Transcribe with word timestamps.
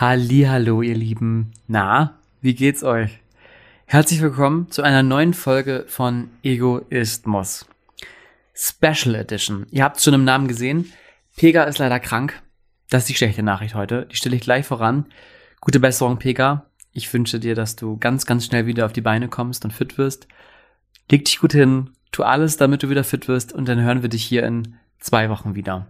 Hallo, 0.00 0.80
ihr 0.80 0.94
Lieben. 0.94 1.50
Na, 1.66 2.20
wie 2.40 2.54
geht's 2.54 2.84
euch? 2.84 3.18
Herzlich 3.84 4.22
willkommen 4.22 4.70
zu 4.70 4.82
einer 4.82 5.02
neuen 5.02 5.34
Folge 5.34 5.86
von 5.88 6.30
Egoismus. 6.44 7.66
Special 8.54 9.16
Edition. 9.16 9.66
Ihr 9.72 9.82
habt 9.82 10.00
schon 10.00 10.14
im 10.14 10.22
Namen 10.22 10.46
gesehen. 10.46 10.92
Pega 11.34 11.64
ist 11.64 11.78
leider 11.78 11.98
krank. 11.98 12.40
Das 12.90 13.02
ist 13.02 13.08
die 13.08 13.16
schlechte 13.16 13.42
Nachricht 13.42 13.74
heute. 13.74 14.06
Die 14.06 14.14
stelle 14.14 14.36
ich 14.36 14.42
gleich 14.42 14.66
voran. 14.66 15.06
Gute 15.60 15.80
Besserung, 15.80 16.18
Pega. 16.18 16.66
Ich 16.92 17.12
wünsche 17.12 17.40
dir, 17.40 17.56
dass 17.56 17.74
du 17.74 17.96
ganz, 17.96 18.24
ganz 18.24 18.46
schnell 18.46 18.66
wieder 18.66 18.86
auf 18.86 18.92
die 18.92 19.00
Beine 19.00 19.26
kommst 19.26 19.64
und 19.64 19.72
fit 19.72 19.98
wirst. 19.98 20.28
Leg 21.10 21.24
dich 21.24 21.40
gut 21.40 21.54
hin, 21.54 21.90
tu 22.12 22.22
alles, 22.22 22.56
damit 22.56 22.84
du 22.84 22.88
wieder 22.88 23.02
fit 23.02 23.26
wirst 23.26 23.52
und 23.52 23.68
dann 23.68 23.80
hören 23.80 24.02
wir 24.02 24.10
dich 24.10 24.22
hier 24.22 24.44
in 24.44 24.76
zwei 25.00 25.28
Wochen 25.28 25.56
wieder. 25.56 25.88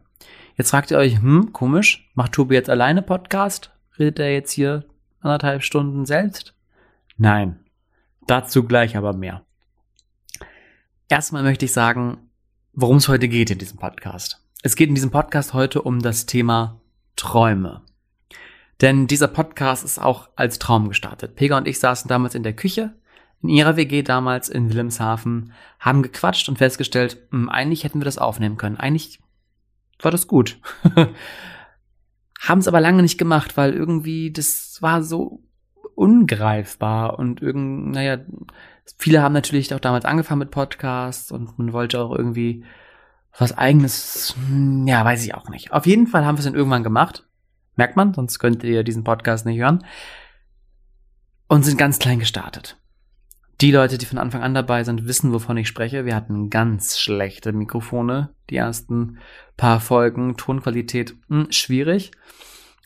Jetzt 0.56 0.70
fragt 0.70 0.92
ihr 0.92 0.96
euch, 0.96 1.20
hm, 1.20 1.52
komisch, 1.52 2.10
macht 2.14 2.32
Tobi 2.32 2.54
jetzt 2.54 2.70
alleine 2.70 3.02
Podcast? 3.02 3.70
Redet 3.98 4.18
er 4.20 4.32
jetzt 4.32 4.52
hier 4.52 4.84
anderthalb 5.20 5.62
Stunden 5.62 6.06
selbst? 6.06 6.54
Nein. 7.16 7.58
Dazu 8.26 8.64
gleich 8.64 8.96
aber 8.96 9.12
mehr. 9.12 9.42
Erstmal 11.08 11.42
möchte 11.42 11.64
ich 11.64 11.72
sagen, 11.72 12.30
worum 12.72 12.98
es 12.98 13.08
heute 13.08 13.28
geht 13.28 13.50
in 13.50 13.58
diesem 13.58 13.78
Podcast. 13.78 14.44
Es 14.62 14.76
geht 14.76 14.88
in 14.88 14.94
diesem 14.94 15.10
Podcast 15.10 15.54
heute 15.54 15.82
um 15.82 16.00
das 16.00 16.26
Thema 16.26 16.80
Träume. 17.16 17.82
Denn 18.80 19.08
dieser 19.08 19.28
Podcast 19.28 19.84
ist 19.84 19.98
auch 19.98 20.28
als 20.36 20.58
Traum 20.58 20.88
gestartet. 20.88 21.34
Pega 21.34 21.56
und 21.56 21.66
ich 21.66 21.80
saßen 21.80 22.08
damals 22.08 22.36
in 22.36 22.44
der 22.44 22.52
Küche, 22.52 22.94
in 23.42 23.48
ihrer 23.48 23.76
WG 23.76 24.02
damals 24.02 24.48
in 24.48 24.68
Wilhelmshaven, 24.68 25.52
haben 25.80 26.02
gequatscht 26.02 26.48
und 26.48 26.58
festgestellt, 26.58 27.18
mh, 27.30 27.38
hm, 27.40 27.48
eigentlich 27.48 27.84
hätten 27.84 28.00
wir 28.00 28.04
das 28.04 28.18
aufnehmen 28.18 28.56
können. 28.56 28.76
Eigentlich 28.76 29.20
war 30.00 30.12
das 30.12 30.28
gut. 30.28 30.58
haben 32.38 32.58
es 32.60 32.68
aber 32.68 32.80
lange 32.80 33.02
nicht 33.02 33.18
gemacht, 33.18 33.56
weil 33.56 33.74
irgendwie 33.74 34.32
das 34.32 34.78
war 34.80 35.02
so 35.02 35.42
ungreifbar 35.94 37.18
und 37.18 37.42
irgend, 37.42 37.90
naja, 37.90 38.18
viele 38.96 39.22
haben 39.22 39.32
natürlich 39.32 39.74
auch 39.74 39.80
damals 39.80 40.04
angefangen 40.04 40.38
mit 40.38 40.50
Podcasts 40.50 41.32
und 41.32 41.58
man 41.58 41.72
wollte 41.72 42.00
auch 42.00 42.14
irgendwie 42.14 42.64
was 43.36 43.56
eigenes, 43.56 44.34
ja, 44.86 45.04
weiß 45.04 45.24
ich 45.24 45.34
auch 45.34 45.48
nicht. 45.48 45.72
Auf 45.72 45.86
jeden 45.86 46.06
Fall 46.06 46.24
haben 46.24 46.36
wir 46.36 46.40
es 46.40 46.44
dann 46.44 46.54
irgendwann 46.54 46.84
gemacht. 46.84 47.26
Merkt 47.76 47.96
man, 47.96 48.14
sonst 48.14 48.38
könntet 48.38 48.64
ihr 48.64 48.82
diesen 48.82 49.04
Podcast 49.04 49.46
nicht 49.46 49.58
hören. 49.58 49.84
Und 51.46 51.64
sind 51.64 51.78
ganz 51.78 51.98
klein 51.98 52.18
gestartet. 52.18 52.77
Die 53.60 53.72
Leute, 53.72 53.98
die 53.98 54.06
von 54.06 54.18
Anfang 54.18 54.42
an 54.42 54.54
dabei 54.54 54.84
sind, 54.84 55.08
wissen, 55.08 55.32
wovon 55.32 55.56
ich 55.56 55.66
spreche. 55.66 56.04
Wir 56.04 56.14
hatten 56.14 56.48
ganz 56.48 56.96
schlechte 56.96 57.52
Mikrofone. 57.52 58.30
Die 58.50 58.56
ersten 58.56 59.18
paar 59.56 59.80
Folgen, 59.80 60.36
Tonqualität 60.36 61.16
mh, 61.28 61.44
hm, 61.44 61.52
schwierig. 61.52 62.12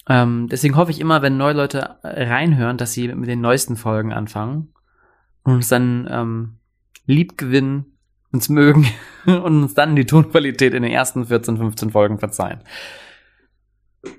Ähm, 0.09 0.48
deswegen 0.51 0.77
hoffe 0.77 0.91
ich 0.91 1.01
immer, 1.01 1.20
wenn 1.20 1.37
neue 1.37 1.53
Leute 1.53 1.97
reinhören, 2.03 2.79
dass 2.79 2.92
sie 2.92 3.09
mit 3.09 3.29
den 3.29 3.41
neuesten 3.41 3.77
Folgen 3.77 4.12
anfangen 4.12 4.73
und 5.45 5.55
uns 5.55 5.69
dann 5.69 6.09
ähm, 6.11 6.55
lieb 7.07 7.36
gewinnen, 7.36 7.84
uns 8.33 8.48
mögen 8.48 8.86
und 9.27 9.62
uns 9.62 9.75
dann 9.75 9.95
die 9.95 10.07
Tonqualität 10.07 10.73
in 10.73 10.83
den 10.83 10.92
ersten 10.92 11.27
14, 11.27 11.59
15 11.59 11.91
Folgen 11.91 12.19
verzeihen. 12.19 12.61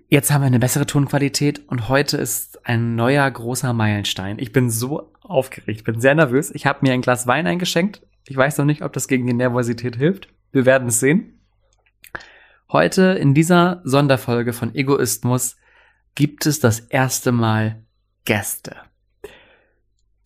Jetzt 0.08 0.32
haben 0.32 0.42
wir 0.42 0.48
eine 0.48 0.60
bessere 0.60 0.86
Tonqualität 0.86 1.68
und 1.68 1.90
heute 1.90 2.18
ist 2.18 2.66
ein 2.66 2.96
neuer 2.96 3.30
großer 3.30 3.74
Meilenstein. 3.74 4.40
Ich 4.40 4.52
bin 4.52 4.70
so 4.70 5.12
aufgeregt, 5.22 5.84
bin 5.84 6.00
sehr 6.00 6.16
nervös. 6.16 6.52
Ich 6.52 6.66
habe 6.66 6.80
mir 6.82 6.94
ein 6.94 7.02
Glas 7.02 7.28
Wein 7.28 7.48
eingeschenkt. 7.48 8.02
Ich 8.26 8.38
weiß 8.38 8.58
noch 8.58 8.66
nicht, 8.66 8.84
ob 8.84 8.94
das 8.94 9.08
gegen 9.08 9.28
die 9.28 9.34
Nervosität 9.34 9.96
hilft. 9.96 10.30
Wir 10.52 10.66
werden 10.66 10.88
es 10.88 11.00
sehen. 11.00 11.40
Heute 12.72 13.02
in 13.14 13.34
dieser 13.34 13.82
Sonderfolge 13.84 14.54
von 14.54 14.74
Egoismus 14.74 15.58
gibt 16.16 16.46
es 16.46 16.60
das 16.60 16.80
erste 16.80 17.32
Mal 17.32 17.84
Gäste. 18.26 18.76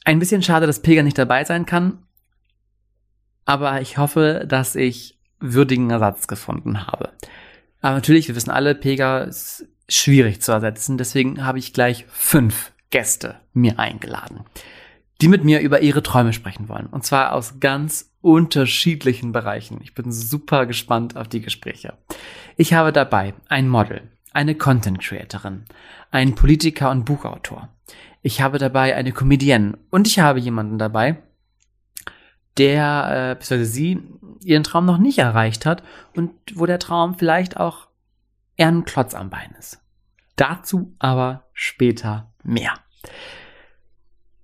Ein 0.06 0.20
bisschen 0.20 0.44
schade, 0.44 0.68
dass 0.68 0.82
Pilger 0.82 1.04
nicht 1.04 1.18
dabei 1.18 1.44
sein 1.44 1.66
kann, 1.66 2.04
aber 3.46 3.82
ich 3.82 3.98
hoffe, 3.98 4.46
dass 4.48 4.76
ich 4.76 5.20
würdigen 5.40 5.90
Ersatz 5.90 6.28
gefunden 6.28 6.88
habe. 6.88 7.14
Aber 7.82 7.96
natürlich, 7.96 8.28
wir 8.28 8.36
wissen 8.36 8.52
alle, 8.52 8.76
Pega 8.76 9.20
ist 9.20 9.68
schwierig 9.90 10.42
zu 10.42 10.52
ersetzen, 10.52 10.98
deswegen 10.98 11.46
habe 11.46 11.60
ich 11.60 11.74
gleich 11.74 12.06
fünf 12.10 12.72
Gäste 12.90 13.36
mir 13.54 13.80
eingeladen 13.80 14.46
die 15.22 15.28
mit 15.28 15.44
mir 15.44 15.60
über 15.62 15.82
ihre 15.82 16.04
Träume 16.04 16.34
sprechen 16.34 16.70
wollen. 16.70 16.88
Und 16.88 17.06
zwar 17.06 17.34
aus 17.34 17.60
ganz 17.60 18.12
unterschiedlichen 18.22 19.32
Bereichen. 19.32 19.80
Ich 19.82 19.94
bin 19.94 20.12
super 20.12 20.66
gespannt 20.66 21.16
auf 21.16 21.28
die 21.28 21.42
Gespräche. 21.42 21.94
Ich 22.56 22.74
habe 22.74 22.92
dabei 22.92 23.34
ein 23.48 23.70
Model, 23.70 24.02
eine 24.34 24.56
Content 24.56 25.00
Creatorin, 25.00 25.64
einen 26.12 26.36
Politiker 26.36 26.92
und 26.92 27.06
Buchautor. 27.06 27.70
Ich 28.22 28.42
habe 28.42 28.58
dabei 28.58 28.96
eine 28.96 29.12
Comedienne 29.12 29.78
und 29.90 30.08
ich 30.08 30.20
habe 30.20 30.40
jemanden 30.40 30.78
dabei, 30.78 31.18
der, 32.58 33.32
äh, 33.32 33.36
beziehungsweise 33.36 33.72
sie, 33.72 34.04
ihren 34.44 34.64
Traum 34.64 34.86
noch 34.86 34.98
nicht 34.98 35.20
erreicht 35.20 35.66
hat 35.66 35.84
und 36.16 36.32
wo 36.56 36.66
der 36.66 36.80
Traum 36.80 37.18
vielleicht 37.18 37.58
auch 37.58 37.88
eher 38.56 38.70
ein 38.70 38.86
Klotz 38.86 39.14
am 39.14 39.30
Bein 39.30 39.56
ist. 39.60 39.80
Dazu 40.36 40.96
aber 41.00 41.46
später 41.54 42.32
mehr. 42.44 42.74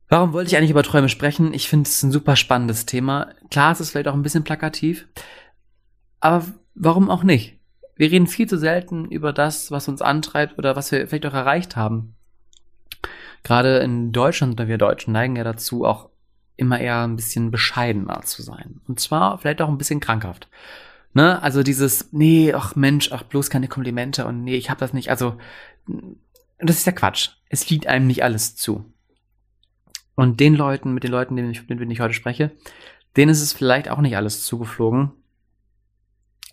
Warum 0.09 0.33
wollte 0.33 0.49
ich 0.49 0.57
eigentlich 0.57 0.71
über 0.71 0.83
Träume 0.83 1.09
sprechen? 1.09 1.53
Ich 1.53 1.67
finde 1.67 1.87
es 1.87 2.03
ein 2.03 2.11
super 2.11 2.35
spannendes 2.35 2.85
Thema. 2.85 3.29
Klar, 3.49 3.71
es 3.71 3.79
ist 3.79 3.91
vielleicht 3.91 4.07
auch 4.07 4.13
ein 4.13 4.21
bisschen 4.21 4.43
plakativ, 4.43 5.07
aber 6.19 6.45
warum 6.75 7.09
auch 7.09 7.23
nicht? 7.23 7.59
Wir 7.95 8.11
reden 8.11 8.27
viel 8.27 8.47
zu 8.47 8.57
selten 8.57 9.05
über 9.05 9.33
das, 9.33 9.71
was 9.71 9.87
uns 9.87 10.01
antreibt 10.01 10.57
oder 10.57 10.75
was 10.75 10.91
wir 10.91 11.07
vielleicht 11.07 11.25
auch 11.25 11.33
erreicht 11.33 11.75
haben. 11.75 12.15
Gerade 13.43 13.79
in 13.79 14.11
Deutschland, 14.11 14.53
oder 14.53 14.67
wir 14.67 14.77
Deutschen 14.77 15.13
neigen 15.13 15.35
ja 15.35 15.43
dazu, 15.43 15.85
auch 15.85 16.09
immer 16.55 16.79
eher 16.79 17.01
ein 17.03 17.15
bisschen 17.15 17.51
bescheidener 17.51 18.21
zu 18.21 18.41
sein. 18.41 18.81
Und 18.87 18.99
zwar 18.99 19.37
vielleicht 19.37 19.61
auch 19.61 19.69
ein 19.69 19.77
bisschen 19.77 19.99
krankhaft. 19.99 20.47
Ne? 21.13 21.41
Also 21.41 21.63
dieses, 21.63 22.11
nee, 22.11 22.53
ach 22.53 22.75
Mensch, 22.75 23.11
ach 23.11 23.23
bloß 23.23 23.49
keine 23.49 23.67
Komplimente 23.67 24.25
und 24.25 24.43
nee, 24.43 24.55
ich 24.55 24.69
hab 24.69 24.79
das 24.79 24.93
nicht. 24.93 25.09
Also, 25.09 25.37
das 26.59 26.77
ist 26.77 26.85
ja 26.85 26.91
Quatsch. 26.91 27.29
Es 27.49 27.69
liegt 27.69 27.87
einem 27.87 28.07
nicht 28.07 28.23
alles 28.23 28.55
zu. 28.55 28.85
Und 30.15 30.39
den 30.39 30.55
Leuten, 30.55 30.93
mit 30.93 31.03
den 31.03 31.11
Leuten, 31.11 31.35
mit 31.35 31.69
denen 31.69 31.91
ich 31.91 31.99
heute 31.99 32.13
spreche, 32.13 32.51
denen 33.15 33.31
ist 33.31 33.41
es 33.41 33.53
vielleicht 33.53 33.89
auch 33.89 33.99
nicht 33.99 34.15
alles 34.15 34.43
zugeflogen. 34.43 35.11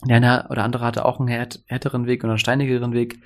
Der 0.04 0.16
eine 0.16 0.48
oder 0.48 0.64
andere 0.64 0.84
hatte 0.84 1.04
auch 1.04 1.20
einen 1.20 1.28
härteren 1.28 2.06
Weg 2.06 2.24
oder 2.24 2.32
einen 2.32 2.38
steinigeren 2.38 2.92
Weg 2.92 3.22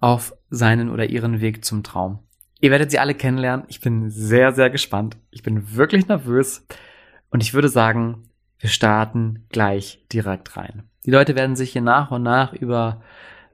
auf 0.00 0.34
seinen 0.48 0.90
oder 0.90 1.06
ihren 1.06 1.40
Weg 1.40 1.64
zum 1.64 1.82
Traum. 1.82 2.20
Ihr 2.64 2.70
werdet 2.70 2.90
sie 2.90 2.98
alle 2.98 3.14
kennenlernen. 3.14 3.66
Ich 3.68 3.82
bin 3.82 4.08
sehr, 4.08 4.54
sehr 4.54 4.70
gespannt. 4.70 5.18
Ich 5.30 5.42
bin 5.42 5.76
wirklich 5.76 6.08
nervös. 6.08 6.66
Und 7.28 7.42
ich 7.42 7.52
würde 7.52 7.68
sagen, 7.68 8.30
wir 8.58 8.70
starten 8.70 9.44
gleich 9.50 10.02
direkt 10.10 10.56
rein. 10.56 10.84
Die 11.04 11.10
Leute 11.10 11.36
werden 11.36 11.56
sich 11.56 11.72
hier 11.72 11.82
nach 11.82 12.10
und 12.10 12.22
nach 12.22 12.54
über 12.54 13.02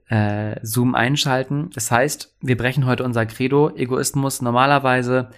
äh, 0.08 0.60
Zoom 0.62 0.94
einschalten. 0.94 1.70
Das 1.74 1.90
heißt, 1.90 2.36
wir 2.40 2.56
brechen 2.56 2.86
heute 2.86 3.02
unser 3.02 3.26
Credo. 3.26 3.74
Egoismus 3.74 4.42
normalerweise 4.42 5.30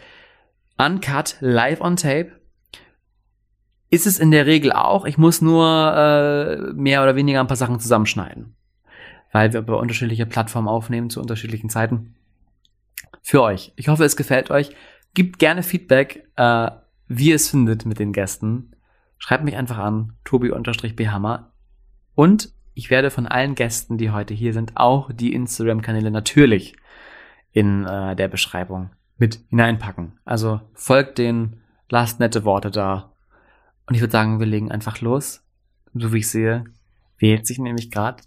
Uncut, 0.77 1.37
live 1.41 1.81
on 1.81 1.97
tape. 1.97 2.31
Ist 3.89 4.07
es 4.07 4.19
in 4.19 4.33
der 4.33 4.45
Regel 4.45 4.73
auch. 4.73 5.07
Ich 5.07 5.17
muss 5.17 5.41
nur 5.41 5.65
äh, 5.97 6.75
mehr 6.75 7.03
oder 7.03 7.17
weniger 7.17 7.41
ein 7.41 7.47
paar 7.47 7.57
Sachen 7.57 7.81
zusammenschneiden. 7.81 8.55
Weil 9.31 9.55
wir 9.55 9.61
über 9.61 9.79
unterschiedliche 9.79 10.27
Plattformen 10.27 10.69
aufnehmen 10.69 11.09
zu 11.09 11.23
unterschiedlichen 11.23 11.71
Zeiten. 11.71 12.17
Für 13.21 13.43
euch. 13.43 13.73
Ich 13.77 13.89
hoffe, 13.89 14.05
es 14.05 14.17
gefällt 14.17 14.51
euch. 14.51 14.71
Gebt 15.15 15.39
gerne 15.39 15.63
Feedback, 15.63 16.29
äh, 16.37 16.71
wie 17.09 17.31
ihr 17.31 17.37
es 17.37 17.51
findet 17.51 17.85
mit 17.85 17.99
den 17.99 18.13
Gästen. 18.13 18.75
Schreibt 19.19 19.45
mich 19.45 19.57
einfach 19.57 19.79
an, 19.79 20.15
tobi-bhammer. 20.25 21.53
Und 22.15 22.53
ich 22.75 22.91
werde 22.91 23.11
von 23.11 23.27
allen 23.27 23.55
Gästen, 23.55 23.99
die 23.99 24.11
heute 24.11 24.35
hier 24.35 24.53
sind, 24.53 24.77
auch 24.77 25.13
die 25.13 25.35
Instagram-Kanäle 25.35 26.11
natürlich 26.11 26.75
in 27.53 27.85
äh, 27.85 28.17
der 28.17 28.29
Beschreibung 28.29 28.91
mit 29.19 29.41
hineinpacken. 29.51 30.19
Also 30.25 30.61
folgt 30.73 31.19
den, 31.19 31.61
lasst 31.91 32.19
nette 32.19 32.45
Worte 32.45 32.71
da. 32.71 33.13
Und 33.87 33.95
ich 33.95 34.01
würde 34.01 34.13
sagen, 34.13 34.41
wir 34.41 34.47
legen 34.47 34.73
einfach 34.73 35.01
los. 35.01 35.43
So 35.95 36.13
wie 36.13 36.19
ich 36.19 36.29
sehe, 36.29 36.65
wählt 37.19 37.47
sich 37.47 37.59
nämlich 37.59 37.91
gerade 37.91 38.23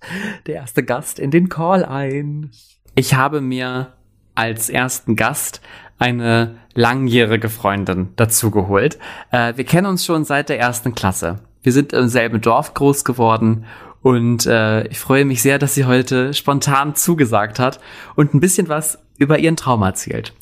der 0.46 0.56
erste 0.56 0.84
Gast 0.84 1.20
in 1.20 1.32
den 1.32 1.50
Call 1.50 1.84
ein. 1.84 2.52
Ich 2.94 3.16
habe 3.16 3.42
mir 3.42 3.95
als 4.36 4.70
ersten 4.70 5.16
Gast 5.16 5.62
eine 5.98 6.58
langjährige 6.74 7.50
Freundin 7.50 8.10
dazu 8.18 8.52
geholt. 8.52 9.00
Äh, 9.32 9.54
wir 9.56 9.64
kennen 9.64 9.88
uns 9.88 10.06
schon 10.06 10.26
seit 10.26 10.50
der 10.50 10.60
ersten 10.60 10.94
Klasse. 10.94 11.40
Wir 11.64 11.72
sind 11.72 11.94
im 11.94 12.08
selben 12.08 12.42
Dorf 12.42 12.74
groß 12.74 13.06
geworden 13.06 13.66
und 14.02 14.46
äh, 14.46 14.86
ich 14.88 15.00
freue 15.00 15.26
mich 15.26 15.42
sehr, 15.42 15.58
dass 15.58 15.74
sie 15.74 15.86
heute 15.86 16.34
spontan 16.34 16.96
zugesagt 16.96 17.58
hat 17.60 17.80
und 18.16 18.34
ein 18.34 18.40
bisschen 18.40 18.70
was 18.70 19.00
über 19.18 19.40
ihren 19.40 19.56
Traum 19.56 19.82
erzählt. 19.82 20.34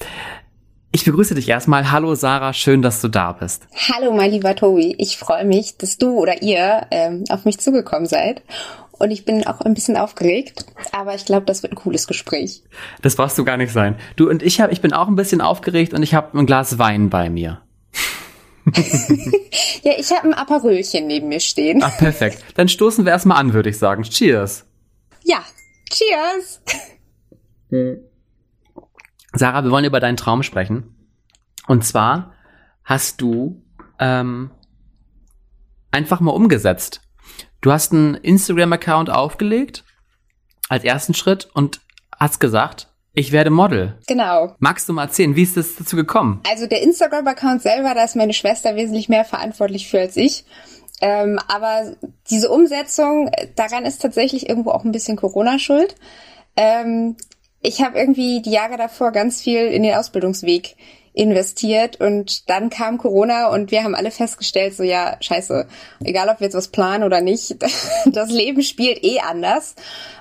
Ich 0.92 1.06
begrüße 1.06 1.34
dich 1.34 1.50
erstmal. 1.50 1.92
Hallo 1.92 2.14
Sarah, 2.14 2.54
schön, 2.54 2.82
dass 2.82 3.02
du 3.02 3.08
da 3.08 3.32
bist. 3.32 3.68
Hallo 3.94 4.14
mein 4.14 4.32
lieber 4.32 4.56
Tobi, 4.56 4.96
ich 4.98 5.18
freue 5.18 5.46
mich, 5.46 5.78
dass 5.78 5.98
du 5.98 6.20
oder 6.20 6.42
ihr 6.42 6.88
ähm, 6.92 7.24
auf 7.30 7.46
mich 7.46 7.60
zugekommen 7.60 8.06
seid 8.06 8.42
und 9.04 9.12
ich 9.12 9.26
bin 9.26 9.46
auch 9.46 9.60
ein 9.60 9.74
bisschen 9.74 9.98
aufgeregt, 9.98 10.66
aber 10.94 11.14
ich 11.14 11.26
glaube, 11.26 11.46
das 11.46 11.62
wird 11.62 11.74
ein 11.74 11.76
cooles 11.76 12.08
Gespräch. 12.08 12.64
Das 13.02 13.18
brauchst 13.18 13.38
du 13.38 13.44
gar 13.44 13.58
nicht 13.58 13.74
sein. 13.74 13.98
Du 14.16 14.30
und 14.30 14.42
ich 14.42 14.62
hab, 14.62 14.72
ich 14.72 14.80
bin 14.80 14.94
auch 14.94 15.10
ein 15.10 15.18
bisschen 15.18 15.42
aufgeregt 15.42 15.94
und 15.94 16.02
ich 16.04 16.14
habe 16.14 16.38
ein 16.38 16.46
Glas 16.46 16.80
Wein 16.80 17.10
bei 17.10 17.30
mir. 17.30 17.62
ja, 19.84 19.92
ich 19.98 20.10
habe 20.12 20.30
ein 20.30 20.34
Aperölchen 20.34 21.06
neben 21.06 21.28
mir 21.28 21.42
stehen. 21.42 21.82
Ach, 21.84 21.98
perfekt. 21.98 22.42
Dann 22.56 22.70
stoßen 22.70 23.04
wir 23.04 23.12
erstmal 23.12 23.38
an, 23.38 23.54
würde 23.54 23.70
ich 23.70 23.78
sagen. 23.78 24.04
Cheers. 24.04 24.66
Ja, 25.24 25.44
cheers. 25.92 26.62
Sarah, 29.34 29.66
wir 29.66 29.72
wollen 29.72 29.84
über 29.84 30.00
deinen 30.00 30.16
Traum 30.16 30.44
sprechen. 30.44 30.96
Und 31.68 31.84
zwar 31.84 32.34
hast 32.86 33.20
du 33.20 33.62
ähm, 34.00 34.52
einfach 35.92 36.22
mal 36.22 36.32
umgesetzt. 36.32 37.02
Du 37.64 37.72
hast 37.72 37.94
einen 37.94 38.16
Instagram-Account 38.16 39.10
aufgelegt 39.10 39.86
als 40.68 40.84
ersten 40.84 41.14
Schritt 41.14 41.48
und 41.54 41.80
hast 42.20 42.42
gesagt, 42.42 42.90
ich 43.14 43.32
werde 43.32 43.52
Model. 43.52 43.98
Genau. 44.06 44.54
Magst 44.60 44.90
du 44.90 44.94
mal 44.94 45.04
erzählen, 45.04 45.38
wie 45.38 45.44
ist 45.44 45.56
es 45.56 45.78
dazu 45.78 45.96
gekommen? 45.96 46.42
Also 46.50 46.68
der 46.68 46.82
Instagram-Account 46.82 47.62
selber, 47.62 47.94
da 47.94 48.04
ist 48.04 48.18
meine 48.18 48.34
Schwester 48.34 48.76
wesentlich 48.76 49.08
mehr 49.08 49.24
verantwortlich 49.24 49.88
für 49.88 50.02
als 50.02 50.18
ich. 50.18 50.44
Ähm, 51.00 51.40
aber 51.48 51.96
diese 52.30 52.50
Umsetzung, 52.50 53.32
daran 53.56 53.86
ist 53.86 54.02
tatsächlich 54.02 54.50
irgendwo 54.50 54.72
auch 54.72 54.84
ein 54.84 54.92
bisschen 54.92 55.16
Corona 55.16 55.58
schuld. 55.58 55.96
Ähm, 56.58 57.16
ich 57.62 57.82
habe 57.82 57.98
irgendwie 57.98 58.42
die 58.42 58.52
Jahre 58.52 58.76
davor 58.76 59.14
ganz 59.14 59.42
viel 59.42 59.68
in 59.68 59.84
den 59.84 59.96
Ausbildungsweg 59.96 60.76
investiert 61.14 62.00
und 62.00 62.50
dann 62.50 62.70
kam 62.70 62.98
Corona 62.98 63.50
und 63.50 63.72
wir 63.72 63.84
haben 63.84 63.96
alle 63.96 64.12
festgestellt, 64.12 64.76
so 64.76 64.84
ja, 64.84 65.18
scheiße, 65.22 65.68
egal 66.04 66.30
ob 66.30 66.40
wir 66.40 66.46
jetzt 66.46 66.56
was 66.56 66.70
planen 66.70 67.04
oder 67.04 67.22
nicht, 67.22 67.56
das 68.06 68.30
Leben 68.30 68.64
spielt 68.64 69.04
eh 69.04 69.20
anders. 69.20 69.76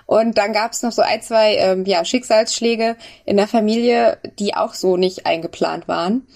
Und 0.04 0.36
dann 0.36 0.52
gab 0.52 0.72
es 0.72 0.82
noch 0.82 0.92
so 0.92 1.00
ein, 1.00 1.22
zwei 1.22 1.56
ähm, 1.56 1.86
ja, 1.86 2.04
Schicksalsschläge 2.04 2.96
in 3.24 3.38
der 3.38 3.48
Familie, 3.48 4.18
die 4.38 4.54
auch 4.54 4.74
so 4.74 4.98
nicht 4.98 5.24
eingeplant 5.24 5.88
waren. 5.88 6.26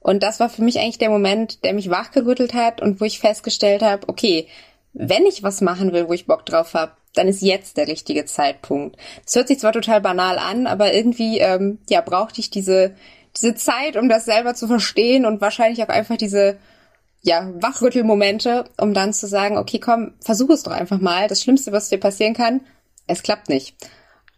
Und 0.00 0.22
das 0.22 0.40
war 0.40 0.48
für 0.48 0.62
mich 0.62 0.78
eigentlich 0.78 0.98
der 0.98 1.10
Moment, 1.10 1.64
der 1.64 1.74
mich 1.74 1.90
wachgerüttelt 1.90 2.54
hat 2.54 2.80
und 2.80 3.00
wo 3.00 3.04
ich 3.04 3.18
festgestellt 3.18 3.82
habe, 3.82 4.08
okay, 4.08 4.46
wenn 4.94 5.26
ich 5.26 5.42
was 5.42 5.60
machen 5.60 5.92
will, 5.92 6.08
wo 6.08 6.14
ich 6.14 6.26
Bock 6.26 6.46
drauf 6.46 6.72
habe, 6.72 6.92
dann 7.14 7.28
ist 7.28 7.42
jetzt 7.42 7.76
der 7.76 7.88
richtige 7.88 8.24
Zeitpunkt. 8.24 8.96
Das 9.24 9.34
hört 9.34 9.48
sich 9.48 9.58
zwar 9.58 9.72
total 9.72 10.00
banal 10.00 10.38
an, 10.38 10.66
aber 10.66 10.94
irgendwie 10.94 11.38
ähm, 11.38 11.78
ja 11.90 12.00
brauchte 12.00 12.40
ich 12.40 12.50
diese 12.50 12.94
diese 13.36 13.54
Zeit, 13.54 13.96
um 13.96 14.08
das 14.08 14.24
selber 14.24 14.54
zu 14.54 14.66
verstehen 14.66 15.26
und 15.26 15.40
wahrscheinlich 15.40 15.82
auch 15.82 15.88
einfach 15.88 16.16
diese 16.16 16.58
ja, 17.22 17.50
Wachrüttelmomente, 17.60 18.64
um 18.80 18.94
dann 18.94 19.12
zu 19.12 19.26
sagen, 19.26 19.58
okay, 19.58 19.80
komm, 19.80 20.14
versuch 20.20 20.50
es 20.50 20.62
doch 20.62 20.72
einfach 20.72 21.00
mal. 21.00 21.28
Das 21.28 21.42
Schlimmste, 21.42 21.72
was 21.72 21.88
dir 21.88 21.98
passieren 21.98 22.34
kann, 22.34 22.60
es 23.06 23.22
klappt 23.22 23.48
nicht. 23.48 23.76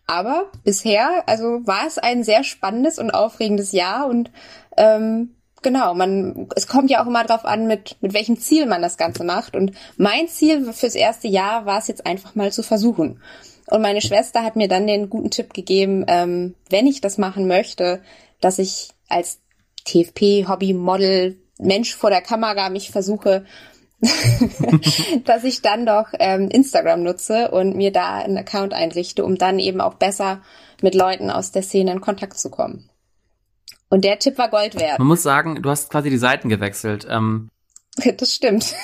Aber 0.07 0.47
bisher, 0.65 1.25
also 1.27 1.61
war 1.67 1.87
es 1.87 1.99
ein 1.99 2.25
sehr 2.25 2.45
spannendes 2.45 2.99
und 2.99 3.11
aufregendes 3.11 3.73
Jahr 3.73 4.07
und 4.07 4.31
ähm, 4.79 5.35
genau, 5.63 5.95
man, 5.95 6.49
es 6.57 6.67
kommt 6.67 6.91
ja 6.91 7.03
auch 7.03 7.07
immer 7.07 7.25
drauf 7.25 7.45
an, 7.45 7.67
mit, 7.67 7.97
mit 8.01 8.15
welchem 8.15 8.39
Ziel 8.39 8.67
man 8.67 8.81
das 8.81 8.97
Ganze 8.97 9.25
macht. 9.25 9.55
Und 9.55 9.73
mein 9.97 10.29
Ziel 10.29 10.73
fürs 10.73 10.95
erste 10.95 11.29
Jahr 11.29 11.67
war 11.67 11.79
es 11.79 11.89
jetzt 11.89 12.07
einfach 12.07 12.35
mal 12.35 12.53
zu 12.53 12.63
versuchen. 12.63 13.21
Und 13.67 13.83
meine 13.83 14.01
Schwester 14.01 14.45
hat 14.45 14.57
mir 14.57 14.69
dann 14.69 14.87
den 14.87 15.11
guten 15.11 15.31
Tipp 15.31 15.53
gegeben, 15.53 16.05
ähm, 16.09 16.55
wenn 16.71 16.87
ich 16.87 17.03
das 17.03 17.19
machen 17.19 17.47
möchte, 17.47 18.01
dass 18.41 18.59
ich 18.59 18.91
als 19.09 19.41
TFP, 19.85 20.47
Hobby, 20.49 20.75
Model, 20.75 21.39
Mensch 21.59 21.95
vor 21.95 22.11
der 22.11 22.23
Kamera 22.23 22.71
mich 22.71 22.91
versuche, 22.91 23.45
dass 25.25 25.45
ich 25.45 25.63
dann 25.63 25.85
doch 25.85 26.09
ähm, 26.19 26.49
Instagram 26.51 27.03
nutze 27.03 27.51
und 27.51 27.77
mir 27.77 27.93
da 27.93 28.19
einen 28.19 28.39
Account 28.39 28.73
einrichte, 28.73 29.25
um 29.25 29.37
dann 29.37 29.59
eben 29.59 29.81
auch 29.81 29.95
besser 29.95 30.43
mit 30.83 30.95
Leuten 30.95 31.31
aus 31.31 31.51
der 31.51 31.63
Szene 31.63 31.93
in 31.93 32.01
Kontakt 32.01 32.39
zu 32.39 32.51
kommen. 32.51 32.91
Und 33.89 34.05
der 34.05 34.19
Tipp 34.19 34.39
war 34.39 34.51
Gold 34.51 34.79
wert. 34.79 34.99
Man 34.99 35.09
muss 35.09 35.23
sagen, 35.23 35.63
du 35.63 35.71
hast 35.71 35.91
quasi 35.91 36.11
die 36.11 36.19
Seiten 36.19 36.49
gewechselt. 36.49 37.07
Ähm, 37.11 37.49
das 38.17 38.35
stimmt. 38.35 38.75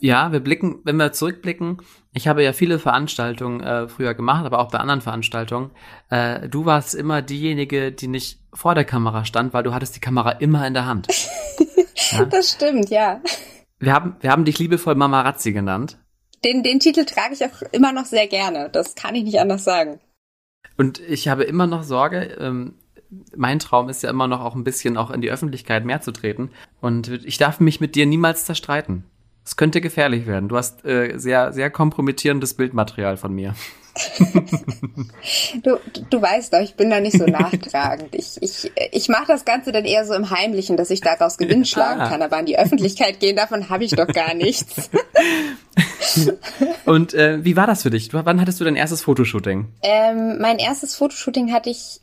Ja, 0.00 0.32
wir 0.32 0.40
blicken, 0.40 0.80
wenn 0.84 0.96
wir 0.96 1.12
zurückblicken, 1.12 1.78
ich 2.12 2.28
habe 2.28 2.42
ja 2.42 2.52
viele 2.52 2.78
Veranstaltungen 2.78 3.60
äh, 3.60 3.88
früher 3.88 4.14
gemacht, 4.14 4.44
aber 4.46 4.60
auch 4.60 4.70
bei 4.70 4.78
anderen 4.78 5.00
Veranstaltungen. 5.00 5.70
Äh, 6.10 6.48
du 6.48 6.64
warst 6.64 6.94
immer 6.94 7.22
diejenige, 7.22 7.92
die 7.92 8.08
nicht 8.08 8.40
vor 8.52 8.74
der 8.74 8.84
Kamera 8.84 9.24
stand, 9.24 9.52
weil 9.52 9.62
du 9.62 9.74
hattest 9.74 9.96
die 9.96 10.00
Kamera 10.00 10.30
immer 10.30 10.66
in 10.66 10.74
der 10.74 10.86
Hand. 10.86 11.08
ja? 12.12 12.24
Das 12.24 12.52
stimmt, 12.52 12.90
ja. 12.90 13.20
Wir 13.78 13.92
haben, 13.92 14.16
wir 14.20 14.30
haben 14.30 14.44
dich 14.44 14.58
liebevoll 14.58 14.94
Mama 14.94 15.22
Razzi 15.22 15.52
genannt. 15.52 15.98
Den, 16.44 16.62
den 16.62 16.78
Titel 16.78 17.04
trage 17.04 17.34
ich 17.34 17.44
auch 17.44 17.62
immer 17.72 17.92
noch 17.92 18.04
sehr 18.04 18.26
gerne. 18.26 18.68
Das 18.70 18.94
kann 18.94 19.14
ich 19.14 19.24
nicht 19.24 19.40
anders 19.40 19.64
sagen. 19.64 20.00
Und 20.76 21.00
ich 21.00 21.28
habe 21.28 21.44
immer 21.44 21.66
noch 21.66 21.82
Sorge, 21.82 22.36
ähm, 22.38 22.74
mein 23.36 23.58
Traum 23.58 23.88
ist 23.88 24.02
ja 24.02 24.10
immer 24.10 24.26
noch 24.26 24.40
auch 24.40 24.54
ein 24.54 24.64
bisschen 24.64 24.96
auch 24.96 25.10
in 25.10 25.20
die 25.20 25.30
Öffentlichkeit 25.30 25.84
mehr 25.84 26.00
zu 26.00 26.12
treten. 26.12 26.50
Und 26.80 27.08
ich 27.08 27.38
darf 27.38 27.60
mich 27.60 27.80
mit 27.80 27.94
dir 27.94 28.06
niemals 28.06 28.44
zerstreiten. 28.44 29.04
Es 29.44 29.56
könnte 29.56 29.80
gefährlich 29.80 30.26
werden. 30.26 30.48
Du 30.48 30.56
hast 30.56 30.84
äh, 30.84 31.18
sehr, 31.18 31.52
sehr 31.52 31.70
kompromittierendes 31.70 32.54
Bildmaterial 32.54 33.16
von 33.16 33.34
mir. 33.34 33.54
du, 35.62 35.78
du 36.10 36.22
weißt 36.22 36.52
doch, 36.52 36.60
ich 36.60 36.74
bin 36.74 36.90
da 36.90 36.98
nicht 37.00 37.16
so 37.18 37.26
nachtragend. 37.28 38.14
Ich, 38.14 38.38
ich, 38.40 38.72
ich 38.90 39.08
mache 39.08 39.26
das 39.28 39.44
Ganze 39.44 39.70
dann 39.70 39.84
eher 39.84 40.06
so 40.06 40.14
im 40.14 40.30
Heimlichen, 40.30 40.76
dass 40.76 40.90
ich 40.90 41.00
daraus 41.00 41.36
Gewinn 41.36 41.64
schlagen 41.64 42.00
ah. 42.00 42.08
kann. 42.08 42.22
Aber 42.22 42.38
an 42.38 42.46
die 42.46 42.58
Öffentlichkeit 42.58 43.20
gehen, 43.20 43.36
davon 43.36 43.68
habe 43.68 43.84
ich 43.84 43.92
doch 43.92 44.08
gar 44.08 44.34
nichts. 44.34 44.90
Und 46.84 47.14
äh, 47.14 47.44
wie 47.44 47.56
war 47.56 47.66
das 47.66 47.82
für 47.82 47.90
dich? 47.90 48.12
Wann 48.12 48.40
hattest 48.40 48.60
du 48.60 48.64
dein 48.64 48.76
erstes 48.76 49.02
Fotoshooting? 49.02 49.66
Ähm, 49.82 50.38
mein 50.40 50.58
erstes 50.58 50.94
Fotoshooting 50.96 51.52
hatte 51.52 51.70
ich 51.70 52.00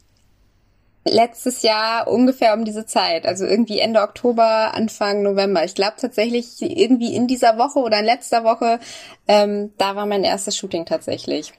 letztes 1.03 1.63
Jahr 1.63 2.07
ungefähr 2.07 2.53
um 2.53 2.63
diese 2.63 2.85
Zeit, 2.85 3.25
also 3.25 3.45
irgendwie 3.45 3.79
Ende 3.79 4.01
Oktober, 4.01 4.73
Anfang 4.73 5.23
November. 5.23 5.63
Ich 5.63 5.75
glaube 5.75 5.95
tatsächlich 5.99 6.61
irgendwie 6.61 7.15
in 7.15 7.27
dieser 7.27 7.57
Woche 7.57 7.79
oder 7.79 7.99
in 7.99 8.05
letzter 8.05 8.43
Woche, 8.43 8.79
ähm, 9.27 9.73
da 9.77 9.95
war 9.95 10.05
mein 10.05 10.23
erstes 10.23 10.57
Shooting 10.57 10.85
tatsächlich. 10.85 11.53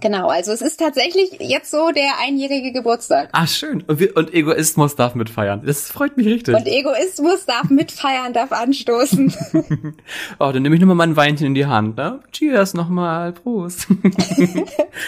Genau, 0.00 0.28
also 0.28 0.52
es 0.52 0.62
ist 0.62 0.80
tatsächlich 0.80 1.36
jetzt 1.38 1.70
so 1.70 1.90
der 1.90 2.18
einjährige 2.20 2.72
Geburtstag. 2.72 3.28
Ah, 3.32 3.46
schön. 3.46 3.82
Und, 3.82 4.00
wir, 4.00 4.16
und 4.16 4.32
Egoismus 4.32 4.96
darf 4.96 5.14
mitfeiern. 5.14 5.62
Das 5.64 5.90
freut 5.90 6.16
mich 6.16 6.26
richtig. 6.26 6.54
Und 6.54 6.66
Egoismus 6.66 7.44
darf 7.44 7.68
mitfeiern, 7.68 8.32
darf 8.32 8.52
anstoßen. 8.52 9.34
oh, 10.38 10.50
dann 10.50 10.62
nehme 10.62 10.74
ich 10.74 10.80
nochmal 10.80 10.96
mein 10.96 11.16
Weinchen 11.16 11.48
in 11.48 11.54
die 11.54 11.66
Hand, 11.66 11.98
ne? 11.98 12.20
Cheers 12.32 12.72
nochmal. 12.74 13.32
Prost. 13.32 13.86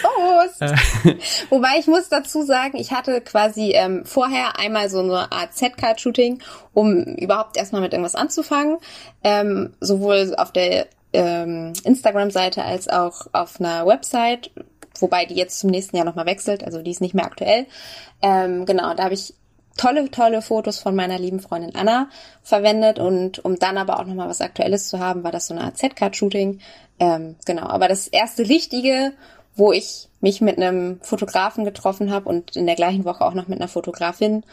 Prost. 0.01 0.61
Äh. 0.61 0.75
Wobei 1.49 1.79
ich 1.79 1.87
muss 1.87 2.07
dazu 2.09 2.43
sagen, 2.43 2.77
ich 2.77 2.91
hatte 2.91 3.21
quasi 3.21 3.71
ähm, 3.71 4.05
vorher 4.05 4.59
einmal 4.59 4.89
so 4.89 4.99
eine 4.99 5.31
Art 5.31 5.53
Z-Card-Shooting, 5.55 6.41
um 6.73 7.03
überhaupt 7.15 7.57
erstmal 7.57 7.81
mit 7.81 7.93
irgendwas 7.93 8.15
anzufangen. 8.15 8.77
Ähm, 9.23 9.73
sowohl 9.79 10.35
auf 10.37 10.51
der 10.51 10.87
ähm, 11.15 11.73
Instagram-Seite 11.83 12.63
als 12.63 12.87
auch 12.87 13.27
auf 13.31 13.59
einer 13.59 13.85
Website, 13.87 14.51
wobei 15.01 15.25
die 15.25 15.35
jetzt 15.35 15.59
zum 15.59 15.69
nächsten 15.69 15.95
Jahr 15.95 16.05
nochmal 16.05 16.25
wechselt, 16.25 16.63
also 16.63 16.81
die 16.81 16.91
ist 16.91 17.01
nicht 17.01 17.13
mehr 17.13 17.25
aktuell. 17.25 17.65
Ähm, 18.21 18.65
genau, 18.65 18.93
da 18.93 19.03
habe 19.03 19.13
ich 19.13 19.33
tolle, 19.77 20.09
tolle 20.09 20.41
Fotos 20.41 20.79
von 20.79 20.95
meiner 20.95 21.19
lieben 21.19 21.39
Freundin 21.39 21.75
Anna 21.75 22.09
verwendet 22.43 22.99
und 22.99 23.43
um 23.43 23.59
dann 23.59 23.77
aber 23.77 23.99
auch 23.99 24.05
nochmal 24.05 24.29
was 24.29 24.41
Aktuelles 24.41 24.89
zu 24.89 24.99
haben, 24.99 25.23
war 25.23 25.31
das 25.31 25.47
so 25.47 25.53
eine 25.53 25.63
Art 25.63 25.77
Z-Card-Shooting. 25.77 26.59
Ähm, 26.99 27.35
genau, 27.45 27.67
aber 27.67 27.87
das 27.87 28.07
erste 28.07 28.47
richtige, 28.47 29.13
wo 29.55 29.71
ich 29.71 30.09
mich 30.21 30.41
mit 30.41 30.57
einem 30.57 30.99
Fotografen 31.01 31.65
getroffen 31.65 32.11
habe 32.11 32.29
und 32.29 32.55
in 32.55 32.65
der 32.65 32.75
gleichen 32.75 33.05
Woche 33.05 33.25
auch 33.25 33.33
noch 33.33 33.47
mit 33.47 33.59
einer 33.59 33.67
Fotografin, 33.67 34.43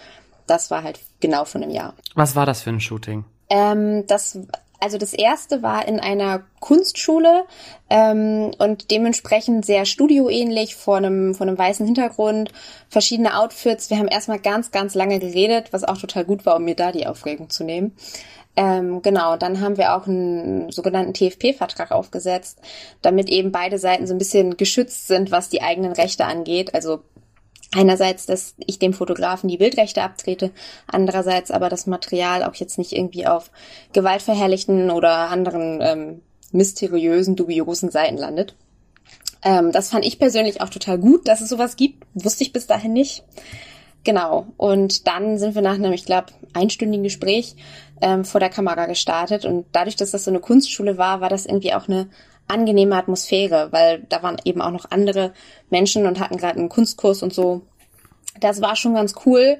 das 0.46 0.70
war 0.70 0.82
halt 0.82 1.00
genau 1.20 1.44
von 1.44 1.62
einem 1.62 1.72
Jahr. 1.72 1.94
Was 2.14 2.34
war 2.34 2.46
das 2.46 2.62
für 2.62 2.70
ein 2.70 2.80
Shooting? 2.80 3.24
Ähm, 3.48 4.06
das 4.06 4.38
also 4.82 4.98
das 4.98 5.12
erste 5.12 5.62
war 5.62 5.86
in 5.86 6.00
einer 6.00 6.42
Kunstschule 6.58 7.44
ähm, 7.88 8.50
und 8.58 8.90
dementsprechend 8.90 9.64
sehr 9.64 9.84
studioähnlich 9.84 10.74
vor 10.74 10.96
einem, 10.96 11.36
vor 11.36 11.46
einem 11.46 11.56
weißen 11.56 11.86
Hintergrund, 11.86 12.50
verschiedene 12.88 13.38
Outfits. 13.38 13.90
Wir 13.90 13.98
haben 13.98 14.08
erstmal 14.08 14.40
ganz, 14.40 14.72
ganz 14.72 14.96
lange 14.96 15.20
geredet, 15.20 15.72
was 15.72 15.84
auch 15.84 15.98
total 15.98 16.24
gut 16.24 16.44
war, 16.46 16.56
um 16.56 16.64
mir 16.64 16.74
da 16.74 16.90
die 16.90 17.06
Aufregung 17.06 17.48
zu 17.48 17.62
nehmen. 17.62 17.94
Ähm, 18.56 19.02
genau, 19.02 19.36
dann 19.36 19.60
haben 19.60 19.76
wir 19.76 19.94
auch 19.94 20.08
einen 20.08 20.72
sogenannten 20.72 21.14
TFP-Vertrag 21.14 21.92
aufgesetzt, 21.92 22.60
damit 23.02 23.28
eben 23.30 23.52
beide 23.52 23.78
Seiten 23.78 24.08
so 24.08 24.14
ein 24.14 24.18
bisschen 24.18 24.56
geschützt 24.56 25.06
sind, 25.06 25.30
was 25.30 25.48
die 25.48 25.62
eigenen 25.62 25.92
Rechte 25.92 26.24
angeht. 26.24 26.74
Also 26.74 27.02
Einerseits, 27.74 28.26
dass 28.26 28.54
ich 28.58 28.78
dem 28.78 28.92
Fotografen 28.92 29.48
die 29.48 29.56
Bildrechte 29.56 30.02
abtrete, 30.02 30.50
andererseits 30.86 31.50
aber 31.50 31.70
das 31.70 31.86
Material 31.86 32.44
auch 32.44 32.54
jetzt 32.54 32.76
nicht 32.76 32.92
irgendwie 32.92 33.26
auf 33.26 33.50
gewaltverherrlichten 33.94 34.90
oder 34.90 35.30
anderen 35.30 35.80
ähm, 35.80 36.20
mysteriösen, 36.52 37.34
dubiosen 37.34 37.90
Seiten 37.90 38.18
landet. 38.18 38.54
Ähm, 39.42 39.72
das 39.72 39.88
fand 39.88 40.04
ich 40.04 40.18
persönlich 40.18 40.60
auch 40.60 40.68
total 40.68 40.98
gut, 40.98 41.26
dass 41.26 41.40
es 41.40 41.48
sowas 41.48 41.76
gibt. 41.76 42.04
Wusste 42.14 42.44
ich 42.44 42.52
bis 42.52 42.66
dahin 42.66 42.92
nicht. 42.92 43.24
Genau. 44.04 44.46
Und 44.56 45.06
dann 45.06 45.38
sind 45.38 45.54
wir 45.54 45.62
nach 45.62 45.74
einem, 45.74 45.92
ich 45.92 46.04
glaube, 46.04 46.32
einstündigen 46.52 47.04
Gespräch 47.04 47.56
ähm, 48.00 48.24
vor 48.24 48.40
der 48.40 48.50
Kamera 48.50 48.86
gestartet. 48.86 49.44
Und 49.44 49.66
dadurch, 49.72 49.96
dass 49.96 50.10
das 50.10 50.24
so 50.24 50.30
eine 50.30 50.40
Kunstschule 50.40 50.98
war, 50.98 51.20
war 51.20 51.28
das 51.28 51.46
irgendwie 51.46 51.74
auch 51.74 51.88
eine 51.88 52.08
angenehme 52.48 52.96
Atmosphäre, 52.96 53.68
weil 53.70 54.04
da 54.08 54.22
waren 54.22 54.36
eben 54.44 54.60
auch 54.60 54.70
noch 54.70 54.90
andere 54.90 55.32
Menschen 55.70 56.06
und 56.06 56.20
hatten 56.20 56.36
gerade 56.36 56.58
einen 56.58 56.68
Kunstkurs 56.68 57.22
und 57.22 57.32
so. 57.32 57.62
Das 58.40 58.60
war 58.60 58.76
schon 58.76 58.94
ganz 58.94 59.14
cool. 59.26 59.58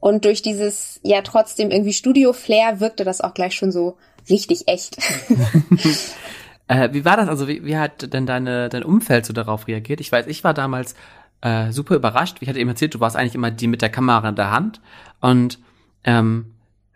Und 0.00 0.24
durch 0.24 0.42
dieses 0.42 1.00
ja 1.02 1.22
trotzdem 1.22 1.70
irgendwie 1.70 1.94
Studio-Flair 1.94 2.80
wirkte 2.80 3.04
das 3.04 3.20
auch 3.20 3.32
gleich 3.32 3.54
schon 3.54 3.72
so 3.72 3.96
richtig 4.28 4.68
echt. 4.68 4.98
äh, 6.68 6.90
wie 6.92 7.04
war 7.04 7.16
das? 7.16 7.28
Also 7.28 7.48
wie, 7.48 7.64
wie 7.64 7.76
hat 7.76 8.12
denn 8.12 8.26
deine, 8.26 8.68
dein 8.68 8.82
Umfeld 8.82 9.24
so 9.24 9.32
darauf 9.32 9.66
reagiert? 9.66 10.00
Ich 10.00 10.12
weiß, 10.12 10.26
ich 10.26 10.44
war 10.44 10.52
damals 10.52 10.94
äh, 11.40 11.72
super 11.72 11.94
überrascht. 11.94 12.38
Ich 12.40 12.48
hatte 12.48 12.58
eben 12.58 12.70
erzählt, 12.70 12.94
du 12.94 13.00
warst 13.00 13.16
eigentlich 13.16 13.34
immer 13.34 13.50
die 13.50 13.66
mit 13.66 13.82
der 13.82 13.90
Kamera 13.90 14.28
in 14.28 14.34
der 14.34 14.50
Hand. 14.50 14.80
Und 15.20 15.58
ähm, 16.04 16.53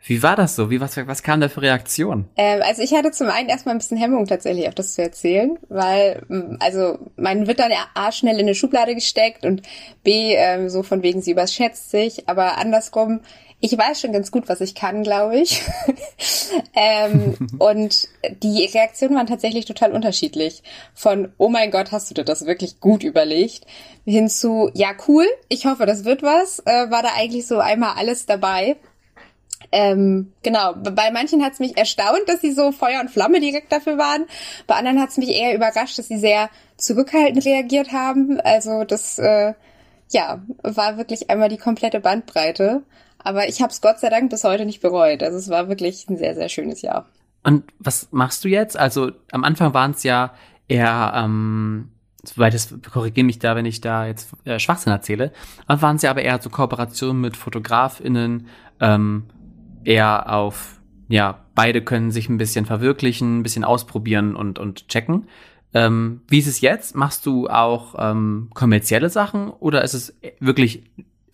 wie 0.09 0.23
war 0.23 0.37
das 0.37 0.57
so? 0.57 0.71
Wie, 0.71 0.81
was, 0.81 0.97
was 0.97 1.23
kam 1.23 1.41
da 1.41 1.49
für 1.49 1.61
Reaktion? 1.61 2.29
Ähm, 2.37 2.63
also 2.65 2.83
ich 2.83 2.95
hatte 2.95 3.11
zum 3.11 3.29
einen 3.29 3.49
erstmal 3.49 3.75
ein 3.75 3.79
bisschen 3.79 3.99
Hemmung 3.99 4.27
tatsächlich 4.27 4.67
auch 4.69 4.75
das 4.75 4.95
zu 4.95 5.03
erzählen, 5.03 5.59
weil 5.69 6.23
also 6.61 6.99
man 7.17 7.47
wird 7.47 7.61
dann 7.61 7.73
A 7.95 8.11
schnell 8.11 8.37
in 8.37 8.47
eine 8.47 8.55
Schublade 8.55 8.95
gesteckt 8.95 9.45
und 9.45 9.63
B 10.03 10.35
ähm, 10.35 10.71
so 10.71 10.83
von 10.83 11.03
wegen 11.03 11.21
sie 11.21 11.33
überschätzt 11.33 11.91
sich, 11.91 12.29
aber 12.29 12.57
andersrum, 12.57 13.21
ich 13.61 13.77
weiß 13.77 14.01
schon 14.01 14.13
ganz 14.13 14.31
gut, 14.31 14.49
was 14.49 14.61
ich 14.61 14.75
kann, 14.75 15.03
glaube 15.03 15.39
ich. 15.39 15.63
ähm, 16.75 17.37
und 17.59 18.09
die 18.43 18.65
Reaktionen 18.67 19.17
waren 19.17 19.27
tatsächlich 19.27 19.65
total 19.65 19.93
unterschiedlich. 19.93 20.63
Von, 20.95 21.33
oh 21.39 21.49
mein 21.49 21.71
Gott, 21.71 21.91
hast 21.93 22.09
du 22.11 22.15
dir 22.15 22.25
das 22.25 22.47
wirklich 22.47 22.81
gut 22.81 23.03
überlegt, 23.03 23.67
hin 24.05 24.29
zu, 24.29 24.71
ja 24.75 24.91
cool, 25.07 25.27
ich 25.49 25.67
hoffe, 25.67 25.87
das 25.87 26.05
wird 26.05 26.23
was, 26.23 26.61
äh, 26.61 26.91
war 26.91 27.03
da 27.03 27.11
eigentlich 27.17 27.47
so 27.47 27.59
einmal 27.59 27.95
alles 27.97 28.27
dabei. 28.27 28.77
Ähm, 29.71 30.33
genau, 30.43 30.75
bei 30.75 31.11
manchen 31.11 31.43
hat 31.43 31.53
es 31.53 31.59
mich 31.59 31.77
erstaunt, 31.77 32.23
dass 32.27 32.41
sie 32.41 32.53
so 32.53 32.73
Feuer 32.73 33.01
und 33.01 33.11
Flamme 33.11 33.41
direkt 33.41 33.71
dafür 33.71 33.99
waren. 33.99 34.25
Bei 34.67 34.77
anderen 34.77 35.01
hat 35.01 35.11
es 35.11 35.19
mich 35.19 35.31
eher 35.31 35.55
überrascht, 35.55 35.99
dass 35.99 36.09
sie 36.09 36.19
sehr 36.19 36.49
zurückhaltend 36.77 37.45
reagiert 37.45 37.93
haben. 37.93 38.41
Also 38.41 38.85
das, 38.85 39.19
äh, 39.19 39.55
ja, 40.11 40.43
war 40.63 40.97
wirklich 40.97 41.29
einmal 41.29 41.49
die 41.49 41.59
komplette 41.59 42.01
Bandbreite. 42.01 42.83
Aber 43.19 43.49
ich 43.49 43.61
habe 43.61 43.73
es 43.73 43.81
Gott 43.81 43.99
sei 43.99 44.09
Dank 44.09 44.31
bis 44.31 44.45
heute 44.45 44.65
nicht 44.65 44.81
bereut. 44.81 45.23
Also 45.23 45.37
es 45.37 45.51
war 45.51 45.69
wirklich 45.69 46.09
ein 46.09 46.17
sehr, 46.17 46.35
sehr 46.35 46.49
schönes 46.49 46.83
Jahr. 46.83 47.07
Und 47.43 47.65
was 47.79 48.09
machst 48.11 48.45
du 48.45 48.49
jetzt? 48.49 48.77
Also 48.77 49.11
am 49.33 49.45
Anfang 49.45 49.75
waren 49.75 49.91
es 49.91 50.03
ja 50.03 50.33
eher, 50.69 51.13
ähm, 51.17 51.91
soweit 52.25 52.55
es 52.55 52.75
korrigiere 52.93 53.27
mich 53.27 53.39
da, 53.39 53.57
wenn 53.57 53.67
ich 53.67 53.81
da 53.81 54.07
jetzt 54.07 54.31
äh, 54.45 54.59
Schwachsinn 54.59 54.93
erzähle, 54.93 55.33
waren 55.67 55.97
es 55.97 56.03
ja 56.03 56.11
aber 56.11 56.23
eher 56.23 56.41
so 56.41 56.51
Kooperationen 56.51 57.21
mit 57.21 57.37
FotografInnen, 57.37 58.49
ähm, 58.81 59.25
eher 59.89 60.33
auf, 60.33 60.81
ja, 61.09 61.45
beide 61.55 61.83
können 61.83 62.11
sich 62.11 62.29
ein 62.29 62.37
bisschen 62.37 62.67
verwirklichen, 62.67 63.39
ein 63.39 63.43
bisschen 63.43 63.65
ausprobieren 63.65 64.37
und, 64.37 64.59
und 64.59 64.89
checken. 64.89 65.27
Ähm, 65.73 66.21
wie 66.29 66.39
ist 66.39 66.47
es 66.47 66.61
jetzt? 66.61 66.95
Machst 66.95 67.25
du 67.25 67.49
auch 67.49 67.95
ähm, 67.99 68.49
kommerzielle 68.55 69.09
Sachen 69.09 69.49
oder 69.51 69.83
ist 69.83 69.95
es 69.95 70.19
wirklich 70.41 70.85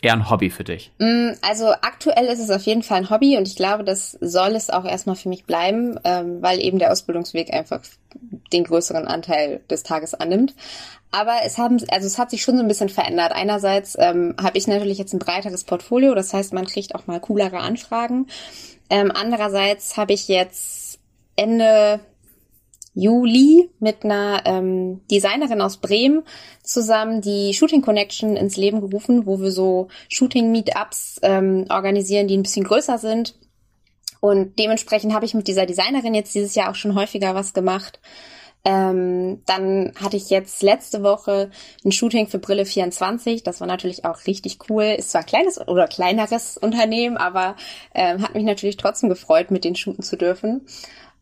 eher 0.03 0.13
ein 0.13 0.31
Hobby 0.31 0.51
für 0.51 0.65
dich? 0.65 0.93
Mm, 0.99 1.31
also 1.43 1.69
aktuell 1.69 2.27
ist 2.27 2.41
es 2.41 2.51
auf 2.51 2.63
jeden 2.63 2.83
Fall 2.83 2.99
ein 2.99 3.11
Hobby 3.11 3.37
und 3.37 3.49
ich 3.49 3.57
glaube, 3.57 3.85
das 3.85 4.13
soll 4.21 4.55
es 4.55 4.71
auch 4.71 4.85
erstmal 4.85 5.17
für 5.17 5.29
mich 5.29 5.45
bleiben, 5.45 5.99
ähm, 6.05 6.43
weil 6.43 6.61
eben 6.61 6.79
der 6.79 6.93
Ausbildungsweg 6.93 7.53
einfach 7.53 7.81
den 8.53 8.65
größeren 8.65 9.07
Anteil 9.07 9.61
des 9.71 9.83
Tages 9.83 10.15
annimmt. 10.15 10.55
Aber 11.11 11.37
es 11.45 11.59
haben, 11.59 11.81
also 11.91 12.07
es 12.07 12.19
hat 12.19 12.31
sich 12.31 12.43
schon 12.43 12.57
so 12.57 12.63
ein 12.63 12.69
bisschen 12.69 12.89
verändert. 12.89 13.33
Einerseits 13.33 13.97
ähm, 13.99 14.35
habe 14.43 14.59
ich 14.59 14.67
natürlich 14.67 14.99
jetzt 14.99 15.13
ein 15.13 15.21
breiteres 15.21 15.65
Portfolio, 15.65 16.15
das 16.15 16.35
heißt, 16.35 16.53
man 16.53 16.67
kriegt 16.67 16.95
auch 16.95 17.07
mal 17.07 17.21
coolere 17.21 17.59
Anfragen. 17.59 18.27
Ähm, 18.91 19.13
andererseits 19.15 19.97
habe 19.97 20.13
ich 20.13 20.29
jetzt 20.29 20.99
Ende 21.37 22.01
Juli 22.95 23.71
mit 23.81 24.05
einer 24.05 24.43
ähm, 24.45 25.01
Designerin 25.11 25.61
aus 25.61 25.79
Bremen 25.79 26.23
zusammen 26.63 27.21
die 27.21 27.53
Shooting 27.53 27.83
Connection 27.83 28.37
ins 28.37 28.57
Leben 28.57 28.81
gerufen, 28.81 29.27
wo 29.27 29.41
wir 29.41 29.51
so 29.51 29.89
Shooting 30.09 30.53
Meetups 30.53 31.21
ähm, 31.23 31.67
organisieren, 31.69 32.29
die 32.29 32.37
ein 32.37 32.43
bisschen 32.43 32.65
größer 32.65 32.99
sind. 32.99 33.35
Und 34.21 34.59
dementsprechend 34.59 35.13
habe 35.13 35.27
ich 35.27 35.35
mit 35.35 35.49
dieser 35.49 35.67
Designerin 35.67 36.15
jetzt 36.15 36.35
dieses 36.35 36.55
Jahr 36.55 36.71
auch 36.71 36.77
schon 36.77 36.95
häufiger 36.95 37.35
was 37.35 37.53
gemacht. 37.53 38.01
Ähm, 38.67 39.43
dann 39.45 39.93
hatte 40.03 40.17
ich 40.17 40.31
jetzt 40.31 40.63
letzte 40.63 41.03
Woche 41.03 41.51
ein 41.85 41.93
Shooting 41.93 42.29
für 42.29 42.39
Brille 42.39 42.65
24. 42.65 43.43
Das 43.43 43.61
war 43.61 43.67
natürlich 43.67 44.07
auch 44.07 44.27
richtig 44.27 44.59
cool. 44.71 44.85
Ist 44.85 45.11
zwar 45.11 45.21
ein 45.21 45.27
kleines 45.27 45.69
oder 45.69 45.87
kleineres 45.87 46.57
Unternehmen, 46.57 47.19
aber 47.19 47.57
ähm, 47.95 48.23
hat 48.23 48.35
mich 48.35 48.45
natürlich 48.45 48.79
trotzdem 48.79 49.11
gefreut, 49.11 49.51
mit 49.51 49.65
denen 49.65 49.77
shooten 49.77 50.03
zu 50.03 50.17
dürfen. 50.17 50.63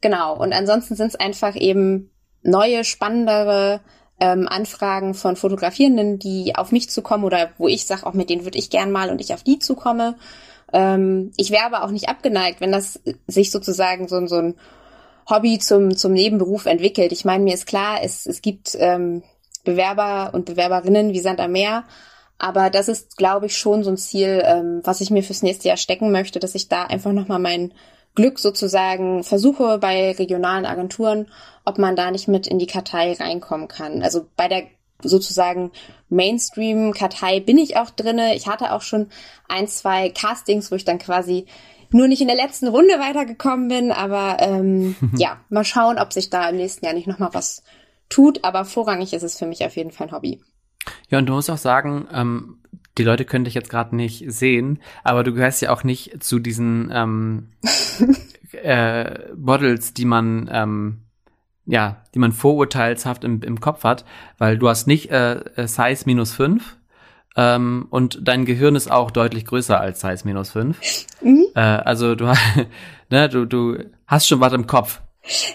Genau. 0.02 0.36
Und 0.36 0.52
ansonsten 0.52 0.94
sind 0.94 1.06
es 1.06 1.16
einfach 1.16 1.56
eben 1.56 2.10
neue, 2.42 2.84
spannendere 2.84 3.80
ähm, 4.20 4.46
Anfragen 4.48 5.14
von 5.14 5.36
Fotografierenden, 5.36 6.18
die 6.18 6.54
auf 6.54 6.72
mich 6.72 6.90
zukommen 6.90 7.24
oder 7.24 7.50
wo 7.56 7.68
ich 7.68 7.86
sage, 7.86 8.04
auch 8.06 8.12
mit 8.12 8.28
denen 8.28 8.44
würde 8.44 8.58
ich 8.58 8.68
gern 8.68 8.92
mal 8.92 9.10
und 9.10 9.20
ich 9.20 9.32
auf 9.32 9.42
die 9.42 9.58
zukomme. 9.58 10.16
Ähm, 10.72 11.32
ich 11.36 11.50
wäre 11.50 11.64
aber 11.64 11.84
auch 11.84 11.90
nicht 11.90 12.08
abgeneigt, 12.08 12.60
wenn 12.60 12.72
das 12.72 13.00
sich 13.26 13.50
sozusagen 13.50 14.08
so, 14.08 14.26
so 14.26 14.36
ein 14.36 14.54
Hobby 15.30 15.58
zum, 15.58 15.96
zum 15.96 16.12
Nebenberuf 16.12 16.66
entwickelt. 16.66 17.12
Ich 17.12 17.24
meine, 17.24 17.44
mir 17.44 17.54
ist 17.54 17.66
klar, 17.66 18.00
es, 18.02 18.26
es 18.26 18.42
gibt 18.42 18.76
ähm, 18.78 19.22
Bewerber 19.64 20.34
und 20.34 20.46
Bewerberinnen 20.46 21.12
wie 21.12 21.20
Sand 21.20 21.40
am 21.40 21.52
Meer. 21.52 21.84
Aber 22.38 22.70
das 22.70 22.88
ist, 22.88 23.16
glaube 23.16 23.46
ich, 23.46 23.56
schon 23.56 23.84
so 23.84 23.90
ein 23.90 23.96
Ziel, 23.96 24.42
ähm, 24.44 24.80
was 24.82 25.00
ich 25.00 25.10
mir 25.10 25.22
fürs 25.22 25.42
nächste 25.42 25.68
Jahr 25.68 25.76
stecken 25.76 26.10
möchte, 26.10 26.40
dass 26.40 26.56
ich 26.56 26.68
da 26.68 26.84
einfach 26.84 27.12
nochmal 27.12 27.38
mein 27.38 27.72
Glück 28.14 28.38
sozusagen 28.38 29.24
versuche 29.24 29.78
bei 29.78 30.12
regionalen 30.12 30.66
Agenturen, 30.66 31.28
ob 31.64 31.78
man 31.78 31.96
da 31.96 32.10
nicht 32.10 32.28
mit 32.28 32.46
in 32.46 32.58
die 32.58 32.66
Kartei 32.66 33.14
reinkommen 33.14 33.68
kann. 33.68 34.02
Also 34.02 34.26
bei 34.36 34.48
der 34.48 34.64
sozusagen 35.02 35.72
Mainstream-Kartei 36.08 37.40
bin 37.40 37.58
ich 37.58 37.76
auch 37.76 37.90
drinne. 37.90 38.34
Ich 38.34 38.46
hatte 38.46 38.72
auch 38.72 38.82
schon 38.82 39.08
ein, 39.48 39.66
zwei 39.66 40.10
Castings, 40.10 40.70
wo 40.70 40.76
ich 40.76 40.84
dann 40.84 40.98
quasi 40.98 41.46
nur 41.90 42.08
nicht 42.08 42.20
in 42.20 42.28
der 42.28 42.36
letzten 42.36 42.68
Runde 42.68 42.94
weitergekommen 42.94 43.68
bin. 43.68 43.92
Aber 43.92 44.36
ähm, 44.40 44.96
ja, 45.16 45.38
mal 45.48 45.64
schauen, 45.64 45.98
ob 45.98 46.12
sich 46.12 46.30
da 46.30 46.48
im 46.48 46.56
nächsten 46.56 46.84
Jahr 46.84 46.94
nicht 46.94 47.06
nochmal 47.06 47.30
was 47.32 47.62
tut. 48.08 48.44
Aber 48.44 48.64
vorrangig 48.64 49.12
ist 49.12 49.22
es 49.22 49.38
für 49.38 49.46
mich 49.46 49.64
auf 49.64 49.76
jeden 49.76 49.90
Fall 49.90 50.08
ein 50.08 50.12
Hobby. 50.12 50.40
Ja, 51.08 51.18
und 51.18 51.26
du 51.26 51.32
musst 51.32 51.50
auch 51.50 51.58
sagen, 51.58 52.08
ähm, 52.12 52.61
die 52.98 53.04
Leute 53.04 53.24
können 53.24 53.44
dich 53.44 53.54
jetzt 53.54 53.70
gerade 53.70 53.96
nicht 53.96 54.24
sehen, 54.30 54.80
aber 55.04 55.24
du 55.24 55.32
gehörst 55.32 55.62
ja 55.62 55.70
auch 55.70 55.84
nicht 55.84 56.22
zu 56.22 56.38
diesen 56.38 56.90
ähm, 56.92 57.48
äh, 58.52 59.32
Models, 59.34 59.94
die 59.94 60.04
man 60.04 60.48
ähm, 60.52 60.98
ja, 61.64 62.02
die 62.14 62.18
man 62.18 62.32
vorurteilshaft 62.32 63.22
im, 63.22 63.40
im 63.42 63.60
Kopf 63.60 63.84
hat, 63.84 64.04
weil 64.36 64.58
du 64.58 64.68
hast 64.68 64.88
nicht 64.88 65.10
äh, 65.10 65.42
Size 65.56 66.02
minus 66.06 66.32
fünf, 66.32 66.76
ähm, 67.36 67.86
und 67.90 68.18
dein 68.22 68.44
Gehirn 68.44 68.76
ist 68.76 68.90
auch 68.90 69.10
deutlich 69.10 69.46
größer 69.46 69.80
als 69.80 70.00
Size 70.00 70.22
minus 70.24 70.50
5. 70.50 70.78
Mhm. 71.22 71.46
Äh, 71.54 71.60
also 71.60 72.14
du, 72.14 72.26
ne, 73.10 73.28
du, 73.28 73.46
du 73.46 73.78
hast 74.06 74.28
schon 74.28 74.40
was 74.40 74.52
im 74.52 74.66
Kopf. 74.66 75.00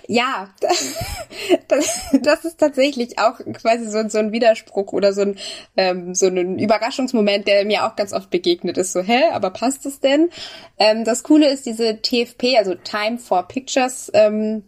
Ja, 0.07 0.49
das, 1.67 1.99
das 2.21 2.45
ist 2.45 2.57
tatsächlich 2.57 3.19
auch 3.19 3.37
quasi 3.53 3.89
so, 3.89 4.07
so 4.07 4.17
ein 4.17 4.31
Widerspruch 4.31 4.93
oder 4.93 5.11
so 5.13 5.21
ein, 5.21 5.37
ähm, 5.75 6.15
so 6.15 6.27
ein 6.27 6.57
Überraschungsmoment, 6.57 7.47
der 7.47 7.65
mir 7.65 7.85
auch 7.85 7.95
ganz 7.95 8.13
oft 8.13 8.29
begegnet 8.29 8.77
ist. 8.77 8.93
So, 8.93 9.01
hä, 9.01 9.23
aber 9.31 9.49
passt 9.49 9.85
es 9.85 9.99
denn? 9.99 10.29
Ähm, 10.77 11.03
das 11.03 11.23
Coole 11.23 11.49
ist 11.49 11.65
diese 11.65 12.01
TFP, 12.01 12.57
also 12.57 12.75
Time 12.75 13.17
for 13.17 13.47
Pictures, 13.47 14.09
ähm, 14.13 14.63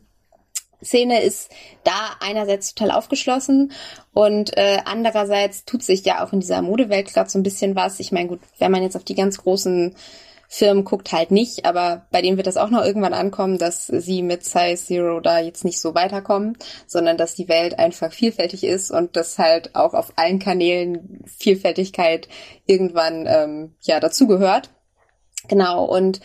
Szene 0.83 1.21
ist 1.21 1.51
da 1.83 2.15
einerseits 2.21 2.73
total 2.73 2.95
aufgeschlossen 2.95 3.73
und 4.13 4.55
äh, 4.57 4.79
andererseits 4.85 5.65
tut 5.65 5.83
sich 5.83 6.05
ja 6.05 6.23
auch 6.23 6.31
in 6.31 6.39
dieser 6.39 6.61
Modewelt 6.61 7.13
gerade 7.13 7.29
so 7.29 7.37
ein 7.37 7.43
bisschen 7.43 7.75
was. 7.75 7.99
Ich 7.99 8.11
meine, 8.11 8.29
gut, 8.29 8.39
wenn 8.59 8.71
man 8.71 8.83
jetzt 8.83 8.95
auf 8.95 9.03
die 9.03 9.15
ganz 9.15 9.37
großen 9.39 9.95
Firmen 10.51 10.83
guckt, 10.83 11.11
halt 11.11 11.29
nicht, 11.29 11.65
aber 11.65 12.07
bei 12.09 12.23
denen 12.23 12.37
wird 12.37 12.47
das 12.47 12.57
auch 12.57 12.71
noch 12.71 12.83
irgendwann 12.83 13.13
ankommen, 13.13 13.59
dass 13.59 13.85
sie 13.85 14.23
mit 14.23 14.43
Size 14.43 14.83
Zero 14.83 15.19
da 15.19 15.39
jetzt 15.39 15.63
nicht 15.63 15.79
so 15.79 15.93
weiterkommen, 15.93 16.57
sondern 16.87 17.17
dass 17.17 17.35
die 17.35 17.47
Welt 17.47 17.77
einfach 17.77 18.11
vielfältig 18.11 18.63
ist 18.63 18.89
und 18.89 19.15
dass 19.15 19.37
halt 19.37 19.75
auch 19.75 19.93
auf 19.93 20.13
allen 20.15 20.39
Kanälen 20.39 21.23
Vielfältigkeit 21.27 22.27
irgendwann 22.65 23.27
ähm, 23.27 23.75
ja 23.83 23.99
dazugehört. 23.99 24.71
Genau, 25.47 25.85
und 25.85 26.19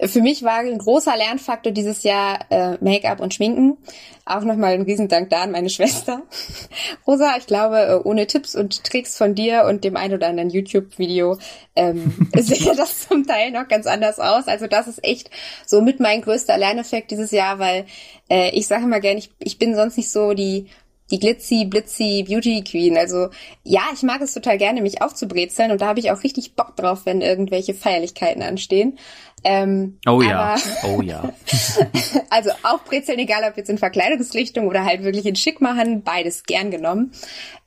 für 0.00 0.20
mich 0.20 0.42
war 0.42 0.58
ein 0.58 0.78
großer 0.78 1.16
Lernfaktor 1.16 1.72
dieses 1.72 2.02
Jahr 2.02 2.40
äh, 2.50 2.76
Make-up 2.80 3.20
und 3.20 3.34
Schminken. 3.34 3.78
Auch 4.24 4.42
nochmal 4.42 4.74
ein 4.74 4.82
Riesendank 4.82 5.30
da 5.30 5.42
an 5.42 5.52
meine 5.52 5.70
Schwester. 5.70 6.22
Rosa, 7.06 7.36
ich 7.38 7.46
glaube, 7.46 7.78
äh, 7.78 8.08
ohne 8.08 8.26
Tipps 8.26 8.54
und 8.54 8.84
Tricks 8.84 9.16
von 9.16 9.34
dir 9.34 9.64
und 9.64 9.84
dem 9.84 9.96
ein 9.96 10.12
oder 10.12 10.28
anderen 10.28 10.50
YouTube-Video 10.50 11.38
ähm, 11.76 12.28
sehe 12.36 12.74
das 12.76 13.08
zum 13.08 13.26
Teil 13.26 13.52
noch 13.52 13.68
ganz 13.68 13.86
anders 13.86 14.18
aus. 14.18 14.48
Also 14.48 14.66
das 14.66 14.88
ist 14.88 15.02
echt 15.04 15.30
so 15.64 15.80
mit 15.80 16.00
mein 16.00 16.22
größter 16.22 16.58
Lerneffekt 16.58 17.10
dieses 17.10 17.30
Jahr, 17.30 17.58
weil 17.58 17.86
äh, 18.28 18.50
ich 18.50 18.66
sage 18.66 18.84
immer 18.84 19.00
gerne, 19.00 19.18
ich, 19.18 19.30
ich 19.38 19.58
bin 19.58 19.74
sonst 19.74 19.96
nicht 19.96 20.10
so 20.10 20.34
die 20.34 20.66
die 21.10 21.18
glitzy, 21.18 21.64
blitzy 21.64 22.24
Beauty 22.26 22.64
Queen. 22.64 22.96
Also 22.96 23.28
ja, 23.62 23.82
ich 23.94 24.02
mag 24.02 24.20
es 24.20 24.34
total 24.34 24.58
gerne, 24.58 24.82
mich 24.82 25.02
aufzubrezeln 25.02 25.70
und 25.70 25.80
da 25.80 25.86
habe 25.86 26.00
ich 26.00 26.10
auch 26.10 26.22
richtig 26.24 26.54
Bock 26.54 26.76
drauf, 26.76 27.02
wenn 27.04 27.20
irgendwelche 27.20 27.74
Feierlichkeiten 27.74 28.42
anstehen. 28.42 28.98
Ähm, 29.44 29.98
oh 30.06 30.22
ja, 30.22 30.56
oh 30.84 31.00
ja. 31.02 31.32
also 32.30 32.50
aufbrezeln, 32.62 33.18
egal 33.18 33.48
ob 33.48 33.56
jetzt 33.56 33.70
in 33.70 33.78
Verkleidungsrichtung 33.78 34.66
oder 34.66 34.84
halt 34.84 35.04
wirklich 35.04 35.26
in 35.26 35.36
Schick 35.36 35.60
machen, 35.60 36.02
beides 36.02 36.44
gern 36.44 36.70
genommen. 36.70 37.12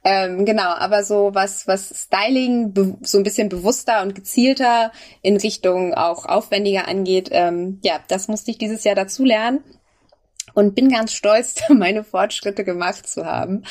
Ähm, 0.03 0.45
genau, 0.45 0.73
aber 0.75 1.03
so 1.03 1.31
was, 1.33 1.67
was 1.67 2.07
Styling 2.07 2.73
so 3.01 3.17
ein 3.17 3.23
bisschen 3.23 3.49
bewusster 3.49 4.01
und 4.01 4.15
gezielter 4.15 4.91
in 5.21 5.37
Richtung 5.37 5.93
auch 5.93 6.25
aufwendiger 6.25 6.87
angeht, 6.87 7.29
ähm, 7.31 7.79
ja, 7.83 7.99
das 8.07 8.27
musste 8.27 8.51
ich 8.51 8.57
dieses 8.57 8.83
Jahr 8.83 8.95
dazu 8.95 9.23
lernen 9.23 9.63
und 10.59 10.75
bin 10.75 10.89
ganz 10.89 11.13
stolz, 11.13 11.55
meine 11.69 12.03
Fortschritte 12.03 12.65
gemacht 12.65 13.07
zu 13.07 13.25
haben. 13.25 13.63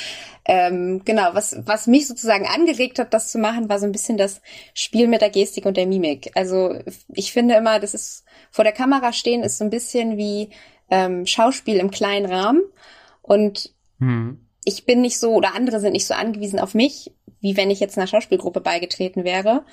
Ähm, 0.46 1.02
genau, 1.04 1.34
was, 1.34 1.56
was 1.66 1.86
mich 1.86 2.08
sozusagen 2.08 2.46
angeregt 2.46 2.98
hat, 2.98 3.12
das 3.12 3.30
zu 3.30 3.38
machen, 3.38 3.68
war 3.68 3.78
so 3.78 3.84
ein 3.84 3.92
bisschen 3.92 4.16
das 4.16 4.40
Spiel 4.72 5.06
mit 5.06 5.20
der 5.20 5.28
Gestik 5.28 5.66
und 5.66 5.76
der 5.76 5.86
Mimik. 5.86 6.30
Also 6.34 6.78
ich 7.12 7.32
finde 7.32 7.54
immer, 7.54 7.78
das 7.78 7.92
ist 7.92 8.24
vor 8.50 8.64
der 8.64 8.72
Kamera 8.72 9.12
stehen 9.12 9.42
ist 9.42 9.58
so 9.58 9.64
ein 9.64 9.70
bisschen 9.70 10.16
wie 10.16 10.48
ähm, 10.90 11.26
Schauspiel 11.26 11.76
im 11.76 11.90
kleinen 11.90 12.24
Rahmen 12.24 12.62
und 13.20 13.74
hm. 13.98 14.46
ich 14.64 14.86
bin 14.86 15.02
nicht 15.02 15.18
so 15.18 15.34
oder 15.34 15.54
andere 15.54 15.80
sind 15.80 15.92
nicht 15.92 16.06
so 16.06 16.14
angewiesen 16.14 16.58
auf 16.58 16.72
mich, 16.72 17.12
wie 17.40 17.58
wenn 17.58 17.70
ich 17.70 17.80
jetzt 17.80 17.98
einer 17.98 18.06
Schauspielgruppe 18.06 18.62
beigetreten 18.62 19.24
wäre. 19.24 19.66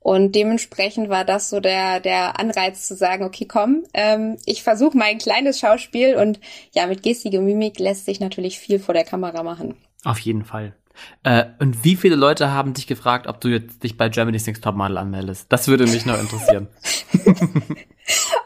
Und 0.00 0.34
dementsprechend 0.34 1.08
war 1.08 1.24
das 1.24 1.50
so 1.50 1.60
der, 1.60 2.00
der 2.00 2.38
Anreiz 2.38 2.86
zu 2.86 2.94
sagen, 2.94 3.24
okay, 3.24 3.46
komm, 3.46 3.84
ähm, 3.94 4.36
ich 4.46 4.62
versuche 4.62 4.96
mein 4.96 5.18
kleines 5.18 5.58
Schauspiel 5.58 6.16
und 6.16 6.40
ja, 6.72 6.86
mit 6.86 7.02
Gestik 7.02 7.32
Mimik 7.32 7.78
lässt 7.78 8.04
sich 8.04 8.20
natürlich 8.20 8.58
viel 8.58 8.78
vor 8.78 8.94
der 8.94 9.04
Kamera 9.04 9.42
machen. 9.42 9.76
Auf 10.04 10.18
jeden 10.20 10.44
Fall. 10.44 10.74
Äh, 11.22 11.46
und 11.58 11.84
wie 11.84 11.96
viele 11.96 12.16
Leute 12.16 12.52
haben 12.52 12.74
dich 12.74 12.86
gefragt, 12.86 13.26
ob 13.26 13.40
du 13.40 13.48
jetzt 13.48 13.82
dich 13.82 13.96
bei 13.96 14.08
Germany's 14.08 14.46
Next 14.46 14.62
Topmodel 14.64 14.98
anmeldest? 14.98 15.46
Das 15.50 15.68
würde 15.68 15.86
mich 15.86 16.06
noch 16.06 16.18
interessieren. 16.18 16.68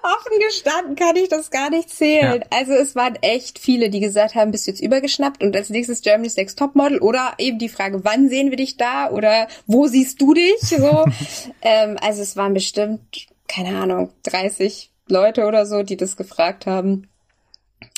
Offen 0.02 0.38
gestanden 0.40 0.96
kann 0.96 1.14
ich 1.16 1.28
das 1.28 1.50
gar 1.50 1.70
nicht 1.70 1.90
zählen. 1.90 2.40
Ja. 2.40 2.58
Also 2.58 2.72
es 2.72 2.96
waren 2.96 3.16
echt 3.16 3.58
viele, 3.58 3.90
die 3.90 4.00
gesagt 4.00 4.34
haben, 4.34 4.50
bist 4.50 4.66
du 4.66 4.72
jetzt 4.72 4.80
übergeschnappt 4.80 5.42
und 5.42 5.54
als 5.54 5.70
nächstes 5.70 6.02
Germany's 6.02 6.36
Next 6.36 6.58
Topmodel 6.58 6.98
oder 6.98 7.34
eben 7.38 7.58
die 7.58 7.68
Frage, 7.68 8.04
wann 8.04 8.28
sehen 8.28 8.50
wir 8.50 8.56
dich 8.56 8.76
da 8.76 9.10
oder 9.10 9.46
wo 9.66 9.86
siehst 9.86 10.20
du 10.20 10.34
dich? 10.34 10.58
So. 10.60 11.04
ähm, 11.62 11.96
also 12.00 12.22
es 12.22 12.36
waren 12.36 12.54
bestimmt, 12.54 13.28
keine 13.46 13.78
Ahnung, 13.78 14.10
30 14.24 14.90
Leute 15.08 15.46
oder 15.46 15.66
so, 15.66 15.82
die 15.82 15.96
das 15.96 16.16
gefragt 16.16 16.66
haben. 16.66 17.08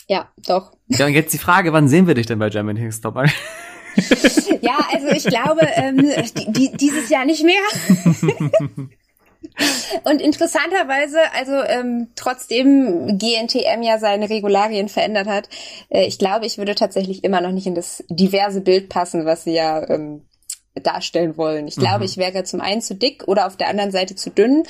Ja, 0.07 0.29
doch. 0.47 0.73
Ja, 0.89 1.07
und 1.07 1.15
jetzt 1.15 1.33
die 1.33 1.39
Frage, 1.39 1.73
wann 1.73 1.89
sehen 1.89 2.07
wir 2.07 2.15
dich 2.15 2.27
denn 2.27 2.39
bei 2.39 2.51
Germany's 2.51 2.83
Next 2.83 3.03
Topmodel? 3.03 3.33
Ja, 4.61 4.79
also 4.93 5.09
ich 5.09 5.25
glaube, 5.25 5.67
ähm, 5.75 6.11
die, 6.37 6.53
die, 6.53 6.77
dieses 6.77 7.09
Jahr 7.09 7.25
nicht 7.25 7.45
mehr. 7.45 7.63
Und 10.05 10.21
interessanterweise, 10.21 11.19
also 11.33 11.53
ähm, 11.53 12.09
trotzdem 12.17 13.19
GNTM 13.19 13.83
ja 13.83 13.99
seine 13.99 14.29
Regularien 14.29 14.89
verändert 14.89 15.29
hat, 15.29 15.49
äh, 15.91 16.07
ich 16.07 16.19
glaube, 16.19 16.47
ich 16.47 16.59
würde 16.59 16.75
tatsächlich 16.75 17.23
immer 17.25 17.41
noch 17.41 17.53
nicht 17.53 17.67
in 17.67 17.75
das 17.75 18.03
diverse 18.09 18.61
Bild 18.61 18.89
passen, 18.89 19.27
was 19.27 19.45
sie 19.45 19.53
ja 19.53 19.89
ähm, 19.89 20.23
darstellen 20.83 21.37
wollen. 21.37 21.69
Ich 21.69 21.77
glaube, 21.77 22.01
mhm. 22.01 22.05
ich 22.05 22.17
wäre 22.17 22.43
zum 22.45 22.61
einen 22.61 22.83
zu 22.83 22.95
dick 22.95 23.25
oder 23.27 23.47
auf 23.47 23.57
der 23.57 23.69
anderen 23.69 23.93
Seite 23.93 24.17
zu 24.17 24.31
dünn. 24.31 24.65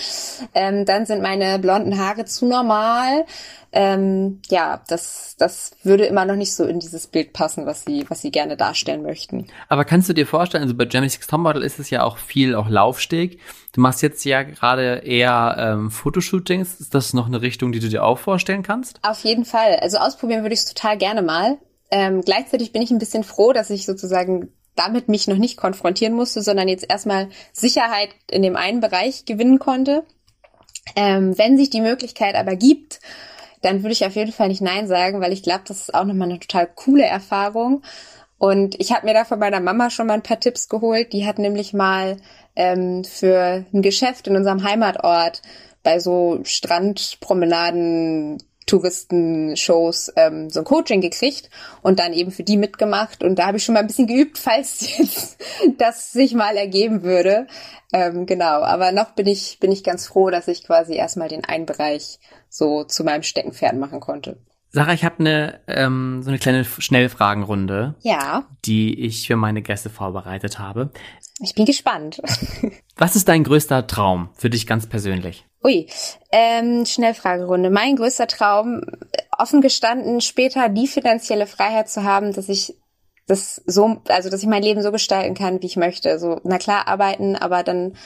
Ähm, 0.55 0.85
dann 0.85 1.07
sind 1.07 1.23
meine 1.23 1.59
blonden 1.59 1.99
Haare 1.99 2.27
zu 2.27 2.47
normal. 2.47 3.25
Ähm, 3.73 4.41
ja, 4.51 4.83
das, 4.87 5.35
das 5.37 5.73
würde 5.83 6.05
immer 6.05 6.25
noch 6.27 6.37
nicht 6.37 6.55
so 6.55 6.65
in 6.65 6.79
dieses 6.79 7.09
Bild 7.09 7.33
passen, 7.33 7.67
was 7.67 7.85
sie, 7.85 8.05
was 8.09 8.21
sie 8.21 8.31
gerne 8.31 8.57
darstellen 8.57 9.03
möchten. 9.03 9.49
Aber 9.69 9.85
kannst 9.85 10.09
du 10.09 10.13
dir 10.13 10.27
vorstellen, 10.27 10.63
also 10.63 10.77
bei 10.77 10.87
Jamie 10.89 11.09
Six 11.09 11.27
Topmodel 11.27 11.63
ist 11.63 11.81
es 11.81 11.91
ja 11.91 12.05
auch 12.05 12.19
viel 12.19 12.55
auch 12.55 12.69
Laufsteg. 12.69 13.41
Du 13.73 13.81
machst 13.81 14.03
jetzt 14.03 14.25
ja 14.25 14.45
gerade 14.45 15.03
eher 15.05 15.57
ähm, 15.59 15.91
Fotoshootings. 15.91 16.81
Ist 16.81 16.95
das 16.95 17.15
noch 17.15 17.27
eine 17.27 17.43
Richtung, 17.43 17.73
die 17.73 17.81
du 17.81 17.89
dir 17.89 18.05
auch 18.05 18.19
vorstellen 18.19 18.63
kannst? 18.63 19.01
Auf 19.03 19.25
jeden 19.25 19.45
Fall. 19.45 19.77
Also 19.81 19.97
ausprobieren 19.99 20.43
würde 20.43 20.55
ich 20.55 20.61
es 20.61 20.67
total 20.67 20.97
gerne 20.97 21.23
mal. 21.23 21.59
Ähm, 21.91 22.21
gleichzeitig 22.21 22.73
bin 22.73 22.83
ich 22.83 22.93
ein 22.93 22.99
bisschen 22.99 23.25
froh, 23.25 23.53
dass 23.53 23.71
ich 23.71 23.87
sozusagen 23.87 24.53
damit 24.77 25.09
mich 25.09 25.29
noch 25.29 25.37
nicht 25.37 25.57
konfrontieren 25.57 26.15
musste, 26.15 26.43
sondern 26.43 26.69
jetzt 26.69 26.87
erstmal 26.89 27.29
Sicherheit 27.53 28.11
in 28.31 28.43
dem 28.43 28.57
einen 28.57 28.81
Bereich 28.81 29.25
gewinnen 29.25 29.59
konnte. 29.59 30.05
Ähm, 30.97 31.37
wenn 31.39 31.57
sich 31.57 31.71
die 31.71 31.81
Möglichkeit 31.81 32.35
aber 32.35 32.57
gibt, 32.57 33.01
dann 33.63 33.83
würde 33.83 33.93
ich 33.93 34.05
auf 34.05 34.17
jeden 34.17 34.33
Fall 34.33 34.49
nicht 34.49 34.61
Nein 34.61 34.87
sagen, 34.87 35.21
weil 35.21 35.33
ich 35.33 35.43
glaube, 35.43 35.63
das 35.67 35.81
ist 35.81 35.95
auch 35.95 36.05
nochmal 36.05 36.29
eine 36.29 36.39
total 36.39 36.67
coole 36.67 37.05
Erfahrung. 37.05 37.83
Und 38.37 38.79
ich 38.79 38.93
habe 38.93 39.07
mir 39.07 39.15
da 39.15 39.25
von 39.25 39.39
meiner 39.39 39.61
Mama 39.61 39.91
schon 39.91 40.07
mal 40.07 40.15
ein 40.15 40.23
paar 40.23 40.41
Tipps 40.41 40.69
geholt. 40.69 41.15
Die 41.15 41.27
hat 41.27 41.39
nämlich 41.39 41.73
mal 41.73 42.19
ähm, 42.57 43.05
für 43.05 43.65
ein 43.73 43.81
Geschäft 43.81 44.27
in 44.27 44.37
unserem 44.37 44.65
Heimatort 44.65 45.41
bei 45.83 45.99
so 45.99 46.41
Strandpromenaden 46.43 48.43
Touristenshows 48.67 50.13
ähm, 50.17 50.51
so 50.51 50.61
ein 50.61 50.65
Coaching 50.65 51.01
gekriegt 51.01 51.51
und 51.83 51.99
dann 51.99 52.13
eben 52.13 52.31
für 52.31 52.43
die 52.43 52.57
mitgemacht. 52.57 53.23
Und 53.23 53.39
da 53.39 53.47
habe 53.47 53.59
ich 53.59 53.65
schon 53.65 53.75
mal 53.75 53.81
ein 53.81 53.87
bisschen 53.87 54.07
geübt, 54.07 54.39
falls 54.45 54.97
jetzt 54.99 55.39
das 55.79 56.13
sich 56.13 56.35
mal 56.35 56.57
ergeben 56.57 57.03
würde. 57.03 57.47
Ähm, 57.93 58.27
genau, 58.27 58.63
aber 58.63 58.93
noch 58.93 59.13
bin 59.13 59.27
ich, 59.27 59.59
bin 59.61 59.71
ich 59.71 59.85
ganz 59.85 60.07
froh, 60.07 60.31
dass 60.31 60.49
ich 60.49 60.65
quasi 60.65 60.95
erstmal 60.95 61.29
den 61.29 61.45
einen 61.45 61.67
Bereich 61.67 62.19
so 62.49 62.85
zu 62.85 63.05
meinem 63.05 63.23
Steckenpferd 63.23 63.77
machen 63.77 64.01
konnte. 64.01 64.39
Sarah, 64.75 64.93
ich 64.93 65.05
habe 65.05 65.21
eine 65.21 65.61
ähm, 65.69 66.21
so 66.25 66.31
eine 66.31 66.41
kleine 66.41 66.65
Schnellfragenrunde, 66.65 67.95
ja. 68.01 68.45
die 68.65 68.99
ich 69.07 69.29
für 69.29 69.37
meine 69.37 69.63
Gäste 69.63 69.89
vorbereitet 69.89 70.59
habe. 70.59 70.91
Ich 71.41 71.55
bin 71.55 71.65
gespannt. 71.65 72.21
Was 72.97 73.15
ist 73.15 73.29
dein 73.29 73.45
größter 73.45 73.87
Traum 73.87 74.31
für 74.35 74.51
dich 74.51 74.67
ganz 74.67 74.89
persönlich? 74.89 75.47
Ui, 75.65 75.87
ähm, 76.31 76.85
Schnellfragerunde. 76.85 77.71
Mein 77.71 77.97
größter 77.97 78.27
Traum, 78.27 78.83
offen 79.39 79.63
gestanden, 79.63 80.21
später 80.21 80.69
die 80.69 80.87
finanzielle 80.87 81.47
Freiheit 81.47 81.89
zu 81.89 82.05
haben, 82.05 82.35
dass 82.35 82.51
ich 82.51 82.77
das 83.27 83.63
so, 83.65 84.03
also 84.09 84.29
dass 84.29 84.43
ich 84.43 84.49
mein 84.49 84.63
Leben 84.63 84.83
so 84.83 84.93
gestalten 84.93 85.35
kann, 85.35 85.63
wie 85.63 85.67
ich 85.67 85.77
möchte. 85.77 86.19
So, 86.19 86.39
na 86.45 86.59
klar, 86.59 86.87
arbeiten, 86.87 87.35
aber 87.37 87.63
dann 87.63 87.97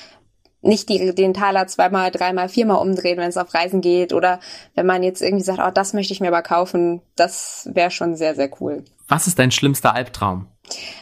nicht 0.61 0.88
die, 0.88 1.14
den 1.14 1.35
Taler 1.35 1.66
zweimal, 1.66 2.11
dreimal, 2.11 2.49
viermal 2.49 2.83
umdrehen, 2.83 3.18
wenn 3.18 3.29
es 3.29 3.37
auf 3.37 3.55
Reisen 3.55 3.81
geht. 3.81 4.12
Oder 4.12 4.40
wenn 4.75 4.87
man 4.87 5.03
jetzt 5.03 5.23
irgendwie 5.23 5.44
sagt, 5.44 5.61
oh, 5.64 5.71
das 5.73 5.92
möchte 5.92 6.12
ich 6.12 6.21
mir 6.21 6.29
aber 6.29 6.42
kaufen, 6.42 7.01
das 7.16 7.68
wäre 7.73 7.90
schon 7.90 8.16
sehr, 8.16 8.35
sehr 8.35 8.51
cool. 8.61 8.85
Was 9.09 9.27
ist 9.27 9.38
dein 9.38 9.51
schlimmster 9.51 9.94
Albtraum? 9.94 10.47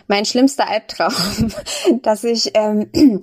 Mein 0.06 0.24
schlimmster 0.24 0.68
Albtraum, 0.68 1.12
dass 2.02 2.22
ich 2.22 2.52
ähm, 2.54 2.88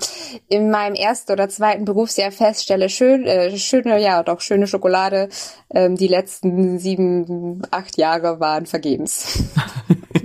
in 0.49 0.71
meinem 0.71 0.95
ersten 0.95 1.31
oder 1.31 1.47
zweiten 1.47 1.85
Berufsjahr 1.85 2.31
feststelle, 2.31 2.89
schön, 2.89 3.25
äh, 3.25 3.57
schöne, 3.57 4.01
ja 4.01 4.23
doch, 4.23 4.41
schöne 4.41 4.67
Schokolade, 4.67 5.29
ähm, 5.73 5.95
die 5.95 6.07
letzten 6.07 6.79
sieben, 6.79 7.61
acht 7.71 7.97
Jahre 7.97 8.41
waren 8.41 8.65
vergebens. 8.65 9.43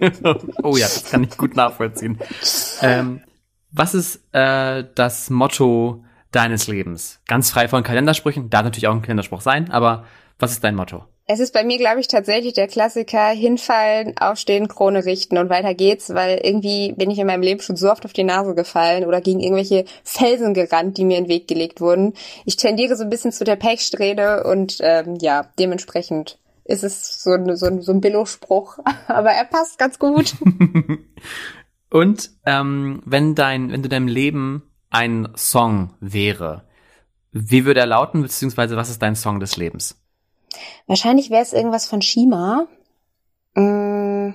oh 0.62 0.76
ja, 0.76 0.86
das 0.86 1.04
kann 1.04 1.22
ich 1.22 1.36
gut 1.36 1.54
nachvollziehen. 1.54 2.18
Ähm, 2.82 3.20
was 3.70 3.94
ist 3.94 4.20
äh, 4.32 4.84
das 4.94 5.30
Motto 5.30 6.04
deines 6.30 6.66
Lebens? 6.66 7.20
Ganz 7.26 7.50
frei 7.50 7.68
von 7.68 7.82
Kalendersprüchen, 7.82 8.50
darf 8.50 8.64
natürlich 8.64 8.88
auch 8.88 8.94
ein 8.94 9.02
Kalenderspruch 9.02 9.40
sein, 9.40 9.70
aber 9.70 10.04
was 10.38 10.52
ist 10.52 10.64
dein 10.64 10.74
Motto? 10.74 11.04
Es 11.30 11.40
ist 11.40 11.52
bei 11.52 11.62
mir, 11.62 11.76
glaube 11.76 12.00
ich, 12.00 12.08
tatsächlich 12.08 12.54
der 12.54 12.68
Klassiker, 12.68 13.28
hinfallen, 13.28 14.16
aufstehen, 14.16 14.66
Krone 14.66 15.04
richten 15.04 15.36
und 15.36 15.50
weiter 15.50 15.74
geht's, 15.74 16.14
weil 16.14 16.40
irgendwie 16.42 16.94
bin 16.94 17.10
ich 17.10 17.18
in 17.18 17.26
meinem 17.26 17.42
Leben 17.42 17.60
schon 17.60 17.76
so 17.76 17.90
oft 17.90 18.06
auf 18.06 18.14
die 18.14 18.24
Nase 18.24 18.54
gefallen 18.54 19.04
oder 19.04 19.20
gegen 19.20 19.40
irgendwelche 19.40 19.84
Felsen 20.04 20.54
gerannt, 20.54 20.96
die 20.96 21.04
mir 21.04 21.18
in 21.18 21.24
den 21.24 21.30
Weg 21.30 21.46
gelegt 21.46 21.82
wurden. 21.82 22.14
Ich 22.46 22.56
tendiere 22.56 22.96
so 22.96 23.04
ein 23.04 23.10
bisschen 23.10 23.32
zu 23.32 23.44
der 23.44 23.56
Pechsträhne 23.56 24.44
und 24.44 24.78
ähm, 24.80 25.16
ja, 25.20 25.50
dementsprechend 25.58 26.38
ist 26.64 26.82
es 26.82 27.22
so, 27.22 27.36
so, 27.54 27.80
so 27.82 27.92
ein 27.92 28.00
Billo-Spruch, 28.00 28.78
aber 29.08 29.30
er 29.30 29.44
passt 29.44 29.78
ganz 29.78 29.98
gut. 29.98 30.34
und 31.90 32.30
ähm, 32.44 33.02
wenn 33.04 33.34
dein, 33.34 33.72
wenn 33.72 33.82
du 33.82 33.88
deinem 33.88 34.08
Leben 34.08 34.62
ein 34.90 35.28
Song 35.36 35.94
wäre, 36.00 36.64
wie 37.32 37.64
würde 37.64 37.80
er 37.80 37.86
lauten, 37.86 38.22
beziehungsweise 38.22 38.76
was 38.76 38.90
ist 38.90 39.02
dein 39.02 39.16
Song 39.16 39.40
des 39.40 39.56
Lebens? 39.56 40.00
Wahrscheinlich 40.86 41.30
wäre 41.30 41.42
es 41.42 41.52
irgendwas 41.52 41.86
von 41.86 42.02
Shima. 42.02 42.66
Mm, 43.54 44.30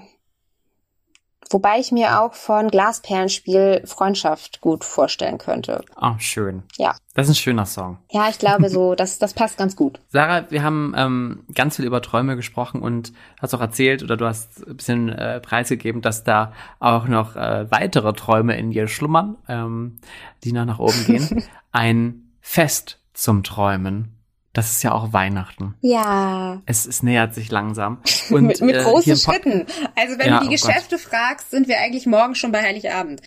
wobei 1.54 1.80
ich 1.80 1.92
mir 1.92 2.20
auch 2.20 2.34
von 2.34 2.70
Glasperlenspiel 2.70 3.84
Freundschaft 3.86 4.62
gut 4.62 4.84
vorstellen 4.84 5.38
könnte. 5.38 5.84
Ah, 5.96 6.14
oh, 6.14 6.20
schön. 6.20 6.64
Ja. 6.78 6.96
Das 7.14 7.28
ist 7.28 7.34
ein 7.34 7.42
schöner 7.42 7.66
Song. 7.66 8.00
Ja, 8.12 8.28
ich 8.30 8.40
glaube 8.40 8.70
so, 8.72 8.96
das, 8.96 9.20
das 9.20 9.34
passt 9.34 9.58
ganz 9.58 9.76
gut. 9.76 10.00
Sarah, 10.10 10.50
wir 10.50 10.64
haben 10.64 10.94
ähm, 10.98 11.46
ganz 11.54 11.76
viel 11.76 11.86
über 11.86 12.02
Träume 12.02 12.36
gesprochen 12.36 12.82
und 12.82 13.14
hast 13.40 13.54
auch 13.54 13.62
erzählt 13.62 14.04
oder 14.04 14.18
du 14.18 14.26
hast 14.26 14.68
ein 14.68 14.78
bisschen 14.78 15.10
äh, 15.10 15.40
preisgegeben, 15.40 16.02
dass 16.02 16.24
da 16.24 16.52
auch 16.80 17.08
noch 17.08 17.36
äh, 17.36 17.70
weitere 17.72 18.14
Träume 18.14 18.58
in 18.58 18.72
dir 18.72 18.88
schlummern, 18.88 19.38
ähm, 19.48 20.00
die 20.44 20.52
noch 20.52 20.66
nach 20.66 20.80
oben 20.80 21.06
gehen. 21.06 21.44
ein 21.72 22.32
Fest 22.42 23.00
zum 23.14 23.44
Träumen 23.44 24.23
Das 24.54 24.72
ist 24.72 24.84
ja 24.84 24.92
auch 24.92 25.14
Weihnachten. 25.14 25.74
Ja. 25.82 26.62
Es, 26.68 26.86
es 26.86 27.02
nähert 27.02 27.34
sich 27.34 27.52
langsam. 27.52 28.02
Und, 28.30 28.46
mit 28.46 28.62
mit 28.62 28.76
äh, 28.76 28.84
großen 28.84 29.18
Schritten. 29.18 29.66
Also 29.96 30.20
wenn 30.20 30.28
ja, 30.28 30.40
du 30.40 30.48
die 30.48 30.50
oh 30.50 30.52
Geschäfte 30.52 30.96
Gott. 30.98 31.06
fragst, 31.06 31.52
sind 31.52 31.68
wir 31.68 31.80
eigentlich 31.80 32.06
morgen 32.06 32.36
schon 32.36 32.52
bei 32.52 32.62
Heiligabend. 32.62 33.22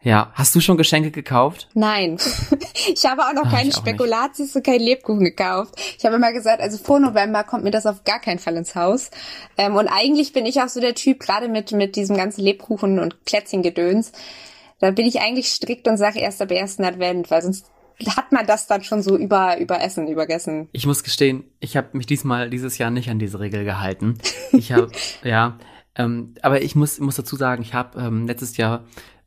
Ja, 0.00 0.30
hast 0.34 0.54
du 0.54 0.60
schon 0.60 0.76
Geschenke 0.76 1.10
gekauft? 1.10 1.68
Nein. 1.74 2.18
Ich 2.90 3.04
habe 3.04 3.22
auch 3.22 3.32
noch 3.34 3.46
Ach, 3.46 3.52
keine 3.52 3.72
Spekulatius 3.72 4.54
und 4.56 4.64
keinen 4.64 4.80
Lebkuchen 4.80 5.24
gekauft. 5.24 5.74
Ich 5.98 6.06
habe 6.06 6.14
immer 6.14 6.32
gesagt, 6.32 6.62
also 6.62 6.78
vor 6.78 7.00
November 7.00 7.44
kommt 7.44 7.64
mir 7.64 7.70
das 7.70 7.86
auf 7.86 8.04
gar 8.04 8.20
keinen 8.20 8.38
Fall 8.38 8.56
ins 8.56 8.74
Haus. 8.74 9.10
Ähm, 9.58 9.74
und 9.74 9.88
eigentlich 9.88 10.32
bin 10.32 10.46
ich 10.46 10.62
auch 10.62 10.68
so 10.68 10.80
der 10.80 10.94
Typ, 10.94 11.20
gerade 11.20 11.48
mit, 11.48 11.72
mit 11.72 11.96
diesem 11.96 12.16
ganzen 12.16 12.40
Lebkuchen 12.40 12.98
und 12.98 13.24
Plätzchengedöns, 13.24 14.12
da 14.78 14.92
bin 14.92 15.06
ich 15.06 15.20
eigentlich 15.20 15.48
strikt 15.48 15.88
und 15.88 15.98
sage 15.98 16.20
erst 16.20 16.40
ab 16.40 16.50
ersten 16.50 16.84
Advent, 16.84 17.30
weil 17.30 17.42
sonst 17.42 17.66
hat 18.06 18.32
man 18.32 18.46
das 18.46 18.66
dann 18.66 18.82
schon 18.82 19.02
so 19.02 19.16
über, 19.16 19.58
über 19.58 19.80
Essen 19.80 20.06
übergessen. 20.08 20.68
Ich 20.72 20.86
muss 20.86 21.02
gestehen, 21.02 21.44
ich 21.60 21.76
habe 21.76 21.96
mich 21.96 22.06
diesmal 22.06 22.50
dieses 22.50 22.78
Jahr 22.78 22.90
nicht 22.90 23.10
an 23.10 23.18
diese 23.18 23.40
Regel 23.40 23.64
gehalten. 23.64 24.18
Ich 24.52 24.72
habe, 24.72 24.90
ja, 25.24 25.58
ähm, 25.96 26.34
aber 26.42 26.62
ich 26.62 26.76
muss, 26.76 27.00
muss 27.00 27.16
dazu 27.16 27.36
sagen, 27.36 27.62
ich 27.62 27.74
habe 27.74 28.00
ähm, 28.00 28.26
letztes 28.26 28.56
Jahr 28.56 28.84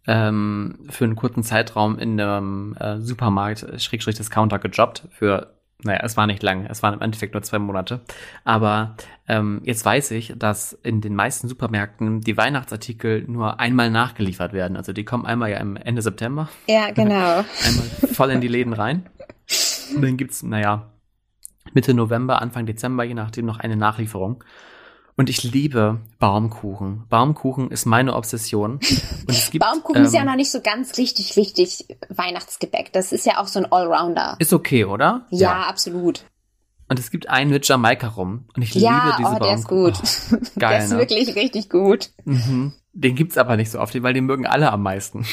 ähm, 0.07 0.79
für 0.89 1.03
einen 1.03 1.15
kurzen 1.15 1.43
Zeitraum 1.43 1.99
in 1.99 2.19
einem 2.19 2.75
äh, 2.79 2.99
Supermarkt, 2.99 3.81
Schrägstrich 3.81 4.15
Discounter, 4.15 4.59
gejobbt 4.59 5.07
für 5.11 5.53
naja, 5.83 6.01
es 6.03 6.17
war 6.17 6.27
nicht 6.27 6.43
lang, 6.43 6.65
es 6.65 6.83
waren 6.83 6.93
im 6.93 7.01
Endeffekt 7.01 7.33
nur 7.33 7.43
zwei 7.43 7.59
Monate. 7.59 8.01
Aber 8.43 8.95
ähm, 9.27 9.61
jetzt 9.63 9.83
weiß 9.83 10.11
ich, 10.11 10.33
dass 10.37 10.73
in 10.73 11.01
den 11.01 11.15
meisten 11.15 11.47
Supermärkten 11.47 12.21
die 12.21 12.37
Weihnachtsartikel 12.37 13.25
nur 13.27 13.59
einmal 13.59 13.89
nachgeliefert 13.89 14.53
werden. 14.53 14.77
Also 14.77 14.93
die 14.93 15.05
kommen 15.05 15.25
einmal 15.25 15.49
ja 15.49 15.57
im 15.57 15.75
Ende 15.77 16.01
September. 16.01 16.49
Ja, 16.67 16.91
genau. 16.91 17.43
einmal 17.65 17.87
voll 18.13 18.31
in 18.31 18.41
die 18.41 18.47
Läden 18.47 18.73
rein. 18.73 19.09
Und 19.95 20.01
dann 20.01 20.17
gibt's, 20.17 20.43
naja, 20.43 20.91
Mitte 21.73 21.93
November, 21.93 22.41
Anfang 22.41 22.65
Dezember, 22.65 23.03
je 23.03 23.13
nachdem, 23.13 23.45
noch 23.45 23.59
eine 23.59 23.75
Nachlieferung. 23.75 24.43
Und 25.21 25.29
ich 25.29 25.43
liebe 25.43 25.99
Baumkuchen. 26.17 27.03
Baumkuchen 27.07 27.69
ist 27.69 27.85
meine 27.85 28.15
Obsession. 28.15 28.79
Gibt, 29.51 29.59
Baumkuchen 29.59 29.99
ähm, 29.99 30.05
ist 30.07 30.15
ja 30.15 30.21
ähm, 30.21 30.25
noch 30.25 30.35
nicht 30.35 30.49
so 30.49 30.61
ganz 30.61 30.97
richtig, 30.97 31.37
richtig 31.37 31.85
Weihnachtsgebäck. 32.09 32.91
Das 32.91 33.11
ist 33.11 33.27
ja 33.27 33.37
auch 33.37 33.45
so 33.45 33.59
ein 33.59 33.71
Allrounder. 33.71 34.35
Ist 34.39 34.51
okay, 34.51 34.83
oder? 34.83 35.27
Ja, 35.29 35.39
ja. 35.39 35.61
absolut. 35.67 36.23
Und 36.89 36.97
es 36.97 37.11
gibt 37.11 37.29
einen 37.29 37.51
mit 37.51 37.67
Jamaika 37.67 38.07
rum. 38.07 38.45
Und 38.55 38.63
ich 38.63 38.73
ja, 38.73 39.05
liebe 39.05 39.17
diese 39.19 39.29
oh, 39.29 39.33
der 39.33 39.39
Baumkuchen. 39.41 39.93
ist 39.93 40.31
gut. 40.31 40.39
Oh, 40.41 40.45
geil, 40.59 40.69
der 40.71 40.85
ist 40.85 40.91
ne? 40.91 40.97
wirklich 40.97 41.35
richtig 41.35 41.69
gut. 41.69 42.09
Mhm. 42.25 42.73
Den 42.93 43.13
gibt's 43.13 43.37
aber 43.37 43.57
nicht 43.57 43.69
so 43.69 43.79
oft, 43.79 44.01
weil 44.01 44.15
den 44.15 44.25
mögen 44.25 44.47
alle 44.47 44.71
am 44.71 44.81
meisten. 44.81 45.27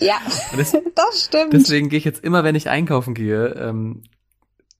ja, 0.00 0.16
das, 0.56 0.72
das 0.72 1.24
stimmt. 1.26 1.52
Deswegen 1.52 1.90
gehe 1.90 1.98
ich 1.98 2.04
jetzt 2.04 2.24
immer, 2.24 2.42
wenn 2.42 2.56
ich 2.56 2.68
einkaufen 2.68 3.14
gehe, 3.14 3.50
ähm, 3.50 4.02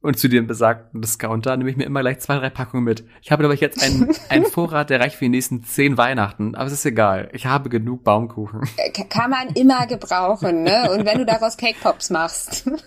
und 0.05 0.19
zu 0.19 0.29
dem 0.29 0.47
besagten 0.47 1.01
Discounter 1.01 1.57
nehme 1.57 1.71
ich 1.71 1.79
mir 1.79 1.85
immer 1.85 2.03
gleich 2.03 2.19
zwei, 2.19 2.37
drei 2.37 2.51
Packungen 2.51 2.85
mit. 2.85 3.05
Ich 3.23 3.33
habe 3.33 3.43
aber 3.43 3.55
jetzt 3.55 3.83
einen, 3.83 4.15
einen 4.29 4.45
Vorrat, 4.45 4.91
der 4.91 5.01
reicht 5.01 5.17
für 5.17 5.25
die 5.25 5.31
nächsten 5.31 5.65
zehn 5.65 5.97
Weihnachten. 5.97 6.55
Aber 6.55 6.67
es 6.67 6.75
ist 6.75 6.85
egal. 6.85 7.31
Ich 7.33 7.47
habe 7.47 7.71
genug 7.71 8.05
Baumkuchen. 8.05 8.69
Äh, 8.77 8.91
kann 8.91 9.31
man 9.31 9.49
immer 9.55 9.87
gebrauchen, 9.87 10.63
ne? 10.63 10.91
Und 10.91 11.07
wenn 11.07 11.17
du 11.17 11.25
daraus 11.25 11.57
Cake 11.57 11.79
Pops 11.83 12.11
machst. 12.11 12.71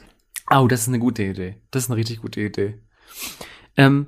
Oh, 0.50 0.66
das 0.66 0.84
ist 0.84 0.88
eine 0.88 1.00
gute 1.00 1.24
Idee. 1.24 1.62
Das 1.72 1.84
ist 1.84 1.90
eine 1.90 1.98
richtig 1.98 2.22
gute 2.22 2.40
Idee. 2.40 2.82
Ähm, 3.76 4.08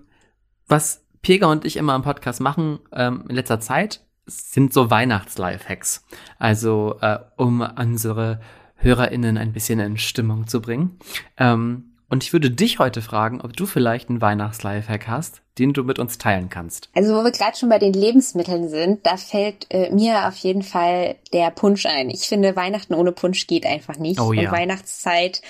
was 0.70 1.06
Pega 1.22 1.48
und 1.48 1.66
ich 1.66 1.76
immer 1.76 1.94
im 1.96 2.02
Podcast 2.02 2.40
machen 2.40 2.80
ähm, 2.94 3.26
in 3.28 3.36
letzter 3.36 3.60
Zeit, 3.60 4.06
sind 4.26 4.72
so 4.72 4.90
Weihnachts-Life-Hacks. 4.90 6.06
Also, 6.38 6.98
äh, 7.02 7.20
um 7.36 7.60
unsere 7.60 8.40
HörerInnen 8.76 9.38
ein 9.38 9.52
bisschen 9.52 9.82
in 9.82 9.98
Stimmung 9.98 10.48
zu 10.48 10.62
bringen. 10.62 10.98
Ähm, 11.36 11.89
und 12.10 12.24
ich 12.24 12.34
würde 12.34 12.50
dich 12.50 12.80
heute 12.80 13.02
fragen, 13.02 13.42
ob 13.42 13.56
du 13.56 13.66
vielleicht 13.66 14.10
einen 14.10 14.22
Weihnachts-Lifehack 14.22 15.08
hast, 15.08 15.42
den 15.60 15.74
du 15.74 15.84
mit 15.84 16.00
uns 16.00 16.18
teilen 16.18 16.50
kannst. 16.50 16.90
Also 16.96 17.14
wo 17.16 17.24
wir 17.24 17.32
gerade 17.32 17.58
schon 17.58 17.70
bei 17.70 17.80
den 17.80 17.94
Lebensmitteln 17.94 18.68
sind, 18.70 19.06
da 19.06 19.18
fällt 19.18 19.68
äh, 19.70 19.92
mir 19.92 20.28
auf 20.28 20.36
jeden 20.38 20.64
Fall 20.64 21.16
der 21.34 21.52
Punsch 21.52 21.86
ein. 21.86 22.10
Ich 22.10 22.28
finde, 22.28 22.56
Weihnachten 22.56 22.94
ohne 22.94 23.12
Punsch 23.12 23.46
geht 23.46 23.66
einfach 23.66 23.98
nicht. 23.98 24.20
Oh, 24.20 24.34
ja. 24.34 24.50
Und 24.50 24.52
Weihnachtszeit, 24.52 25.42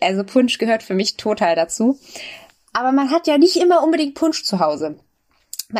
also 0.00 0.22
Punsch 0.22 0.58
gehört 0.58 0.82
für 0.82 0.94
mich 0.94 1.16
total 1.16 1.56
dazu. 1.56 1.98
Aber 2.72 2.92
man 2.92 3.10
hat 3.10 3.26
ja 3.26 3.38
nicht 3.38 3.56
immer 3.56 3.82
unbedingt 3.82 4.14
Punsch 4.14 4.44
zu 4.44 4.60
Hause. 4.60 4.96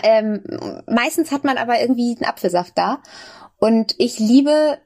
Ähm, 0.02 0.42
meistens 0.86 1.30
hat 1.30 1.44
man 1.44 1.58
aber 1.58 1.80
irgendwie 1.80 2.16
einen 2.16 2.28
Apfelsaft 2.28 2.72
da. 2.76 3.02
Und 3.58 3.94
ich 3.98 4.18
liebe 4.18 4.78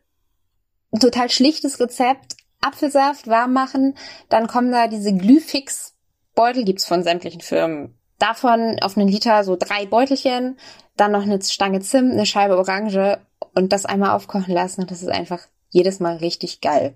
ein 0.93 1.01
total 1.01 1.31
schlichtes 1.31 1.81
Rezept, 1.81 2.37
Apfelsaft 2.61 3.29
warm 3.29 3.53
machen, 3.53 3.95
dann 4.29 4.47
kommen 4.47 4.73
da 4.73 4.89
diese 4.89 5.13
Glühfix-Beutel, 5.13 6.65
gibt's 6.65 6.87
von 6.87 7.03
sämtlichen 7.03 7.41
Firmen. 7.41 7.95
Davon 8.19 8.79
auf 8.81 8.97
einen 8.97 9.09
Liter 9.09 9.45
so 9.45 9.57
drei 9.57 9.87
Beutelchen, 9.87 10.59
dann 10.97 11.13
noch 11.13 11.23
eine 11.23 11.41
Stange 11.41 11.81
Zimt, 11.81 12.13
eine 12.13 12.27
Scheibe 12.27 12.59
Orange 12.59 13.19
und 13.55 13.73
das 13.73 13.87
einmal 13.87 14.11
aufkochen 14.11 14.53
lassen 14.53 14.83
und 14.83 14.91
das 14.91 15.03
ist 15.03 15.09
einfach 15.09 15.41
jedes 15.71 16.01
Mal 16.01 16.17
richtig 16.17 16.61
geil. 16.61 16.95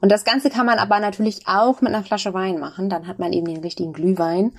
Und 0.00 0.10
das 0.10 0.24
Ganze 0.24 0.50
kann 0.50 0.66
man 0.66 0.78
aber 0.78 0.98
natürlich 0.98 1.46
auch 1.46 1.80
mit 1.80 1.94
einer 1.94 2.04
Flasche 2.04 2.34
Wein 2.34 2.58
machen, 2.58 2.88
dann 2.88 3.06
hat 3.06 3.18
man 3.18 3.32
eben 3.32 3.46
den 3.46 3.62
richtigen 3.62 3.92
Glühwein. 3.92 4.52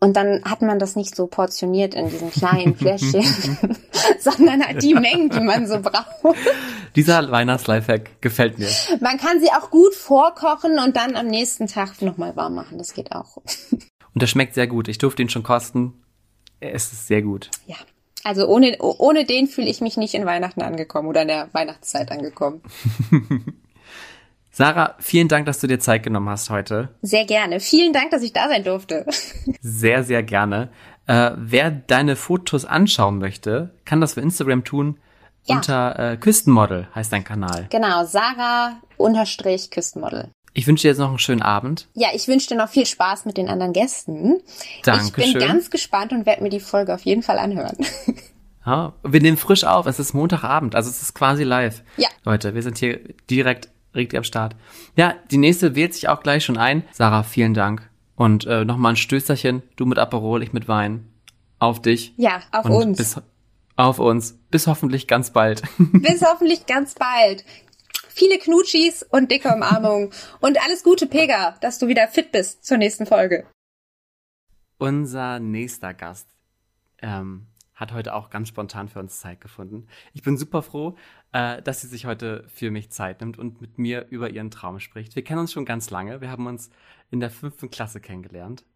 Und 0.00 0.16
dann 0.16 0.44
hat 0.44 0.62
man 0.62 0.78
das 0.78 0.94
nicht 0.94 1.16
so 1.16 1.26
portioniert 1.26 1.94
in 1.94 2.08
diesen 2.08 2.30
kleinen 2.30 2.76
Fläschchen, 2.76 3.24
sondern 4.20 4.62
hat 4.62 4.80
die 4.80 4.94
Mengen, 4.94 5.28
die 5.28 5.40
man 5.40 5.66
so 5.66 5.80
braucht. 5.80 6.36
Dieser 6.94 7.28
Weihnachts-Lifehack 7.30 8.22
gefällt 8.22 8.58
mir. 8.60 8.68
Man 9.00 9.18
kann 9.18 9.40
sie 9.40 9.50
auch 9.50 9.70
gut 9.70 9.94
vorkochen 9.94 10.78
und 10.78 10.96
dann 10.96 11.16
am 11.16 11.26
nächsten 11.26 11.66
Tag 11.66 12.00
nochmal 12.00 12.36
warm 12.36 12.54
machen. 12.54 12.78
Das 12.78 12.94
geht 12.94 13.10
auch. 13.10 13.38
Und 13.38 14.22
das 14.22 14.30
schmeckt 14.30 14.54
sehr 14.54 14.68
gut. 14.68 14.86
Ich 14.86 14.98
durfte 14.98 15.22
ihn 15.22 15.30
schon 15.30 15.42
kosten. 15.42 15.94
Es 16.60 16.92
ist 16.92 17.08
sehr 17.08 17.22
gut. 17.22 17.50
Ja. 17.66 17.76
Also 18.24 18.46
ohne, 18.46 18.76
ohne 18.80 19.24
den 19.24 19.46
fühle 19.46 19.68
ich 19.68 19.80
mich 19.80 19.96
nicht 19.96 20.14
in 20.14 20.26
Weihnachten 20.26 20.60
angekommen 20.62 21.08
oder 21.08 21.22
in 21.22 21.28
der 21.28 21.48
Weihnachtszeit 21.52 22.10
angekommen. 22.10 22.62
Sarah, 24.58 24.96
vielen 24.98 25.28
Dank, 25.28 25.46
dass 25.46 25.60
du 25.60 25.68
dir 25.68 25.78
Zeit 25.78 26.02
genommen 26.02 26.28
hast 26.28 26.50
heute. 26.50 26.88
Sehr 27.00 27.24
gerne. 27.26 27.60
Vielen 27.60 27.92
Dank, 27.92 28.10
dass 28.10 28.24
ich 28.24 28.32
da 28.32 28.48
sein 28.48 28.64
durfte. 28.64 29.06
Sehr, 29.60 30.02
sehr 30.02 30.24
gerne. 30.24 30.70
Äh, 31.06 31.30
wer 31.36 31.70
deine 31.70 32.16
Fotos 32.16 32.64
anschauen 32.64 33.18
möchte, 33.18 33.70
kann 33.84 34.00
das 34.00 34.14
für 34.14 34.20
Instagram 34.20 34.64
tun. 34.64 34.98
Ja. 35.44 35.54
Unter 35.54 35.96
äh, 35.96 36.16
Küstenmodel 36.16 36.88
heißt 36.92 37.12
dein 37.12 37.22
Kanal. 37.22 37.68
Genau, 37.70 38.04
Sarah 38.04 38.80
unterstrich 38.96 39.70
Küstenmodel. 39.70 40.32
Ich 40.54 40.66
wünsche 40.66 40.82
dir 40.82 40.88
jetzt 40.88 40.98
noch 40.98 41.10
einen 41.10 41.20
schönen 41.20 41.42
Abend. 41.42 41.86
Ja, 41.94 42.08
ich 42.12 42.26
wünsche 42.26 42.48
dir 42.48 42.56
noch 42.56 42.68
viel 42.68 42.84
Spaß 42.84 43.26
mit 43.26 43.36
den 43.36 43.48
anderen 43.48 43.72
Gästen. 43.72 44.40
Dankeschön. 44.82 45.24
Ich 45.24 45.32
bin 45.34 45.46
ganz 45.46 45.70
gespannt 45.70 46.10
und 46.10 46.26
werde 46.26 46.42
mir 46.42 46.50
die 46.50 46.58
Folge 46.58 46.92
auf 46.92 47.02
jeden 47.02 47.22
Fall 47.22 47.38
anhören. 47.38 47.76
Ja, 48.66 48.92
wir 49.04 49.20
nehmen 49.22 49.36
frisch 49.36 49.62
auf. 49.62 49.86
Es 49.86 50.00
ist 50.00 50.14
Montagabend, 50.14 50.74
also 50.74 50.90
es 50.90 51.00
ist 51.00 51.14
quasi 51.14 51.44
live. 51.44 51.82
Ja. 51.96 52.08
Leute, 52.24 52.54
wir 52.54 52.62
sind 52.62 52.76
hier 52.76 53.00
direkt 53.30 53.70
richtig 53.94 54.18
am 54.18 54.24
Start. 54.24 54.56
Ja, 54.96 55.14
die 55.30 55.38
nächste 55.38 55.74
wählt 55.74 55.94
sich 55.94 56.08
auch 56.08 56.22
gleich 56.22 56.44
schon 56.44 56.56
ein. 56.56 56.84
Sarah, 56.92 57.22
vielen 57.22 57.54
Dank. 57.54 57.88
Und 58.16 58.46
äh, 58.46 58.64
nochmal 58.64 58.92
ein 58.92 58.96
Stößerchen. 58.96 59.62
Du 59.76 59.86
mit 59.86 59.98
Aperol, 59.98 60.42
ich 60.42 60.52
mit 60.52 60.68
Wein. 60.68 61.08
Auf 61.58 61.82
dich. 61.82 62.14
Ja, 62.16 62.42
auf 62.52 62.66
Und 62.66 62.72
uns. 62.72 62.98
Bis, 62.98 63.20
auf 63.76 63.98
uns. 63.98 64.38
Bis 64.50 64.66
hoffentlich 64.66 65.06
ganz 65.06 65.32
bald. 65.32 65.62
Bis 65.78 66.22
hoffentlich 66.22 66.66
ganz 66.66 66.94
bald. 66.94 67.44
Viele 68.08 68.38
Knutschis 68.38 69.04
und 69.04 69.30
dicke 69.30 69.52
Umarmungen. 69.54 70.10
und 70.40 70.60
alles 70.64 70.82
Gute, 70.82 71.06
Pega, 71.06 71.56
dass 71.60 71.78
du 71.78 71.86
wieder 71.86 72.08
fit 72.08 72.32
bist 72.32 72.64
zur 72.64 72.76
nächsten 72.76 73.06
Folge. 73.06 73.46
Unser 74.78 75.38
nächster 75.38 75.94
Gast 75.94 76.28
ähm, 77.00 77.47
hat 77.78 77.92
heute 77.92 78.12
auch 78.12 78.28
ganz 78.28 78.48
spontan 78.48 78.88
für 78.88 78.98
uns 78.98 79.20
Zeit 79.20 79.40
gefunden. 79.40 79.86
Ich 80.12 80.22
bin 80.22 80.36
super 80.36 80.62
froh, 80.62 80.96
äh, 81.30 81.62
dass 81.62 81.80
sie 81.80 81.86
sich 81.86 82.06
heute 82.06 82.44
für 82.48 82.72
mich 82.72 82.90
Zeit 82.90 83.20
nimmt 83.20 83.38
und 83.38 83.60
mit 83.60 83.78
mir 83.78 84.08
über 84.10 84.30
ihren 84.30 84.50
Traum 84.50 84.80
spricht. 84.80 85.14
Wir 85.14 85.22
kennen 85.22 85.38
uns 85.38 85.52
schon 85.52 85.64
ganz 85.64 85.88
lange. 85.90 86.20
Wir 86.20 86.30
haben 86.30 86.48
uns 86.48 86.70
in 87.12 87.20
der 87.20 87.30
fünften 87.30 87.70
Klasse 87.70 88.00
kennengelernt. 88.00 88.66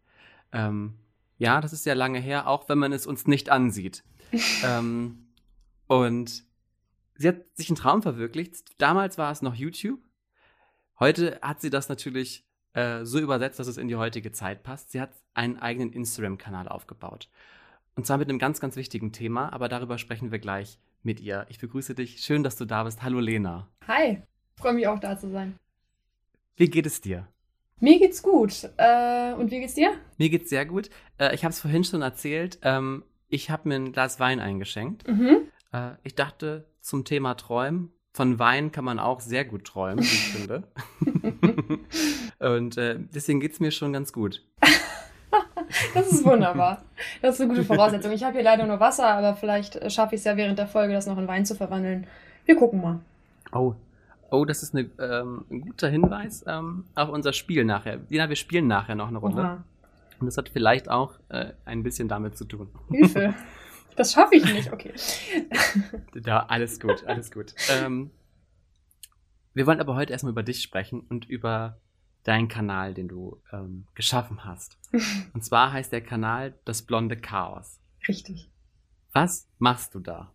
Ähm, 0.53 0.93
ja, 1.37 1.59
das 1.59 1.73
ist 1.73 1.85
ja 1.85 1.93
lange 1.93 2.19
her, 2.19 2.47
auch 2.47 2.69
wenn 2.69 2.77
man 2.77 2.93
es 2.93 3.05
uns 3.05 3.27
nicht 3.27 3.49
ansieht. 3.49 4.05
ähm, 4.63 5.27
und 5.87 6.45
sie 7.15 7.27
hat 7.27 7.41
sich 7.55 7.69
einen 7.69 7.75
Traum 7.75 8.01
verwirklicht. 8.01 8.63
Damals 8.77 9.17
war 9.17 9.33
es 9.33 9.41
noch 9.41 9.53
YouTube. 9.53 9.99
Heute 10.97 11.39
hat 11.41 11.59
sie 11.59 11.69
das 11.69 11.89
natürlich 11.89 12.47
äh, 12.71 13.03
so 13.03 13.19
übersetzt, 13.19 13.59
dass 13.59 13.67
es 13.67 13.75
in 13.77 13.89
die 13.89 13.97
heutige 13.97 14.31
Zeit 14.31 14.63
passt. 14.63 14.91
Sie 14.91 15.01
hat 15.01 15.11
einen 15.33 15.59
eigenen 15.59 15.91
Instagram-Kanal 15.91 16.69
aufgebaut. 16.69 17.29
Und 17.95 18.07
zwar 18.07 18.17
mit 18.17 18.29
einem 18.29 18.39
ganz, 18.39 18.59
ganz 18.59 18.75
wichtigen 18.75 19.11
Thema, 19.11 19.53
aber 19.53 19.69
darüber 19.69 19.97
sprechen 19.97 20.31
wir 20.31 20.39
gleich 20.39 20.79
mit 21.03 21.19
ihr. 21.19 21.45
Ich 21.49 21.59
begrüße 21.59 21.93
dich. 21.93 22.21
Schön, 22.21 22.43
dass 22.43 22.55
du 22.55 22.65
da 22.65 22.83
bist. 22.83 23.03
Hallo 23.03 23.19
Lena. 23.19 23.67
Hi. 23.87 24.21
Freue 24.55 24.73
mich 24.73 24.87
auch 24.87 24.99
da 24.99 25.17
zu 25.17 25.29
sein. 25.29 25.59
Wie 26.55 26.69
geht 26.69 26.85
es 26.85 27.01
dir? 27.01 27.27
Mir 27.79 27.99
geht's 27.99 28.23
gut. 28.23 28.69
Äh, 28.77 29.33
und 29.33 29.51
wie 29.51 29.59
geht's 29.59 29.75
dir? 29.75 29.93
Mir 30.17 30.29
geht's 30.29 30.49
sehr 30.49 30.65
gut. 30.65 30.89
Äh, 31.19 31.35
ich 31.35 31.43
habe 31.43 31.51
es 31.51 31.59
vorhin 31.59 31.83
schon 31.83 32.01
erzählt. 32.01 32.57
Ähm, 32.63 33.03
ich 33.27 33.49
habe 33.49 33.69
mir 33.69 33.75
ein 33.75 33.91
Glas 33.91 34.19
Wein 34.19 34.39
eingeschenkt. 34.39 35.07
Mhm. 35.07 35.49
Äh, 35.71 35.91
ich 36.03 36.15
dachte 36.15 36.65
zum 36.81 37.05
Thema 37.05 37.35
Träumen. 37.35 37.91
Von 38.13 38.39
Wein 38.39 38.71
kann 38.71 38.85
man 38.85 38.99
auch 38.99 39.21
sehr 39.21 39.43
gut 39.43 39.65
träumen, 39.65 40.03
wie 40.03 40.07
ich 40.07 40.29
finde. 40.29 40.67
und 42.39 42.77
äh, 42.77 42.99
deswegen 43.13 43.39
geht 43.39 43.53
es 43.53 43.59
mir 43.59 43.71
schon 43.71 43.93
ganz 43.93 44.13
gut. 44.13 44.43
das 45.93 46.11
ist 46.11 46.25
wunderbar. 46.25 46.83
Das 47.21 47.35
ist 47.35 47.41
eine 47.41 47.49
gute 47.49 47.63
Voraussetzung. 47.65 48.11
Ich 48.11 48.23
habe 48.23 48.33
hier 48.35 48.43
leider 48.43 48.65
nur 48.65 48.79
Wasser, 48.79 49.07
aber 49.07 49.35
vielleicht 49.35 49.91
schaffe 49.91 50.15
ich 50.15 50.19
es 50.19 50.25
ja 50.25 50.37
während 50.37 50.57
der 50.57 50.67
Folge, 50.67 50.93
das 50.93 51.07
noch 51.07 51.17
in 51.17 51.27
Wein 51.27 51.45
zu 51.45 51.55
verwandeln. 51.55 52.07
Wir 52.45 52.55
gucken 52.55 52.81
mal. 52.81 52.99
Oh, 53.51 53.75
oh, 54.29 54.45
das 54.45 54.63
ist 54.63 54.75
eine, 54.75 54.89
ähm, 54.99 55.45
ein 55.49 55.61
guter 55.61 55.89
Hinweis 55.89 56.45
ähm, 56.47 56.85
auf 56.95 57.09
unser 57.09 57.33
Spiel 57.33 57.65
nachher. 57.65 57.97
Dina, 57.97 58.29
wir 58.29 58.35
spielen 58.35 58.67
nachher 58.67 58.95
noch 58.95 59.07
eine 59.07 59.17
Runde. 59.17 59.41
Oha. 59.41 59.63
Und 60.19 60.27
das 60.27 60.37
hat 60.37 60.49
vielleicht 60.49 60.89
auch 60.89 61.19
äh, 61.29 61.53
ein 61.65 61.83
bisschen 61.83 62.07
damit 62.07 62.37
zu 62.37 62.45
tun. 62.45 62.69
Hilfe. 62.89 63.33
Das 63.95 64.13
schaffe 64.13 64.35
ich 64.35 64.45
nicht, 64.45 64.71
okay. 64.71 64.93
ja, 66.25 66.45
alles 66.47 66.79
gut, 66.79 67.05
alles 67.05 67.31
gut. 67.31 67.53
Ähm, 67.69 68.11
wir 69.53 69.67
wollen 69.67 69.79
aber 69.79 69.95
heute 69.95 70.13
erstmal 70.13 70.31
über 70.31 70.43
dich 70.43 70.63
sprechen 70.63 71.01
und 71.01 71.29
über 71.29 71.77
deinen 72.23 72.47
Kanal, 72.47 72.93
den 72.93 73.07
du 73.07 73.41
ähm, 73.51 73.85
geschaffen 73.95 74.45
hast. 74.45 74.77
Und 75.33 75.43
zwar 75.43 75.73
heißt 75.73 75.91
der 75.91 76.01
Kanal 76.01 76.53
Das 76.65 76.81
blonde 76.81 77.17
Chaos. 77.17 77.79
Richtig. 78.07 78.49
Was 79.11 79.47
machst 79.59 79.93
du 79.95 79.99
da? 79.99 80.31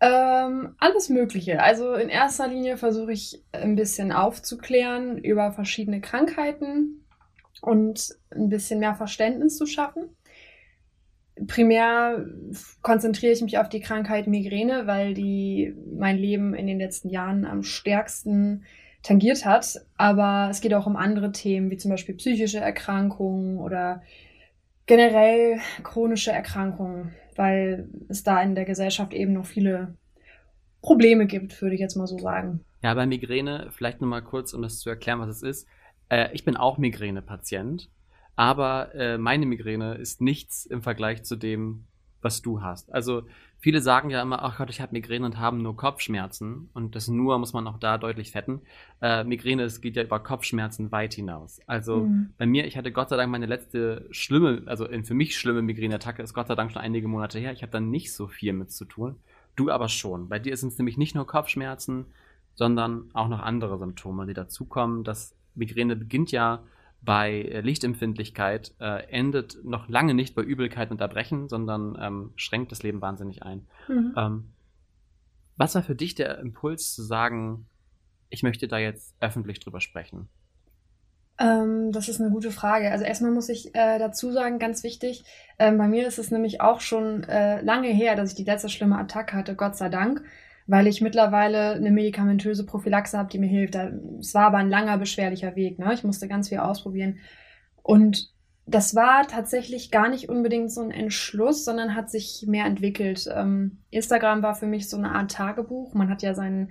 Ähm, 0.00 0.74
alles 0.78 1.10
Mögliche. 1.10 1.62
Also 1.62 1.94
in 1.94 2.08
erster 2.08 2.48
Linie 2.48 2.78
versuche 2.78 3.12
ich 3.12 3.42
ein 3.52 3.76
bisschen 3.76 4.12
aufzuklären 4.12 5.18
über 5.18 5.52
verschiedene 5.52 6.00
Krankheiten 6.00 7.04
und 7.60 8.16
ein 8.30 8.48
bisschen 8.48 8.80
mehr 8.80 8.94
Verständnis 8.94 9.58
zu 9.58 9.66
schaffen. 9.66 10.16
Primär 11.46 12.26
konzentriere 12.82 13.32
ich 13.32 13.42
mich 13.42 13.58
auf 13.58 13.68
die 13.68 13.80
Krankheit 13.80 14.26
Migräne, 14.26 14.86
weil 14.86 15.14
die 15.14 15.74
mein 15.94 16.16
Leben 16.18 16.54
in 16.54 16.66
den 16.66 16.78
letzten 16.78 17.10
Jahren 17.10 17.44
am 17.44 17.62
stärksten 17.62 18.64
tangiert 19.02 19.44
hat. 19.44 19.80
Aber 19.96 20.48
es 20.50 20.60
geht 20.60 20.74
auch 20.74 20.86
um 20.86 20.96
andere 20.96 21.32
Themen, 21.32 21.70
wie 21.70 21.76
zum 21.76 21.90
Beispiel 21.90 22.14
psychische 22.14 22.58
Erkrankungen 22.58 23.58
oder 23.58 24.02
generell 24.86 25.60
chronische 25.82 26.32
Erkrankungen, 26.32 27.14
weil 27.36 27.88
es 28.08 28.22
da 28.22 28.42
in 28.42 28.54
der 28.54 28.64
Gesellschaft 28.64 29.14
eben 29.14 29.32
noch 29.32 29.46
viele 29.46 29.94
Probleme 30.82 31.26
gibt, 31.26 31.60
würde 31.62 31.74
ich 31.74 31.80
jetzt 31.80 31.96
mal 31.96 32.06
so 32.06 32.18
sagen. 32.18 32.64
Ja, 32.82 32.94
bei 32.94 33.06
Migräne, 33.06 33.68
vielleicht 33.70 34.00
nochmal 34.00 34.22
kurz, 34.22 34.54
um 34.54 34.62
das 34.62 34.78
zu 34.78 34.88
erklären, 34.88 35.20
was 35.20 35.28
es 35.28 35.42
ist. 35.42 35.68
Äh, 36.08 36.30
ich 36.32 36.44
bin 36.44 36.56
auch 36.56 36.78
Migräne-Patient, 36.78 37.90
aber 38.36 38.94
äh, 38.94 39.18
meine 39.18 39.46
Migräne 39.46 39.94
ist 39.94 40.20
nichts 40.20 40.64
im 40.64 40.82
Vergleich 40.82 41.22
zu 41.22 41.36
dem, 41.36 41.84
was 42.22 42.42
du 42.42 42.62
hast. 42.62 42.92
Also 42.92 43.22
viele 43.60 43.80
sagen 43.80 44.10
ja 44.10 44.20
immer, 44.22 44.42
ach 44.42 44.58
Gott, 44.58 44.70
ich 44.70 44.80
habe 44.80 44.92
Migräne 44.92 45.26
und 45.26 45.38
haben 45.38 45.62
nur 45.62 45.76
Kopfschmerzen. 45.76 46.70
Und 46.72 46.96
das 46.96 47.08
nur 47.08 47.38
muss 47.38 47.52
man 47.52 47.66
auch 47.66 47.78
da 47.78 47.98
deutlich 47.98 48.32
fetten. 48.32 48.62
Äh, 49.00 49.24
Migräne, 49.24 49.62
es 49.62 49.80
geht 49.80 49.96
ja 49.96 50.02
über 50.02 50.18
Kopfschmerzen 50.18 50.90
weit 50.90 51.14
hinaus. 51.14 51.60
Also 51.66 52.04
mhm. 52.04 52.30
bei 52.38 52.46
mir, 52.46 52.66
ich 52.66 52.76
hatte 52.76 52.90
Gott 52.90 53.10
sei 53.10 53.16
Dank 53.16 53.30
meine 53.30 53.46
letzte 53.46 54.08
schlimme, 54.10 54.62
also 54.66 54.86
für 55.04 55.14
mich 55.14 55.38
schlimme 55.38 55.62
Migräneattacke 55.62 56.22
ist 56.22 56.34
Gott 56.34 56.48
sei 56.48 56.54
Dank 56.54 56.72
schon 56.72 56.82
einige 56.82 57.06
Monate 57.06 57.38
her. 57.38 57.52
Ich 57.52 57.62
habe 57.62 57.72
da 57.72 57.80
nicht 57.80 58.12
so 58.12 58.26
viel 58.26 58.52
mit 58.52 58.72
zu 58.72 58.86
tun. 58.86 59.16
Du 59.56 59.70
aber 59.70 59.88
schon. 59.88 60.28
Bei 60.28 60.38
dir 60.38 60.56
sind 60.56 60.72
es 60.72 60.78
nämlich 60.78 60.96
nicht 60.96 61.14
nur 61.14 61.26
Kopfschmerzen, 61.26 62.06
sondern 62.54 63.10
auch 63.12 63.28
noch 63.28 63.40
andere 63.40 63.78
Symptome, 63.78 64.26
die 64.26 64.34
dazukommen. 64.34 65.04
Das 65.04 65.36
Migräne 65.54 65.96
beginnt 65.96 66.32
ja 66.32 66.60
bei 67.02 67.42
äh, 67.42 67.60
Lichtempfindlichkeit, 67.60 68.74
äh, 68.80 69.04
endet 69.10 69.64
noch 69.64 69.88
lange 69.88 70.14
nicht 70.14 70.34
bei 70.34 70.42
Übelkeit 70.42 70.90
und 70.90 71.00
Erbrechen, 71.00 71.48
sondern 71.48 71.98
ähm, 72.00 72.32
schränkt 72.36 72.72
das 72.72 72.82
Leben 72.82 73.00
wahnsinnig 73.00 73.42
ein. 73.42 73.66
Mhm. 73.88 74.14
Ähm, 74.16 74.44
was 75.56 75.74
war 75.74 75.82
für 75.82 75.94
dich 75.94 76.14
der 76.14 76.38
Impuls 76.38 76.94
zu 76.94 77.02
sagen, 77.02 77.66
ich 78.28 78.42
möchte 78.42 78.68
da 78.68 78.78
jetzt 78.78 79.14
öffentlich 79.20 79.60
drüber 79.60 79.80
sprechen? 79.80 80.28
Ähm, 81.38 81.90
das 81.90 82.08
ist 82.08 82.20
eine 82.20 82.30
gute 82.30 82.50
Frage. 82.50 82.90
Also 82.90 83.04
erstmal 83.04 83.30
muss 83.30 83.48
ich 83.48 83.74
äh, 83.74 83.98
dazu 83.98 84.30
sagen, 84.30 84.58
ganz 84.58 84.84
wichtig, 84.84 85.24
ähm, 85.58 85.78
bei 85.78 85.88
mir 85.88 86.06
ist 86.06 86.18
es 86.18 86.30
nämlich 86.30 86.60
auch 86.60 86.80
schon 86.80 87.24
äh, 87.24 87.62
lange 87.62 87.88
her, 87.88 88.14
dass 88.14 88.30
ich 88.30 88.36
die 88.36 88.44
letzte 88.44 88.68
schlimme 88.68 88.98
Attacke 88.98 89.36
hatte, 89.36 89.54
Gott 89.56 89.76
sei 89.76 89.88
Dank 89.88 90.22
weil 90.70 90.86
ich 90.86 91.00
mittlerweile 91.00 91.72
eine 91.72 91.90
medikamentöse 91.90 92.64
Prophylaxe 92.64 93.18
habe, 93.18 93.28
die 93.28 93.40
mir 93.40 93.48
hilft. 93.48 93.74
Es 94.20 94.34
war 94.34 94.46
aber 94.46 94.58
ein 94.58 94.70
langer, 94.70 94.98
beschwerlicher 94.98 95.56
Weg. 95.56 95.80
Ne? 95.80 95.92
Ich 95.92 96.04
musste 96.04 96.28
ganz 96.28 96.48
viel 96.48 96.58
ausprobieren. 96.58 97.18
Und 97.82 98.32
das 98.66 98.94
war 98.94 99.26
tatsächlich 99.26 99.90
gar 99.90 100.08
nicht 100.08 100.28
unbedingt 100.28 100.70
so 100.70 100.80
ein 100.80 100.92
Entschluss, 100.92 101.64
sondern 101.64 101.96
hat 101.96 102.08
sich 102.08 102.44
mehr 102.46 102.66
entwickelt. 102.66 103.28
Ähm, 103.34 103.78
Instagram 103.90 104.44
war 104.44 104.54
für 104.54 104.66
mich 104.66 104.88
so 104.88 104.96
eine 104.96 105.10
Art 105.10 105.32
Tagebuch. 105.32 105.92
Man 105.94 106.08
hat 106.08 106.22
ja 106.22 106.34
seinen 106.34 106.70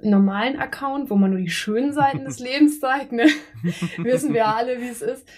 normalen 0.00 0.60
Account, 0.60 1.10
wo 1.10 1.16
man 1.16 1.30
nur 1.30 1.40
die 1.40 1.50
schönen 1.50 1.92
Seiten 1.92 2.24
des 2.24 2.38
Lebens 2.38 2.78
zeigt. 2.78 3.10
Ne? 3.10 3.26
Wissen 3.98 4.34
wir 4.34 4.46
alle, 4.46 4.80
wie 4.80 4.88
es 4.88 5.02
ist. 5.02 5.28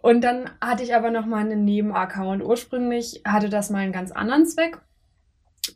Und 0.00 0.22
dann 0.22 0.48
hatte 0.60 0.84
ich 0.84 0.94
aber 0.94 1.10
noch 1.10 1.26
mal 1.26 1.38
einen 1.38 1.64
Nebenaccount. 1.64 2.40
Ursprünglich 2.40 3.22
hatte 3.26 3.48
das 3.48 3.70
mal 3.70 3.78
einen 3.78 3.90
ganz 3.90 4.12
anderen 4.12 4.46
Zweck. 4.46 4.80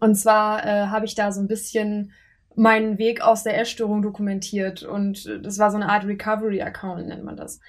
Und 0.03 0.17
zwar 0.17 0.67
äh, 0.67 0.87
habe 0.89 1.07
ich 1.07 1.15
da 1.15 1.31
so 1.31 1.41
ein 1.41 1.47
bisschen 1.47 2.11
meinen 2.57 2.99
Weg 2.99 3.21
aus 3.21 3.45
der 3.45 3.57
Essstörung 3.61 4.03
dokumentiert 4.03 4.83
und 4.83 5.27
äh, 5.27 5.41
das 5.41 5.61
war 5.61 5.71
so 5.71 5.77
eine 5.77 5.89
Art 5.89 6.05
Recovery-Account, 6.05 7.07
nennt 7.07 7.23
man 7.23 7.37
das. 7.37 7.61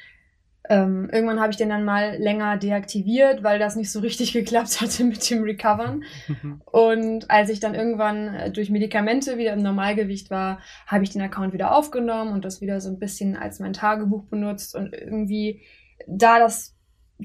Ähm, 0.67 1.11
irgendwann 1.11 1.39
habe 1.39 1.51
ich 1.51 1.57
den 1.57 1.69
dann 1.69 1.85
mal 1.85 2.17
länger 2.17 2.57
deaktiviert, 2.57 3.43
weil 3.43 3.59
das 3.59 3.75
nicht 3.75 3.91
so 3.91 3.99
richtig 3.99 4.33
geklappt 4.33 4.81
hatte 4.81 5.03
mit 5.03 5.29
dem 5.29 5.43
Recovern. 5.43 6.05
und 6.65 7.29
als 7.29 7.51
ich 7.51 7.59
dann 7.59 7.75
irgendwann 7.75 8.33
äh, 8.33 8.51
durch 8.51 8.71
Medikamente 8.71 9.37
wieder 9.37 9.53
im 9.53 9.61
Normalgewicht 9.61 10.31
war, 10.31 10.59
habe 10.87 11.03
ich 11.03 11.11
den 11.11 11.21
Account 11.21 11.53
wieder 11.53 11.77
aufgenommen 11.77 12.33
und 12.33 12.43
das 12.45 12.61
wieder 12.61 12.81
so 12.81 12.89
ein 12.89 12.97
bisschen 12.97 13.37
als 13.37 13.59
mein 13.59 13.73
Tagebuch 13.73 14.23
benutzt 14.23 14.75
und 14.75 14.91
irgendwie 14.91 15.61
da 16.07 16.39
das 16.39 16.75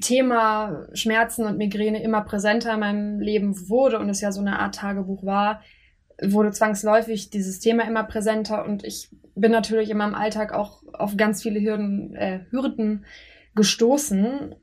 Thema 0.01 0.87
Schmerzen 0.93 1.45
und 1.45 1.57
Migräne 1.57 2.01
immer 2.01 2.21
präsenter 2.21 2.73
in 2.73 2.79
meinem 2.79 3.19
Leben 3.19 3.69
wurde 3.69 3.99
und 3.99 4.09
es 4.09 4.21
ja 4.21 4.31
so 4.31 4.41
eine 4.41 4.59
Art 4.59 4.75
Tagebuch 4.75 5.25
war, 5.25 5.61
wurde 6.21 6.51
zwangsläufig 6.51 7.29
dieses 7.29 7.59
Thema 7.59 7.85
immer 7.85 8.03
präsenter 8.03 8.65
und 8.65 8.83
ich 8.83 9.09
bin 9.35 9.51
natürlich 9.51 9.89
in 9.89 9.97
meinem 9.97 10.15
Alltag 10.15 10.53
auch 10.53 10.83
auf 10.93 11.17
ganz 11.17 11.41
viele 11.41 11.61
Hürden, 11.61 12.15
äh, 12.15 12.41
Hürden 12.49 13.05
gestoßen. 13.55 14.55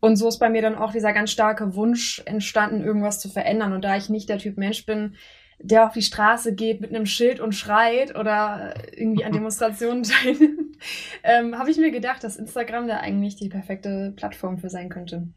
Und 0.00 0.16
so 0.16 0.28
ist 0.28 0.38
bei 0.38 0.48
mir 0.48 0.62
dann 0.62 0.76
auch 0.76 0.92
dieser 0.92 1.12
ganz 1.12 1.30
starke 1.30 1.74
Wunsch 1.74 2.22
entstanden, 2.24 2.82
irgendwas 2.82 3.20
zu 3.20 3.28
verändern. 3.28 3.74
Und 3.74 3.84
da 3.84 3.96
ich 3.96 4.08
nicht 4.08 4.30
der 4.30 4.38
Typ 4.38 4.56
Mensch 4.56 4.86
bin, 4.86 5.16
der 5.62 5.86
auf 5.86 5.92
die 5.92 6.02
Straße 6.02 6.54
geht 6.54 6.80
mit 6.80 6.90
einem 6.90 7.06
Schild 7.06 7.40
und 7.40 7.52
schreit 7.52 8.16
oder 8.16 8.74
irgendwie 8.96 9.24
an 9.24 9.32
Demonstrationen 9.34 10.02
teilnimmt, 10.02 10.76
ähm, 11.22 11.58
habe 11.58 11.70
ich 11.70 11.76
mir 11.76 11.90
gedacht, 11.90 12.24
dass 12.24 12.36
Instagram 12.36 12.88
da 12.88 12.98
eigentlich 12.98 13.36
die 13.36 13.48
perfekte 13.48 14.12
Plattform 14.16 14.58
für 14.58 14.70
sein 14.70 14.88
könnte. 14.88 15.28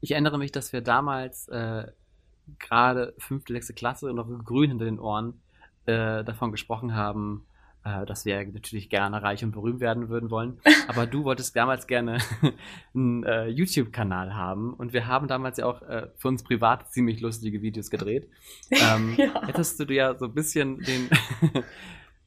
Ich 0.00 0.12
erinnere 0.12 0.38
mich, 0.38 0.52
dass 0.52 0.72
wir 0.72 0.82
damals 0.82 1.48
äh, 1.48 1.86
gerade 2.58 3.14
fünfte, 3.18 3.54
sechste 3.54 3.74
Klasse 3.74 4.10
und 4.10 4.16
noch 4.16 4.44
grün 4.44 4.70
hinter 4.70 4.84
den 4.84 5.00
Ohren 5.00 5.40
äh, 5.86 6.22
davon 6.22 6.52
gesprochen 6.52 6.94
haben, 6.94 7.45
dass 7.86 8.24
wir 8.24 8.44
natürlich 8.46 8.90
gerne 8.90 9.22
reich 9.22 9.44
und 9.44 9.52
berühmt 9.52 9.80
werden 9.80 10.08
würden 10.08 10.30
wollen. 10.30 10.58
Aber 10.88 11.06
du 11.06 11.24
wolltest 11.24 11.54
damals 11.54 11.86
gerne 11.86 12.18
einen 12.94 13.22
äh, 13.24 13.46
YouTube-Kanal 13.46 14.34
haben 14.34 14.74
und 14.74 14.92
wir 14.92 15.06
haben 15.06 15.28
damals 15.28 15.58
ja 15.58 15.66
auch 15.66 15.82
äh, 15.82 16.08
für 16.16 16.28
uns 16.28 16.42
privat 16.42 16.92
ziemlich 16.92 17.20
lustige 17.20 17.62
Videos 17.62 17.90
gedreht. 17.90 18.28
Ähm, 18.70 19.14
ja. 19.16 19.42
Hast 19.54 19.78
du 19.78 19.84
dir 19.84 19.94
ja 19.94 20.18
so 20.18 20.26
ein 20.26 20.34
bisschen 20.34 20.80
den, 20.80 21.08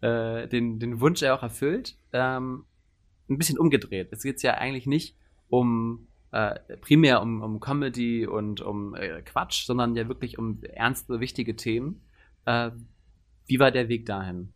äh, 0.01 0.47
den, 0.47 0.79
den 0.79 0.99
Wunsch 0.99 1.21
ja 1.21 1.35
auch 1.35 1.43
erfüllt, 1.43 1.97
ähm, 2.13 2.65
ein 3.29 3.37
bisschen 3.37 3.59
umgedreht. 3.59 4.09
Es 4.11 4.23
geht 4.23 4.41
ja 4.41 4.55
eigentlich 4.55 4.87
nicht 4.87 5.15
um 5.49 6.07
äh, 6.31 6.59
primär 6.77 7.21
um, 7.21 7.41
um 7.41 7.59
Comedy 7.59 8.25
und 8.25 8.61
um 8.61 8.95
äh, 8.95 9.21
Quatsch, 9.21 9.65
sondern 9.65 9.95
ja 9.95 10.07
wirklich 10.07 10.37
um 10.37 10.61
ernste, 10.63 11.19
wichtige 11.19 11.55
Themen. 11.55 12.01
Äh, 12.45 12.71
wie 13.47 13.59
war 13.59 13.71
der 13.71 13.89
Weg 13.89 14.05
dahin? 14.05 14.53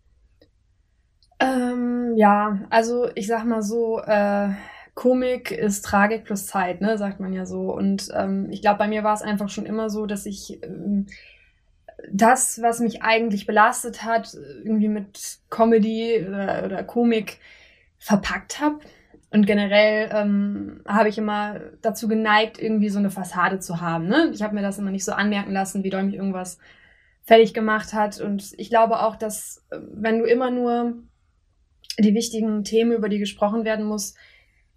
Ja, 2.15 2.59
also 2.69 3.09
ich 3.15 3.27
sag 3.27 3.45
mal 3.45 3.61
so, 3.61 3.99
äh, 3.99 4.49
Komik 4.93 5.51
ist 5.51 5.83
Tragik 5.83 6.23
plus 6.23 6.45
Zeit, 6.45 6.81
ne, 6.81 6.97
sagt 6.97 7.19
man 7.19 7.33
ja 7.33 7.45
so. 7.45 7.73
Und 7.73 8.09
ähm, 8.13 8.49
ich 8.51 8.61
glaube, 8.61 8.77
bei 8.77 8.87
mir 8.87 9.03
war 9.03 9.13
es 9.13 9.21
einfach 9.21 9.49
schon 9.49 9.65
immer 9.65 9.89
so, 9.89 10.05
dass 10.05 10.25
ich 10.25 10.61
ähm, 10.63 11.07
das, 12.11 12.61
was 12.61 12.79
mich 12.79 13.01
eigentlich 13.01 13.45
belastet 13.45 14.03
hat, 14.03 14.35
irgendwie 14.63 14.89
mit 14.89 15.39
Comedy 15.49 16.25
oder, 16.27 16.63
oder 16.65 16.83
Komik 16.83 17.39
verpackt 17.97 18.59
habe. 18.61 18.79
Und 19.31 19.47
generell 19.47 20.09
ähm, 20.13 20.81
habe 20.87 21.09
ich 21.09 21.17
immer 21.17 21.59
dazu 21.81 22.07
geneigt, 22.07 22.61
irgendwie 22.61 22.89
so 22.89 22.99
eine 22.99 23.09
Fassade 23.09 23.59
zu 23.59 23.81
haben. 23.81 24.07
Ne? 24.07 24.29
Ich 24.31 24.43
habe 24.43 24.53
mir 24.53 24.61
das 24.61 24.77
immer 24.77 24.91
nicht 24.91 25.05
so 25.05 25.13
anmerken 25.13 25.51
lassen, 25.51 25.83
wie 25.83 25.89
doll 25.89 26.03
mich 26.03 26.15
irgendwas 26.15 26.59
fertig 27.23 27.55
gemacht 27.55 27.93
hat. 27.93 28.21
Und 28.21 28.53
ich 28.57 28.69
glaube 28.69 29.01
auch, 29.01 29.15
dass 29.15 29.65
äh, 29.71 29.79
wenn 29.91 30.19
du 30.19 30.25
immer 30.25 30.51
nur 30.51 30.97
die 31.99 32.13
wichtigen 32.13 32.63
Themen, 32.63 32.91
über 32.91 33.09
die 33.09 33.19
gesprochen 33.19 33.65
werden 33.65 33.85
muss, 33.85 34.15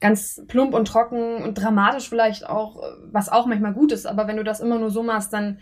ganz 0.01 0.43
plump 0.47 0.75
und 0.75 0.87
trocken 0.87 1.43
und 1.43 1.55
dramatisch 1.55 2.09
vielleicht 2.09 2.49
auch, 2.49 2.83
was 3.11 3.31
auch 3.31 3.47
manchmal 3.47 3.73
gut 3.73 3.93
ist, 3.93 4.07
aber 4.07 4.27
wenn 4.29 4.37
du 4.37 4.45
das 4.45 4.61
immer 4.61 4.79
nur 4.79 4.91
so 4.91 5.03
machst, 5.03 5.33
dann 5.33 5.59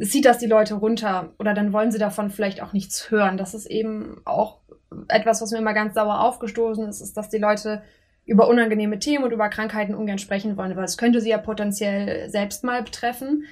zieht 0.00 0.24
das 0.24 0.38
die 0.38 0.46
Leute 0.46 0.74
runter 0.74 1.32
oder 1.38 1.54
dann 1.54 1.72
wollen 1.72 1.90
sie 1.90 1.98
davon 1.98 2.30
vielleicht 2.30 2.62
auch 2.62 2.72
nichts 2.72 3.10
hören. 3.10 3.36
Das 3.36 3.54
ist 3.54 3.66
eben 3.66 4.20
auch 4.24 4.60
etwas, 5.08 5.42
was 5.42 5.50
mir 5.50 5.58
immer 5.58 5.74
ganz 5.74 5.94
sauer 5.94 6.20
aufgestoßen 6.20 6.86
ist, 6.88 7.00
ist, 7.00 7.16
dass 7.16 7.28
die 7.28 7.38
Leute 7.38 7.82
über 8.24 8.48
unangenehme 8.48 8.98
Themen 8.98 9.24
und 9.24 9.32
über 9.32 9.48
Krankheiten 9.48 9.94
ungern 9.94 10.18
sprechen 10.18 10.56
wollen, 10.56 10.76
weil 10.76 10.84
es 10.84 10.98
könnte 10.98 11.20
sie 11.20 11.30
ja 11.30 11.38
potenziell 11.38 12.28
selbst 12.28 12.64
mal 12.64 12.82
betreffen. 12.82 13.44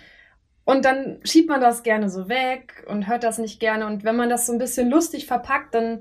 Und 0.65 0.85
dann 0.85 1.21
schiebt 1.25 1.49
man 1.49 1.61
das 1.61 1.83
gerne 1.83 2.09
so 2.09 2.29
weg 2.29 2.85
und 2.89 3.07
hört 3.07 3.23
das 3.23 3.39
nicht 3.39 3.61
gerne. 3.61 3.87
Und 3.87 4.03
wenn 4.03 4.17
man 4.17 4.31
das 4.31 4.47
so 4.47 4.53
ein 4.53 4.59
bisschen 4.59 4.91
lustig 4.91 5.27
verpackt, 5.27 5.75
dann 5.75 6.01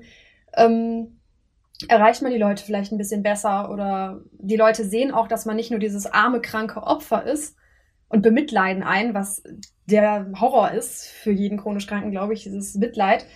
ähm, 0.56 1.20
erreicht 1.88 2.22
man 2.22 2.32
die 2.32 2.38
Leute 2.38 2.64
vielleicht 2.64 2.92
ein 2.92 2.98
bisschen 2.98 3.22
besser 3.22 3.70
oder 3.70 4.22
die 4.32 4.56
Leute 4.56 4.84
sehen 4.84 5.12
auch, 5.12 5.28
dass 5.28 5.44
man 5.44 5.56
nicht 5.56 5.70
nur 5.70 5.80
dieses 5.80 6.06
arme, 6.06 6.40
kranke 6.40 6.82
Opfer 6.82 7.24
ist 7.24 7.56
und 8.08 8.22
bemitleiden 8.22 8.82
ein, 8.82 9.14
was 9.14 9.42
der 9.86 10.30
Horror 10.40 10.70
ist 10.70 11.06
für 11.08 11.32
jeden 11.32 11.58
chronisch 11.58 11.86
Kranken, 11.86 12.10
glaube 12.10 12.32
ich, 12.32 12.44
dieses 12.44 12.74
Mitleid, 12.76 13.26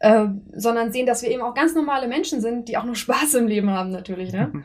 äh, 0.00 0.26
sondern 0.52 0.92
sehen, 0.92 1.06
dass 1.06 1.22
wir 1.22 1.30
eben 1.30 1.42
auch 1.42 1.54
ganz 1.54 1.74
normale 1.74 2.08
Menschen 2.08 2.40
sind, 2.40 2.68
die 2.68 2.76
auch 2.76 2.84
nur 2.84 2.94
Spaß 2.96 3.34
im 3.34 3.46
Leben 3.46 3.70
haben, 3.70 3.90
natürlich. 3.90 4.32
Ne? 4.32 4.64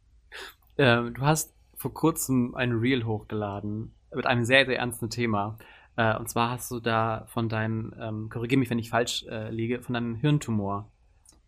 äh, 0.76 1.02
du 1.10 1.20
hast 1.20 1.54
vor 1.74 1.92
kurzem 1.92 2.54
ein 2.54 2.72
Reel 2.72 3.04
hochgeladen 3.04 3.94
mit 4.14 4.26
einem 4.26 4.44
sehr, 4.44 4.64
sehr 4.64 4.78
ernsten 4.78 5.10
Thema. 5.10 5.58
Äh, 5.96 6.16
und 6.16 6.28
zwar 6.30 6.50
hast 6.50 6.70
du 6.70 6.80
da 6.80 7.26
von 7.28 7.50
deinem, 7.50 7.94
ähm, 8.00 8.28
korrigiere 8.30 8.58
mich, 8.58 8.70
wenn 8.70 8.78
ich 8.78 8.90
falsch 8.90 9.26
äh, 9.28 9.50
liege, 9.50 9.82
von 9.82 9.92
deinem 9.92 10.16
Hirntumor 10.16 10.90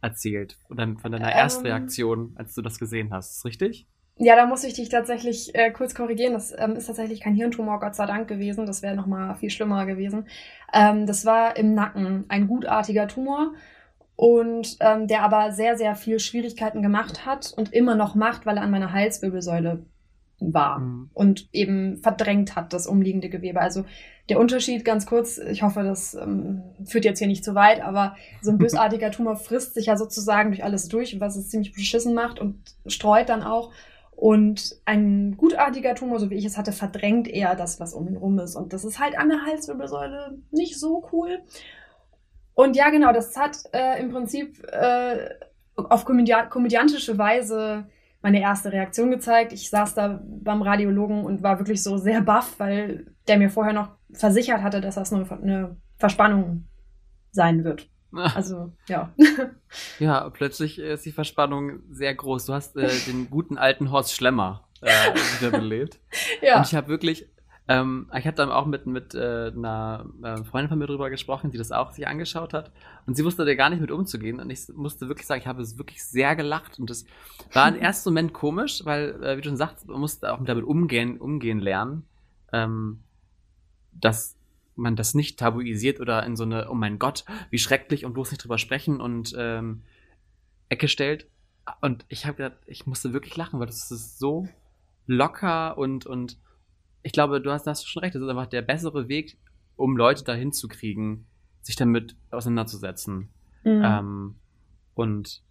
erzählt. 0.01 0.59
Oder 0.69 0.95
von 1.01 1.13
deiner 1.13 1.31
ähm, 1.31 1.39
Erstreaktion, 1.39 2.35
als 2.37 2.55
du 2.55 2.63
das 2.63 2.79
gesehen 2.79 3.13
hast. 3.13 3.37
Ist 3.37 3.45
richtig? 3.45 3.87
Ja, 4.21 4.35
da 4.35 4.47
muss 4.47 4.65
ich 4.65 4.75
dich 4.75 4.89
tatsächlich 4.89 5.55
äh, 5.55 5.71
kurz 5.71 5.95
korrigieren. 5.95 6.33
Das 6.33 6.53
ähm, 6.57 6.73
ist 6.73 6.87
tatsächlich 6.87 7.21
kein 7.21 7.35
Hirntumor, 7.35 7.79
Gott 7.79 7.95
sei 7.95 8.07
Dank 8.07 8.27
gewesen. 8.27 8.67
Das 8.67 8.83
wäre 8.83 8.97
nochmal 8.97 9.37
viel 9.37 9.51
schlimmer 9.51 9.87
gewesen. 9.87 10.27
Ähm, 10.73 11.07
das 11.07 11.25
war 11.25 11.57
im 11.57 11.75
Nacken 11.75 12.25
ein 12.29 12.49
gutartiger 12.49 13.07
Tumor 13.07 13.53
und 14.17 14.77
ähm, 14.81 15.07
der 15.07 15.23
aber 15.23 15.53
sehr, 15.53 15.77
sehr 15.77 15.95
viel 15.95 16.19
Schwierigkeiten 16.19 16.83
gemacht 16.83 17.25
hat 17.25 17.53
und 17.57 17.73
immer 17.73 17.95
noch 17.95 18.17
macht, 18.17 18.45
weil 18.45 18.57
er 18.57 18.65
an 18.65 18.73
meiner 18.73 18.93
Halswirbelsäule 18.93 19.87
war 20.41 20.81
mhm. 20.81 21.11
und 21.15 21.49
eben 21.53 21.99
verdrängt 21.99 22.57
hat, 22.57 22.73
das 22.73 22.89
umliegende 22.89 23.29
Gewebe. 23.29 23.61
Also 23.61 23.85
der 24.29 24.39
Unterschied, 24.39 24.85
ganz 24.85 25.07
kurz, 25.07 25.39
ich 25.39 25.63
hoffe, 25.63 25.83
das 25.83 26.15
ähm, 26.15 26.63
führt 26.85 27.05
jetzt 27.05 27.19
hier 27.19 27.29
nicht 27.29 27.45
zu 27.45 27.55
weit, 27.55 27.81
aber 27.81 28.17
so 28.43 28.51
ein 28.51 28.59
bösartiger 28.59 29.11
Tumor 29.11 29.37
frisst 29.37 29.75
sich 29.75 29.87
ja 29.87 29.97
sozusagen 29.97 30.51
durch 30.51 30.65
alles 30.65 30.89
durch, 30.89 31.19
was 31.21 31.37
es 31.37 31.49
ziemlich 31.49 31.73
beschissen 31.73 32.15
macht 32.15 32.39
und 32.39 32.59
streut 32.87 33.29
dann 33.29 33.43
auch. 33.43 33.73
Und 34.11 34.77
ein 34.85 35.37
gutartiger 35.37 35.95
Tumor, 35.95 36.19
so 36.19 36.29
wie 36.29 36.35
ich 36.35 36.45
es 36.45 36.59
hatte, 36.59 36.73
verdrängt 36.73 37.29
eher 37.29 37.55
das, 37.55 37.79
was 37.79 37.95
um 37.95 38.09
ihn 38.09 38.17
rum 38.17 38.39
ist. 38.41 38.57
Und 38.57 38.73
das 38.73 38.85
ist 38.85 38.99
halt 38.99 39.17
an 39.17 39.29
der 39.29 39.47
Halswirbelsäule 39.47 40.39
nicht 40.51 40.79
so 40.79 41.09
cool. 41.13 41.39
Und 42.55 42.75
ja, 42.75 42.91
genau, 42.91 43.13
das 43.13 43.37
hat 43.37 43.57
äh, 43.73 44.01
im 44.01 44.11
Prinzip 44.11 44.61
äh, 44.73 45.29
auf 45.77 46.05
komödiantische 46.05 47.17
Weise 47.17 47.87
meine 48.21 48.41
erste 48.41 48.73
Reaktion 48.73 49.13
gezeigt. 49.13 49.53
Ich 49.53 49.71
saß 49.71 49.95
da 49.95 50.21
beim 50.25 50.63
Radiologen 50.63 51.25
und 51.25 51.45
war 51.45 51.61
wirklich 51.61 51.83
so 51.83 51.97
sehr 51.97 52.21
baff, 52.21 52.57
weil 52.59 53.07
der 53.29 53.39
mir 53.39 53.51
vorher 53.51 53.73
noch 53.73 53.91
versichert 54.13 54.63
hatte, 54.63 54.81
dass 54.81 54.97
das 54.97 55.13
eine, 55.13 55.31
eine 55.31 55.77
Verspannung 55.97 56.65
sein 57.31 57.65
wird. 57.65 57.89
Also, 58.13 58.73
ja. 58.89 59.13
Ja, 59.99 60.31
plötzlich 60.31 60.79
ist 60.79 61.05
die 61.05 61.13
Verspannung 61.13 61.81
sehr 61.91 62.15
groß. 62.15 62.47
Du 62.47 62.55
hast 62.55 62.77
äh, 62.77 62.89
den 63.07 63.29
guten 63.29 63.59
alten 63.59 63.91
Horst 63.91 64.15
Schlemmer 64.15 64.67
äh, 64.81 65.15
wiederbelebt. 65.39 66.01
ja. 66.43 66.57
Und 66.57 66.67
ich 66.67 66.75
habe 66.75 66.89
wirklich, 66.89 67.29
ähm, 67.69 68.11
ich 68.17 68.27
habe 68.27 68.37
dann 68.37 68.51
auch 68.51 68.65
mit, 68.65 68.87
mit 68.87 69.15
äh, 69.15 69.53
einer 69.55 70.07
äh, 70.23 70.43
Freundin 70.45 70.71
von 70.71 70.79
mir 70.79 70.87
drüber 70.87 71.11
gesprochen, 71.11 71.51
die 71.51 71.59
das 71.59 71.71
auch 71.71 71.91
sich 71.91 72.09
angeschaut 72.09 72.55
hat. 72.55 72.73
Und 73.07 73.17
sie 73.17 73.25
wusste 73.27 73.45
da 73.45 73.55
gar 73.55 73.69
nicht 73.69 73.81
mit 73.81 73.91
umzugehen. 73.91 74.41
Und 74.41 74.49
ich 74.49 74.69
musste 74.75 75.09
wirklich 75.09 75.27
sagen, 75.27 75.43
ich 75.43 75.47
habe 75.47 75.61
es 75.61 75.77
wirklich 75.77 76.03
sehr 76.03 76.35
gelacht. 76.35 76.79
Und 76.79 76.89
das 76.89 77.05
war 77.53 77.69
im 77.69 77.77
ersten 77.81 78.09
Moment 78.09 78.33
komisch, 78.33 78.81
weil, 78.85 79.23
äh, 79.23 79.37
wie 79.37 79.43
du 79.43 79.49
schon 79.49 79.59
sagst, 79.59 79.87
man 79.87 80.01
musste 80.01 80.33
auch 80.33 80.43
damit 80.43 80.65
umgehen, 80.65 81.19
umgehen 81.19 81.61
lernen. 81.61 82.07
Ähm, 82.55 83.01
dass 84.01 84.37
man 84.77 84.97
das 84.97 85.15
nicht 85.15 85.39
tabuisiert 85.39 86.01
oder 86.01 86.25
in 86.25 86.37
so 86.37 86.45
eine, 86.45 86.71
oh 86.71 86.75
mein 86.75 86.99
Gott, 86.99 87.25
wie 87.51 87.59
schrecklich 87.59 88.05
und 88.05 88.13
bloß 88.13 88.31
nicht 88.31 88.43
drüber 88.43 88.59
sprechen 88.59 89.01
und 89.01 89.35
ähm, 89.37 89.83
Ecke 90.69 90.89
stellt. 90.89 91.29
Und 91.81 92.05
ich 92.09 92.27
habe 92.27 92.37
gedacht, 92.37 92.59
ich 92.67 92.87
musste 92.87 93.13
wirklich 93.13 93.37
lachen, 93.37 93.59
weil 93.59 93.67
das 93.67 93.91
ist 93.91 94.19
so 94.19 94.49
locker 95.07 95.77
und, 95.77 96.07
und 96.07 96.39
ich 97.03 97.13
glaube, 97.13 97.41
du 97.41 97.51
hast, 97.51 97.67
hast 97.67 97.89
schon 97.89 98.03
recht, 98.03 98.15
das 98.15 98.23
ist 98.23 98.29
einfach 98.29 98.47
der 98.47 98.63
bessere 98.63 99.09
Weg, 99.09 99.39
um 99.77 99.97
Leute 99.97 100.25
dahin 100.25 100.53
zu 100.53 100.69
kriegen, 100.69 101.27
sich 101.61 101.77
damit 101.77 102.17
auseinanderzusetzen. 102.31 103.29
Mhm. 103.65 103.83
Ähm, 103.85 104.35
und 104.95 105.43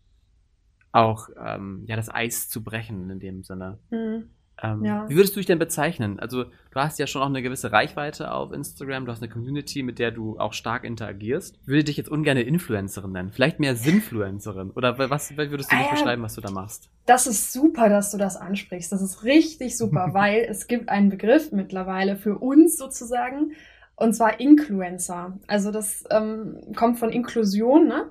auch 0.92 1.30
ähm, 1.44 1.84
ja 1.88 1.96
das 1.96 2.14
Eis 2.14 2.50
zu 2.50 2.64
brechen 2.64 3.10
in 3.10 3.20
dem 3.20 3.44
Sinne. 3.44 3.80
Mhm. 3.92 4.30
Ähm, 4.62 4.84
ja. 4.84 5.08
Wie 5.08 5.16
würdest 5.16 5.36
du 5.36 5.40
dich 5.40 5.46
denn 5.46 5.60
bezeichnen? 5.60 6.20
Also, 6.20 6.46
du 6.46 6.52
hast 6.76 6.98
ja 7.00 7.08
schon 7.08 7.22
auch 7.22 7.28
eine 7.28 7.42
gewisse 7.42 7.72
Reichweite 7.72 8.32
auf 8.32 8.52
Instagram, 8.52 9.06
du 9.06 9.12
hast 9.12 9.22
eine 9.22 9.32
Community, 9.32 9.84
mit 9.84 10.00
der 10.00 10.12
du 10.12 10.40
auch 10.40 10.54
stark 10.54 10.84
interagierst. 10.84 11.56
Ich 11.62 11.68
würde 11.68 11.84
dich 11.84 11.98
jetzt 11.98 12.10
ungern 12.10 12.38
Influencerin 12.38 13.12
nennen, 13.12 13.32
vielleicht 13.32 13.60
mehr 13.60 13.76
Sinfluencerin. 13.76 14.72
Oder 14.72 14.98
was 15.10 15.36
würdest 15.38 15.72
du 15.72 15.76
dich 15.76 15.88
äh, 15.88 15.92
beschreiben, 15.92 16.24
was 16.24 16.36
du 16.36 16.42
da 16.42 16.52
machst? 16.52 16.90
Das 17.06 17.28
ist 17.28 17.54
super, 17.54 17.90
dass 17.90 18.12
du 18.12 18.18
das 18.18 18.36
ansprichst. 18.36 18.92
Das 18.92 19.02
ist 19.02 19.24
richtig 19.24 19.78
super, 19.78 20.10
weil 20.14 20.46
es 20.50 20.68
gibt 20.68 20.90
einen 20.90 21.10
Begriff 21.10 21.52
mittlerweile 21.52 22.16
für 22.16 22.38
uns 22.38 22.78
sozusagen, 22.78 23.54
und 23.96 24.14
zwar 24.14 24.40
Influencer. 24.40 25.40
Also 25.48 25.72
das 25.72 26.04
ähm, 26.12 26.62
kommt 26.76 27.00
von 27.00 27.10
Inklusion, 27.10 27.88
ne? 27.88 28.10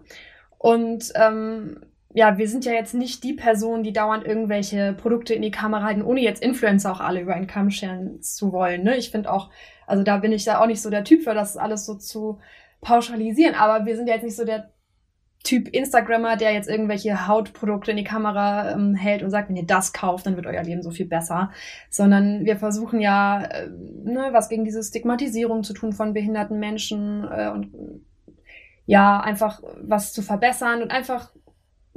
Und 0.59 1.13
ähm, 1.15 1.81
ja, 2.17 2.39
wir 2.39 2.49
sind 2.49 2.65
ja 2.65 2.73
jetzt 2.73 2.95
nicht 2.95 3.25
die 3.25 3.35
Person, 3.35 3.83
die 3.83 3.93
dauernd 3.93 4.25
irgendwelche 4.25 4.95
Produkte 4.95 5.35
in 5.35 5.43
die 5.43 5.51
Kamera 5.51 5.83
halten, 5.83 6.01
ohne 6.01 6.23
jetzt 6.23 6.43
Influencer 6.43 6.91
auch 6.91 7.01
alle 7.01 7.21
über 7.21 7.35
einen 7.35 7.47
Kamm 7.47 7.71
scheren 7.71 8.23
zu 8.23 8.53
wollen. 8.53 8.85
Ne? 8.85 8.97
Ich 8.97 9.11
finde 9.11 9.31
auch, 9.31 9.51
also 9.87 10.03
da 10.03 10.17
bin 10.17 10.33
ich 10.33 10.43
da 10.47 10.59
auch 10.59 10.67
nicht 10.67 10.81
so 10.81 10.89
der 10.89 11.05
Typ 11.05 11.25
für, 11.25 11.35
das 11.35 11.59
alles 11.59 11.85
so 11.85 11.95
zu 11.95 12.39
pauschalisieren. 12.81 13.55
Aber 13.55 13.85
wir 13.85 13.97
sind 13.97 14.09
ja 14.09 14.15
jetzt 14.15 14.25
nicht 14.25 14.35
so 14.35 14.47
der 14.47 14.71
Typ 15.45 15.69
Instagrammer, 15.69 16.39
der 16.39 16.55
jetzt 16.55 16.71
irgendwelche 16.71 17.29
Hautprodukte 17.29 17.91
in 17.91 17.99
die 17.99 18.05
Kamera 18.05 18.71
ähm, 18.71 18.95
hält 18.95 19.23
und 19.23 19.29
sagt, 19.29 19.51
wenn 19.51 19.57
ihr 19.57 19.67
das 19.67 19.93
kauft, 19.93 20.25
dann 20.25 20.37
wird 20.37 20.47
euer 20.47 20.63
Leben 20.63 20.83
so 20.83 20.93
viel 20.93 21.07
besser. 21.07 21.51
Sondern 21.91 22.47
wir 22.47 22.57
versuchen 22.57 23.03
ja, 23.03 23.43
äh, 23.43 23.69
ne, 23.69 24.29
was 24.33 24.49
gegen 24.49 24.65
diese 24.65 24.83
Stigmatisierung 24.83 25.65
zu 25.65 25.75
tun 25.75 25.93
von 25.93 26.15
behinderten 26.15 26.59
Menschen 26.61 27.29
äh, 27.31 27.51
und 27.51 27.75
ja, 28.87 29.21
einfach 29.21 29.63
was 29.83 30.15
zu 30.15 30.23
verbessern 30.23 30.81
und 30.81 30.91
einfach 30.91 31.31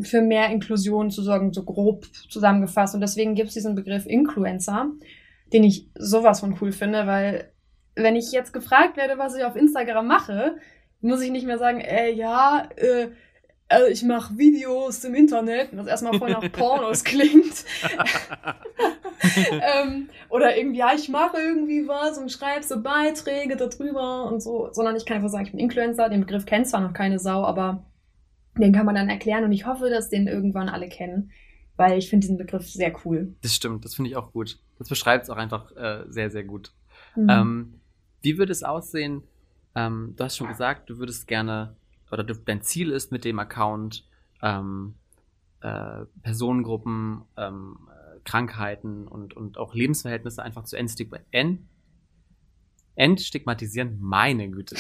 für 0.02 0.22
mehr 0.22 0.50
Inklusion 0.50 1.12
zu 1.12 1.22
sorgen, 1.22 1.54
so 1.54 1.64
grob 1.64 2.06
zusammengefasst. 2.30 2.96
Und 2.96 3.02
deswegen 3.02 3.36
gibt 3.36 3.50
es 3.50 3.54
diesen 3.54 3.76
Begriff 3.76 4.06
Influencer, 4.06 4.92
den 5.54 5.64
ich 5.64 5.88
sowas 5.96 6.40
von 6.40 6.58
cool 6.62 6.72
finde, 6.72 7.08
weil 7.08 7.52
wenn 7.96 8.16
ich 8.16 8.32
jetzt 8.32 8.54
gefragt 8.54 8.98
werde, 8.98 9.18
was 9.18 9.36
ich 9.36 9.44
auf 9.44 9.56
Instagram 9.56 10.08
mache, 10.08 10.56
muss 11.02 11.22
ich 11.22 11.32
nicht 11.32 11.46
mehr 11.46 11.58
sagen, 11.58 11.82
ey, 11.82 12.14
ja, 12.14 12.68
äh, 12.76 13.10
also 13.68 13.88
ich 13.88 14.04
mache 14.04 14.38
Videos 14.38 15.04
im 15.04 15.14
Internet, 15.14 15.70
was 15.74 15.88
erstmal 15.88 16.18
voll 16.18 16.32
nach 16.32 16.52
Pornos 16.52 17.04
klingt. 17.04 17.66
ähm, 19.52 20.10
oder 20.30 20.58
irgendwie, 20.58 20.80
ja, 20.80 20.92
ich 20.96 21.08
mache 21.10 21.38
irgendwie 21.38 21.88
was 21.88 22.18
und 22.18 22.32
schreibe 22.32 22.64
so 22.64 22.82
Beiträge 22.82 23.56
darüber 23.56 24.26
und 24.26 24.42
so, 24.42 24.70
sondern 24.72 24.96
ich 24.96 25.06
kann 25.06 25.18
einfach 25.18 25.30
sagen, 25.30 25.46
ich 25.46 25.52
bin 25.52 25.60
Influencer, 25.60 26.10
den 26.10 26.22
Begriff 26.22 26.46
kennt 26.46 26.68
zwar 26.68 26.82
noch 26.82 26.94
keine 26.94 27.20
Sau, 27.20 27.44
aber 27.44 27.84
den 28.62 28.74
kann 28.74 28.86
man 28.86 28.96
dann 28.96 29.10
erklären 29.10 29.44
und 29.44 29.52
ich 29.52 29.66
hoffe, 29.66 29.90
dass 29.90 30.10
den 30.10 30.28
irgendwann 30.28 30.70
alle 30.70 30.90
kennen, 30.90 31.32
weil 31.76 31.98
ich 31.98 32.10
finde 32.10 32.26
diesen 32.26 32.38
Begriff 32.38 32.68
sehr 32.68 32.94
cool. 33.06 33.36
Das 33.42 33.56
stimmt, 33.56 33.86
das 33.86 33.96
finde 33.96 34.10
ich 34.10 34.18
auch 34.18 34.32
gut. 34.32 34.60
Das 34.78 34.90
beschreibt 34.90 35.26
es 35.26 35.30
auch 35.30 35.38
einfach 35.38 35.76
äh, 35.76 36.04
sehr, 36.08 36.30
sehr 36.30 36.44
gut. 36.44 36.74
Mhm. 37.16 37.30
Ähm, 37.30 37.74
wie 38.22 38.38
würde 38.38 38.52
es 38.52 38.64
aussehen? 38.64 39.24
Ähm, 39.76 40.14
du 40.18 40.24
hast 40.24 40.38
schon 40.38 40.48
gesagt, 40.48 40.90
du 40.90 40.98
würdest 40.98 41.28
gerne, 41.28 41.76
oder 42.12 42.24
du, 42.24 42.34
dein 42.34 42.62
Ziel 42.62 42.92
ist 42.92 43.12
mit 43.12 43.26
dem 43.26 43.40
Account, 43.40 44.08
ähm, 44.42 44.96
äh, 45.62 46.06
Personengruppen, 46.22 47.22
ähm, 47.38 47.78
Krankheiten 48.26 49.08
und, 49.08 49.36
und 49.36 49.58
auch 49.58 49.74
Lebensverhältnisse 49.74 50.44
einfach 50.44 50.66
zu 50.66 50.78
entstigmatisieren 50.78 51.68
Entstigmatisieren, 53.00 53.98
meine 54.02 54.50
Güte. 54.50 54.76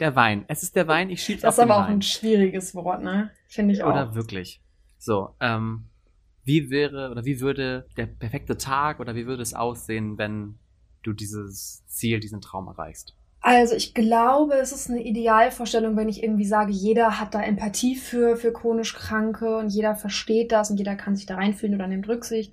Der 0.00 0.16
Wein. 0.16 0.44
Es 0.48 0.64
ist 0.64 0.74
der 0.74 0.88
Wein, 0.88 1.08
ich 1.08 1.22
schieb's 1.22 1.42
Das 1.42 1.54
ist 1.54 1.60
aber 1.60 1.76
auch 1.76 1.84
Wein. 1.84 1.98
ein 1.98 2.02
schwieriges 2.02 2.74
Wort, 2.74 3.00
ne? 3.00 3.30
Finde 3.46 3.74
ich 3.74 3.84
auch. 3.84 3.90
Oder 3.90 4.16
wirklich. 4.16 4.60
So, 4.98 5.36
ähm, 5.38 5.84
wie 6.42 6.68
wäre 6.68 7.12
oder 7.12 7.24
wie 7.24 7.40
würde 7.40 7.86
der 7.96 8.06
perfekte 8.06 8.56
Tag 8.56 8.98
oder 8.98 9.14
wie 9.14 9.26
würde 9.26 9.42
es 9.44 9.54
aussehen, 9.54 10.18
wenn 10.18 10.58
du 11.04 11.12
dieses 11.12 11.84
Ziel, 11.86 12.18
diesen 12.18 12.40
Traum 12.40 12.66
erreichst? 12.66 13.14
Also 13.40 13.76
ich 13.76 13.94
glaube, 13.94 14.54
es 14.54 14.72
ist 14.72 14.90
eine 14.90 15.04
Idealvorstellung, 15.04 15.96
wenn 15.96 16.08
ich 16.08 16.24
irgendwie 16.24 16.46
sage, 16.46 16.72
jeder 16.72 17.20
hat 17.20 17.34
da 17.34 17.42
Empathie 17.42 17.94
für, 17.94 18.36
für 18.36 18.52
chronisch 18.52 18.94
Kranke 18.94 19.58
und 19.58 19.68
jeder 19.68 19.94
versteht 19.94 20.50
das 20.50 20.70
und 20.70 20.76
jeder 20.76 20.96
kann 20.96 21.14
sich 21.14 21.26
da 21.26 21.36
reinfühlen 21.36 21.76
oder 21.76 21.86
nimmt 21.86 22.08
Rücksicht. 22.08 22.52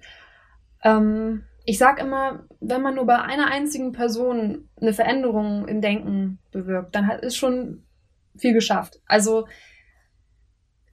Ähm, 0.83 1.43
ich 1.70 1.78
sag 1.78 1.99
immer, 1.99 2.45
wenn 2.61 2.82
man 2.82 2.95
nur 2.95 3.05
bei 3.05 3.20
einer 3.20 3.51
einzigen 3.51 3.91
Person 3.91 4.70
eine 4.80 4.93
Veränderung 4.93 5.68
im 5.68 5.82
Denken 5.82 6.39
bewirkt, 6.51 6.95
dann 6.95 7.09
ist 7.09 7.36
schon 7.36 7.84
viel 8.38 8.53
geschafft. 8.53 9.01
Also 9.05 9.47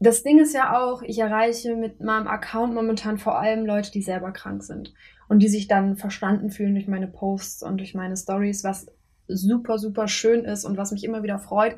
das 0.01 0.25
Ding 0.25 0.41
ist 0.41 0.53
ja 0.53 0.77
auch, 0.77 1.03
ich 1.03 1.21
erreiche 1.21 1.77
mit 1.77 2.01
meinem 2.01 2.27
Account 2.27 2.75
momentan 2.75 3.19
vor 3.19 3.39
allem 3.39 3.65
Leute, 3.65 3.93
die 3.93 4.03
selber 4.03 4.33
krank 4.33 4.65
sind 4.65 4.93
und 5.29 5.39
die 5.39 5.49
sich 5.49 5.69
dann 5.69 5.97
verstanden 5.97 6.51
fühlen 6.51 6.75
durch 6.75 6.89
meine 6.89 7.07
Posts 7.07 7.63
und 7.63 7.79
durch 7.79 7.95
meine 7.95 8.17
Stories, 8.17 8.65
was 8.65 8.89
super, 9.29 9.79
super 9.79 10.09
schön 10.09 10.45
ist 10.45 10.65
und 10.65 10.77
was 10.77 10.91
mich 10.91 11.05
immer 11.05 11.23
wieder 11.23 11.39
freut. 11.39 11.77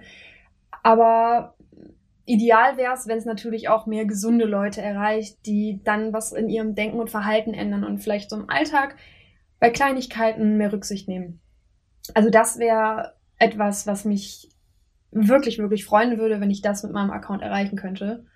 Aber 0.83 1.55
ideal 2.27 2.77
wäre 2.77 2.93
es, 2.93 3.07
wenn 3.07 3.19
es 3.19 3.25
natürlich 3.25 3.69
auch 3.69 3.87
mehr 3.87 4.05
gesunde 4.05 4.45
Leute 4.45 4.83
erreicht, 4.83 5.39
die 5.47 5.81
dann 5.85 6.13
was 6.13 6.33
in 6.33 6.49
ihrem 6.49 6.75
Denken 6.75 7.01
und 7.01 7.11
Verhalten 7.11 7.55
ändern 7.55 7.85
und 7.85 7.99
vielleicht 7.99 8.31
so 8.31 8.37
im 8.37 8.51
Alltag 8.51 8.97
bei 9.59 9.71
Kleinigkeiten 9.71 10.57
mehr 10.57 10.73
Rücksicht 10.73 11.09
nehmen. 11.09 11.41
Also 12.15 12.29
das 12.29 12.59
wäre 12.59 13.15
etwas, 13.39 13.87
was 13.87 14.05
mich 14.05 14.51
wirklich, 15.11 15.59
wirklich 15.59 15.85
freuen 15.85 16.19
würde, 16.19 16.41
wenn 16.41 16.51
ich 16.51 16.63
das 16.63 16.83
mit 16.83 16.93
meinem 16.93 17.11
Account 17.11 17.43
erreichen 17.43 17.77
könnte. 17.77 18.27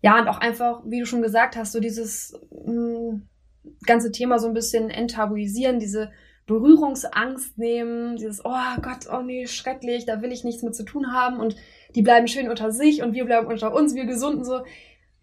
Ja, 0.00 0.18
und 0.20 0.28
auch 0.28 0.38
einfach, 0.38 0.82
wie 0.86 1.00
du 1.00 1.06
schon 1.06 1.22
gesagt 1.22 1.56
hast, 1.56 1.72
so 1.72 1.80
dieses 1.80 2.38
mh, 2.50 2.72
mm, 2.72 3.28
ganze 3.86 4.12
Thema 4.12 4.38
so 4.38 4.46
ein 4.46 4.54
bisschen 4.54 4.90
enttabuisieren, 4.90 5.78
diese 5.78 6.10
Berührungsangst 6.46 7.56
nehmen, 7.58 8.16
dieses, 8.16 8.44
oh 8.44 8.80
Gott, 8.82 9.06
oh 9.10 9.22
nee, 9.22 9.46
schrecklich, 9.46 10.04
da 10.04 10.20
will 10.20 10.32
ich 10.32 10.44
nichts 10.44 10.62
mit 10.62 10.74
zu 10.74 10.84
tun 10.84 11.12
haben 11.12 11.40
und 11.40 11.56
die 11.94 12.02
bleiben 12.02 12.28
schön 12.28 12.48
unter 12.48 12.70
sich 12.70 13.02
und 13.02 13.14
wir 13.14 13.24
bleiben 13.24 13.46
unter 13.46 13.72
uns, 13.74 13.94
wir 13.94 14.04
gesunden 14.04 14.44
so, 14.44 14.62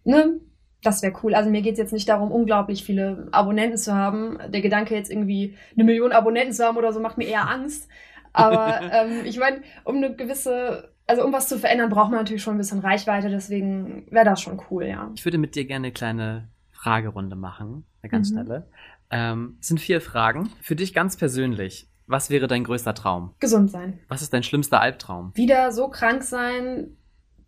ne? 0.04 0.40
Das 0.84 1.00
wäre 1.00 1.12
cool. 1.22 1.34
Also 1.36 1.48
mir 1.48 1.62
geht's 1.62 1.78
jetzt 1.78 1.92
nicht 1.92 2.08
darum, 2.08 2.32
unglaublich 2.32 2.82
viele 2.82 3.28
Abonnenten 3.30 3.78
zu 3.78 3.94
haben. 3.94 4.38
Der 4.48 4.62
Gedanke 4.62 4.96
jetzt 4.96 5.12
irgendwie 5.12 5.56
eine 5.76 5.84
Million 5.84 6.10
Abonnenten 6.10 6.52
zu 6.52 6.64
haben 6.64 6.76
oder 6.76 6.92
so 6.92 6.98
macht 6.98 7.18
mir 7.18 7.28
eher 7.28 7.48
Angst. 7.48 7.88
Aber 8.32 8.80
ähm, 8.92 9.24
ich 9.24 9.38
meine, 9.38 9.62
um 9.84 9.98
eine 9.98 10.16
gewisse, 10.16 10.92
also 11.06 11.24
um 11.24 11.32
was 11.32 11.48
zu 11.48 11.58
verändern, 11.58 11.88
braucht 11.88 12.10
man 12.10 12.18
natürlich 12.18 12.42
schon 12.42 12.56
ein 12.56 12.58
bisschen 12.58 12.80
Reichweite, 12.80 13.30
deswegen 13.30 14.06
wäre 14.10 14.24
das 14.24 14.40
schon 14.40 14.60
cool, 14.70 14.86
ja. 14.86 15.08
Ich 15.14 15.24
würde 15.24 15.38
mit 15.38 15.54
dir 15.54 15.66
gerne 15.66 15.86
eine 15.86 15.92
kleine 15.92 16.48
Fragerunde 16.72 17.36
machen, 17.36 17.84
eine 18.02 18.10
ganz 18.10 18.30
mhm. 18.30 18.34
schnelle. 18.34 18.66
Ähm, 19.12 19.58
es 19.60 19.68
sind 19.68 19.78
vier 19.78 20.00
Fragen. 20.00 20.50
Für 20.62 20.74
dich 20.74 20.94
ganz 20.94 21.16
persönlich. 21.16 21.88
Was 22.06 22.30
wäre 22.30 22.48
dein 22.48 22.64
größter 22.64 22.94
Traum? 22.94 23.34
Gesund 23.38 23.70
sein. 23.70 24.00
Was 24.08 24.22
ist 24.22 24.32
dein 24.32 24.42
schlimmster 24.42 24.80
Albtraum? 24.80 25.32
Wieder 25.34 25.70
so 25.70 25.88
krank 25.88 26.22
sein, 26.22 26.96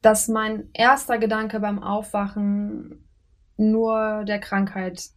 dass 0.02 0.28
mein 0.28 0.68
erster 0.74 1.18
Gedanke 1.18 1.58
beim 1.60 1.82
Aufwachen 1.82 3.08
nur 3.56 4.24
der 4.26 4.38
Krankheit 4.38 5.10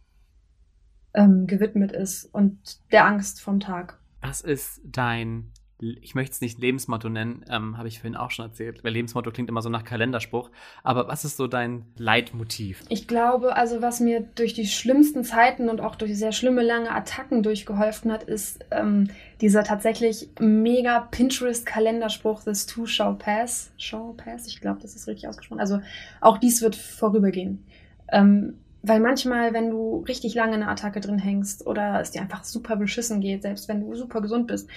ähm, 1.14 1.46
gewidmet 1.46 1.92
ist 1.92 2.24
und 2.24 2.58
der 2.90 3.04
Angst 3.04 3.40
vom 3.40 3.60
Tag. 3.60 3.98
Was 4.22 4.40
ist 4.40 4.80
dein 4.84 5.52
ich 5.80 6.14
möchte 6.14 6.32
es 6.32 6.40
nicht 6.40 6.58
Lebensmotto 6.58 7.08
nennen, 7.08 7.44
ähm, 7.48 7.78
habe 7.78 7.86
ich 7.86 8.00
vorhin 8.00 8.16
auch 8.16 8.32
schon 8.32 8.46
erzählt, 8.46 8.82
weil 8.82 8.92
Lebensmotto 8.92 9.30
klingt 9.30 9.48
immer 9.48 9.62
so 9.62 9.68
nach 9.68 9.84
Kalenderspruch. 9.84 10.50
Aber 10.82 11.06
was 11.06 11.24
ist 11.24 11.36
so 11.36 11.46
dein 11.46 11.84
Leitmotiv? 11.96 12.82
Ich 12.88 13.06
glaube, 13.06 13.56
also 13.56 13.80
was 13.80 14.00
mir 14.00 14.20
durch 14.34 14.54
die 14.54 14.66
schlimmsten 14.66 15.22
Zeiten 15.22 15.68
und 15.68 15.80
auch 15.80 15.94
durch 15.94 16.16
sehr 16.18 16.32
schlimme 16.32 16.62
lange 16.62 16.90
Attacken 16.90 17.44
durchgeholfen 17.44 18.10
hat, 18.10 18.24
ist 18.24 18.64
ähm, 18.72 19.08
dieser 19.40 19.62
tatsächlich 19.62 20.28
mega 20.40 21.00
Pinterest-Kalenderspruch, 21.00 22.42
This 22.42 22.66
too 22.66 22.86
shall 22.86 23.14
pass. 23.14 23.70
Shall 23.76 24.14
pass, 24.16 24.48
ich 24.48 24.60
glaube, 24.60 24.80
das 24.82 24.96
ist 24.96 25.06
richtig 25.06 25.28
ausgesprochen. 25.28 25.60
Also 25.60 25.80
auch 26.20 26.38
dies 26.38 26.60
wird 26.60 26.74
vorübergehen. 26.74 27.64
Ähm, 28.10 28.54
weil 28.82 29.00
manchmal, 29.00 29.52
wenn 29.52 29.70
du 29.70 30.04
richtig 30.08 30.34
lange 30.34 30.56
in 30.56 30.62
einer 30.62 30.70
Attacke 30.70 31.00
drin 31.00 31.18
hängst 31.18 31.66
oder 31.66 32.00
es 32.00 32.12
dir 32.12 32.22
einfach 32.22 32.44
super 32.44 32.76
beschissen 32.76 33.20
geht, 33.20 33.42
selbst 33.42 33.68
wenn 33.68 33.80
du 33.80 33.94
super 33.94 34.20
gesund 34.20 34.46
bist, 34.46 34.68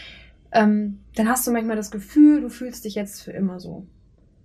ähm, 0.51 0.99
dann 1.15 1.29
hast 1.29 1.45
du 1.47 1.51
manchmal 1.51 1.75
das 1.75 1.91
Gefühl, 1.91 2.41
du 2.41 2.49
fühlst 2.49 2.85
dich 2.85 2.95
jetzt 2.95 3.21
für 3.21 3.31
immer 3.31 3.59
so. 3.59 3.87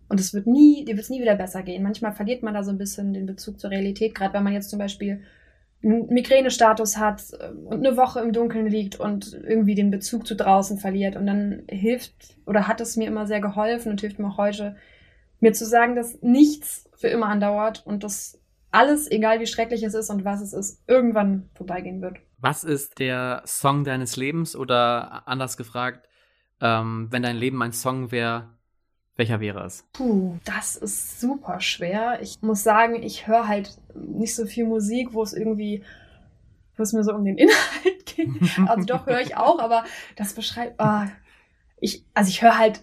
Und 0.08 0.20
es 0.20 0.34
wird 0.34 0.46
nie, 0.46 0.84
dir 0.84 0.94
wird 0.94 1.04
es 1.04 1.10
nie 1.10 1.20
wieder 1.20 1.34
besser 1.34 1.62
gehen. 1.62 1.82
Manchmal 1.82 2.12
verliert 2.12 2.42
man 2.42 2.54
da 2.54 2.62
so 2.62 2.70
ein 2.70 2.78
bisschen 2.78 3.12
den 3.12 3.26
Bezug 3.26 3.58
zur 3.58 3.70
Realität, 3.70 4.14
gerade 4.14 4.34
wenn 4.34 4.44
man 4.44 4.52
jetzt 4.52 4.70
zum 4.70 4.78
Beispiel 4.78 5.22
einen 5.82 6.06
Migränestatus 6.06 6.96
hat 6.96 7.22
äh, 7.38 7.48
und 7.48 7.84
eine 7.84 7.96
Woche 7.96 8.20
im 8.20 8.32
Dunkeln 8.32 8.66
liegt 8.66 8.98
und 8.98 9.32
irgendwie 9.32 9.74
den 9.74 9.90
Bezug 9.90 10.26
zu 10.26 10.36
draußen 10.36 10.78
verliert. 10.78 11.16
Und 11.16 11.26
dann 11.26 11.62
hilft 11.68 12.36
oder 12.46 12.68
hat 12.68 12.80
es 12.80 12.96
mir 12.96 13.08
immer 13.08 13.26
sehr 13.26 13.40
geholfen 13.40 13.90
und 13.90 14.00
hilft 14.00 14.18
mir 14.18 14.28
auch 14.28 14.38
heute, 14.38 14.76
mir 15.40 15.52
zu 15.52 15.66
sagen, 15.66 15.96
dass 15.96 16.22
nichts 16.22 16.88
für 16.94 17.08
immer 17.08 17.26
andauert 17.26 17.84
und 17.84 18.04
dass 18.04 18.40
alles, 18.70 19.10
egal 19.10 19.40
wie 19.40 19.46
schrecklich 19.46 19.82
es 19.82 19.94
ist 19.94 20.10
und 20.10 20.24
was 20.24 20.40
es 20.40 20.52
ist, 20.52 20.82
irgendwann 20.86 21.48
vorbeigehen 21.54 22.00
wird. 22.00 22.18
Was 22.48 22.62
ist 22.62 23.00
der 23.00 23.42
Song 23.44 23.82
deines 23.82 24.14
Lebens 24.14 24.54
oder 24.54 25.26
anders 25.26 25.56
gefragt, 25.56 26.08
ähm, 26.60 27.08
wenn 27.10 27.24
dein 27.24 27.36
Leben 27.36 27.60
ein 27.60 27.72
Song 27.72 28.12
wäre, 28.12 28.50
welcher 29.16 29.40
wäre 29.40 29.64
es? 29.64 29.84
Puh, 29.92 30.38
das 30.44 30.76
ist 30.76 31.20
super 31.20 31.60
schwer. 31.60 32.20
Ich 32.22 32.40
muss 32.42 32.62
sagen, 32.62 33.02
ich 33.02 33.26
höre 33.26 33.48
halt 33.48 33.76
nicht 33.96 34.36
so 34.36 34.46
viel 34.46 34.64
Musik, 34.64 35.12
wo 35.12 35.24
es 35.24 35.32
irgendwie, 35.32 35.82
wo 36.76 36.84
es 36.84 36.92
mir 36.92 37.02
so 37.02 37.14
um 37.14 37.24
den 37.24 37.36
Inhalt 37.36 38.06
geht. 38.06 38.28
Also 38.68 38.84
doch 38.84 39.06
höre 39.06 39.22
ich 39.22 39.36
auch, 39.36 39.58
aber 39.58 39.82
das 40.14 40.34
beschreibt, 40.34 40.76
oh, 40.78 41.02
ich, 41.80 42.04
also 42.14 42.28
ich 42.28 42.42
höre 42.42 42.56
halt, 42.56 42.80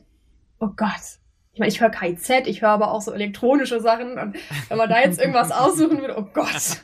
oh 0.59 0.71
Gott, 0.75 1.21
ich 1.53 1.59
meine, 1.59 1.71
ich 1.71 1.79
höre 1.79 1.91
KIZ, 1.91 2.47
ich 2.47 2.63
höre 2.63 2.69
aber 2.69 2.91
auch 2.91 3.01
so 3.01 3.11
elektronische 3.11 3.79
Sachen 3.79 4.17
und 4.17 4.35
wenn 4.69 4.77
man 4.77 4.89
da 4.89 4.99
jetzt 5.01 5.19
irgendwas 5.19 5.51
aussuchen 5.51 6.01
würde, 6.01 6.17
oh 6.17 6.27
Gott. 6.33 6.49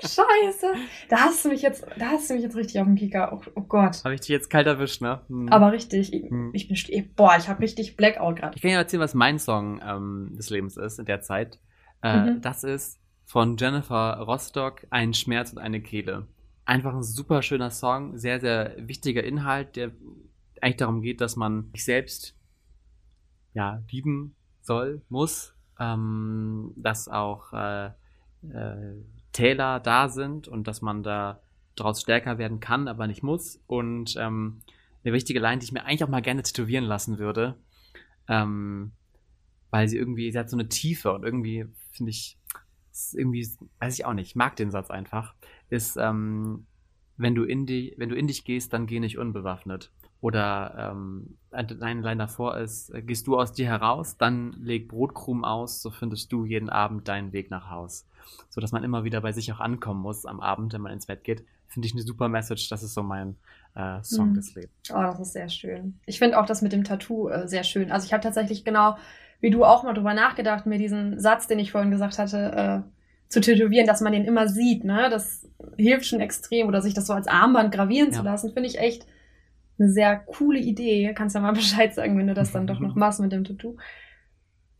Scheiße. 0.00 0.74
Da 1.10 1.16
hast 1.16 1.44
du 1.44 1.50
mich 1.50 1.60
jetzt, 1.60 1.86
da 1.98 2.06
hast 2.06 2.30
du 2.30 2.34
mich 2.34 2.42
jetzt 2.42 2.56
richtig 2.56 2.80
auf 2.80 2.86
dem 2.86 2.94
Kicker. 2.94 3.32
Oh, 3.34 3.42
oh 3.54 3.60
Gott. 3.60 4.02
Habe 4.02 4.14
ich 4.14 4.20
dich 4.20 4.30
jetzt 4.30 4.48
kalt 4.48 4.66
erwischt, 4.66 5.02
ne? 5.02 5.20
Hm. 5.28 5.50
Aber 5.50 5.72
richtig. 5.72 6.14
Ich, 6.14 6.30
hm. 6.30 6.52
ich 6.54 6.68
bin, 6.68 7.10
boah, 7.16 7.36
ich 7.38 7.48
habe 7.48 7.60
richtig 7.60 7.96
Blackout 7.96 8.36
gerade. 8.36 8.56
Ich 8.56 8.62
kann 8.62 8.70
ja 8.70 8.78
erzählen, 8.78 9.02
was 9.02 9.12
mein 9.12 9.38
Song 9.38 9.80
ähm, 9.86 10.30
des 10.38 10.48
Lebens 10.48 10.78
ist 10.78 10.98
in 10.98 11.04
der 11.04 11.20
Zeit. 11.20 11.58
Äh, 12.02 12.16
mhm. 12.16 12.40
Das 12.40 12.64
ist 12.64 12.98
von 13.26 13.58
Jennifer 13.58 14.20
Rostock, 14.20 14.86
Ein 14.88 15.12
Schmerz 15.12 15.52
und 15.52 15.58
eine 15.58 15.82
Kehle. 15.82 16.28
Einfach 16.64 16.94
ein 16.94 17.02
super 17.02 17.42
schöner 17.42 17.70
Song, 17.70 18.16
sehr, 18.16 18.40
sehr 18.40 18.74
wichtiger 18.78 19.22
Inhalt, 19.22 19.76
der 19.76 19.90
eigentlich 20.62 20.76
darum 20.76 21.02
geht, 21.02 21.20
dass 21.20 21.36
man 21.36 21.68
sich 21.72 21.84
selbst 21.84 22.38
ja, 23.54 23.82
lieben 23.90 24.34
soll, 24.60 25.02
muss, 25.08 25.54
ähm, 25.78 26.72
dass 26.76 27.08
auch 27.08 27.52
äh, 27.52 27.86
äh, 27.86 28.94
Täler 29.32 29.80
da 29.80 30.08
sind 30.08 30.48
und 30.48 30.66
dass 30.68 30.82
man 30.82 31.02
da 31.02 31.40
daraus 31.76 32.00
stärker 32.00 32.38
werden 32.38 32.60
kann, 32.60 32.88
aber 32.88 33.06
nicht 33.06 33.22
muss. 33.22 33.60
Und 33.66 34.16
ähm, 34.16 34.60
eine 35.04 35.12
wichtige 35.12 35.40
Line, 35.40 35.58
die 35.58 35.64
ich 35.64 35.72
mir 35.72 35.84
eigentlich 35.84 36.04
auch 36.04 36.08
mal 36.08 36.22
gerne 36.22 36.42
tätowieren 36.42 36.84
lassen 36.84 37.18
würde, 37.18 37.56
ähm, 38.28 38.92
weil 39.70 39.88
sie 39.88 39.98
irgendwie, 39.98 40.30
sie 40.30 40.38
hat 40.38 40.50
so 40.50 40.56
eine 40.56 40.68
Tiefe 40.68 41.12
und 41.12 41.24
irgendwie 41.24 41.66
finde 41.90 42.10
ich, 42.10 42.38
irgendwie, 43.12 43.48
weiß 43.80 43.98
ich 43.98 44.04
auch 44.04 44.12
nicht, 44.12 44.28
ich 44.28 44.36
mag 44.36 44.56
den 44.56 44.70
Satz 44.70 44.90
einfach, 44.90 45.34
ist, 45.68 45.96
ähm, 45.96 46.66
wenn 47.16 47.34
du 47.34 47.44
in 47.44 47.66
die, 47.66 47.94
wenn 47.96 48.08
du 48.08 48.16
in 48.16 48.26
dich 48.26 48.44
gehst, 48.44 48.72
dann 48.72 48.86
geh 48.86 49.00
nicht 49.00 49.18
unbewaffnet. 49.18 49.90
Oder 50.20 50.92
ähm, 50.92 51.36
eine 51.54 52.00
Line 52.00 52.16
davor 52.16 52.58
ist, 52.58 52.90
äh, 52.90 53.02
gehst 53.02 53.26
du 53.26 53.38
aus 53.38 53.52
dir 53.52 53.66
heraus, 53.66 54.16
dann 54.16 54.52
leg 54.62 54.88
Brotkrumen 54.88 55.44
aus, 55.44 55.80
so 55.80 55.90
findest 55.90 56.32
du 56.32 56.44
jeden 56.44 56.68
Abend 56.68 57.08
deinen 57.08 57.32
Weg 57.32 57.50
nach 57.50 57.70
Haus. 57.70 58.06
So 58.48 58.60
dass 58.60 58.72
man 58.72 58.84
immer 58.84 59.04
wieder 59.04 59.20
bei 59.20 59.32
sich 59.32 59.52
auch 59.52 59.60
ankommen 59.60 60.00
muss 60.00 60.26
am 60.26 60.40
Abend, 60.40 60.72
wenn 60.72 60.80
man 60.80 60.92
ins 60.92 61.06
Bett 61.06 61.24
geht. 61.24 61.44
Finde 61.68 61.86
ich 61.86 61.94
eine 61.94 62.02
super 62.02 62.28
Message. 62.28 62.68
Das 62.68 62.82
ist 62.82 62.94
so 62.94 63.02
mein 63.02 63.36
äh, 63.74 64.02
Song 64.02 64.30
mhm. 64.30 64.34
des 64.34 64.54
Lebens. 64.54 64.72
Oh, 64.90 65.02
das 65.02 65.20
ist 65.20 65.32
sehr 65.32 65.48
schön. 65.48 65.98
Ich 66.06 66.18
finde 66.18 66.38
auch 66.38 66.46
das 66.46 66.62
mit 66.62 66.72
dem 66.72 66.84
Tattoo 66.84 67.28
äh, 67.28 67.48
sehr 67.48 67.64
schön. 67.64 67.90
Also 67.90 68.06
ich 68.06 68.12
habe 68.12 68.22
tatsächlich 68.22 68.64
genau, 68.64 68.96
wie 69.40 69.50
du 69.50 69.64
auch 69.64 69.82
mal 69.82 69.92
drüber 69.92 70.14
nachgedacht, 70.14 70.66
mir 70.66 70.78
diesen 70.78 71.18
Satz, 71.18 71.48
den 71.48 71.58
ich 71.58 71.72
vorhin 71.72 71.90
gesagt 71.90 72.18
hatte, 72.18 72.84
äh, 72.84 72.90
zu 73.28 73.40
tätowieren, 73.40 73.86
dass 73.86 74.00
man 74.00 74.12
den 74.12 74.24
immer 74.24 74.48
sieht. 74.48 74.84
Ne? 74.84 75.08
Das 75.10 75.48
hilft 75.76 76.06
schon 76.06 76.20
extrem. 76.20 76.68
Oder 76.68 76.80
sich 76.80 76.94
das 76.94 77.06
so 77.06 77.12
als 77.12 77.26
Armband 77.26 77.74
gravieren 77.74 78.12
ja. 78.12 78.18
zu 78.18 78.22
lassen, 78.22 78.52
finde 78.52 78.68
ich 78.68 78.78
echt 78.78 79.06
eine 79.78 79.90
sehr 79.90 80.16
coole 80.16 80.58
Idee. 80.58 81.12
Kannst 81.14 81.34
ja 81.34 81.40
mal 81.40 81.52
Bescheid 81.54 81.94
sagen, 81.94 82.18
wenn 82.18 82.26
du 82.26 82.34
das 82.34 82.52
dann 82.52 82.66
doch 82.66 82.80
noch 82.80 82.94
machst 82.94 83.20
mit 83.20 83.32
dem 83.32 83.44
Tattoo. 83.44 83.76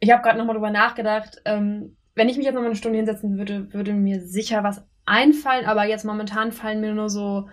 Ich 0.01 0.11
habe 0.11 0.23
gerade 0.23 0.39
nochmal 0.39 0.55
drüber 0.55 0.71
nachgedacht. 0.71 1.41
Ähm, 1.45 1.97
wenn 2.15 2.29
ich 2.29 2.37
mich 2.37 2.47
jetzt 2.47 2.55
nochmal 2.55 2.71
eine 2.71 2.77
Stunde 2.77 2.99
hinsetzen 2.99 3.39
würde, 3.39 3.73
würde 3.73 3.93
mir 3.93 4.21
sicher 4.21 4.63
was 4.63 4.85
einfallen, 5.07 5.67
aber 5.67 5.85
jetzt 5.85 6.05
momentan 6.05 6.53
fallen 6.53 6.81
mir 6.81 6.95
nur 6.95 7.09
so 7.09 7.49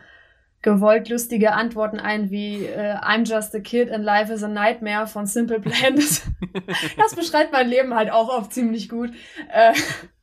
gewollt 0.62 1.10
lustige 1.10 1.54
Antworten 1.54 2.00
ein 2.00 2.30
wie 2.30 2.66
äh, 2.66 2.96
I'm 2.98 3.28
just 3.28 3.56
a 3.56 3.60
kid 3.60 3.92
and 3.92 4.04
life 4.04 4.32
is 4.32 4.44
a 4.44 4.48
nightmare 4.48 5.08
von 5.08 5.26
Simple 5.26 5.60
Plan. 5.60 5.96
Das, 5.96 6.30
das 6.98 7.16
beschreibt 7.16 7.52
mein 7.52 7.68
Leben 7.68 7.96
halt 7.96 8.12
auch 8.12 8.30
oft 8.30 8.54
ziemlich 8.54 8.88
gut. 8.88 9.12
Äh, 9.52 9.74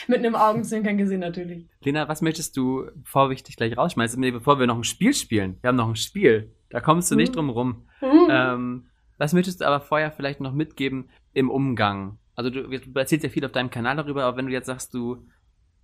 mit 0.07 0.19
einem 0.19 0.35
Augenzwinkern 0.35 0.97
gesehen 0.97 1.19
natürlich. 1.19 1.67
Lena, 1.81 2.07
was 2.07 2.21
möchtest 2.21 2.57
du, 2.57 2.87
bevor 2.95 3.29
ich 3.31 3.43
dich 3.43 3.55
gleich 3.55 3.77
rausschmeiße, 3.77 4.19
bevor 4.19 4.59
wir 4.59 4.65
noch 4.65 4.77
ein 4.77 4.83
Spiel 4.83 5.13
spielen? 5.13 5.57
Wir 5.61 5.67
haben 5.67 5.75
noch 5.75 5.89
ein 5.89 5.95
Spiel. 5.95 6.51
Da 6.69 6.81
kommst 6.81 7.11
du 7.11 7.15
nicht 7.15 7.35
drum 7.35 7.49
rum. 7.49 7.85
Mhm. 8.01 8.27
Ähm, 8.29 8.85
was 9.17 9.33
möchtest 9.33 9.61
du 9.61 9.65
aber 9.65 9.79
vorher 9.79 10.11
vielleicht 10.11 10.41
noch 10.41 10.53
mitgeben 10.53 11.09
im 11.33 11.49
Umgang? 11.49 12.17
Also 12.35 12.49
du, 12.49 12.67
du 12.67 12.99
erzählst 12.99 13.23
ja 13.23 13.29
viel 13.29 13.45
auf 13.45 13.51
deinem 13.51 13.69
Kanal 13.69 13.95
darüber, 13.95 14.23
aber 14.25 14.37
wenn 14.37 14.45
du 14.47 14.51
jetzt 14.51 14.67
sagst, 14.67 14.93
du 14.93 15.27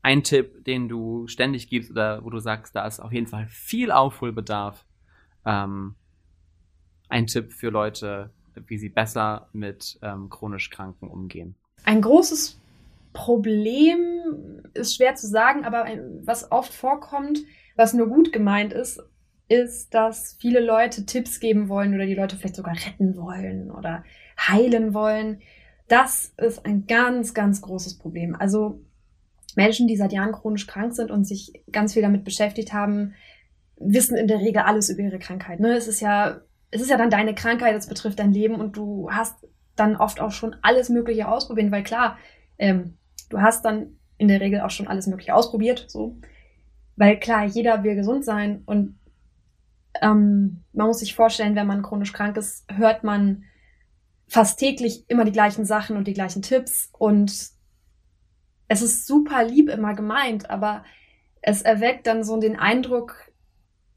ein 0.04 0.24
Tipp, 0.24 0.66
den 0.66 0.90
du 0.90 1.28
ständig 1.28 1.70
gibst 1.70 1.90
oder 1.90 2.24
wo 2.24 2.30
du 2.30 2.40
sagst, 2.40 2.76
da 2.76 2.86
ist 2.86 3.00
auf 3.00 3.12
jeden 3.12 3.28
Fall 3.28 3.48
viel 3.48 3.90
Aufholbedarf. 3.90 4.86
Ähm, 5.46 5.96
ein 7.10 7.26
Tipp 7.26 7.54
für 7.54 7.70
Leute, 7.70 8.32
wie 8.68 8.78
sie 8.78 8.90
besser 8.90 9.48
mit 9.54 9.98
ähm, 10.04 10.30
chronisch 10.30 10.70
Kranken 10.70 11.08
umgehen. 11.08 11.56
ein 11.86 12.02
großes 12.02 12.60
Problem 13.14 14.62
ist 14.74 14.96
schwer 14.96 15.16
zu 15.16 15.28
sagen, 15.28 15.66
aber 15.66 15.86
was 16.24 16.52
oft 16.52 16.74
vorkommt, 16.74 17.40
was 17.76 17.94
nur 17.94 18.08
gut 18.08 18.34
gemeint 18.34 18.74
ist, 18.74 19.02
ist, 19.48 19.94
dass 19.94 20.36
viele 20.40 20.60
Leute 20.60 21.06
Tipps 21.06 21.40
geben 21.40 21.70
wollen 21.70 21.94
oder 21.94 22.06
die 22.06 22.16
Leute 22.16 22.36
vielleicht 22.36 22.56
sogar 22.56 22.76
retten 22.76 23.16
wollen 23.16 23.72
oder 23.72 24.04
heilen 24.38 24.94
wollen. 24.94 25.42
Das 25.88 26.34
ist 26.38 26.66
ein 26.66 26.88
ganz, 26.88 27.34
ganz 27.34 27.62
großes 27.62 28.00
Problem. 28.00 28.36
Also 28.36 28.82
Menschen, 29.56 29.88
die 29.88 29.98
seit 29.98 30.14
Jahren 30.14 30.32
chronisch 30.32 30.68
krank 30.68 30.94
sind 30.94 31.12
und 31.12 31.26
sich 31.26 31.64
ganz 31.72 31.94
viel 31.94 32.02
damit 32.02 32.24
beschäftigt 32.24 32.74
haben, 32.74 33.14
wissen 33.78 34.18
in 34.18 34.28
der 34.28 34.40
Regel 34.40 34.62
alles 34.62 34.90
über 34.90 35.02
ihre 35.02 35.20
Krankheit. 35.20 35.60
Ne? 35.60 35.74
Es 35.74 35.88
ist 35.88 36.00
ja, 36.00 36.42
es 36.72 36.82
ist 36.82 36.90
ja 36.90 36.98
dann 36.98 37.10
deine 37.10 37.36
Krankheit, 37.36 37.76
es 37.76 37.88
betrifft 37.88 38.20
dein 38.20 38.34
Leben 38.34 38.56
und 38.56 38.76
du 38.78 39.10
hast 39.12 39.48
dann 39.76 39.96
oft 39.96 40.20
auch 40.20 40.32
schon 40.32 40.56
alles 40.62 40.90
Mögliche 40.90 41.28
ausprobiert, 41.28 41.72
weil 41.72 41.84
klar, 41.84 42.18
ähm, 42.58 42.98
du 43.30 43.42
hast 43.42 43.66
dann 43.66 43.98
in 44.18 44.28
der 44.28 44.42
Regel 44.42 44.62
auch 44.62 44.70
schon 44.70 44.88
alles 44.88 45.08
Mögliche 45.08 45.34
ausprobiert, 45.34 45.86
so. 45.88 46.18
Weil 46.96 47.20
klar, 47.20 47.46
jeder 47.46 47.84
will 47.84 47.96
gesund 47.96 48.24
sein 48.24 48.62
und 48.66 49.00
ähm, 50.02 50.64
man 50.74 50.88
muss 50.88 51.00
sich 51.00 51.16
vorstellen, 51.16 51.56
wenn 51.56 51.68
man 51.68 51.82
chronisch 51.82 52.14
krank 52.14 52.38
ist, 52.38 52.66
hört 52.72 53.04
man 53.04 53.44
fast 54.28 54.60
täglich 54.60 55.06
immer 55.10 55.26
die 55.26 55.32
gleichen 55.32 55.66
Sachen 55.66 55.98
und 55.98 56.08
die 56.08 56.14
gleichen 56.14 56.42
Tipps 56.42 56.90
und 56.98 57.53
es 58.74 58.82
ist 58.82 59.08
super 59.08 59.44
lieb 59.44 59.70
immer 59.70 59.94
gemeint, 59.94 60.50
aber 60.50 60.84
es 61.42 61.62
erweckt 61.62 62.08
dann 62.08 62.24
so 62.24 62.40
den 62.40 62.58
Eindruck, 62.58 63.16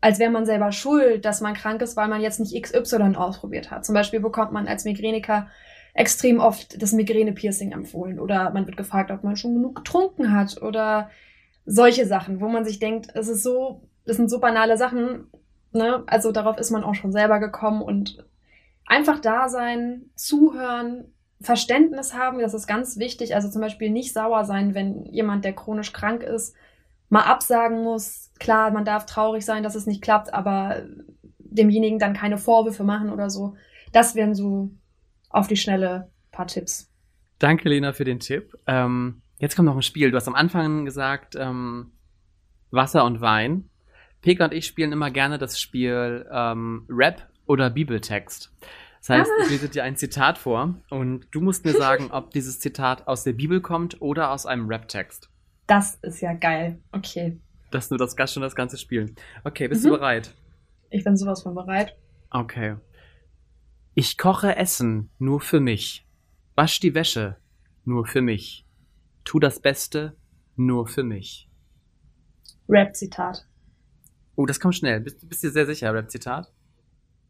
als 0.01 0.19
wäre 0.19 0.31
man 0.31 0.45
selber 0.45 0.71
schuld, 0.73 1.25
dass 1.25 1.41
man 1.41 1.55
krank 1.55 1.81
ist, 1.81 1.97
weil 1.97 2.09
man 2.09 2.21
jetzt 2.21 2.39
nicht 2.39 2.63
XY 2.63 3.17
ausprobiert 3.17 3.71
hat. 3.71 3.87
Zum 3.87 3.95
Beispiel 3.95 4.21
bekommt 4.21 4.53
man 4.53 4.69
als 4.69 4.85
Migräniker 4.85 5.49
extrem 5.95 6.41
oft 6.41 6.81
das 6.81 6.93
Migräne-Piercing 6.93 7.73
empfohlen 7.73 8.21
oder 8.21 8.51
man 8.51 8.67
wird 8.67 8.77
gefragt, 8.77 9.11
ob 9.11 9.25
man 9.25 9.37
schon 9.37 9.55
genug 9.55 9.77
getrunken 9.77 10.33
hat 10.33 10.61
oder 10.61 11.11
solche 11.65 12.05
Sachen, 12.05 12.41
wo 12.41 12.49
man 12.49 12.67
sich 12.67 12.79
denkt, 12.79 13.09
es 13.15 13.29
ist 13.29 13.43
so, 13.43 13.89
das 14.05 14.17
sind 14.17 14.29
so 14.29 14.39
banale 14.39 14.77
Sachen, 14.77 15.29
ne? 15.73 16.05
Also 16.07 16.33
darauf 16.33 16.59
ist 16.59 16.71
man 16.71 16.85
auch 16.85 16.95
schon 16.95 17.13
selber 17.13 17.41
gekommen 17.41 17.81
und 17.81 18.25
einfach 18.85 19.21
da 19.21 19.49
sein, 19.49 20.11
zuhören, 20.15 21.15
Verständnis 21.41 22.15
haben, 22.15 22.39
das 22.39 22.55
ist 22.55 22.67
ganz 22.67 22.99
wichtig. 22.99 23.35
Also 23.35 23.51
zum 23.51 23.61
Beispiel 23.61 23.91
nicht 23.91 24.13
sauer 24.13 24.45
sein, 24.45 24.75
wenn 24.75 25.05
jemand, 25.07 25.45
der 25.45 25.55
chronisch 25.55 25.93
krank 25.93 26.23
ist, 26.23 26.55
mal 27.09 27.23
absagen 27.23 27.83
muss. 27.83 28.33
Klar, 28.39 28.71
man 28.71 28.85
darf 28.85 29.07
traurig 29.07 29.45
sein, 29.45 29.63
dass 29.63 29.75
es 29.75 29.87
nicht 29.87 30.03
klappt, 30.03 30.33
aber 30.33 30.83
demjenigen 31.39 31.99
dann 31.99 32.15
keine 32.15 32.39
Vorwürfe 32.39 32.85
machen 32.85 33.11
oder 33.11 33.31
so. 33.31 33.55
Das 33.93 34.15
wären 34.15 34.35
so 34.35 34.71
auf 35.29 35.47
die 35.47 35.57
schnelle 35.57 36.11
paar 36.33 36.47
Tipps. 36.47 36.91
Danke, 37.39 37.69
Lena, 37.69 37.93
für 37.93 38.05
den 38.05 38.21
Tipp. 38.21 38.57
Ähm, 38.67 39.23
jetzt 39.39 39.57
kommt 39.57 39.67
noch 39.67 39.77
ein 39.77 39.83
Spiel. 39.83 40.11
Du 40.11 40.17
hast 40.17 40.29
am 40.29 40.35
Anfang 40.35 40.85
gesagt, 40.85 41.37
ähm, 41.39 41.93
Wasser 42.71 43.05
und 43.05 43.21
Wein. 43.21 43.69
Pega 44.23 44.47
und 44.47 44.55
ich 44.55 44.67
spielen 44.67 44.93
immer 44.93 45.11
gerne 45.11 45.39
das 45.39 45.61
Spiel 45.61 46.27
ähm, 46.33 46.87
Rap 46.89 47.29
oder 47.47 47.71
Bibeltext. 47.71 48.53
Das 49.07 49.21
heißt, 49.21 49.31
ah. 49.31 49.43
ich 49.45 49.51
lese 49.51 49.69
dir 49.69 49.85
ein 49.85 49.97
Zitat 49.97 50.37
vor 50.37 50.75
und 50.91 51.27
du 51.31 51.41
musst 51.41 51.65
mir 51.65 51.73
sagen, 51.73 52.11
ob 52.11 52.31
dieses 52.31 52.59
Zitat 52.59 53.07
aus 53.07 53.23
der 53.23 53.35
Bibel 53.35 53.61
kommt 53.61 54.01
oder 54.03 54.33
aus 54.33 54.47
einem 54.47 54.67
Rap-Text. 54.67 55.31
Das 55.69 55.97
ist 56.03 56.21
ja 56.21 56.33
geil. 56.33 56.81
Okay. 56.93 57.39
Das 57.71 57.85
ist 57.85 57.91
nur 57.91 57.99
das, 57.99 58.33
schon 58.33 58.43
das 58.43 58.57
ganze 58.57 58.79
Spiel. 58.79 59.15
Okay, 59.45 59.69
bist 59.69 59.85
mhm. 59.85 59.91
du 59.91 59.95
bereit? 59.95 60.35
Ich 60.91 61.05
bin 61.05 61.17
sowas 61.17 61.43
von 61.43 61.55
bereit. 61.55 61.97
Okay. 62.31 62.77
Ich 63.95 64.19
koche 64.19 64.57
Essen 64.57 65.11
nur 65.19 65.41
für 65.41 65.61
mich. 65.61 66.07
Wasch 66.55 66.81
die 66.81 66.95
Wäsche 66.95 67.37
nur 67.85 68.07
für 68.07 68.23
mich. 68.23 68.67
Tu 69.25 69.39
das 69.39 69.61
Beste 69.61 70.17
nur 70.57 70.87
für 70.89 71.03
mich. 71.05 71.49
Rap-Zitat. 72.69 73.47
Oh, 74.35 74.47
das 74.47 74.59
kommt 74.59 74.75
schnell. 74.75 75.01
Bist, 75.01 75.29
bist 75.29 75.43
du 75.43 75.49
dir 75.49 75.53
sehr 75.53 75.67
sicher, 75.67 75.95
Rap-Zitat? 75.95 76.53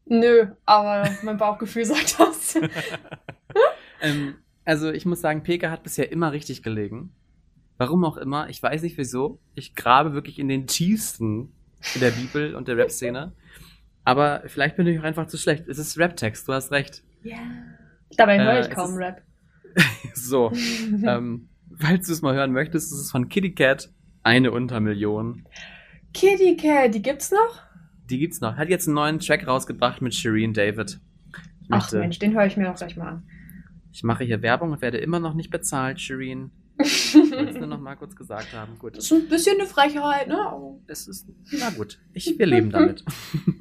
Nö, 0.06 0.46
aber 0.64 1.10
mein 1.22 1.36
Bauchgefühl 1.36 1.84
sagt 1.86 2.18
das. 2.18 2.54
ähm, 4.00 4.36
also 4.64 4.90
ich 4.90 5.04
muss 5.04 5.20
sagen, 5.20 5.42
Peka 5.42 5.70
hat 5.70 5.82
bisher 5.82 6.10
immer 6.10 6.32
richtig 6.32 6.62
gelegen. 6.62 7.12
Warum 7.78 8.04
auch 8.04 8.16
immer, 8.16 8.48
ich 8.48 8.62
weiß 8.62 8.82
nicht 8.82 8.96
wieso. 8.96 9.38
Ich 9.54 9.74
grabe 9.74 10.14
wirklich 10.14 10.38
in 10.38 10.48
den 10.48 10.66
tiefsten 10.66 11.52
der 12.00 12.10
Bibel 12.10 12.54
und 12.54 12.68
der 12.68 12.76
Rap-Szene. 12.78 13.32
Aber 14.04 14.42
vielleicht 14.46 14.76
bin 14.76 14.86
ich 14.86 14.98
auch 14.98 15.04
einfach 15.04 15.26
zu 15.26 15.36
schlecht. 15.36 15.68
Es 15.68 15.78
ist 15.78 15.98
Rap-Text, 15.98 16.48
du 16.48 16.52
hast 16.52 16.70
recht. 16.70 17.02
Ja. 17.22 17.38
Dabei 18.16 18.42
höre 18.42 18.60
ich 18.60 18.68
äh, 18.68 18.74
kaum 18.74 18.94
Rap. 18.94 19.22
so. 20.14 20.52
ähm, 21.04 21.48
falls 21.76 22.06
du 22.06 22.12
es 22.12 22.22
mal 22.22 22.34
hören 22.34 22.52
möchtest, 22.52 22.92
ist 22.92 23.00
es 23.00 23.10
von 23.10 23.28
Kitty 23.28 23.52
Cat 23.52 23.90
eine 24.22 24.52
Untermillion. 24.52 25.44
Kitty 26.14 26.56
Cat, 26.56 26.94
die 26.94 27.02
gibt's 27.02 27.30
noch? 27.30 27.65
Die 28.10 28.18
gibt's 28.18 28.40
noch. 28.40 28.56
Hat 28.56 28.68
jetzt 28.68 28.86
einen 28.86 28.94
neuen 28.94 29.18
Track 29.18 29.46
rausgebracht 29.46 30.00
mit 30.02 30.14
Shireen 30.14 30.52
David. 30.52 31.00
Ich 31.62 31.68
Ach 31.70 31.80
möchte, 31.80 31.98
Mensch, 31.98 32.18
den 32.18 32.34
höre 32.34 32.46
ich 32.46 32.56
mir 32.56 32.70
auch 32.70 32.76
gleich 32.76 32.96
mal 32.96 33.08
an. 33.08 33.22
Ich 33.92 34.04
mache 34.04 34.24
hier 34.24 34.42
Werbung 34.42 34.72
und 34.72 34.82
werde 34.82 34.98
immer 34.98 35.20
noch 35.20 35.34
nicht 35.34 35.50
bezahlt, 35.50 36.00
Shireen. 36.00 36.50
Ich 36.78 37.14
wollte 37.14 37.50
es 37.50 37.56
nur 37.58 37.66
noch 37.66 37.80
mal 37.80 37.96
kurz 37.96 38.14
gesagt 38.14 38.52
haben. 38.54 38.78
Gut. 38.78 38.96
Das 38.96 39.04
ist 39.04 39.12
ein 39.12 39.28
bisschen 39.28 39.58
eine 39.58 39.66
Frechheit, 39.66 40.28
ne? 40.28 40.78
Es 40.86 41.08
ist, 41.08 41.26
na 41.52 41.70
gut. 41.70 41.98
Ich, 42.12 42.38
wir 42.38 42.46
leben 42.46 42.70
damit. 42.70 43.04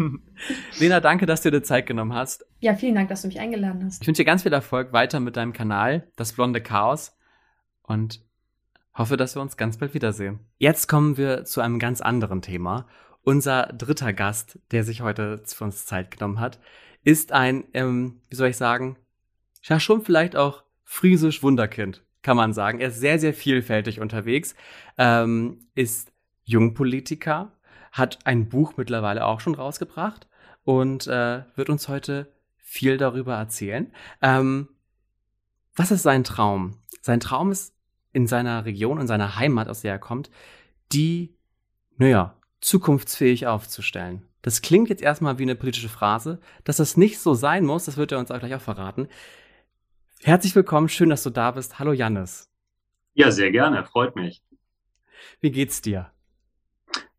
Lena, 0.80 1.00
danke, 1.00 1.26
dass 1.26 1.42
du 1.42 1.52
dir 1.52 1.64
Zeit 1.64 1.86
genommen 1.88 2.14
hast. 2.14 2.46
Ja, 2.60 2.76
vielen 2.76 2.96
Dank, 2.96 3.10
dass 3.10 3.22
du 3.22 3.28
mich 3.28 3.40
eingeladen 3.40 3.84
hast. 3.86 4.02
Ich 4.02 4.08
wünsche 4.08 4.22
dir 4.22 4.26
ganz 4.26 4.44
viel 4.44 4.54
Erfolg 4.54 4.94
weiter 4.94 5.20
mit 5.20 5.36
deinem 5.36 5.54
Kanal, 5.54 6.08
das 6.16 6.34
blonde 6.34 6.62
Chaos. 6.62 7.18
Und 7.84 8.22
hoffe, 8.94 9.18
dass 9.18 9.36
wir 9.36 9.42
uns 9.42 9.58
ganz 9.58 9.78
bald 9.78 9.94
wiedersehen. 9.94 10.40
Jetzt 10.58 10.88
kommen 10.88 11.18
wir 11.18 11.46
zu 11.46 11.62
einem 11.62 11.80
ganz 11.80 12.02
anderen 12.02 12.42
Thema. 12.42 12.88
Unser 13.26 13.74
dritter 13.74 14.14
Gast, 14.14 14.60
der 14.70 14.84
sich 14.84 15.02
heute 15.02 15.42
für 15.46 15.64
uns 15.64 15.88
Zeit 15.88 16.12
genommen 16.12 16.40
hat, 16.40 16.60
ist 17.04 17.32
ein, 17.32 17.64
ähm, 17.74 18.22
wie 18.30 18.36
soll 18.36 18.50
ich 18.50 18.58
sagen, 18.58 18.98
ja 19.64 19.80
schon 19.80 20.04
vielleicht 20.04 20.36
auch 20.36 20.64
friesisch 20.84 21.42
Wunderkind 21.42 22.06
kann 22.22 22.38
man 22.38 22.54
sagen. 22.54 22.80
Er 22.80 22.90
ist 22.90 23.00
sehr, 23.00 23.20
sehr 23.20 23.34
vielfältig 23.36 24.00
unterwegs, 24.00 24.56
ähm, 24.98 25.68
ist 25.76 26.12
Jungpolitiker, 26.44 27.52
hat 27.92 28.20
ein 28.26 28.50
Buch 28.50 28.74
mittlerweile 28.78 29.26
auch 29.26 29.40
schon 29.40 29.54
rausgebracht 29.54 30.28
und 30.64 31.06
äh, 31.08 31.44
wird 31.56 31.70
uns 31.70 31.88
heute 31.88 32.32
viel 32.58 32.98
darüber 32.98 33.36
erzählen. 33.36 33.92
Ähm, 34.22 34.70
was 35.76 35.92
ist 35.92 36.02
sein 36.04 36.24
Traum? 36.24 36.80
Sein 37.02 37.20
Traum 37.20 37.52
ist 37.52 37.76
in 38.12 38.26
seiner 38.26 38.66
Region, 38.66 39.00
in 39.00 39.08
seiner 39.08 39.36
Heimat, 39.36 39.68
aus 39.68 39.82
der 39.82 39.94
er 39.94 40.00
kommt, 40.00 40.32
die, 40.92 41.36
naja, 41.98 42.36
zukunftsfähig 42.66 43.46
aufzustellen. 43.46 44.24
Das 44.42 44.62
klingt 44.62 44.90
jetzt 44.90 45.04
erstmal 45.04 45.38
wie 45.38 45.44
eine 45.44 45.56
politische 45.56 45.90
Phrase. 45.90 46.40
Dass 46.64 46.78
das 46.78 46.98
nicht 46.98 47.20
so 47.20 47.36
sein 47.36 47.64
muss, 47.64 47.86
das 47.86 47.98
wird 47.98 48.12
er 48.12 48.20
uns 48.20 48.32
auch 48.32 48.40
gleich 48.40 48.56
auch 48.56 48.62
verraten. 48.62 49.08
Herzlich 50.24 50.56
willkommen, 50.56 50.90
schön, 50.90 51.10
dass 51.10 51.22
du 51.22 51.30
da 51.30 51.52
bist. 51.52 51.78
Hallo 51.78 51.94
Jannis. 51.94 52.50
Ja, 53.14 53.30
sehr 53.30 53.52
gerne, 53.52 53.86
freut 53.86 54.16
mich. 54.16 54.42
Wie 55.42 55.52
geht's 55.52 55.82
dir? 55.82 56.12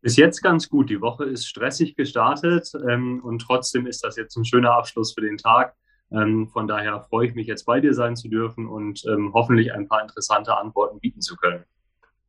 Bis 0.01 0.17
jetzt 0.17 0.43
ganz 0.43 0.69
gut. 0.69 0.91
Die 0.91 1.01
Woche 1.01 1.25
ist 1.25 1.47
stressig 1.47 1.95
gestartet 1.95 2.73
ähm, 2.89 3.21
und 3.25 3.41
trotzdem 3.41 3.87
ist 3.87 4.05
das 4.05 4.17
jetzt 4.17 4.37
ein 4.37 4.45
schöner 4.45 4.73
Abschluss 4.73 5.15
für 5.15 5.21
den 5.21 5.39
Tag. 5.39 5.77
Ähm, 6.11 6.49
von 6.49 6.67
daher 6.67 7.01
freue 7.03 7.29
ich 7.29 7.35
mich 7.35 7.47
jetzt 7.47 7.65
bei 7.65 7.81
dir 7.81 7.95
sein 7.95 8.17
zu 8.17 8.29
dürfen 8.29 8.67
und 8.67 9.05
ähm, 9.07 9.31
hoffentlich 9.33 9.73
ein 9.73 9.87
paar 9.87 10.03
interessante 10.03 10.57
Antworten 10.57 10.99
bieten 11.01 11.21
zu 11.21 11.37
können. 11.37 11.65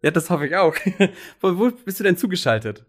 Ja, 0.02 0.12
das 0.12 0.30
hoffe 0.30 0.48
ich 0.48 0.56
auch. 0.56 0.76
wo, 1.42 1.58
wo, 1.58 1.72
bist 1.72 2.00
du 2.00 2.04
denn 2.04 2.18
zugeschaltet? 2.18 2.86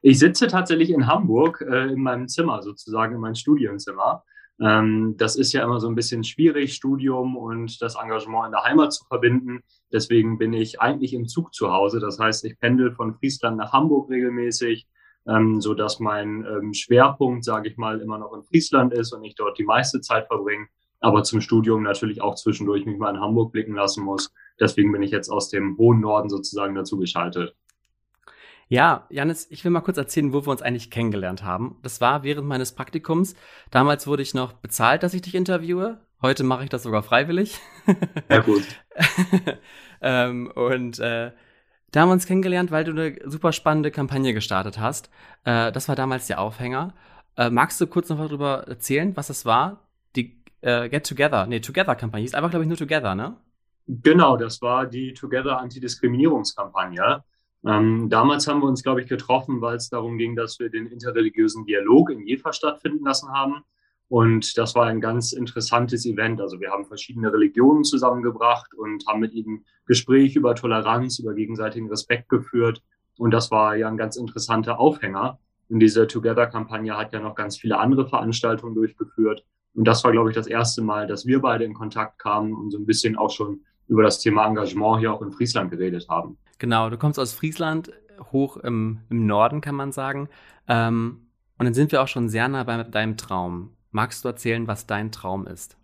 Ich 0.00 0.18
sitze 0.18 0.46
tatsächlich 0.46 0.90
in 0.90 1.06
Hamburg 1.06 1.60
äh, 1.60 1.92
in 1.92 2.02
meinem 2.02 2.28
Zimmer, 2.28 2.62
sozusagen 2.62 3.14
in 3.14 3.20
meinem 3.20 3.34
Studienzimmer. 3.34 4.24
Ähm, 4.60 5.16
das 5.16 5.36
ist 5.36 5.52
ja 5.52 5.64
immer 5.64 5.80
so 5.80 5.88
ein 5.88 5.94
bisschen 5.94 6.24
schwierig, 6.24 6.74
Studium 6.74 7.36
und 7.36 7.80
das 7.82 7.96
Engagement 7.96 8.46
in 8.46 8.52
der 8.52 8.64
Heimat 8.64 8.92
zu 8.92 9.04
verbinden. 9.06 9.62
Deswegen 9.92 10.38
bin 10.38 10.52
ich 10.52 10.80
eigentlich 10.80 11.14
im 11.14 11.26
Zug 11.26 11.54
zu 11.54 11.72
Hause. 11.72 12.00
Das 12.00 12.18
heißt, 12.18 12.44
ich 12.44 12.58
pendel 12.58 12.92
von 12.92 13.14
Friesland 13.14 13.56
nach 13.56 13.72
Hamburg 13.72 14.10
regelmäßig, 14.10 14.86
ähm, 15.26 15.60
so 15.60 15.74
dass 15.74 16.00
mein 16.00 16.46
ähm, 16.46 16.74
Schwerpunkt, 16.74 17.44
sage 17.44 17.68
ich 17.68 17.76
mal, 17.76 18.00
immer 18.00 18.18
noch 18.18 18.32
in 18.34 18.44
Friesland 18.44 18.92
ist 18.92 19.12
und 19.12 19.24
ich 19.24 19.34
dort 19.34 19.58
die 19.58 19.64
meiste 19.64 20.00
Zeit 20.00 20.26
verbringe. 20.26 20.66
Aber 21.00 21.24
zum 21.24 21.40
Studium 21.40 21.82
natürlich 21.82 22.22
auch 22.22 22.36
zwischendurch 22.36 22.86
mich 22.86 22.96
mal 22.96 23.10
in 23.10 23.20
Hamburg 23.20 23.50
blicken 23.50 23.74
lassen 23.74 24.04
muss. 24.04 24.32
Deswegen 24.60 24.92
bin 24.92 25.02
ich 25.02 25.10
jetzt 25.10 25.30
aus 25.30 25.48
dem 25.48 25.76
hohen 25.76 26.00
Norden 26.00 26.28
sozusagen 26.28 26.76
dazu 26.76 26.96
geschaltet. 26.96 27.56
Ja, 28.72 29.06
Janis, 29.10 29.48
ich 29.50 29.62
will 29.64 29.70
mal 29.70 29.82
kurz 29.82 29.98
erzählen, 29.98 30.32
wo 30.32 30.46
wir 30.46 30.50
uns 30.50 30.62
eigentlich 30.62 30.90
kennengelernt 30.90 31.44
haben. 31.44 31.76
Das 31.82 32.00
war 32.00 32.22
während 32.22 32.48
meines 32.48 32.72
Praktikums. 32.72 33.34
Damals 33.70 34.06
wurde 34.06 34.22
ich 34.22 34.32
noch 34.32 34.54
bezahlt, 34.54 35.02
dass 35.02 35.12
ich 35.12 35.20
dich 35.20 35.34
interviewe. 35.34 36.00
Heute 36.22 36.42
mache 36.42 36.64
ich 36.64 36.70
das 36.70 36.84
sogar 36.84 37.02
freiwillig. 37.02 37.60
Ja, 38.30 38.38
gut. 38.40 38.64
ähm, 40.00 40.50
und 40.54 40.98
äh, 41.00 41.32
da 41.90 42.00
haben 42.00 42.08
wir 42.08 42.14
uns 42.14 42.24
kennengelernt, 42.24 42.70
weil 42.70 42.84
du 42.84 42.92
eine 42.92 43.18
super 43.26 43.52
spannende 43.52 43.90
Kampagne 43.90 44.32
gestartet 44.32 44.78
hast. 44.80 45.10
Äh, 45.44 45.70
das 45.70 45.88
war 45.88 45.94
damals 45.94 46.26
der 46.28 46.40
Aufhänger. 46.40 46.94
Äh, 47.36 47.50
magst 47.50 47.78
du 47.78 47.86
kurz 47.86 48.08
noch 48.08 48.16
darüber 48.16 48.66
erzählen, 48.68 49.14
was 49.18 49.26
das 49.26 49.44
war? 49.44 49.86
Die 50.16 50.42
äh, 50.62 50.88
Get 50.88 51.06
Together, 51.06 51.46
nee, 51.46 51.60
Together-Kampagne. 51.60 52.24
Ist 52.24 52.34
einfach, 52.34 52.48
glaube 52.48 52.64
ich, 52.64 52.68
nur 52.68 52.78
Together, 52.78 53.14
ne? 53.14 53.36
Genau, 53.86 54.38
das 54.38 54.62
war 54.62 54.86
die 54.86 55.12
Together 55.12 55.58
Antidiskriminierungskampagne. 55.58 57.22
Ähm, 57.64 58.08
damals 58.08 58.48
haben 58.48 58.60
wir 58.60 58.66
uns, 58.66 58.82
glaube 58.82 59.02
ich, 59.02 59.08
getroffen, 59.08 59.60
weil 59.60 59.76
es 59.76 59.88
darum 59.88 60.18
ging, 60.18 60.34
dass 60.34 60.58
wir 60.58 60.68
den 60.68 60.86
interreligiösen 60.86 61.64
Dialog 61.64 62.10
in 62.10 62.26
Jever 62.26 62.52
stattfinden 62.52 63.04
lassen 63.04 63.30
haben. 63.32 63.62
Und 64.08 64.58
das 64.58 64.74
war 64.74 64.86
ein 64.86 65.00
ganz 65.00 65.32
interessantes 65.32 66.04
Event. 66.04 66.40
Also 66.40 66.60
wir 66.60 66.70
haben 66.70 66.84
verschiedene 66.84 67.32
Religionen 67.32 67.84
zusammengebracht 67.84 68.74
und 68.74 69.06
haben 69.06 69.20
mit 69.20 69.32
ihnen 69.32 69.64
Gespräche 69.86 70.40
über 70.40 70.54
Toleranz, 70.54 71.18
über 71.18 71.34
gegenseitigen 71.34 71.88
Respekt 71.88 72.28
geführt. 72.28 72.82
Und 73.16 73.30
das 73.30 73.50
war 73.50 73.76
ja 73.76 73.88
ein 73.88 73.96
ganz 73.96 74.16
interessanter 74.16 74.78
Aufhänger. 74.78 75.38
Und 75.68 75.80
diese 75.80 76.06
Together-Kampagne 76.06 76.96
hat 76.96 77.12
ja 77.14 77.20
noch 77.20 77.34
ganz 77.34 77.56
viele 77.56 77.78
andere 77.78 78.06
Veranstaltungen 78.06 78.74
durchgeführt. 78.74 79.46
Und 79.74 79.84
das 79.86 80.04
war, 80.04 80.12
glaube 80.12 80.28
ich, 80.28 80.34
das 80.34 80.46
erste 80.46 80.82
Mal, 80.82 81.06
dass 81.06 81.24
wir 81.24 81.40
beide 81.40 81.64
in 81.64 81.72
Kontakt 81.72 82.18
kamen 82.18 82.52
und 82.52 82.70
so 82.70 82.78
ein 82.78 82.84
bisschen 82.84 83.16
auch 83.16 83.30
schon 83.30 83.62
über 83.88 84.02
das 84.02 84.20
Thema 84.20 84.46
Engagement 84.46 85.00
hier 85.00 85.12
auch 85.12 85.22
in 85.22 85.32
Friesland 85.32 85.70
geredet 85.70 86.06
haben. 86.10 86.36
Genau, 86.62 86.90
du 86.90 86.96
kommst 86.96 87.18
aus 87.18 87.32
Friesland, 87.32 87.90
hoch 88.30 88.56
im, 88.56 89.00
im 89.10 89.26
Norden, 89.26 89.60
kann 89.60 89.74
man 89.74 89.90
sagen. 89.90 90.28
Ähm, 90.68 91.26
und 91.58 91.64
dann 91.64 91.74
sind 91.74 91.90
wir 91.90 92.00
auch 92.00 92.06
schon 92.06 92.28
sehr 92.28 92.46
nah 92.46 92.62
bei 92.62 92.84
deinem 92.84 93.16
Traum. 93.16 93.70
Magst 93.90 94.24
du 94.24 94.28
erzählen, 94.28 94.68
was 94.68 94.86
dein 94.86 95.10
Traum 95.10 95.48
ist? 95.48 95.76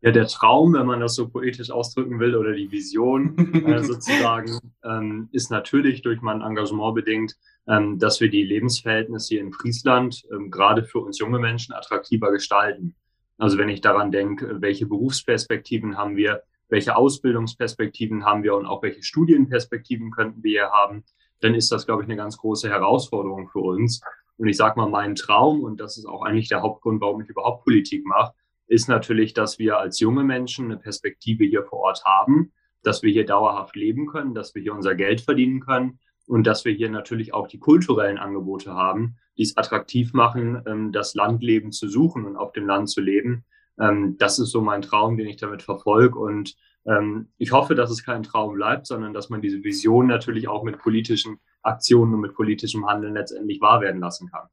Ja, 0.00 0.10
der 0.10 0.26
Traum, 0.26 0.72
wenn 0.74 0.86
man 0.86 0.98
das 0.98 1.14
so 1.14 1.28
poetisch 1.28 1.70
ausdrücken 1.70 2.18
will, 2.18 2.34
oder 2.34 2.54
die 2.54 2.72
Vision 2.72 3.38
äh, 3.64 3.84
sozusagen, 3.84 4.58
ähm, 4.82 5.28
ist 5.30 5.52
natürlich 5.52 6.02
durch 6.02 6.22
mein 6.22 6.40
Engagement 6.40 6.96
bedingt, 6.96 7.36
ähm, 7.68 8.00
dass 8.00 8.20
wir 8.20 8.30
die 8.30 8.42
Lebensverhältnisse 8.42 9.28
hier 9.36 9.42
in 9.42 9.52
Friesland 9.52 10.24
ähm, 10.32 10.50
gerade 10.50 10.82
für 10.82 10.98
uns 10.98 11.20
junge 11.20 11.38
Menschen 11.38 11.72
attraktiver 11.72 12.32
gestalten. 12.32 12.96
Also 13.38 13.58
wenn 13.58 13.68
ich 13.68 13.80
daran 13.80 14.10
denke, 14.10 14.60
welche 14.60 14.86
Berufsperspektiven 14.86 15.96
haben 15.96 16.16
wir, 16.16 16.42
welche 16.72 16.96
Ausbildungsperspektiven 16.96 18.24
haben 18.24 18.42
wir 18.42 18.54
und 18.54 18.64
auch 18.64 18.82
welche 18.82 19.02
Studienperspektiven 19.02 20.10
könnten 20.10 20.42
wir 20.42 20.50
hier 20.50 20.70
haben, 20.70 21.04
dann 21.40 21.54
ist 21.54 21.70
das, 21.70 21.84
glaube 21.84 22.02
ich, 22.02 22.08
eine 22.08 22.16
ganz 22.16 22.38
große 22.38 22.70
Herausforderung 22.70 23.48
für 23.48 23.58
uns. 23.58 24.00
Und 24.38 24.48
ich 24.48 24.56
sage 24.56 24.80
mal, 24.80 24.88
mein 24.88 25.14
Traum, 25.14 25.62
und 25.62 25.80
das 25.80 25.98
ist 25.98 26.06
auch 26.06 26.22
eigentlich 26.22 26.48
der 26.48 26.62
Hauptgrund, 26.62 27.02
warum 27.02 27.20
ich 27.20 27.28
überhaupt 27.28 27.64
Politik 27.64 28.06
mache, 28.06 28.32
ist 28.68 28.88
natürlich, 28.88 29.34
dass 29.34 29.58
wir 29.58 29.78
als 29.78 30.00
junge 30.00 30.24
Menschen 30.24 30.64
eine 30.64 30.78
Perspektive 30.78 31.44
hier 31.44 31.62
vor 31.62 31.80
Ort 31.80 32.04
haben, 32.06 32.52
dass 32.82 33.02
wir 33.02 33.12
hier 33.12 33.26
dauerhaft 33.26 33.76
leben 33.76 34.06
können, 34.06 34.34
dass 34.34 34.54
wir 34.54 34.62
hier 34.62 34.74
unser 34.74 34.94
Geld 34.94 35.20
verdienen 35.20 35.60
können 35.60 35.98
und 36.26 36.46
dass 36.46 36.64
wir 36.64 36.72
hier 36.72 36.88
natürlich 36.88 37.34
auch 37.34 37.48
die 37.48 37.58
kulturellen 37.58 38.16
Angebote 38.16 38.72
haben, 38.72 39.16
die 39.36 39.42
es 39.42 39.58
attraktiv 39.58 40.14
machen, 40.14 40.62
ähm, 40.66 40.90
das 40.90 41.14
Landleben 41.14 41.70
zu 41.70 41.86
suchen 41.86 42.24
und 42.24 42.36
auf 42.36 42.52
dem 42.52 42.66
Land 42.66 42.88
zu 42.88 43.02
leben. 43.02 43.44
Ähm, 43.82 44.16
das 44.18 44.38
ist 44.38 44.50
so 44.50 44.60
mein 44.60 44.82
Traum, 44.82 45.16
den 45.16 45.26
ich 45.26 45.36
damit 45.36 45.62
verfolge. 45.62 46.18
Und 46.18 46.54
ähm, 46.86 47.28
ich 47.38 47.52
hoffe, 47.52 47.74
dass 47.74 47.90
es 47.90 48.04
kein 48.04 48.22
Traum 48.22 48.54
bleibt, 48.54 48.86
sondern 48.86 49.12
dass 49.12 49.28
man 49.28 49.42
diese 49.42 49.62
Vision 49.64 50.06
natürlich 50.06 50.48
auch 50.48 50.62
mit 50.62 50.78
politischen 50.78 51.38
Aktionen 51.62 52.14
und 52.14 52.20
mit 52.20 52.34
politischem 52.34 52.86
Handeln 52.86 53.14
letztendlich 53.14 53.60
wahr 53.60 53.80
werden 53.80 54.00
lassen 54.00 54.30
kann. 54.30 54.48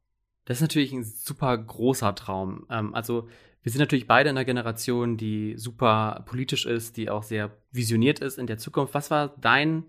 Das 0.46 0.58
ist 0.58 0.62
natürlich 0.62 0.92
ein 0.94 1.04
super 1.04 1.56
großer 1.56 2.16
Traum. 2.16 2.66
also 2.70 3.28
wir 3.62 3.72
sind 3.72 3.80
natürlich 3.80 4.08
beide 4.08 4.30
in 4.30 4.38
einer 4.38 4.46
Generation, 4.46 5.18
die 5.18 5.56
super 5.58 6.24
politisch 6.26 6.66
ist, 6.66 6.98
die 6.98 7.10
auch 7.10 7.24
sehr 7.24 7.52
visioniert 7.72 8.20
ist 8.20 8.40
in 8.40 8.48
der 8.48 8.58
Zukunft. 8.58 8.94
Was 8.94 9.12
war 9.12 9.36
dein 9.40 9.84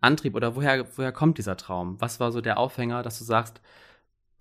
Antrieb 0.00 0.34
oder 0.34 0.54
woher, 0.54 0.86
woher 0.96 1.10
kommt 1.10 1.38
dieser 1.38 1.56
Traum? 1.56 2.00
Was 2.00 2.20
war 2.20 2.30
so 2.32 2.40
der 2.40 2.58
Aufhänger, 2.58 3.02
dass 3.02 3.18
du 3.18 3.24
sagst, 3.24 3.60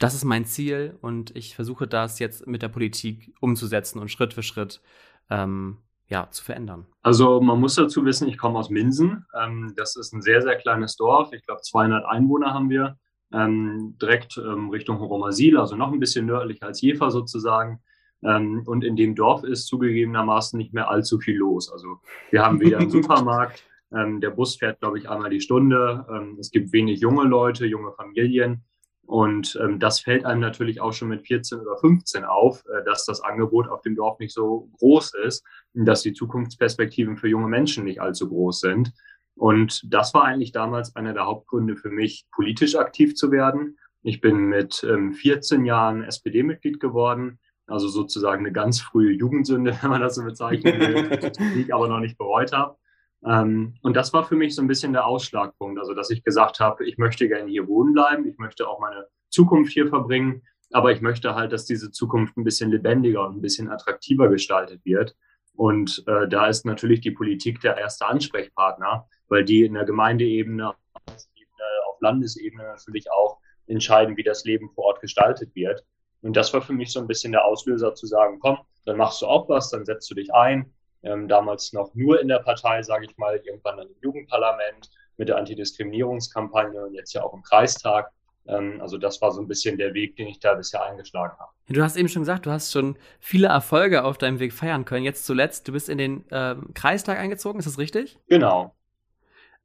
das 0.03 0.13
ist 0.13 0.25
mein 0.25 0.43
Ziel 0.43 0.97
und 0.99 1.33
ich 1.33 1.55
versuche 1.55 1.87
das 1.87 2.19
jetzt 2.19 2.45
mit 2.45 2.61
der 2.61 2.67
Politik 2.67 3.33
umzusetzen 3.39 3.99
und 3.99 4.11
Schritt 4.11 4.33
für 4.33 4.43
Schritt 4.43 4.81
ähm, 5.29 5.77
ja, 6.09 6.29
zu 6.29 6.43
verändern? 6.43 6.85
Also 7.03 7.39
man 7.39 7.57
muss 7.61 7.75
dazu 7.75 8.03
wissen, 8.03 8.27
ich 8.27 8.37
komme 8.37 8.59
aus 8.59 8.69
Minsen. 8.69 9.25
Ähm, 9.41 9.73
das 9.77 9.95
ist 9.95 10.13
ein 10.13 10.21
sehr, 10.21 10.41
sehr 10.41 10.57
kleines 10.57 10.97
Dorf. 10.97 11.31
Ich 11.31 11.45
glaube, 11.45 11.61
200 11.61 12.03
Einwohner 12.05 12.53
haben 12.53 12.69
wir. 12.69 12.97
Ähm, 13.31 13.95
direkt 14.01 14.37
ähm, 14.37 14.69
Richtung 14.71 14.99
Horomasil, 14.99 15.57
also 15.57 15.77
noch 15.77 15.93
ein 15.93 16.01
bisschen 16.01 16.25
nördlicher 16.25 16.65
als 16.65 16.81
Jever 16.81 17.09
sozusagen. 17.09 17.79
Ähm, 18.23 18.63
und 18.65 18.83
in 18.83 18.97
dem 18.97 19.15
Dorf 19.15 19.45
ist 19.45 19.67
zugegebenermaßen 19.67 20.57
nicht 20.57 20.73
mehr 20.73 20.89
allzu 20.89 21.17
viel 21.17 21.37
los. 21.37 21.71
Also 21.71 22.01
wir 22.29 22.43
haben 22.43 22.59
weder 22.59 22.79
einen 22.79 22.89
Supermarkt, 22.91 23.63
ähm, 23.93 24.19
der 24.19 24.31
Bus 24.31 24.57
fährt, 24.57 24.81
glaube 24.81 24.99
ich, 24.99 25.09
einmal 25.09 25.29
die 25.29 25.39
Stunde. 25.39 26.35
Es 26.39 26.51
gibt 26.51 26.73
wenig 26.73 26.99
junge 26.99 27.23
Leute, 27.23 27.65
junge 27.65 27.93
Familien. 27.93 28.65
Und 29.05 29.59
ähm, 29.61 29.79
das 29.79 29.99
fällt 29.99 30.25
einem 30.25 30.39
natürlich 30.39 30.79
auch 30.79 30.93
schon 30.93 31.09
mit 31.09 31.27
14 31.27 31.59
oder 31.59 31.77
15 31.77 32.23
auf, 32.23 32.63
äh, 32.65 32.83
dass 32.85 33.05
das 33.05 33.21
Angebot 33.21 33.67
auf 33.67 33.81
dem 33.81 33.95
Dorf 33.95 34.17
nicht 34.19 34.33
so 34.33 34.69
groß 34.79 35.13
ist, 35.25 35.43
dass 35.73 36.01
die 36.01 36.13
Zukunftsperspektiven 36.13 37.17
für 37.17 37.27
junge 37.27 37.47
Menschen 37.47 37.83
nicht 37.83 38.01
allzu 38.01 38.29
groß 38.29 38.61
sind. 38.61 38.93
Und 39.35 39.81
das 39.91 40.13
war 40.13 40.23
eigentlich 40.23 40.51
damals 40.51 40.95
einer 40.95 41.13
der 41.13 41.25
Hauptgründe 41.25 41.75
für 41.75 41.89
mich, 41.89 42.25
politisch 42.31 42.75
aktiv 42.75 43.15
zu 43.15 43.31
werden. 43.31 43.77
Ich 44.03 44.21
bin 44.21 44.45
mit 44.45 44.85
ähm, 44.87 45.13
14 45.13 45.65
Jahren 45.65 46.03
SPD-Mitglied 46.03 46.79
geworden, 46.79 47.39
also 47.67 47.87
sozusagen 47.87 48.45
eine 48.45 48.53
ganz 48.53 48.79
frühe 48.79 49.11
Jugendsünde, 49.11 49.77
wenn 49.81 49.89
man 49.89 50.01
das 50.01 50.15
so 50.15 50.23
bezeichnen 50.23 50.79
will, 50.79 51.31
die 51.55 51.61
ich 51.61 51.73
aber 51.73 51.87
noch 51.87 51.99
nicht 51.99 52.17
bereut 52.17 52.53
habe. 52.53 52.77
Ähm, 53.25 53.75
und 53.81 53.95
das 53.95 54.13
war 54.13 54.23
für 54.23 54.35
mich 54.35 54.55
so 54.55 54.61
ein 54.61 54.67
bisschen 54.67 54.93
der 54.93 55.05
Ausschlagpunkt, 55.05 55.79
also 55.79 55.93
dass 55.93 56.09
ich 56.09 56.23
gesagt 56.23 56.59
habe, 56.59 56.85
ich 56.85 56.97
möchte 56.97 57.27
gerne 57.27 57.49
hier 57.49 57.67
wohnen 57.67 57.93
bleiben, 57.93 58.27
ich 58.27 58.37
möchte 58.37 58.67
auch 58.67 58.79
meine 58.79 59.07
Zukunft 59.29 59.73
hier 59.73 59.87
verbringen, 59.87 60.43
aber 60.71 60.91
ich 60.91 61.01
möchte 61.01 61.35
halt, 61.35 61.51
dass 61.51 61.65
diese 61.65 61.91
Zukunft 61.91 62.37
ein 62.37 62.43
bisschen 62.43 62.71
lebendiger 62.71 63.25
und 63.25 63.37
ein 63.37 63.41
bisschen 63.41 63.69
attraktiver 63.69 64.27
gestaltet 64.29 64.81
wird. 64.83 65.15
Und 65.55 66.03
äh, 66.07 66.27
da 66.27 66.47
ist 66.47 66.65
natürlich 66.65 67.01
die 67.01 67.11
Politik 67.11 67.61
der 67.61 67.77
erste 67.77 68.07
Ansprechpartner, 68.07 69.07
weil 69.27 69.45
die 69.45 69.63
in 69.63 69.75
der 69.75 69.85
Gemeindeebene, 69.85 70.69
auf 70.69 72.01
Landesebene 72.01 72.63
natürlich 72.63 73.11
auch 73.11 73.39
entscheiden, 73.67 74.17
wie 74.17 74.23
das 74.23 74.43
Leben 74.43 74.69
vor 74.75 74.85
Ort 74.85 75.01
gestaltet 75.01 75.55
wird. 75.55 75.83
Und 76.21 76.35
das 76.35 76.53
war 76.53 76.61
für 76.61 76.73
mich 76.73 76.91
so 76.91 76.99
ein 76.99 77.07
bisschen 77.07 77.31
der 77.31 77.45
Auslöser 77.45 77.95
zu 77.95 78.05
sagen, 78.05 78.39
komm, 78.39 78.57
dann 78.85 78.97
machst 78.97 79.21
du 79.21 79.25
auch 79.25 79.49
was, 79.49 79.69
dann 79.69 79.85
setzt 79.85 80.09
du 80.11 80.15
dich 80.15 80.33
ein. 80.33 80.73
Ähm, 81.03 81.27
damals 81.27 81.73
noch 81.73 81.93
nur 81.95 82.21
in 82.21 82.27
der 82.27 82.39
Partei, 82.39 82.81
sage 82.81 83.05
ich 83.05 83.17
mal, 83.17 83.39
irgendwann 83.43 83.77
dann 83.77 83.87
im 83.87 83.95
Jugendparlament 84.01 84.89
mit 85.17 85.29
der 85.29 85.37
Antidiskriminierungskampagne 85.37 86.85
und 86.85 86.93
jetzt 86.93 87.13
ja 87.13 87.23
auch 87.23 87.33
im 87.33 87.43
Kreistag. 87.43 88.11
Ähm, 88.47 88.79
also 88.81 88.97
das 88.97 89.21
war 89.21 89.31
so 89.31 89.41
ein 89.41 89.47
bisschen 89.47 89.77
der 89.77 89.93
Weg, 89.93 90.15
den 90.15 90.27
ich 90.27 90.39
da 90.39 90.53
bisher 90.53 90.83
eingeschlagen 90.83 91.37
habe. 91.39 91.51
Du 91.69 91.81
hast 91.81 91.95
eben 91.95 92.09
schon 92.09 92.23
gesagt, 92.23 92.45
du 92.45 92.51
hast 92.51 92.71
schon 92.71 92.97
viele 93.19 93.47
Erfolge 93.47 94.03
auf 94.03 94.17
deinem 94.17 94.39
Weg 94.39 94.53
feiern 94.53 94.85
können. 94.85 95.05
Jetzt 95.05 95.25
zuletzt, 95.25 95.67
du 95.67 95.73
bist 95.73 95.89
in 95.89 95.97
den 95.97 96.29
äh, 96.29 96.55
Kreistag 96.73 97.17
eingezogen, 97.19 97.59
ist 97.59 97.65
das 97.65 97.77
richtig? 97.77 98.19
Genau. 98.27 98.75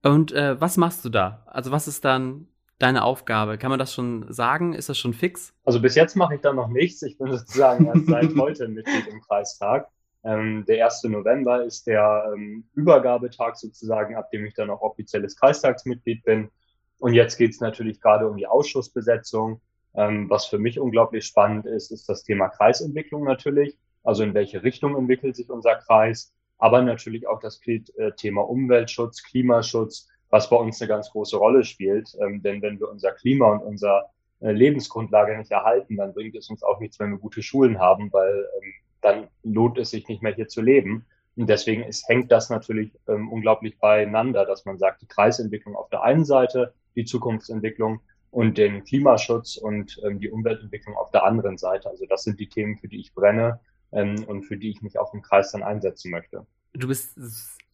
Und 0.03 0.33
äh, 0.33 0.61
was 0.61 0.77
machst 0.77 1.05
du 1.05 1.09
da? 1.09 1.45
Also 1.47 1.73
was 1.73 1.89
ist 1.89 2.05
dann 2.05 2.49
deine 2.79 3.03
Aufgabe? 3.03 3.59
Kann 3.59 3.71
man 3.71 3.79
das 3.79 3.93
schon 3.93 4.33
sagen? 4.33 4.73
Ist 4.73 4.89
das 4.89 4.97
schon 4.97 5.13
fix? 5.13 5.53
Also 5.65 5.81
bis 5.81 5.97
jetzt 5.97 6.15
mache 6.15 6.37
ich 6.37 6.41
da 6.41 6.53
noch 6.53 6.69
nichts. 6.69 7.03
Ich 7.03 7.19
bin 7.19 7.31
sozusagen 7.31 7.87
erst 7.87 8.07
seit 8.07 8.35
heute 8.39 8.69
Mitglied 8.69 9.09
im 9.09 9.21
Kreistag. 9.23 9.89
Ähm, 10.25 10.65
der 10.67 10.85
1. 10.85 11.05
November 11.05 11.65
ist 11.65 11.87
der 11.87 12.33
ähm, 12.35 12.65
Übergabetag 12.75 13.57
sozusagen, 13.57 14.17
ab 14.17 14.31
dem 14.31 14.45
ich 14.47 14.55
dann 14.55 14.71
auch 14.71 14.81
offizielles 14.81 15.37
Kreistagsmitglied 15.37 16.25
bin. 16.25 16.51
Und 16.99 17.15
jetzt 17.15 17.37
geht 17.37 17.53
es 17.53 17.61
natürlich 17.61 18.01
gerade 18.01 18.29
um 18.29 18.37
die 18.37 18.47
Ausschussbesetzung. 18.47 19.61
Ähm, 19.95 20.29
was 20.29 20.47
für 20.47 20.59
mich 20.59 20.79
unglaublich 20.79 21.27
spannend 21.27 21.67
ist, 21.67 21.91
ist 21.91 22.09
das 22.09 22.25
Thema 22.25 22.49
Kreisentwicklung 22.49 23.25
natürlich. 23.25 23.79
Also 24.03 24.23
in 24.25 24.35
welche 24.35 24.63
Richtung 24.63 24.97
entwickelt 24.97 25.37
sich 25.37 25.51
unser 25.51 25.77
Kreis? 25.77 26.33
Aber 26.59 26.83
natürlich 26.83 27.29
auch 27.29 27.41
das 27.41 27.61
äh, 27.67 27.81
Thema 28.17 28.43
Umweltschutz, 28.43 29.23
Klimaschutz, 29.23 30.09
was 30.31 30.51
bei 30.51 30.57
uns 30.57 30.81
eine 30.81 30.89
ganz 30.89 31.11
große 31.11 31.37
Rolle 31.37 31.65
spielt. 31.65 32.17
Ähm, 32.21 32.43
denn 32.43 32.61
wenn 32.63 32.81
wir 32.81 32.91
unser 32.91 33.13
Klima 33.13 33.53
und 33.53 33.61
unser 33.61 34.11
äh, 34.41 34.51
Lebensgrundlage 34.51 35.39
nicht 35.39 35.53
erhalten, 35.53 35.97
dann 35.97 36.13
bringt 36.13 36.35
es 36.35 36.51
uns 36.51 36.63
auch 36.63 36.81
nichts, 36.81 36.99
wenn 36.99 37.11
wir 37.11 37.19
gute 37.19 37.43
Schulen 37.43 37.79
haben, 37.79 38.13
weil 38.13 38.49
ähm, 38.61 38.75
dann 39.01 39.29
lohnt 39.43 39.79
es 39.79 39.91
sich 39.91 40.09
nicht 40.09 40.23
mehr 40.23 40.35
hier 40.35 40.49
zu 40.49 40.61
leben. 40.61 41.07
Und 41.37 41.49
deswegen 41.49 41.85
ist, 41.85 42.09
hängt 42.09 42.33
das 42.33 42.51
natürlich 42.51 42.93
ähm, 43.07 43.31
unglaublich 43.31 43.79
beieinander, 43.79 44.45
dass 44.45 44.65
man 44.65 44.79
sagt, 44.79 45.03
die 45.03 45.07
Kreisentwicklung 45.07 45.77
auf 45.77 45.89
der 45.89 46.03
einen 46.03 46.25
Seite, 46.25 46.75
die 46.97 47.05
Zukunftsentwicklung 47.05 48.01
und 48.31 48.59
den 48.59 48.85
Klimaschutz 48.85 49.57
und 49.57 50.01
ähm, 50.05 50.19
die 50.19 50.31
Umweltentwicklung 50.31 50.97
auf 50.97 51.11
der 51.13 51.25
anderen 51.25 51.57
Seite. 51.57 51.89
Also 51.89 52.07
das 52.07 52.25
sind 52.25 52.41
die 52.41 52.49
Themen, 52.49 52.77
für 52.77 52.89
die 52.89 53.01
ich 53.01 53.15
brenne 53.15 53.61
ähm, 53.93 54.25
und 54.27 54.45
für 54.45 54.57
die 54.57 54.71
ich 54.71 54.83
mich 54.83 54.99
auch 54.99 55.15
im 55.15 55.23
Kreis 55.23 55.53
dann 55.53 55.63
einsetzen 55.63 56.11
möchte. 56.11 56.45
Du 56.75 56.89
bist 56.89 57.19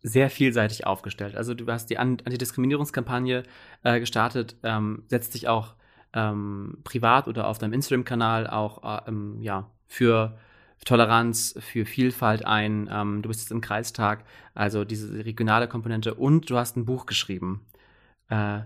sehr 0.03 0.31
vielseitig 0.31 0.87
aufgestellt. 0.87 1.35
Also 1.35 1.55
du 1.55 1.67
hast 1.67 1.89
die 1.89 1.99
Antidiskriminierungskampagne 1.99 3.45
äh, 3.83 3.99
gestartet, 3.99 4.57
ähm, 4.63 5.05
setzt 5.09 5.35
dich 5.35 5.49
auch 5.49 5.75
ähm, 6.13 6.79
privat 6.85 7.27
oder 7.27 7.49
auf 7.49 7.59
deinem 7.59 7.73
Instagram-Kanal 7.73 8.47
auch 8.47 9.07
äh, 9.07 9.13
ja, 9.41 9.71
für 9.87 10.39
Toleranz, 10.85 11.55
für 11.59 11.87
Vielfalt 11.87 12.45
ein. 12.45 12.89
Ähm, 12.93 13.23
du 13.23 13.29
bist 13.29 13.41
jetzt 13.41 13.53
im 13.53 13.61
Kreistag, 13.61 14.25
also 14.55 14.85
diese 14.85 15.25
regionale 15.25 15.69
Komponente 15.69 16.15
und 16.15 16.51
du 16.51 16.57
hast 16.57 16.77
ein 16.77 16.85
Buch 16.85 17.07
geschrieben. 17.07 17.67
Äh, 18.29 18.61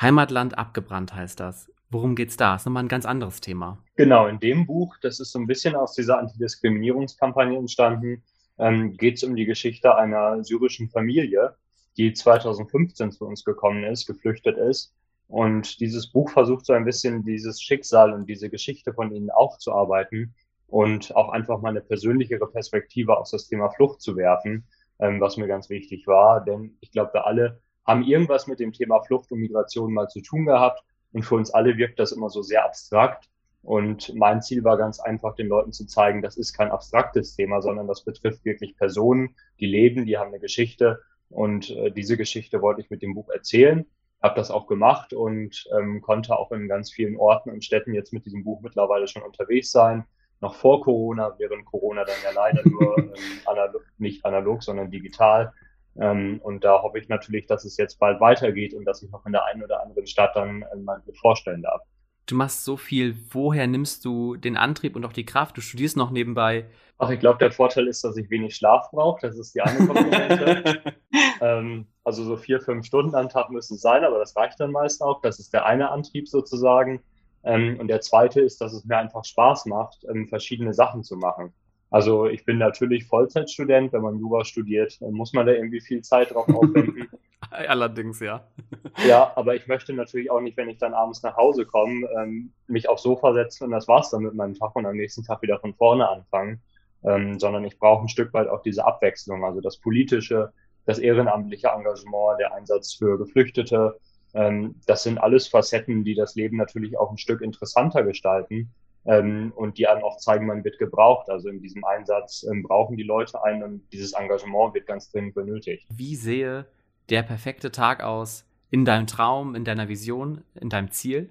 Heimatland 0.00 0.58
abgebrannt 0.58 1.14
heißt 1.14 1.40
das. 1.40 1.70
Worum 1.90 2.16
geht's 2.16 2.36
da? 2.36 2.52
Das 2.52 2.62
ist 2.62 2.66
nochmal 2.66 2.82
ein 2.82 2.88
ganz 2.88 3.06
anderes 3.06 3.40
Thema. 3.40 3.78
Genau, 3.96 4.26
in 4.26 4.40
dem 4.40 4.66
Buch, 4.66 4.96
das 5.00 5.20
ist 5.20 5.32
so 5.32 5.38
ein 5.38 5.46
bisschen 5.46 5.76
aus 5.76 5.94
dieser 5.94 6.18
Antidiskriminierungskampagne 6.18 7.56
entstanden, 7.56 8.22
ähm, 8.58 8.96
geht 8.96 9.16
es 9.16 9.24
um 9.24 9.36
die 9.36 9.46
Geschichte 9.46 9.94
einer 9.96 10.42
syrischen 10.42 10.88
Familie, 10.88 11.54
die 11.96 12.12
2015 12.12 13.12
zu 13.12 13.26
uns 13.26 13.44
gekommen 13.44 13.84
ist, 13.84 14.06
geflüchtet 14.06 14.58
ist. 14.58 14.92
Und 15.28 15.80
dieses 15.80 16.10
Buch 16.10 16.30
versucht 16.30 16.66
so 16.66 16.72
ein 16.72 16.84
bisschen 16.84 17.24
dieses 17.24 17.62
Schicksal 17.62 18.12
und 18.12 18.26
diese 18.26 18.50
Geschichte 18.50 18.92
von 18.92 19.12
ihnen 19.14 19.30
aufzuarbeiten 19.30 20.34
und 20.66 21.14
auch 21.14 21.30
einfach 21.30 21.60
mal 21.60 21.70
eine 21.70 21.80
persönlichere 21.80 22.46
Perspektive 22.50 23.16
auf 23.16 23.28
das 23.30 23.48
Thema 23.48 23.70
Flucht 23.70 24.00
zu 24.00 24.16
werfen, 24.16 24.66
ähm, 24.98 25.20
was 25.20 25.36
mir 25.36 25.46
ganz 25.46 25.70
wichtig 25.70 26.06
war. 26.06 26.44
Denn 26.44 26.76
ich 26.80 26.90
glaube, 26.90 27.14
wir 27.14 27.26
alle 27.26 27.60
haben 27.86 28.02
irgendwas 28.02 28.46
mit 28.46 28.60
dem 28.60 28.72
Thema 28.72 29.02
Flucht 29.02 29.30
und 29.30 29.40
Migration 29.40 29.92
mal 29.92 30.08
zu 30.08 30.20
tun 30.20 30.46
gehabt. 30.46 30.82
Und 31.12 31.22
für 31.22 31.36
uns 31.36 31.52
alle 31.52 31.76
wirkt 31.76 32.00
das 32.00 32.12
immer 32.12 32.28
so 32.28 32.42
sehr 32.42 32.64
abstrakt. 32.64 33.28
Und 33.62 34.14
mein 34.14 34.42
Ziel 34.42 34.62
war 34.62 34.76
ganz 34.76 35.00
einfach, 35.00 35.34
den 35.34 35.46
Leuten 35.46 35.72
zu 35.72 35.86
zeigen, 35.86 36.20
das 36.20 36.36
ist 36.36 36.52
kein 36.52 36.70
abstraktes 36.70 37.34
Thema, 37.34 37.62
sondern 37.62 37.86
das 37.88 38.04
betrifft 38.04 38.44
wirklich 38.44 38.76
Personen, 38.76 39.36
die 39.58 39.66
leben, 39.66 40.04
die 40.04 40.18
haben 40.18 40.28
eine 40.28 40.40
Geschichte. 40.40 41.00
Und 41.30 41.70
äh, 41.70 41.90
diese 41.90 42.16
Geschichte 42.18 42.60
wollte 42.60 42.82
ich 42.82 42.90
mit 42.90 43.00
dem 43.00 43.14
Buch 43.14 43.30
erzählen, 43.30 43.86
habe 44.22 44.36
das 44.36 44.50
auch 44.50 44.66
gemacht 44.66 45.14
und 45.14 45.64
ähm, 45.78 46.02
konnte 46.02 46.38
auch 46.38 46.52
in 46.52 46.68
ganz 46.68 46.92
vielen 46.92 47.16
Orten 47.16 47.50
und 47.50 47.64
Städten 47.64 47.94
jetzt 47.94 48.12
mit 48.12 48.26
diesem 48.26 48.44
Buch 48.44 48.60
mittlerweile 48.60 49.08
schon 49.08 49.22
unterwegs 49.22 49.70
sein. 49.70 50.04
Noch 50.44 50.54
vor 50.54 50.82
Corona, 50.82 51.34
während 51.38 51.64
Corona 51.64 52.04
dann 52.04 52.16
ja 52.22 52.30
leider 52.34 52.62
nur 52.68 52.98
ähm, 52.98 53.12
analog, 53.46 53.82
nicht 53.98 54.24
analog, 54.24 54.62
sondern 54.62 54.90
digital. 54.90 55.52
Ähm, 55.96 56.38
und 56.42 56.64
da 56.64 56.82
hoffe 56.82 56.98
ich 56.98 57.08
natürlich, 57.08 57.46
dass 57.46 57.64
es 57.64 57.76
jetzt 57.76 57.98
bald 57.98 58.20
weitergeht 58.20 58.74
und 58.74 58.84
dass 58.84 59.02
ich 59.02 59.10
noch 59.10 59.24
in 59.26 59.32
der 59.32 59.44
einen 59.46 59.62
oder 59.62 59.82
anderen 59.82 60.06
Stadt 60.06 60.36
dann 60.36 60.62
äh, 60.62 60.76
mal 60.76 61.02
vorstellen 61.20 61.62
darf 61.62 61.82
du 62.26 62.34
machst 62.34 62.64
so 62.64 62.76
viel, 62.76 63.16
woher 63.30 63.66
nimmst 63.66 64.04
du 64.04 64.36
den 64.36 64.56
Antrieb 64.56 64.96
und 64.96 65.04
auch 65.04 65.12
die 65.12 65.26
Kraft? 65.26 65.56
Du 65.56 65.60
studierst 65.60 65.96
noch 65.96 66.10
nebenbei. 66.10 66.66
Ach, 66.98 67.10
ich 67.10 67.20
glaube, 67.20 67.38
der 67.38 67.50
Vorteil 67.50 67.88
ist, 67.88 68.04
dass 68.04 68.16
ich 68.16 68.30
wenig 68.30 68.56
Schlaf 68.56 68.90
brauche. 68.90 69.26
Das 69.26 69.38
ist 69.38 69.54
die 69.54 69.60
eine 69.60 69.86
Komponente. 69.86 70.94
ähm, 71.40 71.86
also 72.04 72.24
so 72.24 72.36
vier, 72.36 72.60
fünf 72.60 72.86
Stunden 72.86 73.14
am 73.14 73.28
Tag 73.28 73.50
müssen 73.50 73.74
es 73.74 73.80
sein, 73.80 74.04
aber 74.04 74.18
das 74.18 74.36
reicht 74.36 74.60
dann 74.60 74.72
meist 74.72 75.02
auch. 75.02 75.20
Das 75.20 75.38
ist 75.38 75.52
der 75.52 75.66
eine 75.66 75.90
Antrieb 75.90 76.28
sozusagen. 76.28 77.02
Ähm, 77.44 77.78
und 77.78 77.88
der 77.88 78.00
zweite 78.00 78.40
ist, 78.40 78.60
dass 78.60 78.72
es 78.72 78.84
mir 78.84 78.98
einfach 78.98 79.24
Spaß 79.24 79.66
macht, 79.66 80.04
ähm, 80.08 80.28
verschiedene 80.28 80.72
Sachen 80.74 81.04
zu 81.04 81.16
machen. 81.16 81.52
Also 81.90 82.26
ich 82.26 82.44
bin 82.44 82.58
natürlich 82.58 83.06
Vollzeitstudent. 83.06 83.92
Wenn 83.92 84.02
man 84.02 84.18
Jura 84.18 84.44
studiert, 84.44 85.00
dann 85.00 85.12
muss 85.12 85.32
man 85.32 85.46
da 85.46 85.52
irgendwie 85.52 85.80
viel 85.80 86.02
Zeit 86.02 86.34
drauf 86.34 86.48
aufwenden. 86.48 87.08
Allerdings, 87.50 88.20
ja. 88.20 88.48
Ja, 89.06 89.32
aber 89.36 89.54
ich 89.54 89.66
möchte 89.66 89.92
natürlich 89.92 90.30
auch 90.30 90.40
nicht, 90.40 90.56
wenn 90.56 90.68
ich 90.68 90.78
dann 90.78 90.94
abends 90.94 91.22
nach 91.22 91.36
Hause 91.36 91.66
komme, 91.66 92.08
ähm, 92.18 92.52
mich 92.66 92.88
aufs 92.88 93.02
Sofa 93.02 93.32
setzen 93.32 93.64
und 93.64 93.70
das 93.70 93.86
war's 93.86 94.10
dann 94.10 94.22
mit 94.22 94.34
meinem 94.34 94.54
Tag 94.54 94.74
und 94.74 94.86
am 94.86 94.96
nächsten 94.96 95.24
Tag 95.24 95.42
wieder 95.42 95.58
von 95.58 95.74
vorne 95.74 96.08
anfangen, 96.08 96.60
ähm, 97.04 97.38
sondern 97.38 97.64
ich 97.64 97.78
brauche 97.78 98.04
ein 98.04 98.08
Stück 98.08 98.32
weit 98.32 98.48
auch 98.48 98.62
diese 98.62 98.84
Abwechslung, 98.84 99.44
also 99.44 99.60
das 99.60 99.78
politische, 99.78 100.52
das 100.86 100.98
ehrenamtliche 100.98 101.68
Engagement, 101.68 102.40
der 102.40 102.54
Einsatz 102.54 102.94
für 102.94 103.18
Geflüchtete. 103.18 103.98
Ähm, 104.34 104.76
das 104.86 105.04
sind 105.04 105.18
alles 105.18 105.48
Facetten, 105.48 106.04
die 106.04 106.14
das 106.14 106.34
Leben 106.34 106.56
natürlich 106.56 106.98
auch 106.98 107.10
ein 107.10 107.18
Stück 107.18 107.40
interessanter 107.40 108.02
gestalten 108.02 108.70
ähm, 109.04 109.52
und 109.54 109.78
die 109.78 109.86
einem 109.86 110.02
auch 110.02 110.18
zeigen, 110.18 110.46
man 110.46 110.64
wird 110.64 110.78
gebraucht. 110.78 111.30
Also 111.30 111.48
in 111.48 111.60
diesem 111.60 111.84
Einsatz 111.84 112.44
ähm, 112.50 112.62
brauchen 112.62 112.96
die 112.96 113.02
Leute 113.04 113.42
einen 113.44 113.62
und 113.62 113.92
dieses 113.92 114.12
Engagement 114.12 114.74
wird 114.74 114.86
ganz 114.86 115.10
dringend 115.10 115.34
benötigt. 115.34 115.86
Wie 115.88 116.16
sehe 116.16 116.66
der 117.08 117.22
perfekte 117.22 117.70
Tag 117.70 118.02
aus 118.02 118.44
in 118.70 118.84
deinem 118.84 119.06
Traum, 119.06 119.54
in 119.54 119.64
deiner 119.64 119.88
Vision, 119.88 120.42
in 120.54 120.68
deinem 120.68 120.90
Ziel? 120.90 121.30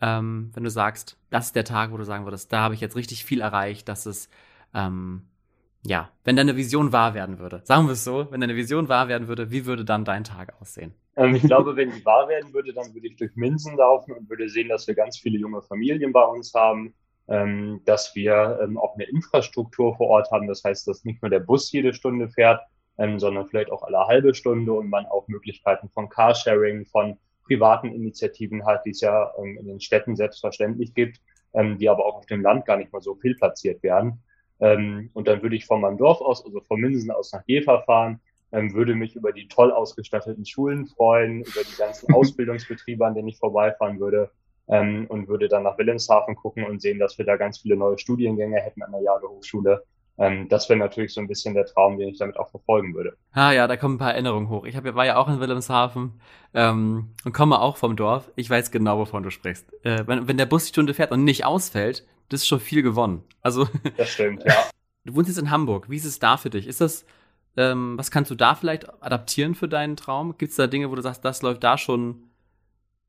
Wenn 0.00 0.52
du 0.54 0.68
sagst, 0.68 1.16
das 1.30 1.46
ist 1.46 1.56
der 1.56 1.64
Tag, 1.64 1.90
wo 1.90 1.96
du 1.96 2.04
sagen 2.04 2.26
würdest, 2.26 2.52
da 2.52 2.60
habe 2.60 2.74
ich 2.74 2.82
jetzt 2.82 2.94
richtig 2.94 3.24
viel 3.24 3.40
erreicht, 3.40 3.88
dass 3.88 4.04
es 4.04 4.28
ähm, 4.74 5.22
ja, 5.86 6.10
wenn 6.24 6.36
deine 6.36 6.56
Vision 6.56 6.92
wahr 6.92 7.14
werden 7.14 7.38
würde, 7.38 7.60
sagen 7.64 7.86
wir 7.86 7.92
es 7.92 8.04
so, 8.04 8.30
wenn 8.30 8.40
deine 8.40 8.56
Vision 8.56 8.88
wahr 8.88 9.08
werden 9.08 9.28
würde, 9.28 9.50
wie 9.50 9.66
würde 9.66 9.84
dann 9.84 10.04
dein 10.04 10.24
Tag 10.24 10.54
aussehen? 10.60 10.94
Ähm, 11.16 11.34
ich 11.34 11.42
glaube, 11.42 11.76
wenn 11.76 11.90
die 11.90 12.04
wahr 12.04 12.28
werden 12.28 12.52
würde, 12.52 12.72
dann 12.72 12.94
würde 12.94 13.06
ich 13.06 13.16
durch 13.16 13.36
Minsen 13.36 13.76
laufen 13.76 14.12
und 14.12 14.28
würde 14.28 14.48
sehen, 14.48 14.68
dass 14.68 14.86
wir 14.86 14.94
ganz 14.94 15.18
viele 15.18 15.38
junge 15.38 15.62
Familien 15.62 16.12
bei 16.12 16.24
uns 16.24 16.54
haben, 16.54 16.94
ähm, 17.28 17.80
dass 17.84 18.14
wir 18.14 18.60
ähm, 18.62 18.78
auch 18.78 18.94
eine 18.94 19.04
Infrastruktur 19.04 19.96
vor 19.96 20.08
Ort 20.08 20.30
haben. 20.30 20.48
Das 20.48 20.64
heißt, 20.64 20.88
dass 20.88 21.04
nicht 21.04 21.22
nur 21.22 21.30
der 21.30 21.40
Bus 21.40 21.70
jede 21.70 21.92
Stunde 21.92 22.28
fährt, 22.28 22.60
ähm, 22.98 23.18
sondern 23.18 23.46
vielleicht 23.48 23.70
auch 23.70 23.82
alle 23.82 24.06
halbe 24.06 24.34
Stunde 24.34 24.72
und 24.72 24.88
man 24.88 25.06
auch 25.06 25.28
Möglichkeiten 25.28 25.88
von 25.90 26.08
Carsharing, 26.08 26.86
von 26.86 27.18
privaten 27.44 27.92
Initiativen 27.92 28.64
hat, 28.66 28.84
die 28.86 28.90
es 28.90 29.00
ja 29.00 29.32
ähm, 29.38 29.58
in 29.58 29.66
den 29.66 29.80
Städten 29.80 30.16
selbstverständlich 30.16 30.94
gibt, 30.94 31.20
ähm, 31.52 31.78
die 31.78 31.88
aber 31.88 32.06
auch 32.06 32.16
auf 32.16 32.26
dem 32.26 32.42
Land 32.42 32.66
gar 32.66 32.76
nicht 32.76 32.92
mal 32.92 33.02
so 33.02 33.14
viel 33.14 33.34
platziert 33.36 33.82
werden. 33.82 34.22
Ähm, 34.64 35.10
und 35.12 35.28
dann 35.28 35.42
würde 35.42 35.56
ich 35.56 35.66
von 35.66 35.82
meinem 35.82 35.98
Dorf 35.98 36.22
aus, 36.22 36.42
also 36.42 36.60
von 36.62 36.80
Minsen 36.80 37.10
aus 37.10 37.32
nach 37.34 37.42
Jever 37.46 37.82
fahren, 37.82 38.20
ähm, 38.50 38.72
würde 38.72 38.94
mich 38.94 39.14
über 39.14 39.30
die 39.30 39.46
toll 39.46 39.70
ausgestatteten 39.70 40.46
Schulen 40.46 40.86
freuen, 40.86 41.42
über 41.42 41.60
die 41.68 41.76
ganzen 41.76 42.10
Ausbildungsbetriebe, 42.14 43.04
an 43.04 43.14
denen 43.14 43.28
ich 43.28 43.36
vorbeifahren 43.36 44.00
würde 44.00 44.30
ähm, 44.68 45.04
und 45.08 45.28
würde 45.28 45.48
dann 45.48 45.64
nach 45.64 45.76
Wilhelmshaven 45.76 46.34
gucken 46.34 46.64
und 46.64 46.80
sehen, 46.80 46.98
dass 46.98 47.18
wir 47.18 47.26
da 47.26 47.36
ganz 47.36 47.58
viele 47.58 47.76
neue 47.76 47.98
Studiengänge 47.98 48.56
hätten 48.56 48.82
an 48.82 48.92
der 48.92 49.02
Jade 49.02 49.28
Hochschule. 49.28 49.84
Ähm, 50.16 50.48
das 50.48 50.66
wäre 50.70 50.78
natürlich 50.78 51.12
so 51.12 51.20
ein 51.20 51.28
bisschen 51.28 51.52
der 51.52 51.66
Traum, 51.66 51.98
den 51.98 52.08
ich 52.08 52.18
damit 52.18 52.38
auch 52.38 52.48
verfolgen 52.48 52.94
würde. 52.94 53.18
Ah 53.32 53.52
ja, 53.52 53.66
da 53.66 53.76
kommen 53.76 53.96
ein 53.96 53.98
paar 53.98 54.12
Erinnerungen 54.14 54.48
hoch. 54.48 54.64
Ich 54.64 54.76
hab, 54.76 54.84
war 54.94 55.04
ja 55.04 55.16
auch 55.18 55.28
in 55.28 55.40
Wilhelmshaven 55.40 56.20
ähm, 56.54 57.10
und 57.22 57.34
komme 57.34 57.60
auch 57.60 57.76
vom 57.76 57.96
Dorf. 57.96 58.30
Ich 58.34 58.48
weiß 58.48 58.70
genau, 58.70 58.96
wovon 58.98 59.24
du 59.24 59.28
sprichst. 59.28 59.70
Äh, 59.84 60.04
wenn, 60.06 60.26
wenn 60.26 60.38
der 60.38 60.46
Bus 60.46 60.64
die 60.64 60.68
Stunde 60.70 60.94
fährt 60.94 61.10
und 61.10 61.24
nicht 61.24 61.44
ausfällt, 61.44 62.06
das 62.28 62.40
ist 62.40 62.46
schon 62.46 62.60
viel 62.60 62.82
gewonnen. 62.82 63.22
Also 63.42 63.68
das 63.96 64.10
stimmt, 64.10 64.44
ja. 64.44 64.54
Du 65.04 65.14
wohnst 65.14 65.28
jetzt 65.28 65.38
in 65.38 65.50
Hamburg. 65.50 65.90
Wie 65.90 65.96
ist 65.96 66.06
es 66.06 66.18
da 66.18 66.36
für 66.36 66.50
dich? 66.50 66.66
Ist 66.66 66.80
das, 66.80 67.04
ähm, 67.56 67.98
was 67.98 68.10
kannst 68.10 68.30
du 68.30 68.34
da 68.34 68.54
vielleicht 68.54 68.88
adaptieren 69.02 69.54
für 69.54 69.68
deinen 69.68 69.96
Traum? 69.96 70.36
Gibt 70.38 70.50
es 70.50 70.56
da 70.56 70.66
Dinge, 70.66 70.90
wo 70.90 70.94
du 70.94 71.02
sagst, 71.02 71.24
das 71.24 71.42
läuft 71.42 71.62
da 71.62 71.76
schon 71.76 72.30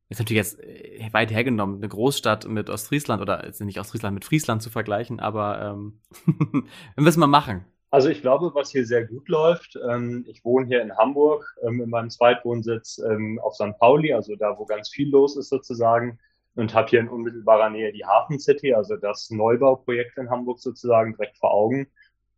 ist 0.09 0.19
natürlich 0.19 0.37
jetzt 0.37 0.59
äh, 0.63 1.09
weit 1.11 1.31
hergenommen, 1.31 1.77
eine 1.77 1.87
Großstadt 1.87 2.47
mit 2.47 2.69
Ostfriesland 2.69 3.21
oder 3.21 3.43
ist 3.43 3.61
nicht 3.61 3.79
Ostfriesland 3.79 4.13
mit 4.13 4.25
Friesland 4.25 4.61
zu 4.61 4.69
vergleichen, 4.69 5.19
aber 5.19 5.61
ähm, 5.61 5.99
wir 6.95 7.07
es 7.07 7.17
mal 7.17 7.27
machen. 7.27 7.65
Also 7.91 8.09
ich 8.09 8.21
glaube, 8.21 8.51
was 8.53 8.71
hier 8.71 8.85
sehr 8.85 9.05
gut 9.05 9.29
läuft, 9.29 9.79
ähm, 9.89 10.25
ich 10.27 10.43
wohne 10.43 10.67
hier 10.67 10.81
in 10.81 10.95
Hamburg 10.97 11.55
ähm, 11.63 11.81
in 11.81 11.89
meinem 11.89 12.09
Zweitwohnsitz 12.09 12.99
ähm, 12.99 13.39
auf 13.41 13.55
St. 13.55 13.77
Pauli, 13.79 14.13
also 14.13 14.35
da, 14.35 14.57
wo 14.57 14.65
ganz 14.65 14.89
viel 14.89 15.09
los 15.09 15.37
ist 15.37 15.49
sozusagen 15.49 16.19
und 16.55 16.73
habe 16.73 16.89
hier 16.89 16.99
in 16.99 17.09
unmittelbarer 17.09 17.69
Nähe 17.69 17.91
die 17.91 18.05
Hafen 18.05 18.39
City, 18.39 18.73
also 18.73 18.95
das 18.95 19.29
Neubauprojekt 19.29 20.17
in 20.17 20.29
Hamburg 20.29 20.59
sozusagen 20.59 21.13
direkt 21.13 21.37
vor 21.37 21.53
Augen. 21.53 21.87